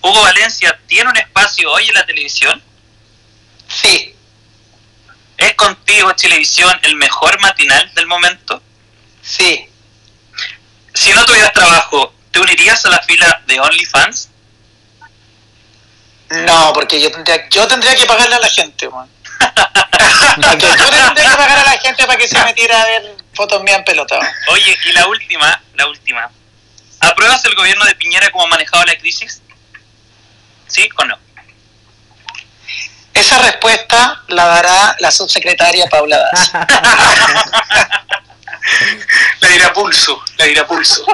¿Hugo 0.01 0.23
Valencia 0.23 0.81
tiene 0.87 1.11
un 1.11 1.17
espacio 1.17 1.71
hoy 1.71 1.87
en 1.87 1.95
la 1.95 2.07
televisión? 2.07 2.63
Sí. 3.69 4.17
¿Es 5.37 5.55
contigo 5.55 6.15
Televisión 6.17 6.73
el 6.83 6.97
mejor 6.97 7.41
matinal 7.41 7.93
del 7.95 8.07
momento? 8.07 8.63
Sí. 9.23 9.69
Si 10.95 11.13
no 11.13 11.25
tuvieras 11.27 11.53
trabajo, 11.53 12.15
¿te 12.31 12.41
unirías 12.41 12.85
a 12.87 12.91
la 12.91 13.01
fila 13.01 13.43
de 13.47 13.61
OnlyFans? 13.61 14.31
No, 16.41 16.73
porque 16.73 17.01
yo 17.01 17.11
tendría, 17.11 17.49
yo 17.49 17.67
tendría 17.69 17.95
que 17.95 18.07
pagarle 18.07 18.37
a 18.37 18.41
la 18.41 18.49
gente, 18.49 18.89
man. 18.89 19.09
yo 20.59 20.69
tendría 20.69 21.13
que 21.15 21.37
pagar 21.37 21.59
a 21.59 21.65
la 21.65 21.79
gente 21.79 22.07
para 22.07 22.19
que 22.19 22.29
se 22.29 22.43
metiera 22.45 22.81
a 22.81 22.87
ver 22.87 23.17
fotos 23.35 23.63
mías 23.63 23.79
en 23.79 23.85
pelota. 23.85 24.19
Oye, 24.49 24.77
y 24.87 24.93
la 24.93 25.07
última, 25.09 25.63
la 25.75 25.87
última. 25.87 26.31
¿Apruebas 27.01 27.45
el 27.45 27.55
gobierno 27.55 27.85
de 27.85 27.95
Piñera 27.97 28.31
como 28.31 28.45
ha 28.45 28.49
manejado 28.49 28.85
la 28.85 28.97
crisis? 28.97 29.43
¿Sí 30.69 30.89
o 30.97 31.05
no? 31.05 31.19
Esa 33.13 33.39
respuesta 33.43 34.23
la 34.29 34.47
dará 34.47 34.97
la 35.01 35.11
subsecretaria 35.11 35.87
Paula 35.87 36.19
Das. 36.19 36.53
la 39.41 39.49
dirá 39.49 39.73
pulso, 39.73 40.23
la 40.39 40.47
dirá 40.47 40.67
pulso. 40.67 41.05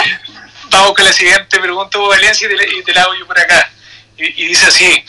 Vamos 0.70 0.94
con 0.94 1.04
la 1.04 1.12
siguiente 1.12 1.58
pregunta, 1.58 1.98
Valencia, 1.98 2.48
y 2.50 2.82
te 2.82 2.94
la 2.94 3.02
hago 3.02 3.14
yo 3.14 3.26
por 3.26 3.38
acá. 3.38 3.70
Y, 4.18 4.48
dice 4.48 4.66
así. 4.66 5.04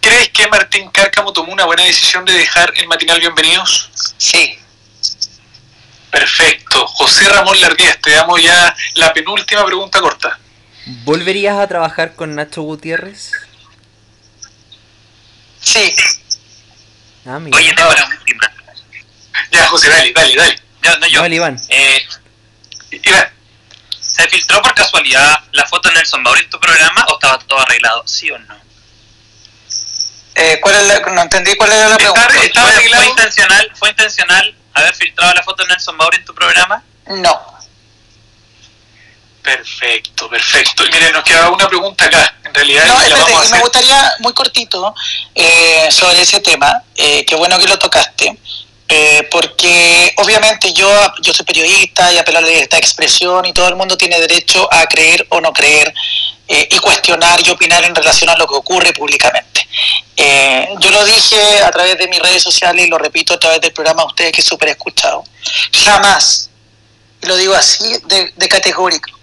¿Crees 0.00 0.30
que 0.30 0.48
Martín 0.48 0.90
Cárcamo 0.90 1.32
tomó 1.32 1.52
una 1.52 1.64
buena 1.64 1.84
decisión 1.84 2.24
de 2.24 2.32
dejar 2.32 2.72
el 2.76 2.88
matinal 2.88 3.20
Bienvenidos? 3.20 3.90
Sí. 4.18 4.58
Perfecto. 6.10 6.86
José 6.88 7.28
Ramón 7.28 7.60
Lardíez, 7.60 8.00
te 8.00 8.10
damos 8.10 8.42
ya 8.42 8.74
la 8.94 9.14
penúltima 9.14 9.64
pregunta 9.64 10.00
corta. 10.00 10.38
¿Volverías 11.04 11.56
a 11.56 11.68
trabajar 11.68 12.14
con 12.16 12.34
Nacho 12.34 12.62
Gutiérrez? 12.62 13.32
Sí. 15.60 15.94
Ah, 17.24 17.38
mira. 17.38 17.56
Oye, 17.56 17.72
tengo 17.72 17.92
la 17.92 18.04
última. 18.04 18.52
Ya, 19.52 19.66
José, 19.68 19.88
dale, 19.88 20.12
dale, 20.12 20.34
dale. 20.34 20.58
Ya, 20.82 20.96
no, 20.98 21.06
yo. 21.06 21.22
Dale, 21.22 21.36
Iván. 21.36 21.60
Eh, 21.68 22.06
Iván. 22.90 23.32
¿Se 24.12 24.28
filtró 24.28 24.60
por 24.60 24.74
casualidad 24.74 25.42
la 25.52 25.66
foto 25.66 25.88
de 25.88 25.94
Nelson 25.96 26.22
Mauri 26.22 26.42
en 26.42 26.50
tu 26.50 26.60
programa 26.60 27.06
o 27.08 27.14
estaba 27.14 27.38
todo 27.38 27.60
arreglado? 27.60 28.06
¿Sí 28.06 28.30
o 28.30 28.38
no? 28.38 28.60
Eh, 30.34 30.58
¿cuál 30.60 30.74
es 30.76 30.86
la, 30.86 31.00
no 31.00 31.22
entendí 31.22 31.54
cuál 31.56 31.72
era 31.72 31.88
la 31.88 31.96
pregunta. 31.96 32.28
¿Estaba 32.42 32.70
¿Fue, 32.70 32.88
¿Fue, 32.88 33.06
intencional, 33.06 33.72
¿Fue 33.74 33.88
intencional 33.90 34.54
haber 34.74 34.94
filtrado 34.94 35.34
la 35.34 35.42
foto 35.42 35.62
de 35.62 35.68
Nelson 35.70 35.96
Mauri 35.96 36.18
en 36.18 36.24
tu 36.24 36.34
programa? 36.34 36.82
No. 37.06 37.52
Perfecto, 39.42 40.28
perfecto. 40.28 40.84
Y 40.86 40.90
miren, 40.90 41.12
nos 41.12 41.24
queda 41.24 41.50
una 41.50 41.68
pregunta 41.68 42.04
acá, 42.04 42.34
en 42.44 42.54
realidad. 42.54 42.86
No, 42.86 43.00
espérate, 43.00 43.48
me 43.50 43.60
gustaría, 43.60 44.12
muy 44.20 44.32
cortito, 44.32 44.94
eh, 45.34 45.88
sobre 45.90 46.22
ese 46.22 46.40
tema, 46.40 46.82
eh, 46.94 47.24
qué 47.26 47.34
bueno 47.34 47.58
que 47.58 47.66
lo 47.66 47.78
tocaste. 47.78 48.38
Eh, 48.94 49.26
porque 49.30 50.12
obviamente 50.18 50.70
yo, 50.74 50.86
yo 51.22 51.32
soy 51.32 51.46
periodista 51.46 52.12
y 52.12 52.18
apelo 52.18 52.36
a 52.36 52.40
la 52.42 52.48
libertad 52.48 52.76
de 52.76 52.82
expresión 52.82 53.46
y 53.46 53.54
todo 53.54 53.66
el 53.68 53.74
mundo 53.74 53.96
tiene 53.96 54.20
derecho 54.20 54.68
a 54.70 54.84
creer 54.84 55.26
o 55.30 55.40
no 55.40 55.50
creer 55.50 55.94
eh, 56.46 56.68
y 56.70 56.76
cuestionar 56.76 57.40
y 57.40 57.48
opinar 57.48 57.82
en 57.84 57.94
relación 57.94 58.28
a 58.28 58.36
lo 58.36 58.46
que 58.46 58.54
ocurre 58.54 58.92
públicamente. 58.92 59.66
Eh, 60.14 60.68
yo 60.78 60.90
lo 60.90 61.06
dije 61.06 61.62
a 61.62 61.70
través 61.70 61.96
de 61.96 62.06
mis 62.06 62.18
redes 62.18 62.42
sociales 62.42 62.84
y 62.84 62.90
lo 62.90 62.98
repito 62.98 63.32
a 63.32 63.40
través 63.40 63.62
del 63.62 63.72
programa 63.72 64.02
a 64.02 64.06
ustedes 64.08 64.30
que 64.30 64.42
es 64.42 64.46
súper 64.46 64.68
escuchado. 64.68 65.24
Jamás, 65.72 66.50
y 67.22 67.26
lo 67.28 67.36
digo 67.36 67.54
así 67.54 67.96
de, 68.04 68.30
de 68.36 68.48
categórico, 68.48 69.18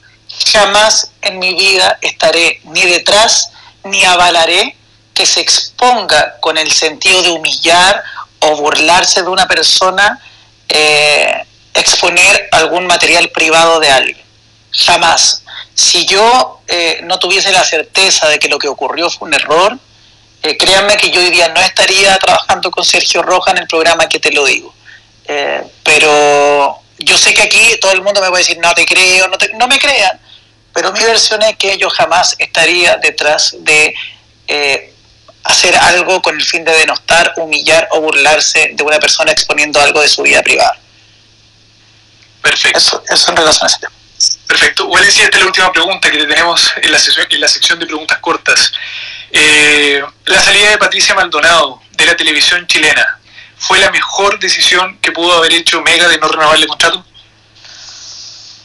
jamás 0.52 1.12
en 1.22 1.38
mi 1.38 1.54
vida 1.54 2.00
estaré 2.02 2.60
ni 2.64 2.82
detrás 2.88 3.52
ni 3.84 4.04
avalaré 4.04 4.76
que 5.14 5.28
se 5.28 5.42
exponga 5.42 6.40
con 6.40 6.58
el 6.58 6.72
sentido 6.72 7.22
de 7.22 7.30
humillar 7.30 8.04
o 8.40 8.56
burlarse 8.56 9.22
de 9.22 9.30
una 9.30 9.48
persona, 9.48 10.20
eh, 10.68 11.44
exponer 11.74 12.50
algún 12.52 12.88
material 12.88 13.30
privado 13.30 13.80
de 13.80 13.90
alguien. 13.90 14.26
Jamás. 14.72 15.44
Si 15.74 16.06
yo 16.06 16.62
eh, 16.68 17.00
no 17.04 17.20
tuviese 17.20 17.52
la 17.52 17.64
certeza 17.64 18.28
de 18.28 18.38
que 18.38 18.50
lo 18.50 18.60
que 18.60 18.68
ocurrió 18.68 19.10
fue 19.10 19.28
un 19.28 19.34
error, 19.34 19.78
eh, 20.44 20.58
créanme 20.58 20.98
que 20.98 21.10
yo 21.10 21.22
hoy 21.22 21.32
día 21.32 21.50
no 21.50 21.62
estaría 21.62 22.18
trabajando 22.18 22.70
con 22.72 22.84
Sergio 22.86 23.22
Roja 23.22 23.52
en 23.52 23.60
el 23.60 23.68
programa 23.68 24.08
que 24.08 24.20
te 24.20 24.32
lo 24.32 24.46
digo. 24.46 24.74
pero 25.84 26.80
yo 26.98 27.18
sé 27.18 27.34
que 27.34 27.44
aquí 27.44 27.78
todo 27.80 27.92
el 27.92 28.02
mundo 28.02 28.20
me 28.20 28.30
va 28.30 28.38
a 28.38 28.40
decir, 28.40 28.58
no 28.58 28.74
te 28.74 28.84
creo, 28.86 29.28
no, 29.28 29.38
no 29.58 29.68
me 29.68 29.78
crean, 29.78 30.20
pero 30.74 30.92
mi 30.92 31.00
versión 31.02 31.42
es 31.44 31.56
que 31.56 31.78
yo 31.78 31.90
jamás 31.90 32.36
estaría 32.40 32.98
detrás 32.98 33.56
de 33.60 33.96
hacer 35.50 35.76
algo 35.76 36.22
con 36.22 36.36
el 36.36 36.46
fin 36.46 36.64
de 36.64 36.72
denostar, 36.72 37.34
humillar 37.38 37.88
o 37.92 38.02
burlarse 38.02 38.72
de 38.74 38.84
una 38.84 39.00
persona 39.00 39.32
exponiendo 39.32 39.82
algo 39.82 40.02
de 40.02 40.08
su 40.08 40.22
vida 40.22 40.44
privada. 40.44 40.78
Perfecto. 42.42 42.78
Eso, 42.78 43.04
eso 43.10 43.32
en 43.32 43.38
relación 43.38 43.64
a 43.66 43.68
ese 43.68 43.80
tema. 43.80 43.94
Perfecto. 44.48 44.88
Valencia, 44.88 45.24
esta 45.24 45.38
es 45.38 45.44
la 45.44 45.48
última 45.48 45.72
pregunta 45.72 46.12
que 46.12 46.18
tenemos 46.20 46.72
en 46.82 46.92
la, 46.92 47.00
sección, 47.00 47.28
en 47.30 47.42
la 47.42 47.48
sección 47.48 47.80
de 47.80 47.86
preguntas 47.86 48.20
cortas. 48.20 48.72
Eh, 49.32 50.04
la 50.26 50.42
salida 50.42 50.70
de 50.70 50.78
Patricia 50.78 51.16
Maldonado 51.16 51.82
de 51.92 52.06
la 52.06 52.16
televisión 52.16 52.66
chilena, 52.68 53.20
¿fue 53.58 53.80
la 53.80 53.92
mejor 53.92 54.40
decisión 54.40 55.00
que 55.00 55.12
pudo 55.12 55.36
haber 55.38 55.54
hecho 55.54 55.82
Mega 55.82 56.08
de 56.08 56.18
no 56.18 56.28
renovarle 56.28 56.64
el 56.64 56.70
contrato? 56.70 57.06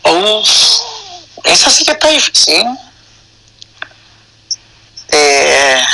Uf, 0.03 0.49
esa 1.45 1.71
sí 1.71 1.85
que 1.85 1.93
está 1.93 2.09
difícil. 2.09 2.67
Eh, 5.09 5.85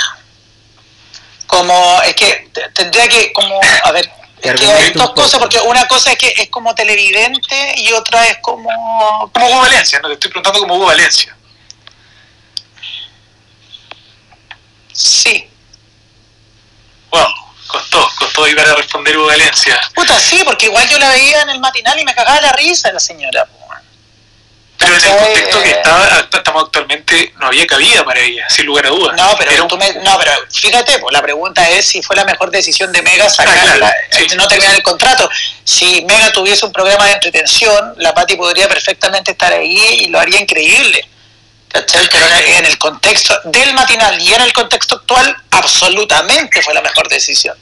como 1.50 2.00
es 2.02 2.14
que 2.14 2.48
tendría 2.74 3.08
que 3.08 3.32
como 3.32 3.60
a 3.84 3.92
ver 3.92 4.10
es 4.40 4.54
que 4.54 4.66
hay 4.66 4.90
dos 4.92 5.10
cosas 5.10 5.38
porque 5.38 5.58
una 5.60 5.86
cosa 5.86 6.12
es 6.12 6.18
que 6.18 6.32
es 6.36 6.48
como 6.48 6.74
televidente 6.74 7.74
y 7.76 7.92
otra 7.92 8.26
es 8.26 8.38
como 8.38 8.70
como 9.32 9.46
Hugo 9.46 9.60
Valencia 9.60 9.98
no 10.00 10.08
te 10.08 10.14
estoy 10.14 10.30
preguntando 10.30 10.60
como 10.60 10.76
Hugo 10.76 10.86
Valencia. 10.86 11.36
Sí. 14.92 15.48
Wow 17.10 17.26
costó 17.66 18.08
costó 18.18 18.48
ir 18.48 18.58
a 18.58 18.74
responder 18.74 19.16
Hugo 19.16 19.26
Valencia. 19.26 19.80
Puta 19.94 20.18
sí 20.18 20.42
porque 20.44 20.66
igual 20.66 20.88
yo 20.88 20.98
la 20.98 21.10
veía 21.10 21.42
en 21.42 21.50
el 21.50 21.60
matinal 21.60 21.98
y 21.98 22.04
me 22.04 22.14
cagaba 22.14 22.40
la 22.40 22.52
risa 22.52 22.92
la 22.92 23.00
señora 23.00 23.46
pero 24.80 24.96
en 24.96 25.04
el 25.04 25.10
contexto 25.10 25.62
que 25.62 25.70
estaba, 25.72 26.26
estamos 26.32 26.64
actualmente, 26.64 27.34
no 27.38 27.48
había 27.48 27.66
cabida 27.66 28.02
para 28.02 28.18
ella, 28.18 28.48
sin 28.48 28.64
lugar 28.64 28.86
a 28.86 28.88
dudas. 28.88 29.14
No, 29.14 29.36
pero, 29.38 29.66
tú 29.66 29.76
me, 29.76 29.92
no, 29.92 30.18
pero 30.18 30.32
fíjate, 30.50 30.98
pues, 30.98 31.12
la 31.12 31.20
pregunta 31.20 31.68
es 31.68 31.86
si 31.86 32.02
fue 32.02 32.16
la 32.16 32.24
mejor 32.24 32.50
decisión 32.50 32.90
de 32.90 33.02
Mega 33.02 33.28
sacarla, 33.28 33.86
ah, 33.86 34.18
eh, 34.18 34.26
no 34.36 34.48
terminar 34.48 34.74
el 34.74 34.82
contrato. 34.82 35.28
Si 35.64 36.02
Mega 36.06 36.32
tuviese 36.32 36.64
un 36.64 36.72
programa 36.72 37.04
de 37.06 37.12
entretención, 37.12 37.94
la 37.98 38.14
Pati 38.14 38.36
podría 38.36 38.68
perfectamente 38.68 39.32
estar 39.32 39.52
ahí 39.52 39.78
y 40.00 40.06
lo 40.06 40.18
haría 40.18 40.40
increíble. 40.40 41.06
¿cachai? 41.68 42.08
Pero 42.10 42.26
en 42.58 42.64
el 42.64 42.78
contexto 42.78 43.38
del 43.44 43.74
matinal 43.74 44.18
y 44.20 44.32
en 44.32 44.40
el 44.40 44.52
contexto 44.54 44.96
actual, 44.96 45.36
absolutamente 45.50 46.62
fue 46.62 46.72
la 46.72 46.80
mejor 46.80 47.06
decisión. 47.08 47.56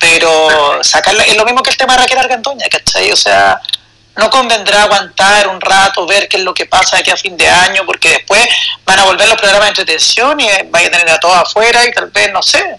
Pero 0.00 0.82
sacarla, 0.82 1.24
es 1.24 1.36
lo 1.36 1.44
mismo 1.44 1.62
que 1.62 1.70
el 1.70 1.76
tema 1.76 1.92
de 1.92 2.00
Raquel 2.00 2.18
Argandoña, 2.18 2.66
¿cachai? 2.70 3.12
O 3.12 3.16
sea, 3.16 3.60
no 4.16 4.30
convendrá 4.30 4.84
aguantar 4.84 5.48
un 5.48 5.60
rato, 5.60 6.06
ver 6.06 6.28
qué 6.28 6.38
es 6.38 6.42
lo 6.42 6.54
que 6.54 6.66
pasa 6.66 6.98
aquí 6.98 7.10
a 7.10 7.16
fin 7.16 7.36
de 7.36 7.48
año, 7.48 7.84
porque 7.84 8.10
después 8.10 8.46
van 8.84 8.98
a 8.98 9.04
volver 9.04 9.28
los 9.28 9.38
programas 9.38 9.66
de 9.66 9.82
entretención 9.82 10.40
y 10.40 10.48
vaya 10.70 10.88
a 10.88 10.90
tener 10.90 11.10
a 11.10 11.20
todos 11.20 11.36
afuera 11.36 11.84
y 11.86 11.92
tal 11.92 12.10
vez, 12.10 12.32
no 12.32 12.42
sé, 12.42 12.78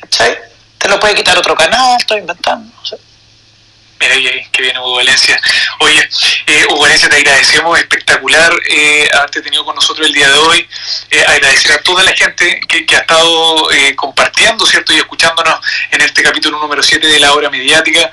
¿cachai? 0.00 0.38
Te 0.78 0.88
lo 0.88 0.98
puede 0.98 1.14
quitar 1.14 1.36
otro 1.38 1.54
canal, 1.54 1.96
estoy 1.98 2.20
inventando, 2.20 2.72
no 2.74 2.84
sé. 2.84 2.96
Mira, 4.00 4.16
que 4.50 4.62
viene 4.62 4.80
Hugo 4.80 4.96
Valencia. 4.96 5.40
Oye, 5.78 6.08
eh, 6.46 6.66
Hugo 6.68 6.80
Valencia, 6.80 7.08
te 7.08 7.16
agradecemos, 7.16 7.78
espectacular 7.78 8.52
eh, 8.68 9.08
haberte 9.12 9.42
tenido 9.42 9.64
con 9.64 9.76
nosotros 9.76 10.06
el 10.06 10.12
día 10.12 10.28
de 10.28 10.38
hoy. 10.38 10.68
Eh, 11.10 11.24
agradecer 11.24 11.72
a 11.72 11.82
toda 11.82 12.02
la 12.02 12.12
gente 12.12 12.60
que, 12.68 12.84
que 12.84 12.96
ha 12.96 13.00
estado 13.00 13.70
eh, 13.70 13.94
compartiendo, 13.94 14.66
¿cierto? 14.66 14.92
Y 14.92 14.96
escuchándonos 14.96 15.60
en 15.92 16.00
este 16.00 16.22
capítulo 16.22 16.58
número 16.58 16.82
7 16.82 17.06
de 17.06 17.20
la 17.20 17.32
hora 17.32 17.48
mediática. 17.48 18.10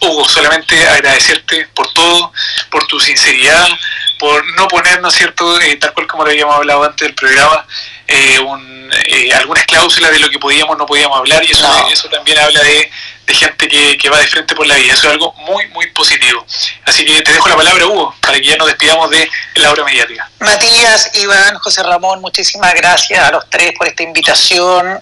Hugo, 0.00 0.28
solamente 0.28 0.86
agradecerte 0.88 1.68
por 1.74 1.92
todo, 1.92 2.32
por 2.70 2.86
tu 2.86 2.98
sinceridad, 2.98 3.66
por 4.18 4.44
no 4.54 4.68
poner, 4.68 5.00
¿no 5.00 5.08
es 5.08 5.14
cierto?, 5.14 5.60
eh, 5.60 5.76
tal 5.76 5.92
cual 5.92 6.06
como 6.06 6.24
lo 6.24 6.30
habíamos 6.30 6.56
hablado 6.56 6.84
antes 6.84 7.06
del 7.06 7.14
programa, 7.14 7.66
eh, 8.06 8.38
un, 8.38 8.90
eh, 9.06 9.32
algunas 9.34 9.64
cláusulas 9.66 10.10
de 10.10 10.18
lo 10.18 10.28
que 10.30 10.38
podíamos 10.38 10.76
no 10.76 10.84
podíamos 10.86 11.18
hablar 11.18 11.44
y 11.44 11.52
eso, 11.52 11.88
eso 11.92 12.08
también 12.08 12.38
habla 12.38 12.62
de, 12.62 12.90
gente 13.28 13.68
que, 13.68 13.96
que, 13.96 14.10
va 14.10 14.18
de 14.18 14.26
frente 14.26 14.56
por 14.56 14.66
la 14.66 14.74
vida. 14.74 14.92
Eso 14.92 15.06
es 15.06 15.12
algo 15.12 15.32
muy, 15.34 15.64
muy 15.68 15.86
positivo. 15.92 16.44
Así 16.84 17.04
que 17.04 17.22
te 17.22 17.32
dejo 17.32 17.48
la 17.48 17.54
palabra, 17.54 17.86
Hugo, 17.86 18.12
para 18.20 18.38
que 18.38 18.44
ya 18.44 18.56
nos 18.56 18.66
despidamos 18.66 19.08
de 19.08 19.30
la 19.54 19.70
obra 19.70 19.84
mediática. 19.84 20.28
Matías, 20.40 21.12
Iván, 21.14 21.56
José 21.58 21.84
Ramón, 21.84 22.20
muchísimas 22.20 22.74
gracias 22.74 23.20
a 23.22 23.30
los 23.30 23.48
tres 23.48 23.72
por 23.78 23.86
esta 23.86 24.02
invitación. 24.02 25.00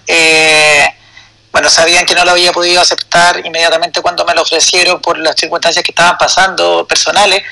Bueno, 1.51 1.69
sabían 1.69 2.05
que 2.05 2.15
no 2.15 2.25
lo 2.25 2.31
había 2.31 2.51
podido 2.51 2.81
aceptar 2.81 3.45
inmediatamente 3.45 4.01
cuando 4.01 4.25
me 4.25 4.35
lo 4.35 4.43
ofrecieron 4.43 5.01
por 5.01 5.17
las 5.17 5.35
circunstancias 5.35 5.83
que 5.83 5.91
estaban 5.91 6.17
pasando 6.17 6.85
personales 6.87 7.43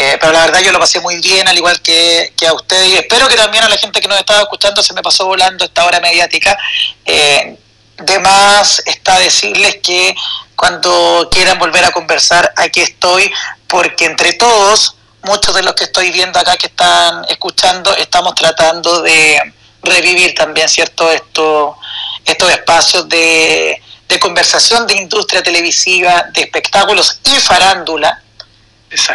eh, 0.00 0.16
pero 0.20 0.32
la 0.32 0.46
verdad 0.46 0.60
yo 0.60 0.70
lo 0.70 0.78
pasé 0.78 1.00
muy 1.00 1.18
bien, 1.18 1.48
al 1.48 1.56
igual 1.56 1.80
que, 1.80 2.32
a 2.46 2.52
ustedes, 2.52 2.88
y 2.88 2.96
espero 2.96 3.26
que 3.26 3.34
también 3.34 3.64
a 3.64 3.68
la 3.68 3.76
gente 3.76 4.00
que 4.00 4.06
nos 4.06 4.18
estaba 4.18 4.42
escuchando 4.42 4.82
se 4.82 4.94
me 4.94 5.02
pasó 5.02 5.26
volando 5.26 5.64
esta 5.64 5.84
hora 5.84 5.98
mediática. 6.00 6.56
Eh, 7.04 7.56
de 7.96 8.18
más 8.20 8.80
está 8.86 9.18
decirles 9.18 9.78
que 9.82 10.14
cuando 10.54 11.28
quieran 11.32 11.58
volver 11.58 11.84
a 11.84 11.90
conversar, 11.90 12.52
aquí 12.56 12.80
estoy, 12.80 13.28
porque 13.66 14.04
entre 14.04 14.34
todos, 14.34 14.94
muchos 15.22 15.52
de 15.54 15.62
los 15.62 15.74
que 15.74 15.84
estoy 15.84 16.12
viendo 16.12 16.38
acá 16.38 16.56
que 16.56 16.68
están 16.68 17.24
escuchando, 17.28 17.92
estamos 17.96 18.36
tratando 18.36 19.02
de 19.02 19.52
revivir 19.82 20.34
también, 20.34 20.68
¿cierto?, 20.68 21.10
Esto, 21.10 21.76
estos 22.32 22.50
espacios 22.50 23.08
de, 23.08 23.80
de 24.08 24.18
conversación 24.18 24.86
de 24.86 24.96
industria 24.96 25.42
televisiva, 25.42 26.26
de 26.32 26.42
espectáculos 26.42 27.20
y 27.24 27.30
farándula, 27.40 28.22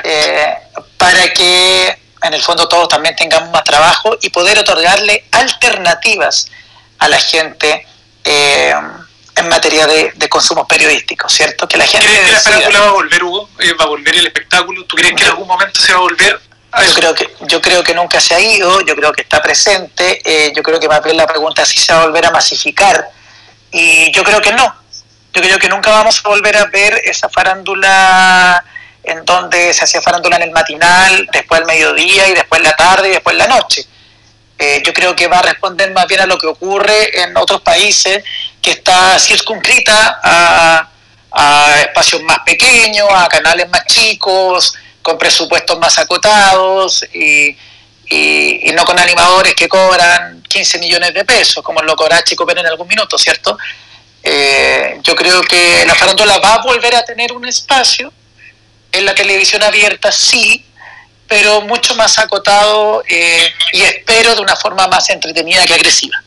eh, 0.04 0.54
para 0.98 1.34
que 1.34 1.98
en 2.22 2.34
el 2.34 2.42
fondo 2.42 2.68
todos 2.68 2.88
también 2.88 3.16
tengamos 3.16 3.50
más 3.50 3.64
trabajo 3.64 4.18
y 4.22 4.30
poder 4.30 4.60
otorgarle 4.60 5.26
alternativas 5.32 6.48
a 7.00 7.10
la 7.10 7.20
gente 7.20 7.86
eh, 8.24 8.74
en 9.36 9.50
materia 9.50 9.88
de, 9.88 10.30
consumos 10.30 10.68
periodísticos, 10.68 11.34
¿cierto? 11.34 11.68
Que 11.68 11.78
la 11.78 11.86
gente 11.86 12.08
¿Crees 12.08 12.26
que 12.26 12.32
la 12.32 12.44
película 12.44 12.80
va 12.80 12.88
a 12.88 12.92
volver, 12.92 13.24
Hugo? 13.24 13.50
Eh, 13.60 13.74
¿Va 13.74 13.86
a 13.86 13.88
volver 13.88 14.16
el 14.16 14.28
espectáculo? 14.28 14.86
¿Tú 14.86 14.96
crees 14.96 15.14
que 15.16 15.24
en 15.24 15.30
algún 15.30 15.48
momento 15.48 15.80
se 15.80 15.92
va 15.92 16.00
a 16.00 16.02
volver 16.02 16.40
yo 16.82 16.94
creo 16.94 17.14
que 17.14 17.36
yo 17.42 17.62
creo 17.62 17.84
que 17.84 17.94
nunca 17.94 18.20
se 18.20 18.36
ha 18.36 18.40
ido, 18.40 18.82
yo 18.82 18.96
creo 18.96 19.12
que 19.12 19.22
está 19.22 19.42
presente, 19.42 20.52
yo 20.56 20.64
creo 20.64 20.80
que 20.80 20.88
más 20.88 21.04
bien 21.04 21.18
la 21.18 21.28
pregunta 21.28 21.62
es 21.62 21.70
si 21.70 21.80
se 21.80 21.94
va 21.94 22.02
a 22.02 22.06
volver 22.06 22.26
a 22.26 22.32
masificar 22.32 23.10
y 23.72 24.12
yo 24.12 24.24
creo 24.24 24.42
que 24.42 24.54
no. 24.54 24.76
Yo 25.34 25.42
creo 25.42 25.58
que 25.58 25.68
nunca 25.68 25.90
vamos 25.90 26.22
a 26.24 26.30
volver 26.30 26.56
a 26.56 26.66
ver 26.66 27.02
esa 27.06 27.28
farándula 27.28 28.64
en 29.04 29.26
donde 29.26 29.74
se 29.74 29.84
hacía 29.84 30.02
farándula 30.02 30.38
en 30.38 30.44
el 30.44 30.52
matinal, 30.52 31.28
después 31.32 31.60
al 31.60 31.68
mediodía 31.68 32.28
y 32.30 32.34
después 32.34 32.62
la 32.62 32.76
tarde 32.76 33.10
y 33.10 33.12
después 33.12 33.36
la 33.36 33.48
noche. 33.48 33.86
Eh, 34.58 34.82
yo 34.86 34.94
creo 34.94 35.16
que 35.16 35.28
va 35.28 35.40
a 35.40 35.42
responder 35.42 35.92
más 35.92 36.08
bien 36.08 36.22
a 36.22 36.26
lo 36.26 36.38
que 36.38 36.48
ocurre 36.48 37.22
en 37.22 37.36
otros 37.36 37.62
países, 37.62 38.24
que 38.62 38.72
está 38.72 39.20
circunscrita 39.20 40.20
a, 40.24 40.90
espacios 41.82 42.22
más 42.22 42.40
pequeños, 42.46 43.08
a 43.12 43.28
canales 43.28 43.68
más 43.70 43.86
chicos, 43.88 44.76
con 45.04 45.18
presupuestos 45.20 45.78
más 45.78 46.00
acotados 46.00 47.06
y, 47.14 47.56
no 48.74 48.86
con 48.86 48.98
animadores 48.98 49.54
que 49.54 49.68
cobran 49.68 50.42
15 50.44 50.80
millones 50.80 51.14
de 51.14 51.26
pesos, 51.26 51.64
como 51.64 51.82
lo 51.82 51.96
cobra 51.96 52.24
Chico 52.24 52.46
Pérez 52.46 52.64
en 52.64 52.70
algún 52.70 52.88
minuto, 52.88 53.18
¿cierto? 53.18 53.58
Eh, 54.24 55.00
yo 55.04 55.16
creo 55.16 55.42
que 55.42 55.84
la 55.86 55.94
farándula 55.94 56.40
va 56.40 56.56
a 56.56 56.64
volver 56.64 56.96
a 56.96 57.04
tener 57.04 57.34
un 57.34 57.46
espacio, 57.46 58.12
en 58.92 59.06
la 59.06 59.16
televisión 59.16 59.62
abierta 59.64 60.12
sí, 60.12 60.66
pero 61.28 61.62
mucho 61.62 61.96
más 61.96 62.20
acotado 62.20 63.04
eh, 63.08 63.52
y 63.74 63.82
espero 63.82 64.36
de 64.36 64.42
una 64.42 64.56
forma 64.56 64.88
más 64.88 65.10
entretenida 65.10 65.66
que 65.66 65.74
agresiva. 65.74 66.24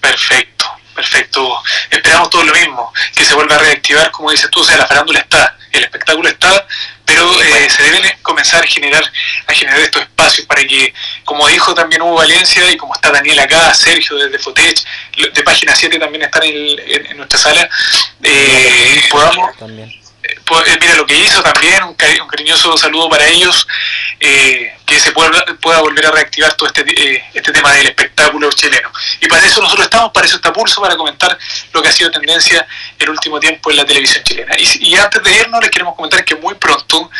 Perfecto, 0.00 0.64
perfecto. 0.94 1.62
Esperamos 1.90 2.30
todo 2.30 2.44
lo 2.44 2.54
mismo, 2.54 2.92
que 3.14 3.24
se 3.24 3.34
vuelva 3.34 3.56
a 3.56 3.58
reactivar, 3.58 4.10
como 4.10 4.30
dices 4.30 4.50
tú, 4.50 4.60
o 4.60 4.64
sea, 4.64 4.78
la 4.78 4.86
farándula 4.86 5.20
está, 5.20 5.56
el 5.72 5.84
espectáculo 5.84 6.28
está, 6.28 6.66
pero 7.06 7.40
eh, 7.40 7.70
se 7.70 7.82
deben 7.84 8.02
comenzar 8.22 8.62
a 8.62 8.66
generar, 8.66 9.02
a 9.46 9.52
generar 9.52 9.80
estos 9.80 10.02
espacios 10.02 10.46
para 10.46 10.62
que, 10.64 10.92
como 11.24 11.46
dijo 11.46 11.74
también 11.74 12.02
Hugo 12.02 12.16
Valencia 12.16 12.70
y 12.70 12.76
como 12.76 12.94
está 12.94 13.10
Daniel 13.12 13.38
acá, 13.38 13.72
Sergio 13.72 14.16
desde 14.16 14.38
Fotech, 14.38 14.82
de 15.32 15.42
Página 15.42 15.74
7 15.74 15.98
también 15.98 16.24
están 16.24 16.42
en, 16.42 17.16
nuestra 17.16 17.38
sala, 17.38 17.68
eh, 18.22 19.02
podamos... 19.10 19.50
Pues, 20.44 20.68
eh, 20.68 20.78
mira 20.80 20.94
lo 20.94 21.06
que 21.06 21.16
hizo 21.16 21.42
también, 21.42 21.82
un, 21.82 21.94
cariñoso 21.94 22.76
saludo 22.76 23.08
para 23.08 23.26
ellos, 23.26 23.66
eh, 24.20 24.72
que 24.86 25.00
se 25.00 25.10
pueda, 25.12 25.44
pueda 25.60 25.80
volver 25.80 26.06
a 26.06 26.10
reactivar 26.12 26.54
todo 26.54 26.68
este, 26.68 26.82
eh, 26.82 27.24
este 27.34 27.52
tema 27.52 27.72
del 27.72 27.88
espectáculo 27.88 28.50
chileno. 28.52 28.90
Y 29.20 29.26
para 29.26 29.44
eso 29.44 29.60
nosotros 29.60 29.86
estamos, 29.86 30.12
para 30.12 30.26
eso 30.26 30.36
está 30.36 30.52
Pulso, 30.52 30.80
para 30.80 30.96
comentar 30.96 31.36
lo 31.72 31.82
que 31.82 31.88
ha 31.88 31.92
sido 31.92 32.10
tendencia 32.10 32.66
el 32.98 33.10
último 33.10 33.40
tiempo 33.40 33.70
en 33.70 33.76
la 33.78 33.84
televisión 33.84 34.22
chilena. 34.22 34.54
Y, 34.58 34.94
antes 34.96 35.22
de 35.22 35.36
irnos 35.36 35.60
les 35.60 35.70
queremos 35.70 35.96
comentar 35.96 36.24
que 36.24 36.36
muy 36.36 36.54
pronto 36.54 37.10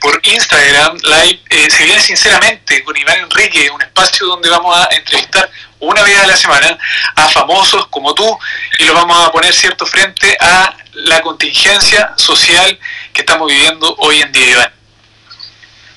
por 0.00 0.20
Instagram 0.22 0.96
Live 1.02 1.68
se 1.68 1.84
viene 1.84 2.00
sinceramente 2.00 2.82
con 2.84 2.96
Iván 2.96 3.18
Enrique, 3.18 3.70
un 3.70 3.82
espacio 3.82 4.26
donde 4.26 4.48
vamos 4.48 4.76
a 4.76 4.88
entrevistar 4.94 5.50
una 5.82 6.02
vez 6.02 6.18
a 6.20 6.26
la 6.26 6.36
semana 6.36 6.78
a 7.16 7.28
famosos 7.28 7.88
como 7.88 8.14
tú 8.14 8.38
y 8.78 8.84
lo 8.84 8.94
vamos 8.94 9.26
a 9.26 9.32
poner 9.32 9.52
cierto 9.52 9.84
frente 9.84 10.36
a 10.40 10.76
la 10.92 11.20
contingencia 11.22 12.14
social 12.16 12.78
que 13.12 13.22
estamos 13.22 13.48
viviendo 13.48 13.92
hoy 13.98 14.22
en 14.22 14.30
día, 14.30 14.50
Iván. 14.50 14.72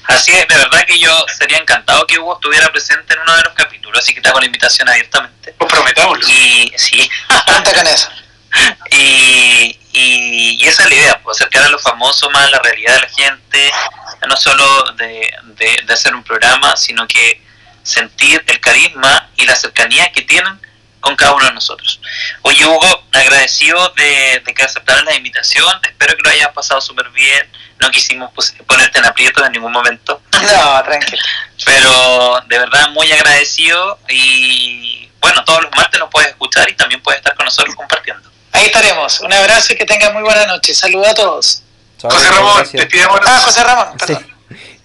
Así 0.05 0.31
es, 0.31 0.47
de 0.47 0.55
verdad 0.55 0.85
que 0.87 0.97
yo 0.97 1.25
sería 1.37 1.57
encantado 1.57 2.05
que 2.07 2.17
Hugo 2.17 2.35
estuviera 2.35 2.67
presente 2.69 3.13
en 3.13 3.19
uno 3.19 3.35
de 3.37 3.43
los 3.43 3.53
capítulos, 3.53 3.99
así 3.99 4.13
que 4.13 4.21
te 4.21 4.29
hago 4.29 4.39
la 4.39 4.45
invitación 4.47 4.89
abiertamente. 4.89 5.53
Pues 5.57 5.71
prometámoslo. 5.71 6.27
Y 6.29 6.73
sí. 6.77 7.09
con 7.75 7.87
eso. 7.87 8.09
Y, 8.89 9.79
y, 9.91 10.67
esa 10.67 10.83
es 10.83 10.89
la 10.89 10.95
idea, 10.95 11.21
pues, 11.21 11.37
acercar 11.37 11.63
a 11.63 11.69
los 11.69 11.81
famosos 11.81 12.31
más 12.31 12.45
a 12.45 12.51
la 12.51 12.59
realidad 12.59 12.95
de 12.95 13.01
la 13.01 13.09
gente, 13.09 13.71
no 14.27 14.37
solo 14.37 14.91
de, 14.93 15.31
de 15.83 15.93
hacer 15.93 16.15
un 16.15 16.23
programa, 16.23 16.75
sino 16.75 17.07
que 17.07 17.44
sentir 17.85 18.43
el 18.47 18.59
carisma 18.59 19.29
y 19.37 19.45
la 19.45 19.55
cercanía 19.55 20.11
que 20.11 20.23
tienen 20.23 20.59
con 20.99 21.15
cada 21.15 21.33
uno 21.33 21.45
de 21.45 21.51
nosotros. 21.51 22.01
Oye, 22.41 22.65
Hugo, 22.65 23.03
agradecido 23.11 23.89
de, 23.89 24.43
que 24.55 24.63
aceptaran 24.63 25.05
la 25.05 25.13
invitación. 25.13 25.79
Espero 25.83 26.17
que 26.17 26.23
lo 26.23 26.29
hayas 26.31 26.49
pasado 26.49 26.81
súper 26.81 27.09
bien. 27.11 27.47
No 27.79 27.91
quisimos 27.91 28.31
pues, 28.33 28.55
ponerte 28.65 28.97
en 28.97 29.05
aprietos 29.05 29.45
en 29.45 29.51
ningún 29.51 29.71
momento. 29.71 30.19
No, 30.33 30.83
tranquilo. 30.83 31.21
Pero 31.63 32.41
de 32.47 32.57
verdad 32.57 32.89
muy 32.89 33.11
agradecido 33.11 33.99
y 34.09 35.09
bueno, 35.21 35.43
todos 35.43 35.61
los 35.63 35.71
martes 35.75 35.99
nos 35.99 36.09
puedes 36.09 36.29
escuchar 36.29 36.67
y 36.69 36.73
también 36.73 37.01
puedes 37.03 37.19
estar 37.19 37.35
con 37.35 37.45
nosotros 37.45 37.75
compartiendo. 37.75 38.27
Ahí 38.51 38.65
estaremos. 38.65 39.19
Un 39.19 39.33
abrazo 39.33 39.73
y 39.73 39.75
que 39.75 39.85
tengan 39.85 40.11
muy 40.13 40.23
buena 40.23 40.47
noche. 40.47 40.73
Saludos 40.73 41.07
a 41.09 41.13
todos. 41.13 41.61
José 42.01 42.31
Ramón, 42.31 42.67
despidamos. 42.73 43.19
Ah, 43.25 43.41
José 43.43 43.63
Ramón, 43.63 43.97
perdón. 43.97 44.34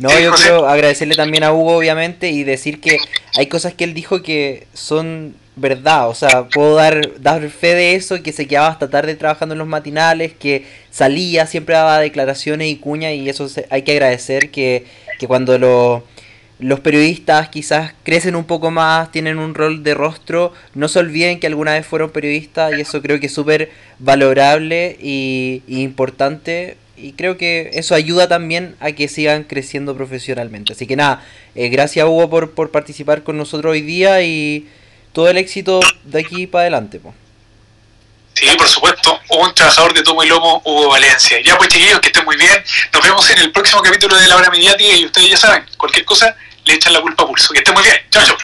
No, 0.00 0.08
yo 0.18 0.32
quiero 0.32 0.66
agradecerle 0.66 1.14
también 1.14 1.44
a 1.44 1.52
Hugo, 1.52 1.76
obviamente, 1.76 2.30
y 2.30 2.42
decir 2.42 2.80
que 2.80 2.96
hay 3.36 3.48
cosas 3.48 3.74
que 3.74 3.84
él 3.84 3.92
dijo 3.92 4.22
que 4.22 4.66
son 4.72 5.34
verdad, 5.56 6.08
o 6.08 6.14
sea, 6.14 6.48
puedo 6.48 6.74
dar, 6.74 7.20
dar 7.20 7.46
fe 7.50 7.74
de 7.74 7.94
eso, 7.94 8.22
que 8.22 8.32
se 8.32 8.46
quedaba 8.46 8.68
hasta 8.68 8.88
tarde 8.88 9.14
trabajando 9.14 9.54
en 9.54 9.58
los 9.58 9.68
matinales, 9.68 10.32
que 10.32 10.64
salía, 10.90 11.46
siempre 11.46 11.74
daba 11.74 11.98
declaraciones 11.98 12.68
y 12.68 12.76
cuñas, 12.76 13.12
y 13.12 13.28
eso 13.28 13.46
hay 13.68 13.82
que 13.82 13.92
agradecer 13.92 14.50
que, 14.50 14.86
que 15.18 15.26
cuando 15.26 15.58
los 16.58 16.80
periodistas 16.80 17.50
quizás 17.50 17.92
crecen 18.02 18.36
un 18.36 18.44
poco 18.44 18.70
más, 18.70 19.12
tienen 19.12 19.38
un 19.38 19.54
rol 19.54 19.82
de 19.82 19.92
rostro, 19.92 20.54
no 20.74 20.88
se 20.88 20.98
olviden 20.98 21.40
que 21.40 21.46
alguna 21.46 21.74
vez 21.74 21.84
fueron 21.84 22.08
periodistas, 22.08 22.72
y 22.72 22.80
eso 22.80 23.02
creo 23.02 23.20
que 23.20 23.26
es 23.26 23.34
súper 23.34 23.70
valorable 23.98 24.96
y, 24.98 25.62
importante 25.68 26.78
y 27.02 27.12
creo 27.12 27.36
que 27.36 27.70
eso 27.74 27.94
ayuda 27.94 28.28
también 28.28 28.76
a 28.80 28.92
que 28.92 29.08
sigan 29.08 29.44
creciendo 29.44 29.96
profesionalmente. 29.96 30.72
Así 30.72 30.86
que 30.86 30.96
nada, 30.96 31.24
eh, 31.54 31.68
gracias 31.68 32.06
Hugo 32.06 32.30
por, 32.30 32.52
por 32.52 32.70
participar 32.70 33.22
con 33.22 33.36
nosotros 33.36 33.72
hoy 33.72 33.82
día 33.82 34.22
y 34.22 34.68
todo 35.12 35.28
el 35.28 35.36
éxito 35.36 35.80
de 36.04 36.20
aquí 36.20 36.46
para 36.46 36.62
adelante. 36.62 37.00
Po. 37.00 37.14
Sí, 38.34 38.46
por 38.56 38.68
supuesto, 38.68 39.20
un 39.30 39.54
trabajador 39.54 39.92
de 39.92 40.02
tomo 40.02 40.22
y 40.22 40.28
lomo, 40.28 40.62
Hugo 40.64 40.88
Valencia. 40.88 41.40
Ya 41.42 41.58
pues 41.58 41.68
chiquillos, 41.68 42.00
que 42.00 42.08
estén 42.08 42.24
muy 42.24 42.36
bien. 42.36 42.64
Nos 42.92 43.02
vemos 43.02 43.28
en 43.30 43.38
el 43.38 43.52
próximo 43.52 43.82
capítulo 43.82 44.16
de 44.16 44.26
La 44.28 44.36
Hora 44.36 44.50
Mediática 44.50 44.96
y 44.96 45.04
ustedes 45.04 45.30
ya 45.30 45.36
saben, 45.36 45.64
cualquier 45.76 46.04
cosa 46.04 46.34
le 46.64 46.74
echan 46.74 46.92
la 46.92 47.00
culpa 47.00 47.24
a 47.24 47.26
Pulso. 47.26 47.52
Que 47.52 47.58
estén 47.58 47.74
muy 47.74 47.82
bien. 47.82 47.96
Chao, 48.10 48.24
chao. 48.24 48.36